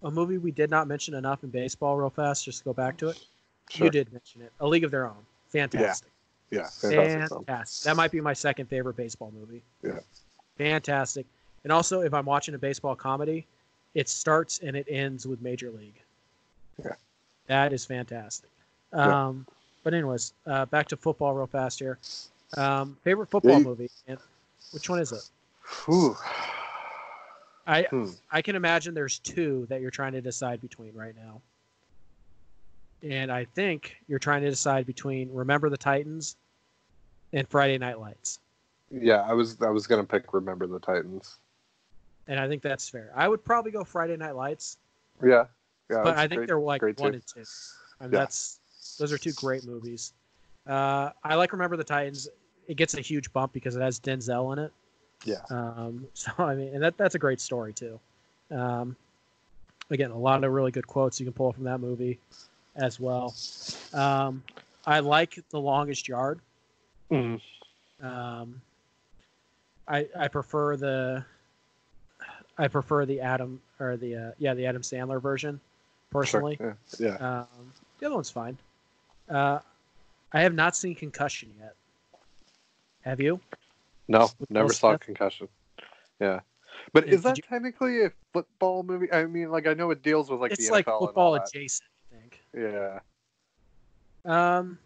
A 0.04 0.12
movie 0.12 0.38
we 0.38 0.52
did 0.52 0.70
not 0.70 0.88
mention 0.88 1.14
enough 1.14 1.44
in 1.44 1.50
baseball, 1.50 1.96
real 1.96 2.10
fast, 2.10 2.44
just 2.46 2.60
to 2.60 2.66
go 2.66 2.74
back 2.74 2.98
to 2.98 3.10
it. 3.10 3.24
Sure. 3.72 3.86
You 3.86 3.92
did 3.92 4.12
mention 4.12 4.42
it. 4.42 4.52
A 4.60 4.68
League 4.68 4.84
of 4.84 4.92
Their 4.92 5.06
Own. 5.08 5.16
Fantastic. 5.50 6.10
Yeah, 6.50 6.68
fantastic. 6.68 7.38
Fantastic. 7.38 7.86
That 7.86 7.96
might 7.96 8.12
be 8.12 8.20
my 8.20 8.34
second 8.34 8.66
favorite 8.66 8.98
baseball 8.98 9.32
movie. 9.34 9.62
Yeah. 9.82 10.00
Fantastic. 10.58 11.26
And 11.64 11.72
also, 11.72 12.02
if 12.02 12.14
I'm 12.14 12.26
watching 12.26 12.54
a 12.56 12.58
baseball 12.58 12.96
comedy, 12.96 13.46
it 13.94 14.10
starts 14.10 14.60
and 14.60 14.76
it 14.76 14.86
ends 14.90 15.26
with 15.26 15.42
Major 15.42 15.72
League. 15.72 16.02
Yeah. 16.84 16.92
That 17.48 17.72
is 17.72 17.86
fantastic. 17.86 18.50
Yeah. 18.94 19.28
Um, 19.28 19.48
but 19.84 19.94
anyways, 19.94 20.34
uh, 20.46 20.66
back 20.66 20.88
to 20.90 20.98
football 20.98 21.34
real 21.34 21.48
fast 21.48 21.80
here. 21.80 21.98
Um, 22.58 22.98
favorite 23.04 23.30
football 23.30 23.60
you- 23.60 23.64
movie? 23.64 23.90
And 24.08 24.18
which 24.72 24.90
one 24.90 25.00
is 25.00 25.14
it? 25.14 25.30
Whew. 25.86 26.18
I 27.68 27.84
Hmm. 27.84 28.10
I 28.32 28.42
can 28.42 28.56
imagine 28.58 28.94
there's 28.94 29.20
two 29.20 29.66
that 29.70 29.80
you're 29.80 29.92
trying 29.92 30.12
to 30.14 30.22
decide 30.22 30.60
between 30.62 30.94
right 30.94 31.16
now. 31.16 31.42
And 33.04 33.32
I 33.32 33.46
think 33.46 33.96
you're 34.08 34.20
trying 34.20 34.42
to 34.44 34.50
decide 34.50 34.86
between 34.86 35.30
Remember 35.34 35.70
the 35.70 35.78
Titans 35.78 36.36
and 37.34 37.48
Friday 37.48 37.78
Night 37.78 38.00
Lights. 38.00 38.40
Yeah, 38.92 39.22
I 39.22 39.34
was 39.34 39.58
I 39.62 39.70
was 39.70 39.88
gonna 39.88 40.04
pick 40.04 40.34
Remember 40.34 40.68
the 40.68 40.80
Titans. 40.80 41.38
And 42.28 42.40
I 42.40 42.48
think 42.48 42.62
that's 42.62 42.88
fair. 42.88 43.12
I 43.16 43.28
would 43.28 43.44
probably 43.44 43.72
go 43.72 43.84
Friday 43.84 44.16
Night 44.18 44.36
Lights, 44.36 44.78
Yeah, 45.24 45.46
yeah. 45.90 46.04
but 46.04 46.18
I 46.18 46.28
think 46.28 46.40
great- 46.40 46.48
they're 46.48 46.60
like 46.60 46.82
one 46.82 46.96
too. 46.96 47.06
and 47.06 47.26
two. 47.28 47.44
I 48.00 48.04
mean, 48.04 48.14
Yeah. 48.14 48.20
that's 48.20 48.60
those 49.00 49.12
are 49.12 49.18
two 49.18 49.34
great 49.34 49.66
movies. 49.66 50.14
Uh, 50.68 51.10
I 51.24 51.36
like 51.36 51.54
Remember 51.54 51.78
the 51.78 51.84
Titans. 51.84 52.28
It 52.68 52.76
gets 52.76 52.94
a 52.94 53.02
huge 53.02 53.32
bump 53.34 53.52
because 53.54 53.76
it 53.76 53.82
has 53.82 54.00
Denzel 54.00 54.54
in 54.54 54.60
it. 54.60 54.72
Yeah. 55.26 55.42
Um, 55.50 56.08
so 56.14 56.32
I 56.38 56.54
mean, 56.56 56.74
and 56.76 56.84
that 56.84 56.98
that's 56.98 57.16
a 57.16 57.20
great 57.20 57.42
story 57.42 57.74
too. 57.74 58.00
Um, 58.52 58.96
again, 59.90 60.12
a 60.12 60.18
lot 60.18 60.44
of 60.44 60.52
really 60.52 60.72
good 60.72 60.86
quotes 60.86 61.20
you 61.20 61.26
can 61.26 61.34
pull 61.34 61.52
from 61.54 61.64
that 61.64 61.80
movie 61.80 62.20
as 62.76 63.00
well. 63.00 63.34
Um, 63.94 64.44
I 64.86 65.00
like 65.00 65.40
The 65.50 65.60
Longest 65.60 66.08
Yard. 66.08 66.40
Mhm. 67.10 67.42
Um, 68.02 68.62
I 69.88 70.08
I 70.18 70.28
prefer 70.28 70.78
the 70.78 71.26
I 72.58 72.68
prefer 72.68 73.06
the 73.06 73.20
Adam 73.20 73.62
or 73.80 73.98
the 73.98 74.16
uh, 74.16 74.32
yeah 74.38 74.54
the 74.54 74.66
Adam 74.66 74.82
Sandler 74.82 75.22
version 75.22 75.60
personally. 76.10 76.56
Sure. 76.58 76.78
Yeah, 77.00 77.18
yeah. 77.20 77.40
Um, 77.42 77.74
the 78.00 78.06
other 78.08 78.16
one's 78.16 78.30
fine. 78.32 78.58
Uh, 79.30 79.60
I 80.34 80.42
have 80.42 80.54
not 80.54 80.76
seen 80.76 80.96
Concussion 80.96 81.54
yet. 81.60 81.76
Have 83.02 83.20
you? 83.20 83.40
No, 84.08 84.30
With 84.40 84.50
never 84.52 84.74
saw 84.74 84.92
Smith? 84.92 85.02
Concussion. 85.02 85.48
Yeah, 86.20 86.40
but 86.94 87.08
Yeah, 87.08 87.14
is 87.16 87.24
that 87.24 87.38
you- 87.38 87.44
technically 87.44 88.06
a 88.06 88.12
football 88.34 88.84
movie? 88.84 89.12
I 89.12 89.26
mean, 89.26 89.52
like 89.52 89.68
I 89.68 89.74
know 89.74 89.92
it 89.92 90.02
deals 90.02 90.30
with 90.30 90.40
like 90.40 90.52
it's 90.54 90.68
the 90.68 90.72
like 90.72 90.86
NFL 90.86 90.98
and 91.00 91.08
football 91.08 91.36
adjacent. 91.36 91.90
Yeah, 92.56 93.00
Um, 94.26 94.78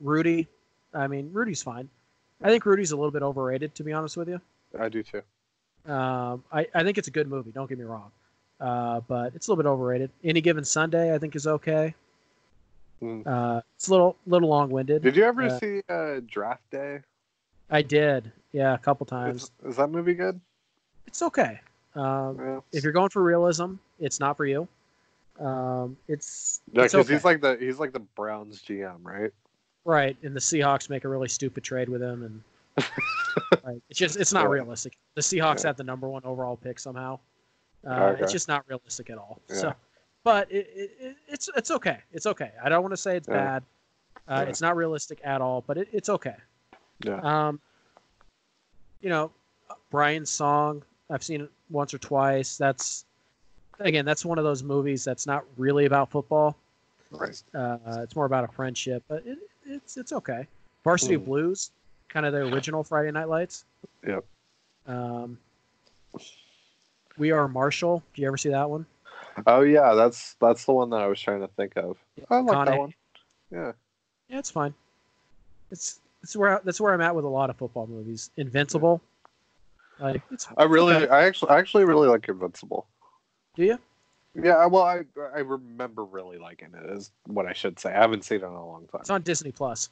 Rudy. 0.00 0.46
I 0.92 1.06
mean, 1.06 1.30
Rudy's 1.32 1.62
fine. 1.62 1.88
I 2.42 2.48
think 2.48 2.66
Rudy's 2.66 2.92
a 2.92 2.96
little 2.96 3.10
bit 3.10 3.22
overrated, 3.22 3.74
to 3.76 3.82
be 3.82 3.92
honest 3.92 4.16
with 4.16 4.28
you. 4.28 4.40
I 4.78 4.88
do 4.88 5.02
too. 5.02 5.22
Um, 5.90 6.44
I, 6.52 6.66
I 6.74 6.82
think 6.82 6.98
it's 6.98 7.08
a 7.08 7.10
good 7.10 7.28
movie. 7.28 7.50
Don't 7.50 7.68
get 7.68 7.78
me 7.78 7.84
wrong, 7.84 8.10
uh, 8.60 9.00
but 9.08 9.34
it's 9.34 9.46
a 9.46 9.50
little 9.50 9.62
bit 9.62 9.68
overrated. 9.68 10.10
Any 10.24 10.40
given 10.40 10.64
Sunday, 10.64 11.14
I 11.14 11.18
think 11.18 11.34
is 11.34 11.46
okay. 11.46 11.94
Mm. 13.02 13.26
Uh, 13.26 13.60
it's 13.76 13.88
a 13.88 13.90
little 13.92 14.16
little 14.26 14.48
long 14.48 14.70
winded. 14.70 15.02
Did 15.02 15.16
you 15.16 15.24
ever 15.24 15.44
Uh, 15.44 15.58
see 15.58 15.82
uh, 15.88 16.20
Draft 16.26 16.68
Day? 16.70 17.00
I 17.70 17.82
did, 17.82 18.30
yeah, 18.52 18.74
a 18.74 18.78
couple 18.78 19.04
Is, 19.06 19.10
times. 19.10 19.50
is 19.64 19.76
that 19.76 19.90
movie 19.90 20.14
good? 20.14 20.40
It's 21.06 21.22
okay. 21.22 21.60
Um, 21.94 22.38
Yeah, 22.38 22.60
if 22.72 22.84
you're 22.84 22.92
going 22.92 23.08
for 23.10 23.22
realism, 23.22 23.74
it's 23.98 24.20
not 24.20 24.36
for 24.36 24.44
you. 24.46 24.68
Um, 25.40 25.96
it's 26.08 26.60
yeah, 26.72 26.82
because 26.84 26.94
okay. 27.06 27.12
he's 27.14 27.24
like 27.24 27.40
the 27.40 27.56
he's 27.60 27.78
like 27.78 27.92
the 27.92 28.00
Browns 28.00 28.62
GM, 28.62 28.98
right? 29.02 29.30
right, 29.84 30.16
and 30.22 30.34
the 30.34 30.40
Seahawks 30.40 30.90
make 30.90 31.04
a 31.04 31.08
really 31.08 31.28
stupid 31.28 31.62
trade 31.62 31.88
with 31.88 32.02
him, 32.02 32.22
and 32.22 32.42
like, 33.64 33.80
it's 33.90 33.98
just 33.98 34.16
it's 34.16 34.32
not 34.32 34.44
Yeah. 34.44 34.48
realistic. 34.50 34.96
The 35.14 35.20
Seahawks 35.20 35.62
Yeah. 35.62 35.68
have 35.68 35.76
the 35.76 35.84
number 35.84 36.08
one 36.08 36.22
overall 36.24 36.56
pick 36.56 36.78
somehow. 36.78 37.18
Uh, 37.86 37.90
Okay. 38.12 38.22
It's 38.24 38.32
just 38.32 38.48
not 38.48 38.64
realistic 38.68 39.10
at 39.10 39.18
all. 39.18 39.40
So, 39.48 39.72
but 40.24 40.50
it, 40.50 40.68
it, 40.74 40.90
it, 40.98 41.16
it's 41.28 41.48
it's 41.56 41.70
okay. 41.70 41.98
It's 42.12 42.26
okay. 42.26 42.50
I 42.62 42.68
don't 42.68 42.82
want 42.82 42.92
to 42.92 42.96
say 42.96 43.16
it's 43.16 43.28
Yeah. 43.28 43.34
bad. 43.34 43.62
Uh, 44.28 44.42
Yeah. 44.42 44.48
It's 44.50 44.60
not 44.60 44.74
realistic 44.76 45.20
at 45.22 45.40
all, 45.40 45.62
but 45.66 45.78
it, 45.78 45.88
it's 45.92 46.08
okay. 46.08 46.34
Yeah. 47.04 47.20
Um, 47.20 47.60
you 49.00 49.08
know, 49.10 49.30
Brian's 49.90 50.30
song. 50.30 50.82
I've 51.10 51.22
seen 51.22 51.42
it 51.42 51.50
once 51.70 51.94
or 51.94 51.98
twice. 51.98 52.56
That's 52.56 53.04
again, 53.78 54.04
that's 54.04 54.24
one 54.24 54.38
of 54.38 54.44
those 54.44 54.62
movies 54.62 55.04
that's 55.04 55.26
not 55.26 55.44
really 55.56 55.86
about 55.86 56.10
football. 56.10 56.56
Right. 57.10 57.40
Uh, 57.54 57.78
it's 58.02 58.16
more 58.16 58.26
about 58.26 58.44
a 58.44 58.48
friendship, 58.48 59.02
but 59.08 59.24
it, 59.26 59.38
it's 59.64 59.96
it's 59.96 60.12
okay. 60.12 60.46
Varsity 60.84 61.16
Mm. 61.16 61.24
Blues, 61.24 61.70
kind 62.08 62.26
of 62.26 62.32
the 62.32 62.38
original 62.54 62.82
Friday 62.82 63.10
Night 63.10 63.28
Lights. 63.28 63.64
Yep. 64.06 64.24
Um, 64.86 65.38
we 67.16 67.30
are 67.30 67.48
Marshall. 67.48 68.02
Do 68.14 68.22
you 68.22 68.28
ever 68.28 68.36
see 68.36 68.50
that 68.50 68.68
one? 68.68 68.86
Oh 69.46 69.60
yeah, 69.60 69.94
that's 69.94 70.34
that's 70.40 70.64
the 70.64 70.72
one 70.72 70.90
that 70.90 71.00
I 71.00 71.06
was 71.06 71.20
trying 71.20 71.40
to 71.40 71.48
think 71.48 71.76
of. 71.76 71.96
I 72.30 72.38
like 72.38 72.66
that 72.66 72.78
one. 72.78 72.94
Yeah. 73.50 73.72
Yeah, 74.28 74.38
it's 74.38 74.50
fine. 74.50 74.74
It's 75.70 76.00
it's 76.22 76.34
where 76.34 76.60
that's 76.64 76.80
where 76.80 76.92
I'm 76.92 77.00
at 77.00 77.14
with 77.14 77.24
a 77.24 77.28
lot 77.28 77.50
of 77.50 77.56
football 77.56 77.86
movies. 77.86 78.30
Invincible. 78.36 79.00
Like 80.00 80.22
it's 80.30 80.48
I 80.56 80.64
really. 80.64 81.08
I 81.08 81.24
actually, 81.24 81.50
I 81.50 81.58
actually 81.58 81.84
really 81.84 82.08
like 82.08 82.28
Invincible. 82.28 82.86
Do 83.56 83.64
you? 83.64 83.78
Yeah, 84.40 84.66
well, 84.66 84.82
I 84.84 85.02
I 85.34 85.38
remember 85.40 86.04
really 86.04 86.36
liking 86.38 86.68
it. 86.74 86.90
Is 86.90 87.10
what 87.26 87.46
I 87.46 87.52
should 87.54 87.78
say. 87.80 87.90
I 87.90 88.00
haven't 88.00 88.22
seen 88.24 88.38
it 88.42 88.44
in 88.44 88.50
a 88.52 88.66
long 88.66 88.86
time. 88.92 89.00
It's 89.00 89.10
on 89.10 89.22
Disney 89.22 89.50
Plus. 89.50 89.88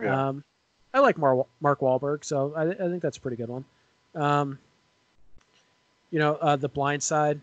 Yeah. 0.00 0.28
Um, 0.28 0.44
I 0.94 1.00
like 1.00 1.16
Mar- 1.18 1.46
Mark 1.60 1.80
Wahlberg, 1.80 2.22
so 2.24 2.52
I, 2.54 2.70
I 2.70 2.74
think 2.74 3.02
that's 3.02 3.16
a 3.16 3.20
pretty 3.20 3.36
good 3.36 3.48
one. 3.48 3.64
Um, 4.14 4.58
you 6.10 6.18
know, 6.18 6.34
uh, 6.36 6.56
The 6.56 6.68
Blind 6.68 7.02
Side, 7.02 7.40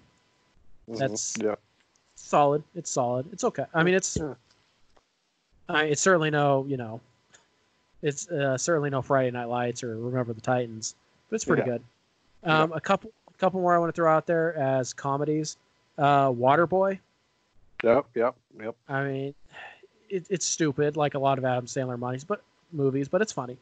Mhm. 0.89 0.97
that's- 0.99 1.33
yeah. 1.41 1.55
solid. 2.15 2.63
It's 2.75 2.89
solid. 2.91 3.27
It's 3.33 3.43
okay. 3.43 3.65
I 3.73 3.83
mean, 3.83 3.93
it's 3.95 4.15
Yeah. 4.17 4.33
I, 5.67 5.85
it's 5.85 6.01
certainly 6.01 6.29
no, 6.29 6.65
you 6.67 6.77
know, 6.77 7.01
it's 8.03 8.29
uh, 8.29 8.57
certainly 8.57 8.89
no 8.91 9.01
Friday 9.01 9.31
Night 9.31 9.45
Lights 9.45 9.83
or 9.83 9.97
Remember 9.97 10.31
the 10.33 10.41
Titans, 10.41 10.95
but 11.29 11.35
it's 11.35 11.45
pretty 11.45 11.61
Yeah. 11.63 11.77
good. 11.77 11.83
Um, 12.43 12.71
A 12.73 12.79
couple, 12.81 13.11
couple 13.37 13.59
more 13.61 13.75
I 13.75 13.77
want 13.79 13.89
to 13.93 13.95
throw 13.95 14.11
out 14.13 14.25
there 14.25 14.55
as 14.55 14.93
comedies. 14.93 15.57
Uh, 15.97 16.29
Waterboy. 16.29 16.99
Yep. 17.83 18.05
Yep. 18.15 18.35
Yep. 18.61 18.75
I 18.89 19.03
mean, 19.03 19.33
it, 20.09 20.25
it's 20.29 20.45
stupid, 20.45 20.97
like 20.97 21.13
a 21.13 21.19
lot 21.19 21.37
of 21.37 21.45
Adam 21.45 21.65
Sandler 21.65 21.97
movies, 21.99 22.23
but 22.23 22.41
movies, 22.71 23.07
but 23.07 23.21
it's 23.21 23.31
funny. 23.31 23.57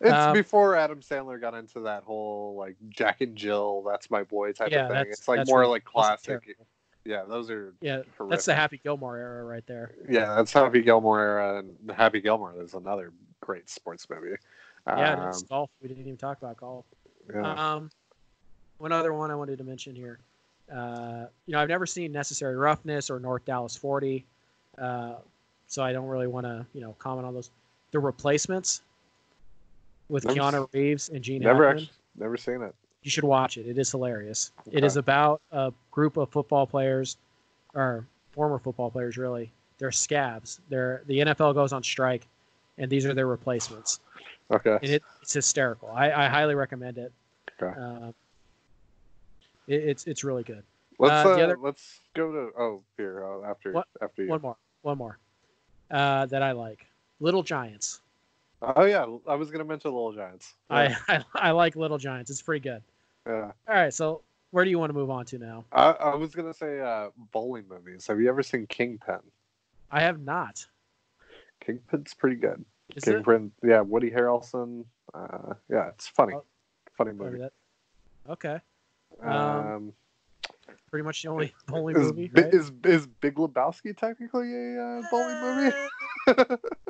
It's 0.00 0.10
Um, 0.12 0.32
before 0.32 0.74
Adam 0.76 1.00
Sandler 1.00 1.40
got 1.40 1.54
into 1.54 1.80
that 1.80 2.02
whole 2.02 2.54
like 2.56 2.76
Jack 2.90 3.20
and 3.20 3.36
Jill, 3.36 3.82
that's 3.88 4.10
my 4.10 4.22
boy 4.24 4.52
type 4.52 4.70
Yeah, 4.72 4.86
of 4.86 4.92
thing. 4.92 5.06
It's 5.10 5.28
like 5.28 5.46
more 5.46 5.60
really- 5.60 5.70
like 5.72 5.84
classic. 5.84 6.56
Yeah, 7.04 7.24
those 7.28 7.50
are 7.50 7.74
Yeah, 7.80 8.02
that's 8.30 8.44
the 8.44 8.54
Happy 8.54 8.78
Gilmore 8.82 9.16
era 9.16 9.42
right 9.44 9.66
there. 9.66 9.90
Yeah, 10.08 10.36
that's 10.36 10.52
Happy 10.52 10.82
Gilmore 10.82 11.18
era, 11.20 11.58
and 11.58 11.90
Happy 11.90 12.20
Gilmore 12.20 12.54
is 12.60 12.74
another 12.74 13.12
great 13.40 13.68
sports 13.68 14.08
movie. 14.08 14.36
Yeah, 14.86 15.14
Um, 15.14 15.28
it's 15.28 15.42
golf. 15.42 15.70
We 15.80 15.88
didn't 15.88 16.02
even 16.02 16.16
talk 16.16 16.38
about 16.38 16.56
golf. 16.58 16.84
yeah. 17.32 17.74
Um, 17.74 17.90
one 18.82 18.90
other 18.90 19.12
one 19.14 19.30
I 19.30 19.36
wanted 19.36 19.58
to 19.58 19.64
mention 19.64 19.94
here. 19.94 20.18
Uh, 20.74 21.26
you 21.46 21.52
know, 21.52 21.60
I've 21.60 21.68
never 21.68 21.86
seen 21.86 22.10
Necessary 22.10 22.56
Roughness 22.56 23.10
or 23.10 23.20
North 23.20 23.44
Dallas 23.44 23.76
40, 23.76 24.24
uh, 24.78 25.14
so 25.68 25.84
I 25.84 25.92
don't 25.92 26.06
really 26.08 26.26
want 26.26 26.46
to, 26.46 26.66
you 26.74 26.80
know, 26.80 26.96
comment 26.98 27.24
on 27.24 27.32
those. 27.32 27.50
The 27.92 28.00
Replacements 28.00 28.82
with 30.08 30.24
Never 30.24 30.40
Keanu 30.40 30.68
Reeves 30.72 31.10
and 31.10 31.22
Gene 31.22 31.42
never 31.42 31.64
Hackman. 31.64 31.84
actually, 31.84 31.96
never 32.18 32.36
seen 32.36 32.62
it. 32.62 32.74
You 33.04 33.10
should 33.12 33.22
watch 33.22 33.56
it. 33.56 33.68
It 33.68 33.78
is 33.78 33.90
hilarious. 33.92 34.50
It 34.66 34.78
Okay. 34.78 34.86
is 34.86 34.96
about 34.96 35.40
a 35.52 35.72
group 35.92 36.16
of 36.16 36.30
football 36.30 36.66
players, 36.66 37.18
or 37.74 38.04
former 38.32 38.58
football 38.58 38.90
players, 38.90 39.16
really. 39.16 39.52
They're 39.78 39.92
scabs. 39.92 40.60
They're 40.70 41.02
the 41.06 41.18
NFL 41.20 41.54
goes 41.54 41.72
on 41.72 41.84
strike, 41.84 42.26
and 42.78 42.90
these 42.90 43.06
are 43.06 43.14
their 43.14 43.28
replacements. 43.28 44.00
Okay. 44.50 44.76
and 44.82 44.90
it, 44.90 45.02
it's 45.22 45.34
hysterical. 45.34 45.90
I, 45.94 46.10
I 46.10 46.28
highly 46.28 46.54
recommend 46.56 46.98
it. 46.98 47.12
Okay. 47.62 47.78
Um, 47.80 48.12
it. 49.68 49.74
It's 49.82 50.06
it's 50.06 50.24
really 50.24 50.42
good. 50.42 50.62
Let's 50.98 51.26
uh, 51.26 51.30
uh, 51.30 51.36
other- 51.38 51.58
let's 51.60 52.00
go 52.14 52.30
to 52.32 52.50
oh 52.58 52.82
here 52.96 53.24
uh, 53.24 53.48
after 53.50 53.72
What- 53.72 53.88
after 54.00 54.22
you. 54.24 54.28
One 54.30 54.40
more, 54.42 54.56
one 54.82 54.98
more 54.98 55.18
uh, 55.90 56.26
that 56.26 56.42
I 56.42 56.52
like. 56.52 56.86
Little 57.20 57.42
Giants. 57.42 58.00
Oh 58.60 58.84
yeah, 58.84 59.04
I 59.26 59.34
was 59.34 59.50
gonna 59.50 59.64
mention 59.64 59.90
Little 59.92 60.12
Giants. 60.12 60.54
Yeah, 60.70 60.96
I, 61.08 61.16
I 61.34 61.48
I 61.48 61.50
like 61.50 61.74
Little 61.76 61.98
Giants. 61.98 62.30
It's 62.30 62.42
pretty 62.42 62.62
good. 62.62 62.82
yeah. 63.26 63.52
All 63.68 63.74
right, 63.74 63.92
so 63.92 64.22
where 64.52 64.64
do 64.64 64.70
you 64.70 64.78
want 64.78 64.90
to 64.90 64.94
move 64.94 65.10
on 65.10 65.24
to 65.26 65.38
now? 65.38 65.64
I, 65.72 65.90
I 65.90 66.14
was 66.14 66.34
gonna 66.34 66.54
say 66.54 66.80
uh, 66.80 67.08
bowling 67.32 67.64
movies. 67.68 68.06
Have 68.06 68.20
you 68.20 68.28
ever 68.28 68.42
seen 68.42 68.66
Kingpin? 68.66 69.18
I 69.90 70.00
have 70.00 70.20
not. 70.20 70.64
Kingpin's 71.64 72.14
pretty 72.14 72.36
good. 72.36 72.64
Is 72.96 73.04
it? 73.04 73.12
Kingpin, 73.14 73.52
yeah, 73.62 73.80
Woody 73.80 74.10
Harrelson. 74.10 74.84
Uh, 75.14 75.54
yeah, 75.70 75.88
it's 75.88 76.06
funny, 76.08 76.34
Oh. 76.34 76.44
funny 76.96 77.12
movie. 77.12 77.44
Okay, 78.28 78.58
um, 79.20 79.30
Um, 79.30 79.92
pretty 80.90 81.04
much 81.04 81.22
the 81.22 81.28
only 81.28 81.54
bowling 81.66 81.96
is, 81.96 82.06
movie. 82.08 82.30
Right? 82.34 82.52
is 82.52 82.70
is 82.84 83.06
Big 83.06 83.36
Lebowski 83.36 83.96
technically 83.96 84.54
a 84.54 84.82
uh, 84.82 85.02
bowling 85.10 85.40
movie? 85.40 85.76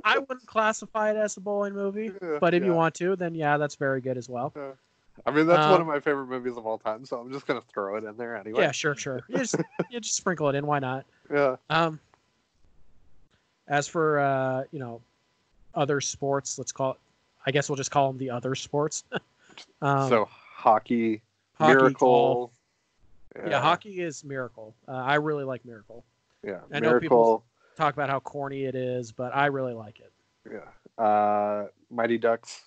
I 0.04 0.18
wouldn't 0.18 0.46
classify 0.46 1.10
it 1.10 1.16
as 1.16 1.36
a 1.36 1.40
bowling 1.40 1.74
movie, 1.74 2.12
but 2.40 2.54
if 2.54 2.64
you 2.64 2.72
want 2.74 2.94
to, 2.96 3.16
then 3.16 3.34
yeah, 3.34 3.56
that's 3.56 3.76
very 3.76 4.00
good 4.00 4.16
as 4.18 4.28
well. 4.28 4.52
I 5.26 5.30
mean, 5.30 5.46
that's 5.46 5.66
one 5.66 5.74
Um, 5.74 5.80
of 5.82 5.86
my 5.86 6.00
favorite 6.00 6.26
movies 6.26 6.56
of 6.56 6.66
all 6.66 6.78
time, 6.78 7.04
so 7.04 7.18
I'm 7.18 7.30
just 7.32 7.46
gonna 7.46 7.62
throw 7.72 7.96
it 7.96 8.04
in 8.04 8.16
there 8.16 8.36
anyway. 8.36 8.62
Yeah, 8.62 8.72
sure, 8.72 8.94
sure. 8.94 9.22
You 9.28 9.38
just 9.38 9.56
you 9.90 10.00
just 10.00 10.16
sprinkle 10.16 10.48
it 10.48 10.54
in. 10.54 10.66
Why 10.66 10.78
not? 10.78 11.04
Yeah. 11.32 11.56
Um, 11.70 11.98
as 13.68 13.88
for 13.88 14.18
uh, 14.18 14.64
you 14.70 14.78
know, 14.78 15.00
other 15.74 16.00
sports, 16.02 16.58
let's 16.58 16.72
call 16.72 16.92
it. 16.92 16.96
I 17.46 17.50
guess 17.52 17.68
we'll 17.70 17.76
just 17.76 17.90
call 17.90 18.08
them 18.12 18.18
the 18.18 18.30
other 18.30 18.54
sports. 18.54 19.04
um, 19.82 20.08
so 20.10 20.28
hockey, 20.30 21.22
hockey, 21.54 21.74
miracle. 21.74 22.34
golf. 22.34 22.52
Yeah. 23.48 23.60
hockey 23.60 24.00
is 24.02 24.24
Miracle. 24.24 24.74
Uh, 24.86 24.92
I 24.92 25.14
really 25.14 25.44
like 25.44 25.64
Miracle. 25.64 26.04
Yeah, 26.44 26.60
I 26.72 26.80
know 26.80 26.88
miracle. 26.88 27.00
people- 27.00 27.44
Talk 27.76 27.94
about 27.94 28.10
how 28.10 28.20
corny 28.20 28.64
it 28.64 28.74
is, 28.74 29.12
but 29.12 29.34
I 29.34 29.46
really 29.46 29.72
like 29.72 29.98
it. 30.00 30.12
Yeah. 30.50 31.02
Uh, 31.02 31.68
Mighty 31.90 32.18
Ducks. 32.18 32.62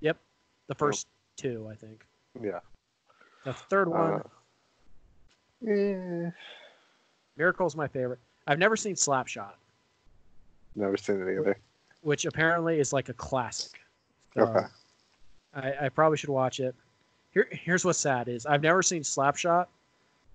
Yep, 0.00 0.16
the 0.68 0.74
first 0.76 1.08
two, 1.36 1.66
I 1.68 1.74
think. 1.74 2.06
Yeah. 2.40 2.60
The 3.44 3.52
third 3.52 3.88
one, 3.88 4.22
Uh, 5.66 5.70
eh, 5.70 6.30
Miracle's 7.36 7.74
my 7.74 7.88
favorite. 7.88 8.20
I've 8.46 8.60
never 8.60 8.76
seen 8.76 8.94
Slapshot, 8.94 9.54
never 10.76 10.96
seen 10.96 11.20
it 11.26 11.38
either. 11.40 11.56
which 12.02 12.24
apparently 12.24 12.78
is 12.78 12.92
like 12.92 13.08
a 13.08 13.14
classic. 13.14 13.80
So 14.34 14.42
Okay. 14.42 14.66
I, 15.54 15.86
I 15.86 15.88
probably 15.88 16.18
should 16.18 16.30
watch 16.30 16.60
it. 16.60 16.74
Here, 17.32 17.48
here's 17.50 17.84
what's 17.84 17.98
sad 17.98 18.28
is 18.28 18.46
I've 18.46 18.62
never 18.62 18.82
seen 18.82 19.02
Slapshot, 19.02 19.66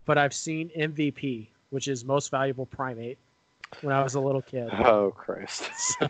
but 0.06 0.18
I've 0.18 0.34
seen 0.34 0.70
MVP, 0.78 1.48
which 1.72 1.88
is 1.88 2.06
Most 2.06 2.32
Valuable 2.32 2.66
Primate, 2.68 3.18
when 3.82 3.94
I 3.94 4.02
was 4.04 4.16
a 4.16 4.20
little 4.20 4.42
kid. 4.42 4.70
Oh 4.74 5.12
Christ! 5.16 5.70
So, 6.00 6.08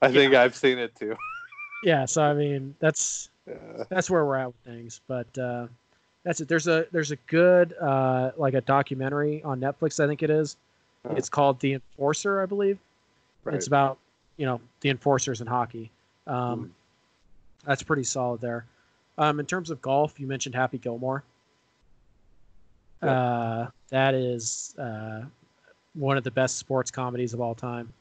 I 0.00 0.06
yeah. 0.06 0.08
think 0.12 0.34
I've 0.34 0.54
seen 0.54 0.78
it 0.78 0.94
too. 0.94 1.16
yeah. 1.82 2.04
So 2.04 2.22
I 2.22 2.34
mean, 2.34 2.74
that's 2.78 3.30
Yeah. 3.48 3.84
that's 3.88 4.08
where 4.08 4.24
we're 4.24 4.36
at 4.36 4.46
with 4.46 4.56
things. 4.64 5.00
But 5.08 5.36
uh, 5.36 5.66
that's 6.22 6.40
it. 6.40 6.46
There's 6.46 6.68
a 6.68 6.86
there's 6.92 7.10
a 7.10 7.16
good 7.26 7.74
uh, 7.80 8.30
like 8.36 8.54
a 8.54 8.60
documentary 8.60 9.42
on 9.42 9.58
Netflix. 9.60 9.98
I 10.02 10.06
think 10.06 10.22
it 10.22 10.30
is. 10.30 10.56
Oh. 11.04 11.14
It's 11.16 11.28
called 11.28 11.58
The 11.58 11.72
Enforcer, 11.74 12.40
I 12.40 12.46
believe. 12.46 12.78
Right. 13.42 13.56
It's 13.56 13.66
about 13.66 13.98
you 14.36 14.46
know 14.46 14.60
the 14.82 14.90
enforcers 14.90 15.40
in 15.40 15.46
hockey. 15.48 15.90
Um, 16.28 16.58
Hmm. 16.60 16.66
That's 17.66 17.82
pretty 17.82 18.04
solid 18.04 18.40
there. 18.40 18.64
Um, 19.22 19.38
in 19.38 19.46
terms 19.46 19.70
of 19.70 19.80
golf, 19.80 20.18
you 20.18 20.26
mentioned 20.26 20.54
Happy 20.54 20.78
Gilmore. 20.78 21.22
Yeah. 23.02 23.10
Uh, 23.10 23.70
that 23.90 24.14
is 24.14 24.74
uh, 24.78 25.22
one 25.94 26.16
of 26.16 26.24
the 26.24 26.30
best 26.30 26.58
sports 26.58 26.90
comedies 26.90 27.32
of 27.32 27.40
all 27.40 27.54
time. 27.54 27.92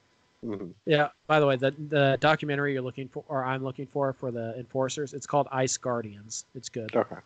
Mhm. 0.43 0.74
Yeah. 0.86 1.09
By 1.28 1.39
the 1.39 1.45
way, 1.45 1.57
the 1.57 1.72
the 1.89 2.17
documentary 2.19 2.74
you're 2.74 2.82
looking 2.82 3.07
for, 3.07 3.24
or 3.28 3.45
I'm 3.45 3.63
looking 3.63 3.86
for, 3.86 4.11
for 4.13 4.32
the 4.32 4.57
enforcers, 4.57 5.13
it's 5.13 5.28
called 5.28 5.47
Ice 5.51 5.78
Guardians. 5.78 6.45
It's 6.55 6.69
good. 6.69 6.95
Okay. 6.95 7.17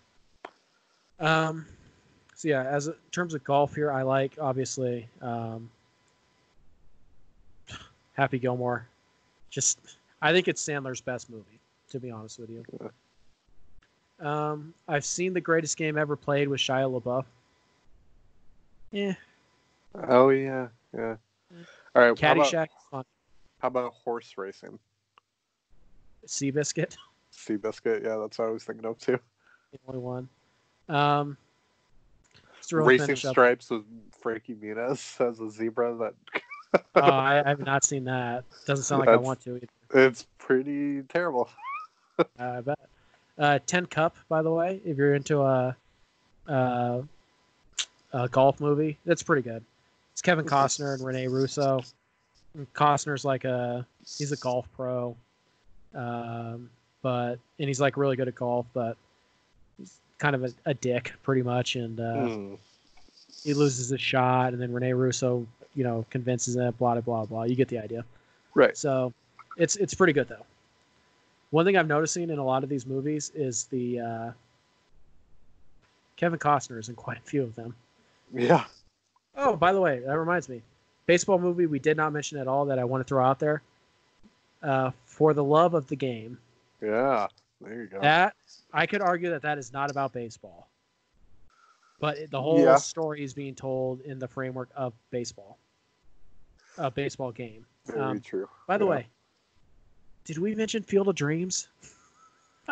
Um, 1.22 1.66
so 2.36 2.50
yeah, 2.50 2.64
as 2.64 2.88
in 2.88 2.96
terms 3.12 3.34
of 3.34 3.46
golf 3.46 3.74
here, 3.76 3.94
I 3.94 4.02
like 4.02 4.34
obviously 4.42 5.08
um, 5.22 5.72
Happy 8.14 8.40
Gilmore. 8.40 8.86
Just, 9.50 9.80
I 10.22 10.34
think 10.34 10.50
it's 10.50 10.62
Sandler's 10.62 11.00
best 11.00 11.30
movie, 11.30 11.62
to 11.92 12.00
be 12.02 12.12
honest 12.12 12.38
with 12.40 12.50
you. 12.50 12.66
Um, 14.20 14.74
I've 14.88 15.06
seen 15.06 15.34
the 15.34 15.42
greatest 15.42 15.78
game 15.78 15.98
ever 15.98 16.16
played 16.16 16.48
with 16.48 16.60
Shia 16.60 16.90
LaBeouf. 17.02 17.26
Yeah, 18.92 19.14
Oh 20.08 20.30
yeah, 20.30 20.68
yeah. 20.96 21.16
All 21.96 22.02
right. 22.02 22.20
How 22.20 22.32
about, 22.34 22.48
Caddyshack, 22.48 22.68
how 22.92 23.04
about 23.68 23.94
horse 23.94 24.34
racing? 24.38 24.80
Seabiscuit, 26.28 26.96
Seabiscuit. 27.34 28.04
Yeah, 28.04 28.18
that's 28.18 28.38
what 28.40 28.48
I 28.48 28.52
was 28.52 28.64
thinking 28.64 28.86
of 28.86 28.98
too. 29.00 29.20
the 29.72 29.80
only 29.88 30.00
one. 30.00 30.30
Um, 30.88 31.38
just 32.58 32.70
to 32.70 32.78
really 32.78 32.90
Racing 32.94 33.08
finish 33.08 33.26
up- 33.26 33.32
Stripes 33.32 33.70
with 33.70 33.84
Frankie 34.20 34.56
Muniz 34.56 35.20
as 35.20 35.40
a 35.40 35.50
zebra. 35.50 35.96
That 35.96 36.14
Oh, 36.96 37.02
I, 37.02 37.42
I 37.44 37.50
have 37.50 37.60
not 37.66 37.84
seen 37.84 38.06
that. 38.06 38.44
Doesn't 38.66 38.84
sound 38.86 39.00
like 39.02 39.10
I 39.10 39.16
want 39.16 39.42
to 39.44 39.56
either. 39.58 39.68
it's 39.94 40.26
pretty 40.38 41.02
terrible. 41.04 41.50
I 42.40 42.62
bet. 42.62 42.80
Uh, 43.38 43.60
Tin 43.66 43.86
Cup, 43.86 44.16
by 44.30 44.42
the 44.42 44.52
way, 44.52 44.82
if 44.86 44.98
you're 44.98 45.14
into 45.14 45.42
a, 45.42 45.76
a, 46.48 47.04
a 48.14 48.30
golf 48.30 48.60
movie, 48.62 48.98
that's 49.06 49.24
pretty 49.24 49.42
good. 49.42 49.64
It's 50.14 50.22
Kevin 50.22 50.46
Costner 50.46 50.94
and 50.96 51.06
Rene 51.06 51.28
Russo. 51.28 51.82
And 52.54 52.72
Costner's 52.74 53.26
like 53.26 53.44
a 53.44 53.86
he's 54.18 54.32
a 54.32 54.38
golf 54.38 54.66
pro, 54.78 55.16
um, 55.94 56.70
but 57.02 57.38
and 57.60 57.68
he's 57.68 57.82
like 57.82 57.98
really 57.98 58.16
good 58.16 58.30
at 58.30 58.36
golf, 58.36 58.66
but 58.74 58.96
he's 59.78 59.98
kind 60.20 60.36
of 60.36 60.46
a, 60.46 60.54
a 60.66 60.74
dick 60.74 61.12
pretty 61.24 61.42
much, 61.42 61.76
and 61.76 62.00
uh, 62.00 62.28
Hmm. 62.30 62.54
he 63.44 63.54
loses 63.54 63.90
his 63.90 64.00
shot, 64.00 64.54
and 64.54 64.62
then 64.62 64.72
Rene 64.72 64.94
Russo, 64.94 65.46
you 65.76 65.84
know, 65.84 66.06
convinces 66.10 66.56
him, 66.56 66.74
blah 66.80 66.94
blah 66.94 67.02
blah 67.02 67.26
blah. 67.26 67.44
You 67.44 67.56
get 67.56 67.68
the 67.68 67.80
idea. 67.80 68.06
Right. 68.54 68.78
So 68.78 69.12
it's 69.58 69.76
it's 69.76 69.94
pretty 69.94 70.14
good 70.14 70.30
though. 70.30 70.46
One 71.56 71.64
thing 71.66 71.78
I'm 71.78 71.88
noticing 71.88 72.30
in 72.32 72.38
a 72.38 72.44
lot 72.44 72.64
of 72.64 72.70
these 72.70 72.86
movies 72.86 73.32
is 73.34 73.64
the 73.68 73.98
uh, 74.02 74.32
Kevin 76.18 76.38
Costner 76.38 76.78
is 76.80 76.90
in 76.90 76.96
quite 76.96 77.18
a 77.18 77.22
few 77.22 77.44
of 77.44 77.56
them. 77.56 77.74
Yeah. 78.34 78.66
Oh, 79.38 79.56
by 79.56 79.72
the 79.72 79.80
way, 79.80 80.02
that 80.06 80.20
reminds 80.20 80.50
me, 80.50 80.62
baseball 81.06 81.40
movie 81.40 81.66
we 81.66 81.80
did 81.80 81.96
not 81.96 82.12
mention 82.12 82.38
at 82.40 82.50
all 82.50 82.66
that 82.66 82.78
I 82.78 82.84
want 82.84 83.00
to 83.00 83.08
throw 83.08 83.24
out 83.24 83.40
there. 83.40 83.62
Uh, 84.62 84.92
For 85.06 85.34
the 85.34 85.46
love 85.46 85.76
of 85.76 85.88
the 85.88 85.96
game, 85.96 86.38
Yeah. 86.82 87.28
There 87.62 87.84
you 87.84 87.88
go. 87.88 88.02
that 88.02 88.36
I 88.74 88.86
could 88.86 89.00
argue 89.02 89.30
that 89.30 89.44
that 89.44 89.58
is 89.58 89.72
not 89.72 89.90
about 89.90 90.12
baseball, 90.12 90.68
but 92.02 92.18
it- 92.18 92.32
the 92.32 92.42
whole 92.42 92.60
Yeah. 92.60 92.76
story 92.76 93.24
is 93.24 93.34
being 93.34 93.56
told 93.56 94.02
in 94.02 94.20
the 94.20 94.28
framework 94.28 94.68
of 94.76 94.94
baseball, 95.10 95.58
a 96.78 96.92
baseball 96.92 97.32
game. 97.32 97.66
Very 97.86 98.02
um, 98.02 98.20
true. 98.20 98.50
By 98.68 98.78
the 98.78 98.84
Yeah. 98.84 98.90
way, 98.92 99.08
did 100.26 100.38
we 100.38 100.54
mention 100.56 100.84
Field 100.84 101.08
of 101.08 101.16
Dreams? 101.16 101.70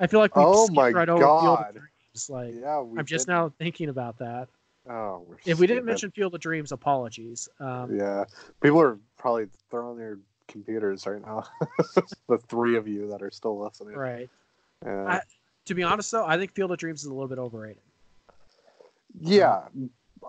I 0.00 0.06
feel 0.06 0.20
like 0.20 0.36
we 0.36 0.42
Oh 0.44 0.66
skipped 0.66 0.94
right 0.94 1.08
over 1.08 1.20
Field 1.22 1.58
of 1.58 1.72
Dreams. 1.72 2.30
Like 2.30 2.54
Yeah. 2.60 2.80
I'm 2.98 3.06
just 3.06 3.28
now 3.28 3.52
thinking 3.58 3.88
about 3.88 4.18
that. 4.18 4.48
Oh, 4.88 5.24
we're 5.26 5.36
If 5.44 5.58
we 5.58 5.66
didn't 5.66 5.84
mention 5.84 6.10
Field 6.10 6.34
of 6.34 6.40
Dreams, 6.40 6.70
apologies. 6.72 7.48
Um, 7.60 7.96
Yeah. 7.96 8.24
People 8.62 8.80
are 8.80 8.98
probably 9.16 9.46
throwing 9.70 9.98
their 9.98 10.18
computers 10.48 11.06
right 11.06 11.20
now. 11.20 11.44
the 12.28 12.38
three 12.48 12.76
of 12.76 12.86
you 12.86 13.08
that 13.08 13.22
are 13.22 13.30
still 13.30 13.58
listening. 13.58 13.94
Right. 13.96 14.28
Yeah. 14.84 15.06
I- 15.06 15.20
To 15.66 15.74
be 15.74 15.82
honest, 15.82 16.10
though, 16.12 16.24
I 16.26 16.36
think 16.36 16.52
Field 16.52 16.70
of 16.72 16.78
Dreams 16.78 17.00
is 17.00 17.06
a 17.06 17.12
little 17.14 17.28
bit 17.28 17.38
overrated. 17.38 17.82
yeah. 19.20 19.62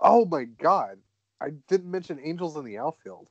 Oh 0.00 0.24
my 0.24 0.44
God. 0.44 0.98
I 1.40 1.50
didn't 1.68 1.90
mention 1.90 2.18
Angels 2.22 2.56
in 2.56 2.64
the 2.64 2.78
Outfield. 2.78 3.28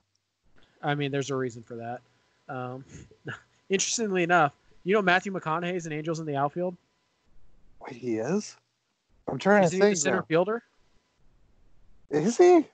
I 0.81 0.95
mean, 0.95 1.11
there's 1.11 1.29
a 1.29 1.35
reason 1.35 1.63
for 1.63 1.75
that. 1.75 2.01
Um, 2.49 2.83
interestingly 3.69 4.23
enough, 4.23 4.53
you 4.83 4.93
know 4.93 5.01
Matthew 5.01 5.31
McConaughey's 5.33 5.85
in 5.85 5.91
Angels 5.93 6.19
in 6.19 6.25
the 6.25 6.35
Outfield. 6.35 6.75
Wait, 7.81 7.95
he 7.97 8.17
is? 8.17 8.55
I'm 9.27 9.37
trying 9.37 9.63
Is 9.65 9.71
to 9.71 9.75
he 9.75 9.79
the 9.81 9.85
think. 9.87 9.97
center 9.97 10.17
now. 10.17 10.21
fielder? 10.23 10.63
Is 12.09 12.37
he? 12.37 12.65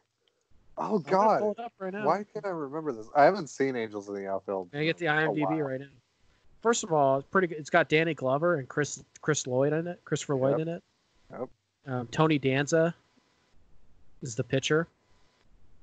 Oh 0.77 0.95
I'm 0.95 1.01
gonna 1.03 1.39
pull 1.39 1.53
God. 1.55 1.69
right 1.79 1.93
now. 1.93 2.05
Why 2.05 2.23
can't 2.33 2.45
I 2.45 2.49
remember 2.49 2.91
this? 2.93 3.07
I 3.15 3.23
haven't 3.23 3.47
seen 3.49 3.75
Angels 3.75 4.07
in 4.09 4.15
the 4.15 4.27
Outfield. 4.27 4.71
Can 4.71 4.79
I 4.81 4.85
get 4.85 4.97
the 4.97 5.05
IMDb 5.05 5.63
right 5.67 5.79
now? 5.79 5.87
First 6.61 6.83
of 6.83 6.93
all, 6.93 7.17
it's 7.17 7.27
pretty 7.27 7.47
good. 7.47 7.57
It's 7.57 7.69
got 7.69 7.89
Danny 7.89 8.13
Glover 8.13 8.55
and 8.55 8.67
Chris 8.67 9.03
Chris 9.21 9.45
Lloyd 9.47 9.73
in 9.73 9.87
it. 9.87 9.99
Christopher 10.05 10.35
Lloyd 10.35 10.59
Yep. 10.59 10.59
in 10.59 10.67
it. 10.75 10.83
Yep. 11.31 11.49
Um, 11.87 12.07
Tony 12.07 12.39
Danza 12.39 12.95
is 14.21 14.35
the 14.35 14.43
pitcher. 14.43 14.87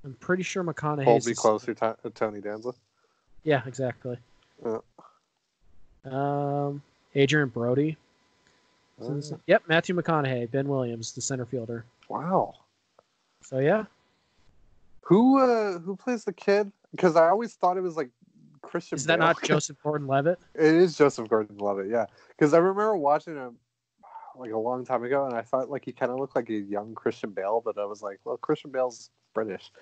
I'm 0.04 0.14
pretty 0.14 0.42
sure 0.42 0.64
McConaughey. 0.64 1.04
Hold 1.04 1.26
me 1.26 1.34
closer, 1.34 1.74
to- 1.74 1.96
Tony 2.14 2.40
Danza. 2.40 2.72
Yeah, 3.44 3.62
exactly. 3.66 4.18
Yeah. 4.64 4.78
Um, 6.04 6.82
Adrien 7.16 7.48
Brody. 7.48 7.96
Uh, 9.02 9.20
Yep, 9.46 9.62
Matthew 9.66 9.94
McConaughey, 9.94 10.50
Ben 10.50 10.68
Williams, 10.68 11.12
the 11.12 11.22
center 11.22 11.46
fielder. 11.46 11.84
wow. 12.08 12.54
So 13.42 13.58
yeah, 13.58 13.84
Who 15.02 15.40
uh 15.40 15.78
who 15.78 15.96
plays 15.96 16.24
the 16.24 16.32
kid? 16.32 16.70
Because 16.90 17.16
I 17.16 17.28
always 17.28 17.54
thought 17.54 17.78
it 17.78 17.80
was 17.80 17.96
like 17.96 18.10
Christian. 18.60 18.96
is 18.96 19.06
that 19.06 19.18
Bale. 19.18 19.28
not 19.28 19.42
Joseph 19.42 19.78
Gordon-Levitt? 19.82 20.38
It 20.54 20.62
is 20.62 20.96
Joseph 20.96 21.28
Gordon-Levitt, 21.28 21.88
yeah. 21.88 22.04
Because 22.28 22.52
I 22.52 22.58
remember 22.58 22.96
watching 22.96 23.34
him 23.36 23.56
like 24.36 24.52
a 24.52 24.58
long 24.58 24.84
time 24.84 25.02
ago, 25.04 25.24
and 25.26 25.34
I 25.34 25.40
thought 25.42 25.70
like 25.70 25.84
he 25.84 25.92
kind 25.92 26.12
of 26.12 26.18
looked 26.18 26.36
like 26.36 26.50
a 26.50 26.54
young 26.54 26.94
Christian 26.94 27.30
Bale, 27.30 27.62
but 27.64 27.78
I 27.78 27.86
was 27.86 28.02
like, 28.02 28.20
well, 28.24 28.36
Christian 28.36 28.70
Bale's 28.70 29.10
British. 29.34 29.72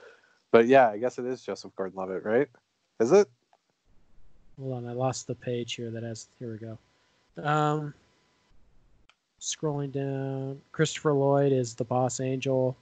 But 0.52 0.66
yeah, 0.66 0.88
I 0.88 0.98
guess 0.98 1.18
it 1.18 1.26
is 1.26 1.42
Joseph 1.42 1.74
Gordon-Levitt, 1.76 2.24
right? 2.24 2.48
Is 3.00 3.10
it? 3.12 3.28
Hold 4.60 4.72
on, 4.74 4.88
I 4.88 4.92
lost 4.92 5.26
the 5.26 5.34
page 5.34 5.74
here. 5.74 5.90
That 5.90 6.02
has. 6.02 6.28
Here 6.38 6.52
we 6.52 6.58
go. 6.58 6.78
Um, 7.42 7.94
scrolling 9.40 9.92
down, 9.92 10.60
Christopher 10.72 11.12
Lloyd 11.12 11.52
is 11.52 11.74
the 11.74 11.84
boss 11.84 12.20
angel. 12.20 12.76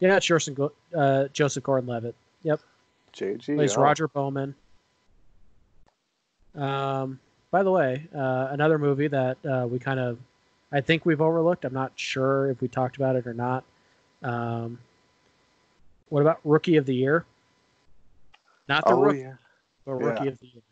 Yeah, 0.00 0.16
it's 0.16 0.26
Joseph, 0.26 0.58
uh, 0.96 1.24
Joseph 1.32 1.64
Gordon-Levitt. 1.64 2.14
Yep, 2.44 2.60
JG. 3.12 3.56
plays. 3.56 3.76
Roger 3.76 4.08
Bomman. 4.08 4.54
Um, 6.54 7.18
by 7.50 7.62
the 7.62 7.70
way, 7.70 8.06
uh, 8.14 8.48
another 8.50 8.78
movie 8.78 9.08
that 9.08 9.38
uh, 9.44 9.66
we 9.66 9.78
kind 9.78 10.00
of, 10.00 10.18
I 10.72 10.80
think 10.80 11.04
we've 11.04 11.20
overlooked. 11.20 11.64
I'm 11.64 11.74
not 11.74 11.92
sure 11.96 12.50
if 12.50 12.60
we 12.60 12.68
talked 12.68 12.96
about 12.96 13.16
it 13.16 13.26
or 13.26 13.34
not. 13.34 13.64
Um, 14.22 14.78
what 16.08 16.20
about 16.20 16.40
Rookie 16.44 16.76
of 16.76 16.86
the 16.86 16.94
Year? 16.94 17.24
Not 18.68 18.84
the 18.84 18.92
Oh 18.92 19.00
rookie, 19.00 19.20
yeah, 19.20 19.34
but 19.84 19.92
Rookie 19.94 20.24
yeah. 20.24 20.30
of 20.30 20.38
the 20.38 20.46
Year. 20.46 20.62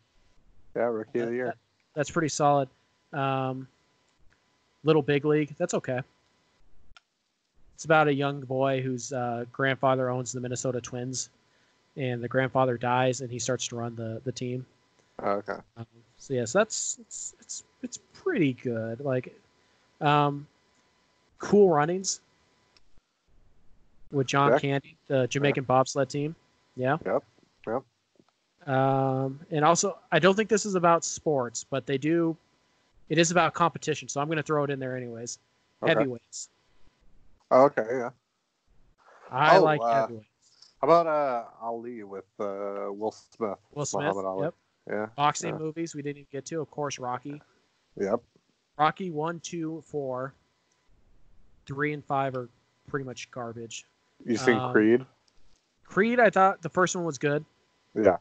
Yeah, 0.77 0.83
Rookie 0.83 1.19
of 1.19 1.29
the 1.29 1.35
Year. 1.35 1.45
that- 1.47 1.57
that's 1.93 2.11
pretty 2.11 2.29
solid. 2.29 2.69
Um, 3.11 3.67
Little 4.83 5.01
Big 5.01 5.25
League. 5.25 5.55
That's 5.57 5.73
okay. 5.73 5.99
It's 7.73 7.85
about 7.85 8.07
a 8.07 8.13
young 8.13 8.41
boy 8.41 8.81
whose 8.81 9.11
uh, 9.11 9.45
grandfather 9.51 10.09
owns 10.09 10.31
the 10.31 10.39
Minnesota 10.39 10.79
Twins, 10.79 11.29
and 11.95 12.21
the 12.23 12.27
grandfather 12.27 12.77
dies, 12.77 13.21
and 13.21 13.31
he 13.31 13.39
starts 13.39 13.67
to 13.69 13.75
run 13.77 13.95
the 13.95 14.21
the 14.25 14.31
team. 14.31 14.65
Oh, 15.23 15.31
okay. 15.31 15.57
Um, 15.77 15.85
so 16.19 16.33
yes, 16.35 16.53
that's 16.53 16.97
it's 17.01 17.35
it's 17.39 17.63
it's 17.81 17.97
pretty 18.13 18.53
good. 18.53 18.99
Like, 18.99 19.35
um, 19.99 20.45
cool 21.39 21.69
runnings 21.69 22.21
with 24.11 24.27
John 24.27 24.51
Yeah. 24.51 24.59
Candy, 24.59 24.97
the 25.07 25.27
Jamaican 25.27 25.63
bobsled 25.63 26.09
team. 26.09 26.35
Yeah. 26.75 26.97
Yep. 27.05 27.23
Um, 28.67 29.39
and 29.49 29.63
also, 29.63 29.97
I 30.11 30.19
don't 30.19 30.35
think 30.35 30.49
this 30.49 30.65
is 30.65 30.75
about 30.75 31.05
sports, 31.05 31.63
but 31.63 31.85
they 31.85 31.97
do. 31.97 32.35
It 33.09 33.17
is 33.17 33.31
about 33.31 33.53
competition, 33.53 34.09
so 34.09 34.19
I'm 34.19 34.27
going 34.27 34.37
to 34.37 34.43
throw 34.43 34.63
it 34.65 34.69
in 34.69 34.79
there 34.79 34.97
anyways. 34.97 35.39
Okay. 35.81 35.93
Heavyweights. 35.93 36.49
Oh, 37.49 37.63
okay. 37.63 37.85
Yeah. 37.89 38.09
I 39.31 39.57
Oh, 39.57 39.63
like 39.63 39.79
uh, 39.81 40.01
heavyweights. 40.01 40.27
How 40.81 40.87
about 40.87 41.07
uh 41.07 41.45
Ali 41.61 42.03
with 42.03 42.25
uh 42.39 42.91
Will 42.91 43.11
Smith? 43.11 43.57
Will 43.73 43.85
Smith. 43.85 44.15
Yep. 44.41 44.53
Yeah. 44.89 45.07
Boxing 45.15 45.53
yeah. 45.53 45.59
movies 45.59 45.95
we 45.95 46.01
didn't 46.01 46.17
even 46.17 46.27
get 46.31 46.45
to. 46.47 46.61
Of 46.61 46.69
course, 46.69 46.99
Rocky. 46.99 47.41
Yep. 47.99 48.21
Rocky 48.77 49.09
one, 49.09 49.39
two, 49.39 49.83
four, 49.87 50.33
three, 51.65 51.93
and 51.93 52.05
five 52.05 52.35
are 52.35 52.47
pretty 52.87 53.05
much 53.05 53.31
garbage. 53.31 53.85
You 54.25 54.37
seen 54.37 54.57
Um, 54.57 54.71
Creed? 54.71 55.05
Creed, 55.85 56.19
I 56.19 56.29
thought 56.29 56.61
the 56.61 56.69
first 56.69 56.95
one 56.95 57.05
was 57.05 57.17
good. 57.17 57.43
Yeah. 57.95 58.17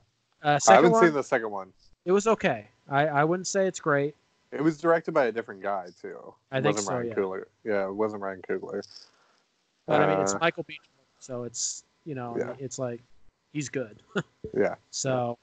Uh, 0.46 0.58
I 0.68 0.74
haven't 0.74 0.92
one, 0.92 1.04
seen 1.04 1.12
the 1.12 1.22
second 1.24 1.50
one. 1.50 1.72
it 2.04 2.12
was 2.12 2.26
okay. 2.28 2.68
I, 2.88 3.08
I 3.08 3.24
wouldn't 3.24 3.48
say 3.48 3.66
it's 3.66 3.80
great. 3.80 4.14
It 4.52 4.62
was 4.62 4.78
directed 4.78 5.12
by 5.12 5.24
a 5.26 5.32
different 5.32 5.60
guy 5.60 5.88
too. 6.00 6.32
I 6.52 6.58
it 6.58 6.62
think 6.62 6.76
wasn't 6.76 6.86
so, 6.86 6.94
Ryan 6.94 7.08
yeah. 7.08 7.14
Coogler. 7.14 7.44
Yeah, 7.64 7.88
it 7.88 7.94
wasn't 7.94 8.22
Ryan 8.22 8.42
Coogler. 8.48 8.80
But 9.86 10.02
I 10.02 10.06
mean, 10.06 10.20
it's 10.20 10.34
Uh, 10.34 10.38
Michael 10.40 10.62
B. 10.68 10.78
So 11.18 11.42
it's 11.42 11.82
you 12.04 12.14
know, 12.14 12.36
Yeah. 12.38 12.54
it's 12.60 12.78
like 12.78 13.00
he's 13.52 13.68
good. 13.68 14.02
Yeah. 14.56 14.76
So 14.92 15.36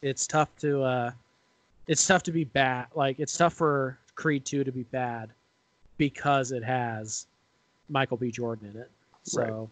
it's 0.00 0.26
tough 0.26 0.48
to 0.60 0.82
uh 0.82 1.10
it's 1.86 2.06
tough 2.06 2.22
to 2.24 2.32
be 2.32 2.44
bad. 2.44 2.86
Like 2.94 3.20
it's 3.20 3.36
tough 3.36 3.52
for 3.52 3.98
Creed 4.14 4.46
2 4.46 4.64
to 4.64 4.72
be 4.72 4.84
bad 4.84 5.28
because 5.98 6.52
it 6.52 6.64
has 6.64 7.26
Michael 7.90 8.16
B. 8.16 8.30
Jordan 8.30 8.70
in 8.74 8.80
it. 8.80 8.90
So 9.24 9.68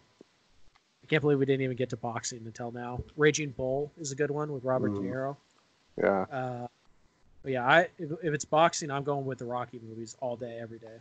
can't 1.09 1.21
believe 1.21 1.39
we 1.39 1.45
didn't 1.45 1.61
even 1.63 1.75
get 1.75 1.89
to 1.89 1.97
boxing 1.97 2.41
until 2.45 2.71
now. 2.71 3.01
Raging 3.17 3.49
Bull 3.51 3.91
is 3.99 4.11
a 4.11 4.15
good 4.15 4.31
one 4.31 4.51
with 4.53 4.63
Robert 4.63 4.91
Mhm. 4.91 5.01
De 5.01 5.07
Niro. 5.09 5.37
Yeah. 5.97 6.21
Uh, 6.31 6.67
yeah, 7.45 7.65
I 7.67 7.79
if, 7.97 8.11
if 8.23 8.33
it's 8.33 8.45
boxing, 8.45 8.91
I'm 8.91 9.03
going 9.03 9.25
with 9.25 9.39
the 9.39 9.45
Rocky 9.45 9.79
movies 9.83 10.15
all 10.21 10.35
day, 10.35 10.59
every 10.61 10.77
day. 10.79 10.97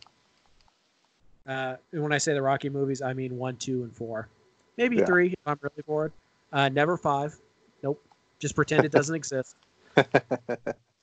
Uh, 1.47 1.77
and 1.93 2.03
when 2.03 2.13
I 2.13 2.19
say 2.19 2.33
the 2.35 2.43
Rocky 2.43 2.69
movies, 2.69 3.01
I 3.03 3.13
mean 3.13 3.37
one, 3.39 3.57
two, 3.57 3.83
and 3.83 3.95
four, 3.95 4.29
maybe 4.77 4.97
Yeah. 4.97 5.07
three 5.07 5.29
if 5.29 5.39
I'm 5.47 5.59
really 5.63 5.83
bored. 5.87 6.13
Uh, 6.53 6.69
never 6.69 6.97
five. 6.97 7.37
Nope. 7.83 8.03
Just 8.39 8.55
pretend 8.55 8.85
it 8.85 8.93
doesn't 8.93 9.15
exist, 9.23 9.57
and 9.97 10.07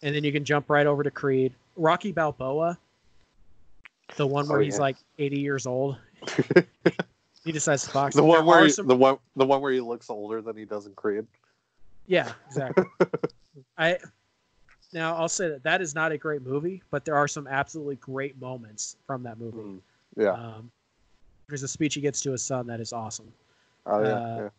then 0.01 0.23
you 0.23 0.31
can 0.31 0.43
jump 0.45 0.69
right 0.69 0.87
over 0.87 1.03
to 1.03 1.11
Creed. 1.11 1.53
Rocky 1.75 2.11
Balboa, 2.11 2.77
the 4.15 4.25
one 4.25 4.47
where 4.47 4.59
Oh, 4.59 4.61
he's 4.63 4.75
yeah. 4.75 4.81
like 4.81 4.97
80 5.19 5.39
years 5.39 5.67
old. 5.67 5.97
he 7.45 7.51
decides 7.51 7.85
to 7.87 7.93
box. 7.93 8.15
the 8.15 8.23
one 8.23 8.45
where 8.45 8.63
he, 8.63 8.69
some- 8.69 8.87
the 8.87 8.95
one 8.95 9.17
the 9.35 9.45
one 9.45 9.61
where 9.61 9.71
he 9.71 9.79
looks 9.79 10.09
older 10.09 10.41
than 10.41 10.57
he 10.57 10.65
does 10.65 10.87
in 10.87 10.93
Creed. 10.93 11.25
Yeah, 12.07 12.33
exactly. 12.47 12.85
I 13.77 13.97
now 14.91 15.15
I'll 15.15 15.29
say 15.29 15.47
that 15.49 15.63
that 15.63 15.81
is 15.81 15.95
not 15.95 16.11
a 16.11 16.17
great 16.17 16.41
movie, 16.45 16.81
but 16.91 17.05
there 17.05 17.15
are 17.15 17.27
some 17.27 17.47
absolutely 17.47 17.95
great 17.97 18.39
moments 18.41 18.97
from 19.05 19.23
that 19.23 19.39
movie. 19.39 19.57
Mm. 19.57 19.79
Yeah. 20.17 20.31
Um, 20.31 20.71
there's 21.47 21.63
a 21.63 21.67
speech 21.67 21.93
he 21.93 22.01
gets 22.01 22.21
to 22.21 22.31
his 22.31 22.41
son 22.41 22.67
that 22.67 22.79
is 22.79 22.91
awesome. 22.91 23.31
Oh 23.85 24.01
yeah. 24.01 24.07
uh, 24.07 24.37
yeah. 24.41 24.49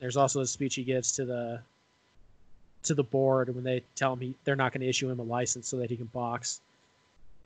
There's 0.00 0.16
also 0.16 0.40
a 0.40 0.46
speech 0.46 0.74
he 0.74 0.82
gives 0.82 1.12
to 1.12 1.24
the 1.24 1.60
to 2.82 2.94
the 2.94 3.04
board 3.04 3.54
when 3.54 3.62
they 3.62 3.82
tell 3.94 4.14
him 4.14 4.20
he, 4.20 4.34
they're 4.44 4.56
not 4.56 4.72
going 4.72 4.80
to 4.80 4.88
issue 4.88 5.10
him 5.10 5.18
a 5.20 5.22
license 5.22 5.68
so 5.68 5.76
that 5.76 5.90
he 5.90 5.96
can 5.96 6.06
box. 6.06 6.62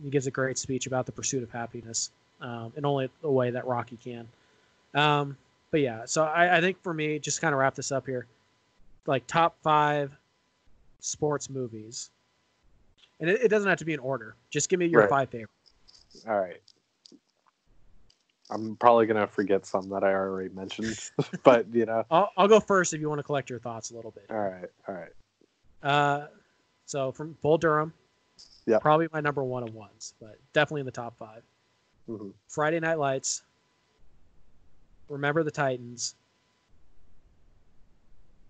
He 0.03 0.09
gives 0.11 0.29
a 0.29 0.31
great 0.31 0.59
speech 0.59 0.87
about 0.87 1.07
the 1.07 1.13
pursuit 1.13 1.43
of 1.43 1.51
happiness, 1.51 2.11
um, 2.41 2.73
in 2.77 2.85
only 2.85 3.11
the 3.21 3.31
way 3.31 3.51
that 3.51 3.67
Rocky 3.67 3.97
can. 4.03 4.29
Um, 4.95 5.37
but 5.71 5.81
yeah, 5.81 6.05
so 6.05 6.25
I, 6.25 6.59
I 6.59 6.61
think 6.61 6.81
for 6.83 6.95
me, 6.95 7.19
just 7.19 7.41
kind 7.41 7.53
of 7.53 7.59
wrap 7.59 7.75
this 7.75 7.91
up 7.93 8.07
here, 8.07 8.27
like 9.07 9.27
top 9.27 9.57
five 9.63 10.17
sports 11.01 11.51
movies, 11.51 12.11
and 13.21 13.29
it, 13.29 13.43
it 13.43 13.49
doesn't 13.49 13.69
have 13.69 13.79
to 13.79 13.85
be 13.85 13.93
in 13.93 14.01
order. 14.01 14.37
Just 14.51 14.69
give 14.69 14.79
me 14.79 14.87
your 14.87 15.03
Right. 15.03 15.11
five 15.11 15.31
favorites. 15.31 15.53
All 16.29 16.39
right. 16.41 16.61
I'm 18.51 18.77
probably 18.77 19.07
gonna 19.07 19.27
forget 19.27 19.67
some 19.67 19.89
that 19.89 20.05
I 20.05 20.13
already 20.13 20.51
mentioned, 20.55 20.99
but 21.45 21.67
you 21.75 21.87
know. 21.87 22.05
I'll, 22.11 22.31
I'll 22.37 22.49
go 22.49 22.61
first 22.61 22.93
if 22.93 23.01
you 23.01 23.09
want 23.09 23.19
to 23.19 23.23
collect 23.25 23.51
your 23.51 23.59
thoughts 23.59 23.91
a 23.91 23.97
little 23.97 24.11
bit. 24.11 24.27
All 24.31 24.37
right. 24.39 24.69
All 24.87 24.95
right. 24.95 25.11
Uh, 25.83 26.27
so 26.85 27.11
from 27.11 27.37
Bull 27.43 27.59
Durham, 27.59 27.93
Yeah. 28.67 28.79
probably 28.79 29.09
my 29.13 29.21
number 29.21 29.43
one 29.43 29.63
of 29.63 29.75
ones, 29.75 30.15
but 30.21 30.39
definitely 30.53 30.81
in 30.81 30.87
the 30.87 30.93
top 30.93 31.17
five. 31.19 31.43
hmm 32.07 32.31
Friday 32.49 32.81
Night 32.81 32.99
Lights, 32.99 33.43
Remember 35.15 35.45
the 35.45 35.51
Titans, 35.53 36.17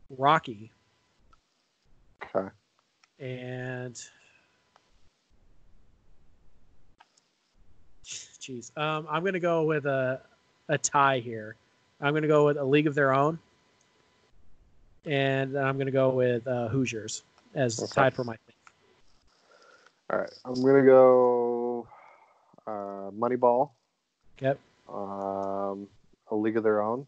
Rocky, 0.08 0.72
Okay. 2.24 2.48
and 3.18 4.02
jeez, 8.06 8.76
um, 8.78 9.06
I'm 9.10 9.22
gonna 9.22 9.38
go 9.38 9.64
with 9.64 9.84
a 9.84 10.22
a 10.70 10.78
tie 10.78 11.18
here. 11.18 11.56
I'm 12.00 12.14
gonna 12.14 12.26
go 12.28 12.46
with 12.46 12.56
A 12.56 12.64
League 12.64 12.86
of 12.86 12.94
Their 12.94 13.12
Own, 13.12 13.38
and 15.04 15.54
then 15.54 15.66
I'm 15.66 15.76
gonna 15.76 15.90
go 15.90 16.08
with 16.08 16.46
uh, 16.46 16.68
Hoosiers 16.68 17.24
as 17.54 17.78
Okay. 17.78 17.92
tied 17.92 18.14
for 18.14 18.24
my. 18.24 18.36
All 20.10 20.18
right. 20.18 20.32
I'm 20.46 20.54
gonna 20.54 20.82
go. 20.86 21.86
Uh, 22.66 23.10
Moneyball. 23.10 23.72
Yep. 24.40 24.58
Um, 24.88 25.88
A 26.30 26.34
League 26.34 26.56
of 26.56 26.62
Their 26.62 26.82
Own. 26.82 27.06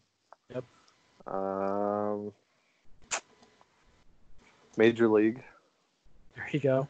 Yep. 0.53 0.63
Um, 1.27 2.31
Major 4.77 5.07
League. 5.09 5.43
There 6.35 6.47
you 6.51 6.59
go. 6.59 6.87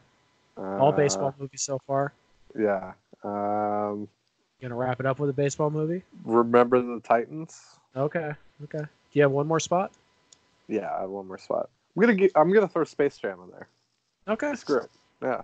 Uh, 0.56 0.76
All 0.78 0.92
baseball 0.92 1.34
movies 1.38 1.62
so 1.62 1.78
far. 1.86 2.12
Yeah. 2.58 2.92
Um, 3.24 4.08
gonna 4.60 4.74
wrap 4.74 5.00
it 5.00 5.06
up 5.06 5.18
with 5.18 5.30
a 5.30 5.32
baseball 5.32 5.70
movie? 5.70 6.02
Remember 6.24 6.80
the 6.80 7.00
Titans. 7.00 7.60
Okay. 7.96 8.32
Okay. 8.64 8.78
Do 8.78 8.86
you 9.12 9.22
have 9.22 9.30
one 9.30 9.46
more 9.46 9.60
spot? 9.60 9.92
Yeah, 10.68 10.90
I 10.94 11.02
have 11.02 11.10
one 11.10 11.26
more 11.26 11.38
spot. 11.38 11.70
I'm 11.96 12.00
gonna 12.02 12.14
get, 12.14 12.32
I'm 12.34 12.52
gonna 12.52 12.68
throw 12.68 12.84
Space 12.84 13.16
Jam 13.18 13.38
in 13.44 13.50
there. 13.50 13.68
Okay. 14.28 14.54
Screw 14.54 14.80
it. 14.80 14.90
Yeah, 15.22 15.42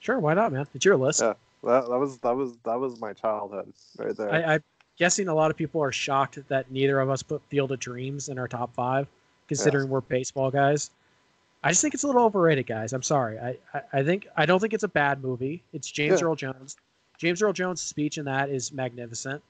Sure. 0.00 0.18
Why 0.20 0.34
not, 0.34 0.52
man? 0.52 0.66
It's 0.74 0.84
your 0.84 0.96
list. 0.96 1.20
Yeah. 1.20 1.32
that, 1.64 1.88
that 1.88 1.98
was 1.98 2.18
that 2.18 2.36
was 2.36 2.52
that 2.64 2.78
was 2.78 3.00
my 3.00 3.12
childhood 3.14 3.72
right 3.98 4.16
there. 4.16 4.32
I, 4.32 4.54
I'm 4.54 4.62
guessing 4.98 5.28
a 5.28 5.34
lot 5.34 5.50
of 5.50 5.56
people 5.56 5.82
are 5.82 5.92
shocked 5.92 6.38
that 6.48 6.70
neither 6.70 7.00
of 7.00 7.10
us 7.10 7.22
put 7.22 7.42
Field 7.48 7.72
of 7.72 7.78
Dreams 7.78 8.28
in 8.28 8.38
our 8.38 8.48
top 8.48 8.74
five, 8.74 9.06
considering 9.48 9.88
we're 9.88 10.00
baseball 10.00 10.50
guys. 10.50 10.90
I 11.62 11.70
just 11.70 11.82
think 11.82 11.94
it's 11.94 12.04
a 12.04 12.06
little 12.06 12.22
overrated, 12.24 12.66
guys. 12.66 12.92
I'm 12.92 13.02
sorry. 13.02 13.38
I, 13.38 13.56
I, 13.74 13.82
I 13.94 14.02
think 14.04 14.26
I 14.36 14.46
don't 14.46 14.60
think 14.60 14.72
it's 14.72 14.84
a 14.84 14.88
bad 14.88 15.22
movie. 15.22 15.62
It's 15.72 15.90
James 15.90 16.20
Yeah. 16.20 16.26
Earl 16.28 16.36
Jones. 16.36 16.76
James 17.18 17.42
Earl 17.42 17.52
Jones' 17.52 17.80
speech 17.80 18.18
in 18.18 18.24
that 18.26 18.50
is 18.50 18.72
magnificent 18.72 19.42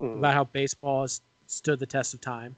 Mhm. 0.00 0.18
about 0.18 0.34
how 0.34 0.44
baseball 0.44 1.02
has 1.02 1.22
stood 1.46 1.78
the 1.78 1.86
test 1.86 2.12
of 2.14 2.20
time. 2.20 2.54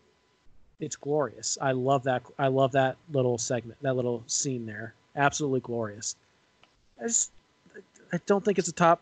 It's 0.80 0.96
glorious. 0.96 1.56
I 1.60 1.72
love 1.72 2.02
that. 2.04 2.22
I 2.38 2.48
love 2.48 2.72
that 2.72 2.96
little 3.12 3.38
segment, 3.38 3.80
that 3.82 3.94
little 3.94 4.22
scene 4.26 4.66
there. 4.66 4.94
Absolutely 5.16 5.60
glorious. 5.60 6.16
I 7.00 7.04
just, 7.06 7.30
I 8.12 8.18
don't 8.26 8.44
think 8.44 8.58
it's 8.58 8.68
a 8.68 8.72
top, 8.72 9.00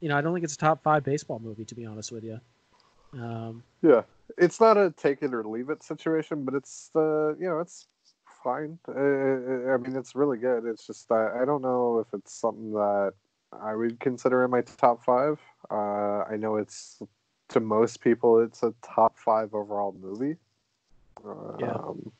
you 0.00 0.08
know, 0.10 0.16
I 0.16 0.20
don't 0.20 0.34
think 0.34 0.44
it's 0.44 0.54
a 0.54 0.58
top 0.58 0.82
five 0.82 1.02
baseball 1.04 1.38
movie 1.42 1.64
to 1.64 1.74
be 1.74 1.86
honest 1.86 2.12
with 2.12 2.24
you. 2.24 2.40
Um, 3.12 3.62
Yeah, 3.82 4.02
it's 4.38 4.60
not 4.60 4.76
a 4.76 4.90
take 4.90 5.22
it 5.22 5.34
or 5.34 5.44
leave 5.44 5.70
it 5.70 5.82
situation, 5.82 6.44
but 6.44 6.54
it's 6.54 6.90
uh, 6.94 7.34
you 7.34 7.48
know 7.48 7.58
it's 7.58 7.86
fine. 8.42 8.78
Uh, 8.88 9.72
I 9.72 9.76
mean, 9.76 9.96
it's 9.96 10.14
really 10.14 10.38
good. 10.38 10.64
It's 10.64 10.86
just 10.86 11.10
uh, 11.10 11.30
I 11.40 11.44
don't 11.44 11.62
know 11.62 11.98
if 11.98 12.12
it's 12.18 12.32
something 12.32 12.72
that 12.72 13.12
I 13.52 13.74
would 13.74 14.00
consider 14.00 14.44
in 14.44 14.50
my 14.50 14.62
top 14.62 15.04
five. 15.04 15.40
Uh, 15.70 16.24
I 16.30 16.36
know 16.36 16.56
it's 16.56 17.02
to 17.48 17.60
most 17.60 18.00
people 18.00 18.40
it's 18.40 18.62
a 18.62 18.72
top 18.82 19.18
five 19.18 19.54
overall 19.54 19.94
movie. 20.00 20.36
Yeah. 21.58 21.72
Um, 21.72 22.12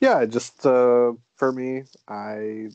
yeah, 0.00 0.24
just 0.26 0.64
uh, 0.64 1.12
for 1.36 1.52
me, 1.52 1.82
I 2.06 2.68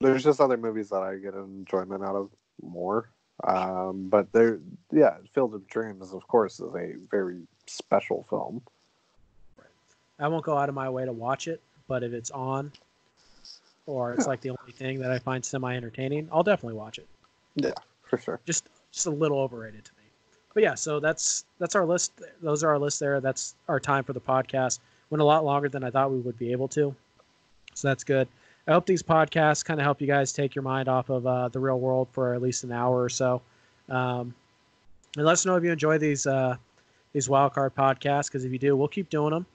there's 0.00 0.24
just 0.24 0.40
other 0.40 0.56
movies 0.56 0.88
that 0.90 1.02
I 1.02 1.16
get 1.16 1.34
enjoyment 1.34 2.02
out 2.02 2.16
of 2.16 2.30
more. 2.62 3.10
Um, 3.44 4.08
but 4.08 4.32
there, 4.32 4.58
yeah, 4.92 5.16
Field 5.34 5.54
of 5.54 5.66
Dreams, 5.68 6.12
of 6.12 6.26
course, 6.28 6.58
is 6.60 6.74
a 6.74 6.94
very 7.10 7.38
special 7.66 8.24
film. 8.30 8.62
I 10.18 10.28
won't 10.28 10.44
go 10.44 10.56
out 10.56 10.68
of 10.70 10.74
my 10.74 10.88
way 10.88 11.04
to 11.04 11.12
watch 11.12 11.46
it, 11.46 11.60
but 11.88 12.02
if 12.02 12.12
it's 12.12 12.30
on, 12.30 12.72
or 13.86 14.14
it's 14.14 14.24
Yeah. 14.24 14.28
like 14.30 14.40
the 14.40 14.50
only 14.50 14.72
thing 14.72 14.98
that 15.00 15.10
I 15.10 15.18
find 15.18 15.44
semi 15.44 15.76
entertaining, 15.76 16.28
I'll 16.32 16.42
definitely 16.42 16.78
watch 16.78 16.98
it. 16.98 17.06
Yeah, 17.56 17.72
for 18.04 18.18
sure. 18.18 18.40
just 18.46 18.68
just 18.92 19.06
a 19.06 19.10
little 19.10 19.38
overrated 19.40 19.84
to 19.84 19.92
me. 19.98 20.04
But 20.54 20.62
yeah, 20.62 20.74
so 20.74 21.00
that's 21.00 21.44
that's 21.58 21.74
our 21.74 21.84
list. 21.84 22.12
Those 22.40 22.64
are 22.64 22.70
our 22.70 22.78
list 22.78 22.98
there. 22.98 23.20
That's 23.20 23.54
our 23.68 23.78
time 23.78 24.04
for 24.04 24.14
the 24.14 24.20
podcast. 24.20 24.78
Went 25.10 25.20
a 25.20 25.24
lot 25.24 25.44
longer 25.44 25.68
than 25.68 25.84
I 25.84 25.90
thought 25.90 26.10
we 26.10 26.18
would 26.20 26.38
be 26.38 26.50
able 26.52 26.68
to, 26.68 26.94
so 27.74 27.88
that's 27.88 28.02
good. 28.04 28.26
I 28.66 28.72
hope 28.72 28.86
these 28.86 29.02
podcasts 29.02 29.64
kind 29.64 29.78
of 29.78 29.84
help 29.84 30.00
you 30.00 30.06
guys 30.06 30.32
take 30.32 30.54
your 30.54 30.62
mind 30.62 30.88
off 30.88 31.08
of 31.08 31.26
uh, 31.26 31.48
the 31.48 31.60
real 31.60 31.78
world 31.78 32.08
for 32.12 32.34
at 32.34 32.42
least 32.42 32.64
an 32.64 32.72
hour 32.72 33.00
or 33.00 33.08
so. 33.08 33.40
Um, 33.88 34.34
and 35.16 35.24
let 35.24 35.32
us 35.32 35.46
know 35.46 35.56
if 35.56 35.62
you 35.62 35.70
enjoy 35.70 35.98
these 35.98 36.26
uh, 36.26 36.56
these 37.12 37.28
wildcard 37.28 37.70
podcasts 37.70 38.26
because 38.26 38.44
if 38.44 38.52
you 38.52 38.58
do, 38.58 38.76
we'll 38.76 38.88
keep 38.88 39.08
doing 39.08 39.30
them. 39.30 39.46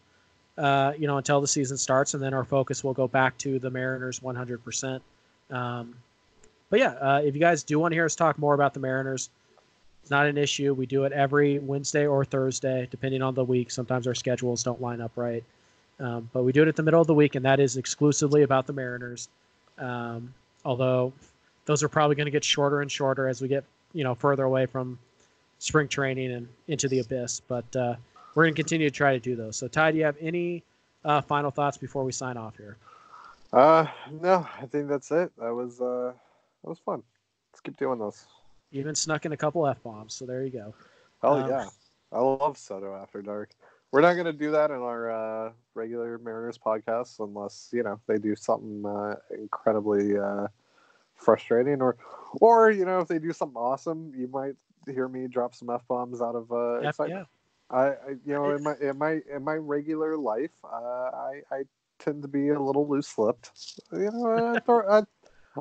Uh, 0.57 0.93
you 0.97 1.07
know, 1.07 1.17
until 1.17 1.41
the 1.41 1.47
season 1.47 1.77
starts, 1.77 2.13
and 2.13 2.21
then 2.21 2.33
our 2.33 2.43
focus 2.43 2.83
will 2.83 2.93
go 2.93 3.07
back 3.07 3.37
to 3.37 3.57
the 3.57 3.69
Mariners 3.69 4.19
100%. 4.19 4.99
Um, 5.49 5.95
but 6.69 6.79
yeah, 6.79 6.91
uh, 7.01 7.21
if 7.23 7.33
you 7.35 7.39
guys 7.39 7.63
do 7.63 7.79
want 7.79 7.91
to 7.91 7.95
hear 7.95 8.05
us 8.05 8.15
talk 8.15 8.37
more 8.37 8.53
about 8.53 8.73
the 8.73 8.79
Mariners, 8.79 9.29
it's 10.01 10.11
not 10.11 10.25
an 10.25 10.37
issue. 10.37 10.73
We 10.73 10.85
do 10.85 11.03
it 11.05 11.11
every 11.13 11.59
Wednesday 11.59 12.05
or 12.05 12.25
Thursday, 12.25 12.87
depending 12.91 13.21
on 13.21 13.33
the 13.33 13.43
week. 13.43 13.71
Sometimes 13.71 14.07
our 14.07 14.15
schedules 14.15 14.63
don't 14.63 14.81
line 14.81 15.01
up 15.01 15.11
right, 15.15 15.43
um, 16.01 16.29
but 16.33 16.43
we 16.43 16.51
do 16.51 16.63
it 16.63 16.67
at 16.67 16.75
the 16.75 16.83
middle 16.83 16.99
of 16.99 17.07
the 17.07 17.13
week, 17.13 17.35
and 17.35 17.45
that 17.45 17.59
is 17.59 17.77
exclusively 17.77 18.41
about 18.41 18.65
the 18.67 18.73
Mariners. 18.73 19.29
Um, 19.77 20.33
although 20.65 21.13
those 21.65 21.83
are 21.83 21.89
probably 21.89 22.15
going 22.15 22.25
to 22.25 22.31
get 22.31 22.43
shorter 22.43 22.81
and 22.81 22.91
shorter 22.91 23.27
as 23.27 23.41
we 23.41 23.47
get 23.47 23.63
you 23.93 24.03
know 24.03 24.15
further 24.15 24.43
away 24.43 24.65
from 24.65 24.97
spring 25.59 25.87
training 25.87 26.31
and 26.31 26.47
into 26.67 26.87
the 26.87 26.99
abyss. 26.99 27.39
But 27.39 27.75
uh, 27.75 27.95
we're 28.35 28.45
going 28.45 28.55
to 28.55 28.61
continue 28.61 28.89
to 28.89 28.95
try 28.95 29.13
to 29.13 29.19
do 29.19 29.35
those. 29.35 29.57
So, 29.57 29.67
Ty, 29.67 29.91
do 29.91 29.97
you 29.99 30.05
have 30.05 30.17
any 30.19 30.63
uh, 31.05 31.21
final 31.21 31.51
thoughts 31.51 31.77
before 31.77 32.03
we 32.03 32.11
sign 32.11 32.37
off 32.37 32.57
here? 32.57 32.77
Uh, 33.53 33.85
no, 34.21 34.47
I 34.59 34.65
think 34.65 34.87
that's 34.87 35.11
it. 35.11 35.31
That 35.37 35.53
was 35.53 35.81
uh, 35.81 36.13
that 36.63 36.69
was 36.69 36.79
fun. 36.79 37.03
Let's 37.51 37.61
keep 37.61 37.77
doing 37.77 37.99
those. 37.99 38.25
Even 38.71 38.95
snuck 38.95 39.25
in 39.25 39.33
a 39.33 39.37
couple 39.37 39.67
f 39.67 39.83
bombs, 39.83 40.13
so 40.13 40.25
there 40.25 40.43
you 40.43 40.51
go. 40.51 40.73
Hell 41.21 41.35
Um, 41.35 41.49
yeah, 41.49 41.69
I 42.11 42.19
love 42.19 42.55
SoDo 42.55 42.99
After 42.99 43.21
Dark. 43.21 43.49
We're 43.91 44.01
not 44.01 44.13
going 44.13 44.25
to 44.25 44.33
do 44.33 44.51
that 44.51 44.71
in 44.71 44.77
our 44.77 45.11
uh, 45.11 45.51
regular 45.73 46.17
Mariners 46.17 46.57
podcast 46.57 47.19
unless 47.19 47.69
you 47.73 47.83
know 47.83 47.99
they 48.07 48.17
do 48.17 48.35
something 48.35 48.85
uh, 48.85 49.15
incredibly 49.31 50.17
uh, 50.17 50.47
frustrating, 51.15 51.81
or 51.81 51.97
or 52.39 52.71
you 52.71 52.85
know 52.85 52.99
if 52.99 53.07
they 53.07 53.19
do 53.19 53.33
something 53.33 53.57
awesome, 53.57 54.13
you 54.15 54.27
might 54.27 54.55
hear 54.87 55.07
me 55.07 55.27
drop 55.27 55.53
some 55.53 55.69
f 55.69 55.81
bombs 55.87 56.21
out 56.21 56.35
of 56.35 56.51
uh, 56.51 56.87
excitement. 56.87 57.27
yeah. 57.71 57.77
I, 57.77 57.87
I 57.87 58.09
you 58.25 58.33
know 58.33 58.55
in 58.55 58.63
my 58.63 58.75
in 58.81 58.97
my 58.97 59.19
in 59.33 59.43
my 59.43 59.55
regular 59.55 60.17
life, 60.17 60.51
uh, 60.63 61.11
I 61.13 61.41
I 61.51 61.63
tend 61.99 62.21
to 62.21 62.27
be 62.27 62.49
a 62.49 62.59
little 62.59 62.87
loose 62.87 63.17
lipped. 63.17 63.51
You 63.91 64.11
know, 64.11 64.55
I, 64.55 64.59
throw, 64.65 64.89
I, 64.89 65.03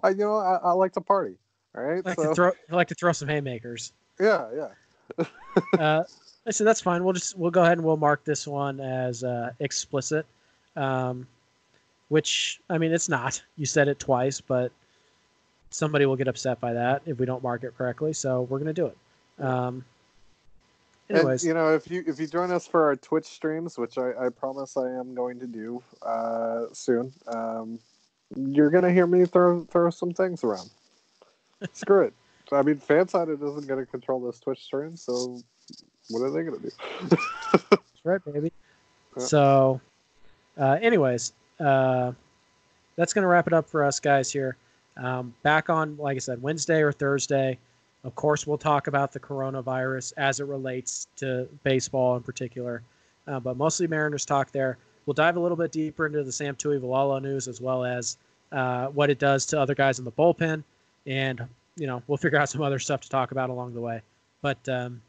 I 0.03 0.11
you 0.11 0.17
know 0.19 0.37
I, 0.37 0.57
I 0.57 0.73
like 0.73 0.93
to 0.93 1.01
party. 1.01 1.37
All 1.77 1.83
right, 1.83 2.03
I 2.05 2.09
like 2.09 2.19
so 2.19 2.29
to 2.29 2.35
throw 2.35 2.53
I 2.71 2.75
like 2.75 2.89
to 2.89 2.95
throw 2.95 3.13
some 3.13 3.29
haymakers. 3.29 3.93
yeah, 4.19 4.49
yeah. 4.55 5.25
uh, 5.79 6.05
so 6.49 6.65
that's 6.65 6.81
fine. 6.81 7.05
We'll 7.05 7.13
just 7.13 7.37
we'll 7.37 7.51
go 7.51 7.63
ahead 7.63 7.79
and 7.79 7.85
we'll 7.85 7.97
mark 7.97 8.25
this 8.25 8.47
one 8.47 8.81
as 8.81 9.23
uh, 9.23 9.53
explicit, 9.61 10.25
um, 10.77 11.27
which 12.09 12.61
I 12.71 12.79
mean 12.79 12.93
it's 12.93 13.09
not. 13.09 13.43
You 13.57 13.67
said 13.67 13.89
it 13.89 13.99
twice, 13.99 14.41
but 14.41 14.73
somebody 15.71 16.07
will 16.07 16.17
get 16.17 16.29
upset 16.29 16.61
by 16.61 16.73
that 16.73 17.03
if 17.07 17.19
we 17.19 17.27
don't 17.27 17.43
mark 17.43 17.65
it 17.65 17.77
correctly. 17.77 18.13
So 18.13 18.43
we're 18.43 18.59
gonna 18.59 18.73
do 18.73 18.87
it. 18.87 19.45
Um, 19.45 19.85
anyways, 21.11 21.43
And, 21.43 21.49
you 21.49 21.55
know, 21.55 21.75
if 21.75 21.91
you 21.91 22.03
if 22.07 22.19
you 22.19 22.27
join 22.27 22.51
us 22.51 22.67
for 22.67 22.85
our 22.85 22.97
Twitch 22.97 23.27
streams, 23.27 23.79
which 23.79 23.99
I, 23.99 24.13
I 24.27 24.29
promise 24.31 24.77
I 24.77 24.91
am 24.91 25.15
going 25.15 25.39
to 25.41 25.47
do 25.47 25.83
uh, 26.03 26.65
soon, 26.73 27.13
um, 27.29 27.79
you're 28.35 28.71
gonna 28.71 28.93
hear 28.93 29.07
me 29.07 29.27
throw 29.27 29.65
throw 29.65 29.91
some 29.91 30.13
things 30.13 30.43
around. 30.43 30.71
Screw 31.73 32.05
it. 32.05 32.15
I 32.53 32.63
mean, 32.63 32.77
FanSided 32.77 33.43
isn't 33.43 33.69
going 33.69 33.85
to 33.85 33.89
control 33.89 34.21
this 34.21 34.41
Twitch 34.41 34.65
stream, 34.65 34.97
so 34.97 35.41
what 36.11 36.23
are 36.23 36.31
they 36.31 36.45
to 36.45 36.59
do? 36.59 36.71
That's 37.71 38.05
right, 38.05 38.25
baby. 38.25 38.53
Yeah. 39.17 39.25
So, 39.25 39.81
uh, 40.57 40.79
anyways, 40.81 41.33
uh, 41.59 42.13
that's 42.95 43.13
going 43.13 43.25
to 43.25 43.29
wrap 43.29 43.49
it 43.49 43.53
up 43.53 43.69
for 43.69 43.83
us 43.83 43.99
guys 43.99 44.31
here. 44.31 44.57
Um, 44.97 45.35
back 45.43 45.69
on, 45.69 45.97
like 45.97 46.15
I 46.15 46.21
said, 46.21 46.41
Wednesday 46.41 46.81
or 46.81 46.93
Thursday. 46.93 47.59
Of 48.05 48.15
course, 48.15 48.47
we'll 48.47 48.57
talk 48.57 48.87
about 48.87 49.13
the 49.13 49.19
coronavirus 49.19 50.13
as 50.17 50.39
it 50.39 50.45
relates 50.45 51.09
to 51.17 51.49
baseball 51.65 52.17
in 52.17 52.23
particular, 52.23 52.83
uh, 53.27 53.41
but 53.41 53.57
mostly 53.57 53.89
Mariners 53.89 54.25
talk 54.25 54.53
there. 54.53 54.79
We'll 55.07 55.15
dive 55.15 55.37
a 55.37 55.41
little 55.41 55.57
bit 55.57 55.73
deeper 55.73 56.07
into 56.07 56.23
the 56.23 56.31
Sam 56.33 56.55
Tuivailala 56.55 57.21
news 57.21 57.49
as 57.49 57.61
well 57.61 57.85
as 57.85 58.17
uh, 58.53 58.87
what 58.87 59.11
it 59.11 59.19
does 59.19 59.45
to 59.47 59.61
other 59.61 59.75
guys 59.75 59.99
in 59.99 60.05
the 60.05 60.13
bullpen, 60.13 60.63
and 61.07 61.45
you 61.77 61.87
know 61.87 62.03
we'll 62.07 62.19
figure 62.19 62.39
out 62.39 62.49
some 62.49 62.63
other 62.63 62.79
stuff 62.79 63.01
to 63.01 63.09
talk 63.09 63.33
about 63.33 63.51
along 63.51 63.75
the 63.75 63.81
way. 63.81 64.03
But 64.41 64.67
um, 64.69 65.03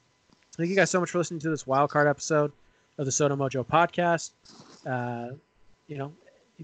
thank 0.58 0.70
you 0.70 0.76
guys 0.76 0.90
so 0.90 1.00
much 1.00 1.12
for 1.12 1.18
listening 1.18 1.40
to 1.42 1.50
this 1.50 1.66
wild 1.66 1.90
card 1.90 2.08
episode 2.08 2.52
of 2.98 3.06
the 3.06 3.12
SoDo 3.12 3.38
Mojo 3.38 3.66
podcast. 3.66 4.32
Uh, 4.86 5.36
you 5.88 5.98
know, 5.98 6.12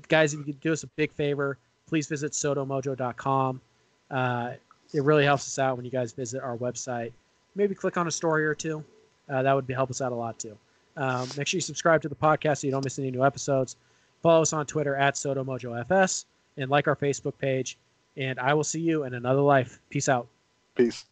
guys, 0.08 0.34
if 0.34 0.40
you 0.40 0.46
could 0.46 0.60
do 0.62 0.74
us 0.74 0.84
a 0.84 0.88
big 0.88 1.12
favor, 1.12 1.58
please 1.88 2.08
visit 2.08 2.34
sodomojo.com. 2.34 3.62
Uh, 4.10 4.52
it 4.94 5.04
really 5.04 5.26
helps 5.26 5.48
us 5.48 5.60
out 5.60 5.76
when 5.76 5.86
you 5.86 5.92
guys 5.92 6.14
visit 6.14 6.42
our 6.42 6.58
website. 6.58 7.12
Maybe 7.56 7.76
click 7.76 7.98
on 7.98 8.08
a 8.08 8.12
story 8.12 8.46
or 8.46 8.56
two. 8.56 8.84
Uh, 9.30 9.42
that 9.44 9.54
would 9.54 9.68
be, 9.68 9.74
help 9.74 9.90
us 9.90 10.02
out 10.02 10.12
a 10.12 10.16
lot 10.16 10.40
too. 10.40 10.58
Um, 10.96 11.28
make 11.38 11.48
sure 11.48 11.58
you 11.58 11.62
subscribe 11.62 12.02
to 12.04 12.10
the 12.10 12.16
podcast 12.16 12.60
so 12.60 12.68
you 12.68 12.72
don't 12.72 12.84
miss 12.84 12.98
any 13.00 13.12
new 13.12 13.26
episodes. 13.26 13.76
Follow 14.22 14.42
us 14.42 14.54
on 14.54 14.66
Twitter 14.66 14.96
at 14.96 15.16
SoDoMojoFS 15.16 16.26
and 16.58 16.72
like 16.72 16.88
our 16.88 16.96
Facebook 16.96 17.38
page. 17.38 17.78
And 18.16 18.40
I 18.40 18.54
will 18.54 18.64
see 18.64 18.80
you 18.80 19.04
in 19.04 19.14
another 19.14 19.42
life. 19.42 19.80
Peace 19.90 20.10
out. 20.10 20.28
Peace. 20.76 21.06